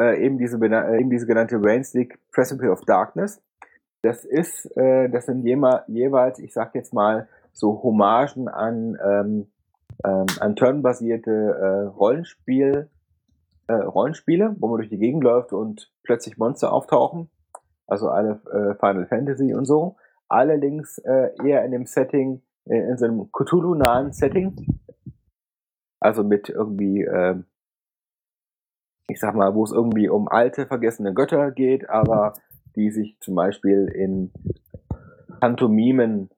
äh, 0.00 0.26
eben 0.26 0.36
diese 0.36 0.56
äh, 0.56 0.98
eben 0.98 1.08
diese 1.08 1.24
genannte 1.24 1.56
Rain 1.62 1.84
Stick 1.84 2.18
Precipice 2.32 2.68
of 2.68 2.80
Darkness. 2.80 3.40
Das 4.02 4.24
ist, 4.24 4.76
äh, 4.76 5.08
das 5.08 5.26
sind 5.26 5.46
jeweils, 5.46 6.40
ich 6.40 6.52
sag 6.52 6.74
jetzt 6.74 6.92
mal, 6.92 7.28
so 7.52 7.80
Hommagen 7.84 8.48
an 8.48 8.98
ähm, 9.00 9.46
ähm, 10.04 10.26
an 10.40 10.56
turnbasierte 10.56 11.30
äh, 11.30 11.86
Rollenspiel 11.96 12.90
äh, 13.68 13.72
Rollenspiele, 13.72 14.56
wo 14.58 14.66
man 14.66 14.78
durch 14.78 14.90
die 14.90 14.98
Gegend 14.98 15.22
läuft 15.22 15.52
und 15.52 15.92
plötzlich 16.02 16.38
Monster 16.38 16.72
auftauchen. 16.72 17.30
Also 17.86 18.08
alle 18.08 18.40
Final 18.80 19.06
Fantasy 19.06 19.54
und 19.54 19.64
so. 19.64 19.94
Allerdings 20.28 20.98
äh, 20.98 21.30
eher 21.44 21.64
in 21.64 21.72
dem 21.72 21.86
Setting, 21.86 22.42
äh, 22.64 22.78
in 22.78 22.98
so 22.98 23.04
einem 23.04 23.30
Cthulhu-nahen 23.32 24.12
Setting. 24.12 24.80
Also 26.00 26.24
mit 26.24 26.48
irgendwie, 26.48 27.02
äh, 27.02 27.36
ich 29.08 29.20
sag 29.20 29.34
mal, 29.34 29.54
wo 29.54 29.64
es 29.64 29.72
irgendwie 29.72 30.08
um 30.08 30.28
alte, 30.28 30.66
vergessene 30.66 31.14
Götter 31.14 31.50
geht, 31.52 31.88
aber 31.88 32.34
die 32.74 32.90
sich 32.90 33.18
zum 33.20 33.34
Beispiel 33.34 33.86
in 33.86 34.32
Pantomimen 35.40 36.30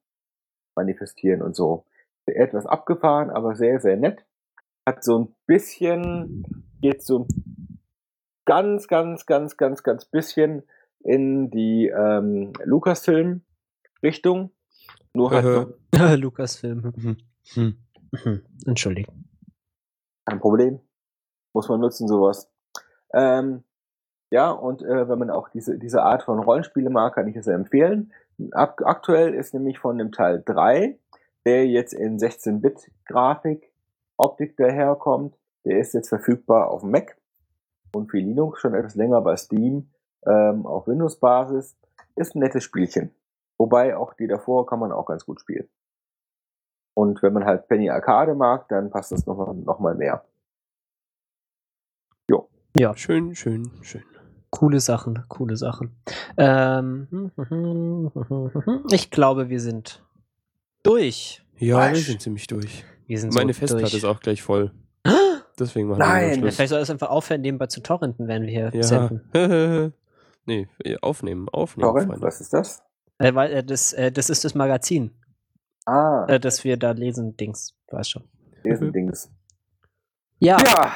manifestieren 0.76 1.42
und 1.42 1.56
so. 1.56 1.84
Etwas 2.26 2.66
abgefahren, 2.66 3.30
aber 3.30 3.54
sehr, 3.54 3.80
sehr 3.80 3.96
nett. 3.96 4.24
Hat 4.86 5.02
so 5.02 5.18
ein 5.18 5.34
bisschen, 5.46 6.44
geht 6.80 7.02
so 7.02 7.26
ganz, 8.44 8.86
ganz, 8.86 9.26
ganz, 9.26 9.56
ganz, 9.56 9.82
ganz 9.82 10.04
bisschen 10.04 10.62
in 11.00 11.50
die 11.50 11.88
ähm, 11.88 12.52
Lucasfilm-Richtung. 14.02 14.50
Nur 15.14 15.30
halt 15.30 15.44
Aha. 15.44 15.66
so 16.10 16.14
Lukas-Film. 16.16 16.92
Mhm. 16.96 17.16
Hm. 17.54 17.78
Mhm. 18.12 18.42
Entschuldigung. 18.66 19.24
kein 20.24 20.40
Problem. 20.40 20.80
Muss 21.52 21.68
man 21.68 21.80
nutzen, 21.80 22.08
sowas. 22.08 22.50
Ähm, 23.14 23.64
ja, 24.30 24.50
und 24.50 24.82
äh, 24.82 25.08
wenn 25.08 25.18
man 25.18 25.30
auch 25.30 25.48
diese, 25.48 25.78
diese 25.78 26.02
Art 26.02 26.22
von 26.22 26.38
Rollenspiele 26.38 26.90
mag, 26.90 27.14
kann 27.14 27.26
ich 27.28 27.36
es 27.36 27.46
sehr 27.46 27.54
empfehlen. 27.54 28.12
Ak 28.52 28.82
aktuell 28.84 29.34
ist 29.34 29.54
nämlich 29.54 29.78
von 29.78 29.98
dem 29.98 30.12
Teil 30.12 30.42
3, 30.44 30.98
der 31.46 31.66
jetzt 31.66 31.94
in 31.94 32.18
16-Bit-Grafik, 32.18 33.72
Optik 34.18 34.56
daherkommt, 34.56 35.36
der 35.64 35.78
ist 35.78 35.94
jetzt 35.94 36.08
verfügbar 36.08 36.68
auf 36.70 36.82
Mac 36.82 37.16
und 37.92 38.10
für 38.10 38.18
Linux 38.18 38.60
schon 38.60 38.74
etwas 38.74 38.94
länger 38.94 39.20
bei 39.22 39.36
Steam 39.36 39.90
ähm, 40.26 40.66
auf 40.66 40.86
Windows-Basis. 40.86 41.76
Ist 42.16 42.34
ein 42.34 42.40
nettes 42.40 42.64
Spielchen. 42.64 43.12
Wobei 43.58 43.96
auch 43.96 44.14
die 44.14 44.26
davor 44.28 44.66
kann 44.66 44.78
man 44.78 44.92
auch 44.92 45.06
ganz 45.06 45.24
gut 45.26 45.40
spielen. 45.40 45.68
Und 46.94 47.22
wenn 47.22 47.32
man 47.32 47.44
halt 47.44 47.68
Penny 47.68 47.90
Arcade 47.90 48.34
mag, 48.34 48.68
dann 48.68 48.90
passt 48.90 49.12
das 49.12 49.26
noch, 49.26 49.52
noch 49.54 49.78
mal 49.80 49.94
mehr. 49.94 50.24
Ja, 52.76 52.96
Schön, 52.96 53.34
schön, 53.34 53.70
schön. 53.82 54.04
coole 54.50 54.78
Sachen, 54.78 55.24
coole 55.28 55.56
Sachen. 55.56 55.96
Ähm, 56.36 57.32
ich 58.92 59.10
glaube, 59.10 59.48
wir 59.48 59.58
sind 59.60 60.04
durch. 60.84 61.42
Ja, 61.56 61.66
wir 61.90 61.92
Wasch. 61.92 62.06
sind 62.06 62.20
ziemlich 62.22 62.46
durch. 62.46 62.84
Wir 63.06 63.18
sind 63.18 63.34
Meine 63.34 63.52
so 63.52 63.58
Festplatte 63.60 63.84
durch. 63.90 63.94
ist 63.94 64.04
auch 64.04 64.20
gleich 64.20 64.42
voll. 64.42 64.70
Deswegen 65.58 65.88
machen 65.88 65.98
Nein. 66.00 66.28
wir 66.28 66.34
Schluss. 66.36 66.54
vielleicht 66.56 66.70
soll 66.70 66.80
es 66.80 66.90
einfach 66.90 67.08
aufhören, 67.10 67.40
nebenbei 67.40 67.66
zu 67.66 67.80
torrenten, 67.82 68.28
wenn 68.28 68.42
wir 68.42 68.50
hier 68.50 68.70
Ja. 68.74 68.82
senden. 68.84 69.92
nee, 70.46 70.68
aufnehmen, 71.02 71.48
aufnehmen. 71.48 71.88
Torrent, 71.88 72.08
Freunde. 72.10 72.26
was 72.26 72.40
ist 72.40 72.52
das? 72.52 72.82
Äh, 73.18 73.34
weil, 73.34 73.52
äh, 73.52 73.64
das, 73.64 73.92
äh, 73.92 74.10
das 74.12 74.30
ist 74.30 74.44
das 74.44 74.54
Magazin, 74.54 75.12
Ah, 75.86 76.26
äh, 76.28 76.38
das 76.40 76.64
wir 76.64 76.76
da 76.76 76.92
lesen, 76.92 77.36
Dings. 77.36 77.74
Weiß 77.90 78.08
schon. 78.08 78.24
diesen 78.64 78.92
Dings. 78.92 79.30
Ja, 80.38 80.58
Ja, 80.64 80.92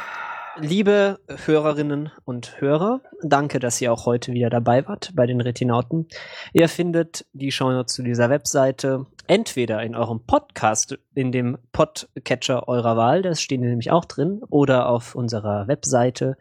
liebe 0.57 1.19
Hörerinnen 1.47 2.13
und 2.25 2.61
Hörer, 2.61 3.01
danke, 3.23 3.59
dass 3.59 3.81
ihr 3.81 3.93
auch 3.93 4.07
heute 4.07 4.33
wieder 4.33 4.51
dabei 4.51 4.87
wart 4.87 5.11
bei 5.15 5.27
den 5.27 5.41
Retinauten. 5.41 6.07
Ihr 6.53 6.69
findet 6.69 7.27
die 7.33 7.51
Shownotes 7.51 7.95
zu 7.95 8.03
dieser 8.03 8.31
Webseite 8.31 9.07
entweder 9.27 9.83
in 9.83 9.97
eurem 9.97 10.25
Podcast, 10.27 10.99
in 11.15 11.33
dem 11.33 11.59
Podcatcher 11.73 12.69
eurer 12.69 12.97
Wahl, 12.97 13.23
das 13.23 13.41
stehen 13.41 13.63
nämlich 13.63 13.91
auch 13.91 14.05
drin, 14.05 14.43
oder 14.49 14.89
auf 14.89 15.15
unserer 15.15 15.67
Webseite 15.69 16.37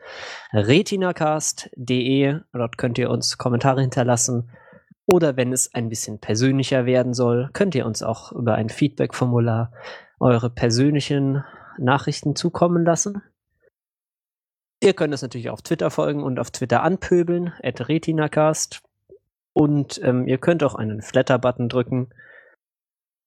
retinacast.de. 0.52 2.40
Dort 2.54 2.78
könnt 2.78 2.98
ihr 2.98 3.10
uns 3.10 3.38
Kommentare 3.38 3.82
hinterlassen. 3.82 4.52
Oder 5.12 5.36
wenn 5.36 5.52
es 5.52 5.74
ein 5.74 5.90
bisschen 5.90 6.20
persönlicher 6.20 6.86
werden 6.86 7.14
soll, 7.14 7.50
könnt 7.52 7.76
ihr 7.76 7.86
uns 7.86 8.02
auch 8.02 8.32
über 8.32 8.56
ein 8.56 8.70
Feedback-Formular 8.70 9.74
eure 10.22 10.50
persönlichen 10.50 11.44
Nachrichten 11.78 12.36
zukommen 12.36 12.86
lassen. 12.86 13.22
Ihr 14.82 14.94
könnt 14.94 15.12
uns 15.14 15.22
natürlich 15.22 15.50
auf 15.50 15.62
Twitter 15.62 15.92
folgen 15.92 16.24
und 16.24 16.40
auf 16.40 16.52
Twitter 16.52 16.82
anpöbeln, 16.84 17.54
at 17.62 17.90
retinacast. 17.90 18.82
Und 19.54 20.00
ähm, 20.02 20.28
ihr 20.28 20.38
könnt 20.38 20.64
auch 20.64 20.76
einen 20.76 21.02
Flatter-Button 21.02 21.68
drücken, 21.68 22.10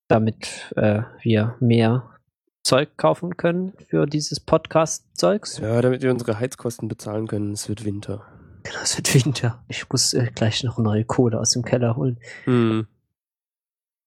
damit 0.09 0.73
äh, 0.77 1.03
wir 1.23 1.57
mehr 1.61 2.19
Zeug 2.63 2.97
kaufen 2.97 3.37
können 3.37 3.75
für 3.91 4.07
dieses 4.07 4.41
Podcast-Zeugs. 4.41 5.59
Ja, 5.59 5.83
damit 5.83 6.03
wir 6.03 6.11
unsere 6.11 6.41
Heizkosten 6.41 6.89
bezahlen 6.89 7.27
können. 7.27 7.53
Es 7.53 7.69
wird 7.69 7.85
Winter. 7.85 8.27
Genau, 8.65 8.79
es 8.83 8.97
wird 8.97 9.15
Winter. 9.15 9.63
Ich 9.69 9.89
muss 9.91 10.15
äh, 10.15 10.31
gleich 10.35 10.65
noch 10.65 10.79
neue 10.79 11.05
Kohle 11.05 11.39
aus 11.39 11.51
dem 11.51 11.65
Keller 11.65 11.97
holen. 11.97 12.19
Hm. 12.45 12.87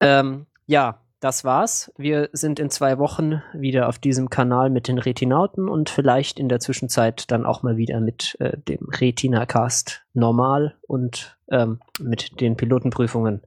Ähm, 0.01 0.47
ja, 0.65 0.99
das 1.19 1.43
war's. 1.43 1.91
Wir 1.97 2.29
sind 2.33 2.59
in 2.59 2.69
zwei 2.69 2.97
Wochen 2.97 3.41
wieder 3.53 3.87
auf 3.87 3.99
diesem 3.99 4.29
Kanal 4.29 4.69
mit 4.69 4.87
den 4.87 4.97
Retinauten 4.97 5.69
und 5.69 5.89
vielleicht 5.89 6.39
in 6.39 6.49
der 6.49 6.59
Zwischenzeit 6.59 7.29
dann 7.31 7.45
auch 7.45 7.63
mal 7.63 7.77
wieder 7.77 7.99
mit 7.99 8.35
äh, 8.39 8.57
dem 8.57 8.87
Retina-Cast 8.89 10.05
normal 10.13 10.75
und 10.87 11.37
ähm, 11.49 11.79
mit 11.99 12.41
den 12.41 12.57
Pilotenprüfungen. 12.57 13.41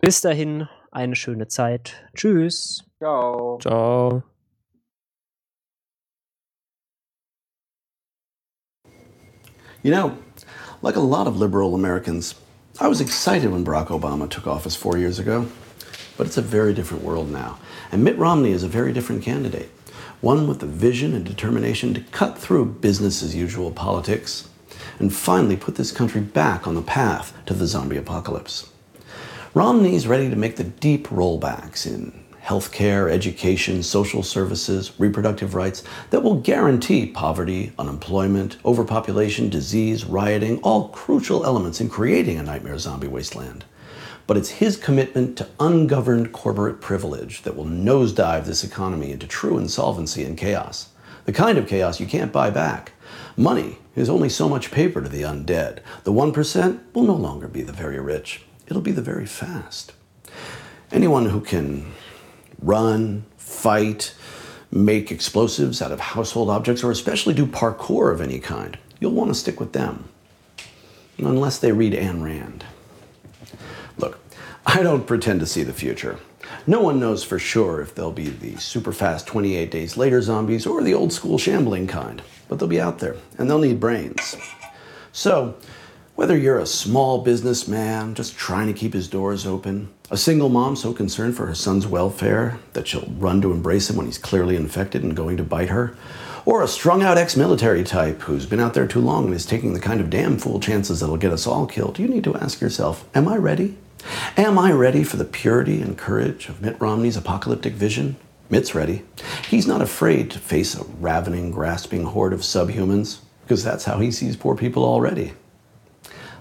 Bis 0.00 0.20
dahin, 0.20 0.68
eine 0.92 1.16
schöne 1.16 1.48
Zeit. 1.48 2.04
Tschüss. 2.14 2.84
ciao. 2.98 3.58
Ciao. 3.60 4.22
You 9.82 9.92
know, 9.92 10.12
like 10.86 10.94
a 10.94 11.00
lot 11.00 11.26
of 11.26 11.36
liberal 11.36 11.74
Americans, 11.74 12.36
I 12.78 12.86
was 12.86 13.00
excited 13.00 13.50
when 13.50 13.64
Barack 13.64 13.88
Obama 13.88 14.30
took 14.30 14.46
office 14.46 14.76
four 14.76 14.96
years 14.96 15.18
ago. 15.18 15.48
But 16.16 16.28
it's 16.28 16.36
a 16.36 16.42
very 16.42 16.72
different 16.72 17.02
world 17.02 17.28
now. 17.28 17.58
And 17.90 18.04
Mitt 18.04 18.16
Romney 18.16 18.52
is 18.52 18.62
a 18.62 18.68
very 18.68 18.92
different 18.92 19.24
candidate. 19.24 19.68
One 20.20 20.46
with 20.46 20.60
the 20.60 20.66
vision 20.66 21.12
and 21.12 21.24
determination 21.24 21.92
to 21.94 22.00
cut 22.12 22.38
through 22.38 22.66
business 22.66 23.20
as 23.24 23.34
usual 23.34 23.72
politics 23.72 24.48
and 25.00 25.12
finally 25.12 25.56
put 25.56 25.74
this 25.74 25.90
country 25.90 26.20
back 26.20 26.68
on 26.68 26.76
the 26.76 26.82
path 26.82 27.36
to 27.46 27.54
the 27.54 27.66
zombie 27.66 27.96
apocalypse. 27.96 28.70
Romney's 29.54 30.06
ready 30.06 30.30
to 30.30 30.36
make 30.36 30.54
the 30.54 30.62
deep 30.62 31.08
rollbacks 31.08 31.84
in 31.84 32.12
healthcare, 32.46 33.10
education, 33.10 33.82
social 33.82 34.22
services, 34.22 34.92
reproductive 34.98 35.54
rights 35.56 35.82
that 36.10 36.22
will 36.22 36.36
guarantee 36.36 37.04
poverty, 37.04 37.72
unemployment, 37.76 38.56
overpopulation, 38.64 39.48
disease, 39.48 40.04
rioting, 40.04 40.60
all 40.60 40.88
crucial 40.90 41.44
elements 41.44 41.80
in 41.80 41.88
creating 41.88 42.38
a 42.38 42.42
nightmare 42.44 42.78
zombie 42.78 43.08
wasteland. 43.08 43.64
But 44.28 44.36
it's 44.36 44.48
his 44.48 44.76
commitment 44.76 45.36
to 45.38 45.48
ungoverned 45.58 46.32
corporate 46.32 46.80
privilege 46.80 47.42
that 47.42 47.56
will 47.56 47.64
nosedive 47.64 48.44
this 48.44 48.62
economy 48.62 49.10
into 49.10 49.26
true 49.26 49.58
insolvency 49.58 50.22
and 50.22 50.38
chaos. 50.38 50.90
The 51.24 51.32
kind 51.32 51.58
of 51.58 51.66
chaos 51.66 51.98
you 51.98 52.06
can't 52.06 52.32
buy 52.32 52.50
back. 52.50 52.92
Money 53.36 53.78
is 53.96 54.08
only 54.08 54.28
so 54.28 54.48
much 54.48 54.70
paper 54.70 55.02
to 55.02 55.08
the 55.08 55.22
undead. 55.22 55.80
The 56.04 56.12
1% 56.12 56.80
will 56.92 57.02
no 57.02 57.14
longer 57.14 57.48
be 57.48 57.62
the 57.62 57.72
very 57.72 57.98
rich, 57.98 58.42
it'll 58.68 58.82
be 58.82 58.92
the 58.92 59.02
very 59.02 59.26
fast. 59.26 59.92
Anyone 60.92 61.26
who 61.26 61.40
can 61.40 61.92
run, 62.66 63.24
fight, 63.36 64.14
make 64.70 65.12
explosives 65.12 65.80
out 65.80 65.92
of 65.92 66.00
household 66.00 66.50
objects, 66.50 66.82
or 66.82 66.90
especially 66.90 67.32
do 67.32 67.46
parkour 67.46 68.12
of 68.12 68.20
any 68.20 68.40
kind, 68.40 68.76
you'll 69.00 69.12
want 69.12 69.30
to 69.30 69.34
stick 69.34 69.60
with 69.60 69.72
them. 69.72 70.08
Unless 71.18 71.58
they 71.58 71.72
read 71.72 71.94
Ayn 71.94 72.22
Rand. 72.22 72.64
Look, 73.96 74.18
I 74.66 74.82
don't 74.82 75.06
pretend 75.06 75.40
to 75.40 75.46
see 75.46 75.62
the 75.62 75.72
future. 75.72 76.18
No 76.66 76.80
one 76.80 77.00
knows 77.00 77.24
for 77.24 77.38
sure 77.38 77.80
if 77.80 77.94
they'll 77.94 78.12
be 78.12 78.28
the 78.28 78.56
super 78.56 78.92
fast 78.92 79.26
28 79.26 79.70
days 79.70 79.96
later 79.96 80.20
zombies 80.20 80.66
or 80.66 80.82
the 80.82 80.94
old 80.94 81.12
school 81.12 81.38
shambling 81.38 81.86
kind, 81.86 82.22
but 82.48 82.58
they'll 82.58 82.68
be 82.68 82.80
out 82.80 82.98
there 82.98 83.16
and 83.38 83.48
they'll 83.48 83.58
need 83.58 83.80
brains. 83.80 84.36
So, 85.12 85.56
whether 86.16 86.36
you're 86.36 86.58
a 86.58 86.66
small 86.66 87.22
businessman 87.22 88.14
just 88.14 88.36
trying 88.36 88.66
to 88.66 88.72
keep 88.72 88.92
his 88.92 89.08
doors 89.08 89.46
open, 89.46 89.88
a 90.08 90.16
single 90.16 90.48
mom 90.48 90.76
so 90.76 90.92
concerned 90.92 91.36
for 91.36 91.46
her 91.46 91.54
son's 91.54 91.86
welfare 91.86 92.60
that 92.74 92.86
she'll 92.86 93.12
run 93.18 93.40
to 93.42 93.50
embrace 93.50 93.90
him 93.90 93.96
when 93.96 94.06
he's 94.06 94.18
clearly 94.18 94.54
infected 94.54 95.02
and 95.02 95.16
going 95.16 95.36
to 95.36 95.42
bite 95.42 95.70
her, 95.70 95.96
or 96.44 96.62
a 96.62 96.68
strung 96.68 97.02
out 97.02 97.18
ex 97.18 97.36
military 97.36 97.82
type 97.82 98.22
who's 98.22 98.46
been 98.46 98.60
out 98.60 98.74
there 98.74 98.86
too 98.86 99.00
long 99.00 99.24
and 99.24 99.34
is 99.34 99.44
taking 99.44 99.72
the 99.72 99.80
kind 99.80 100.00
of 100.00 100.08
damn 100.08 100.38
fool 100.38 100.60
chances 100.60 101.00
that'll 101.00 101.16
get 101.16 101.32
us 101.32 101.46
all 101.46 101.66
killed, 101.66 101.98
you 101.98 102.06
need 102.06 102.22
to 102.22 102.36
ask 102.36 102.60
yourself 102.60 103.08
Am 103.16 103.26
I 103.26 103.36
ready? 103.36 103.76
Am 104.36 104.58
I 104.58 104.70
ready 104.70 105.02
for 105.02 105.16
the 105.16 105.24
purity 105.24 105.82
and 105.82 105.98
courage 105.98 106.48
of 106.48 106.62
Mitt 106.62 106.80
Romney's 106.80 107.16
apocalyptic 107.16 107.72
vision? 107.72 108.14
Mitt's 108.48 108.76
ready. 108.76 109.02
He's 109.48 109.66
not 109.66 109.82
afraid 109.82 110.30
to 110.30 110.38
face 110.38 110.76
a 110.76 110.84
ravening, 110.84 111.50
grasping 111.50 112.04
horde 112.04 112.32
of 112.32 112.40
subhumans, 112.40 113.18
because 113.42 113.64
that's 113.64 113.86
how 113.86 113.98
he 113.98 114.12
sees 114.12 114.36
poor 114.36 114.54
people 114.54 114.84
already. 114.84 115.32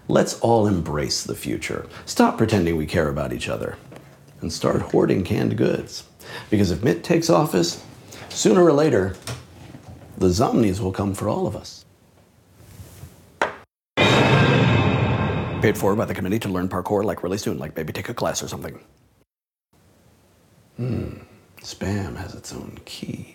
Let's 0.08 0.40
all 0.40 0.68
embrace 0.68 1.24
the 1.24 1.36
future. 1.36 1.88
Stop 2.06 2.38
pretending 2.38 2.78
we 2.78 2.86
care 2.86 3.10
about 3.10 3.34
each 3.34 3.50
other. 3.50 3.78
And 4.42 4.54
start 4.54 4.82
hoarding 4.82 5.24
canned 5.24 5.58
goods. 5.58 6.04
Because 6.50 6.70
if 6.70 6.84
Mitt 6.84 7.04
takes 7.04 7.30
office, 7.30 7.84
sooner 8.30 8.64
or 8.64 8.74
later, 8.74 9.16
the 10.18 10.28
zomnies 10.28 10.80
will 10.80 10.92
come 10.92 11.14
for 11.14 11.28
all 11.28 11.48
of 11.48 11.56
us. 11.56 11.86
Paid 15.62 15.78
for 15.78 15.96
by 15.96 16.06
the 16.06 16.14
committee 16.14 16.40
to 16.40 16.50
learn 16.50 16.70
parkour 16.70 17.04
like 17.04 17.24
really 17.24 17.40
soon, 17.40 17.58
like 17.58 17.76
maybe 17.76 17.92
take 17.92 18.10
a 18.10 18.14
class 18.14 18.44
or 18.44 18.48
something. 18.48 18.80
Hmm, 20.78 21.20
spam 21.62 22.18
has 22.18 22.36
its 22.36 22.54
own 22.54 22.78
key. 22.86 23.35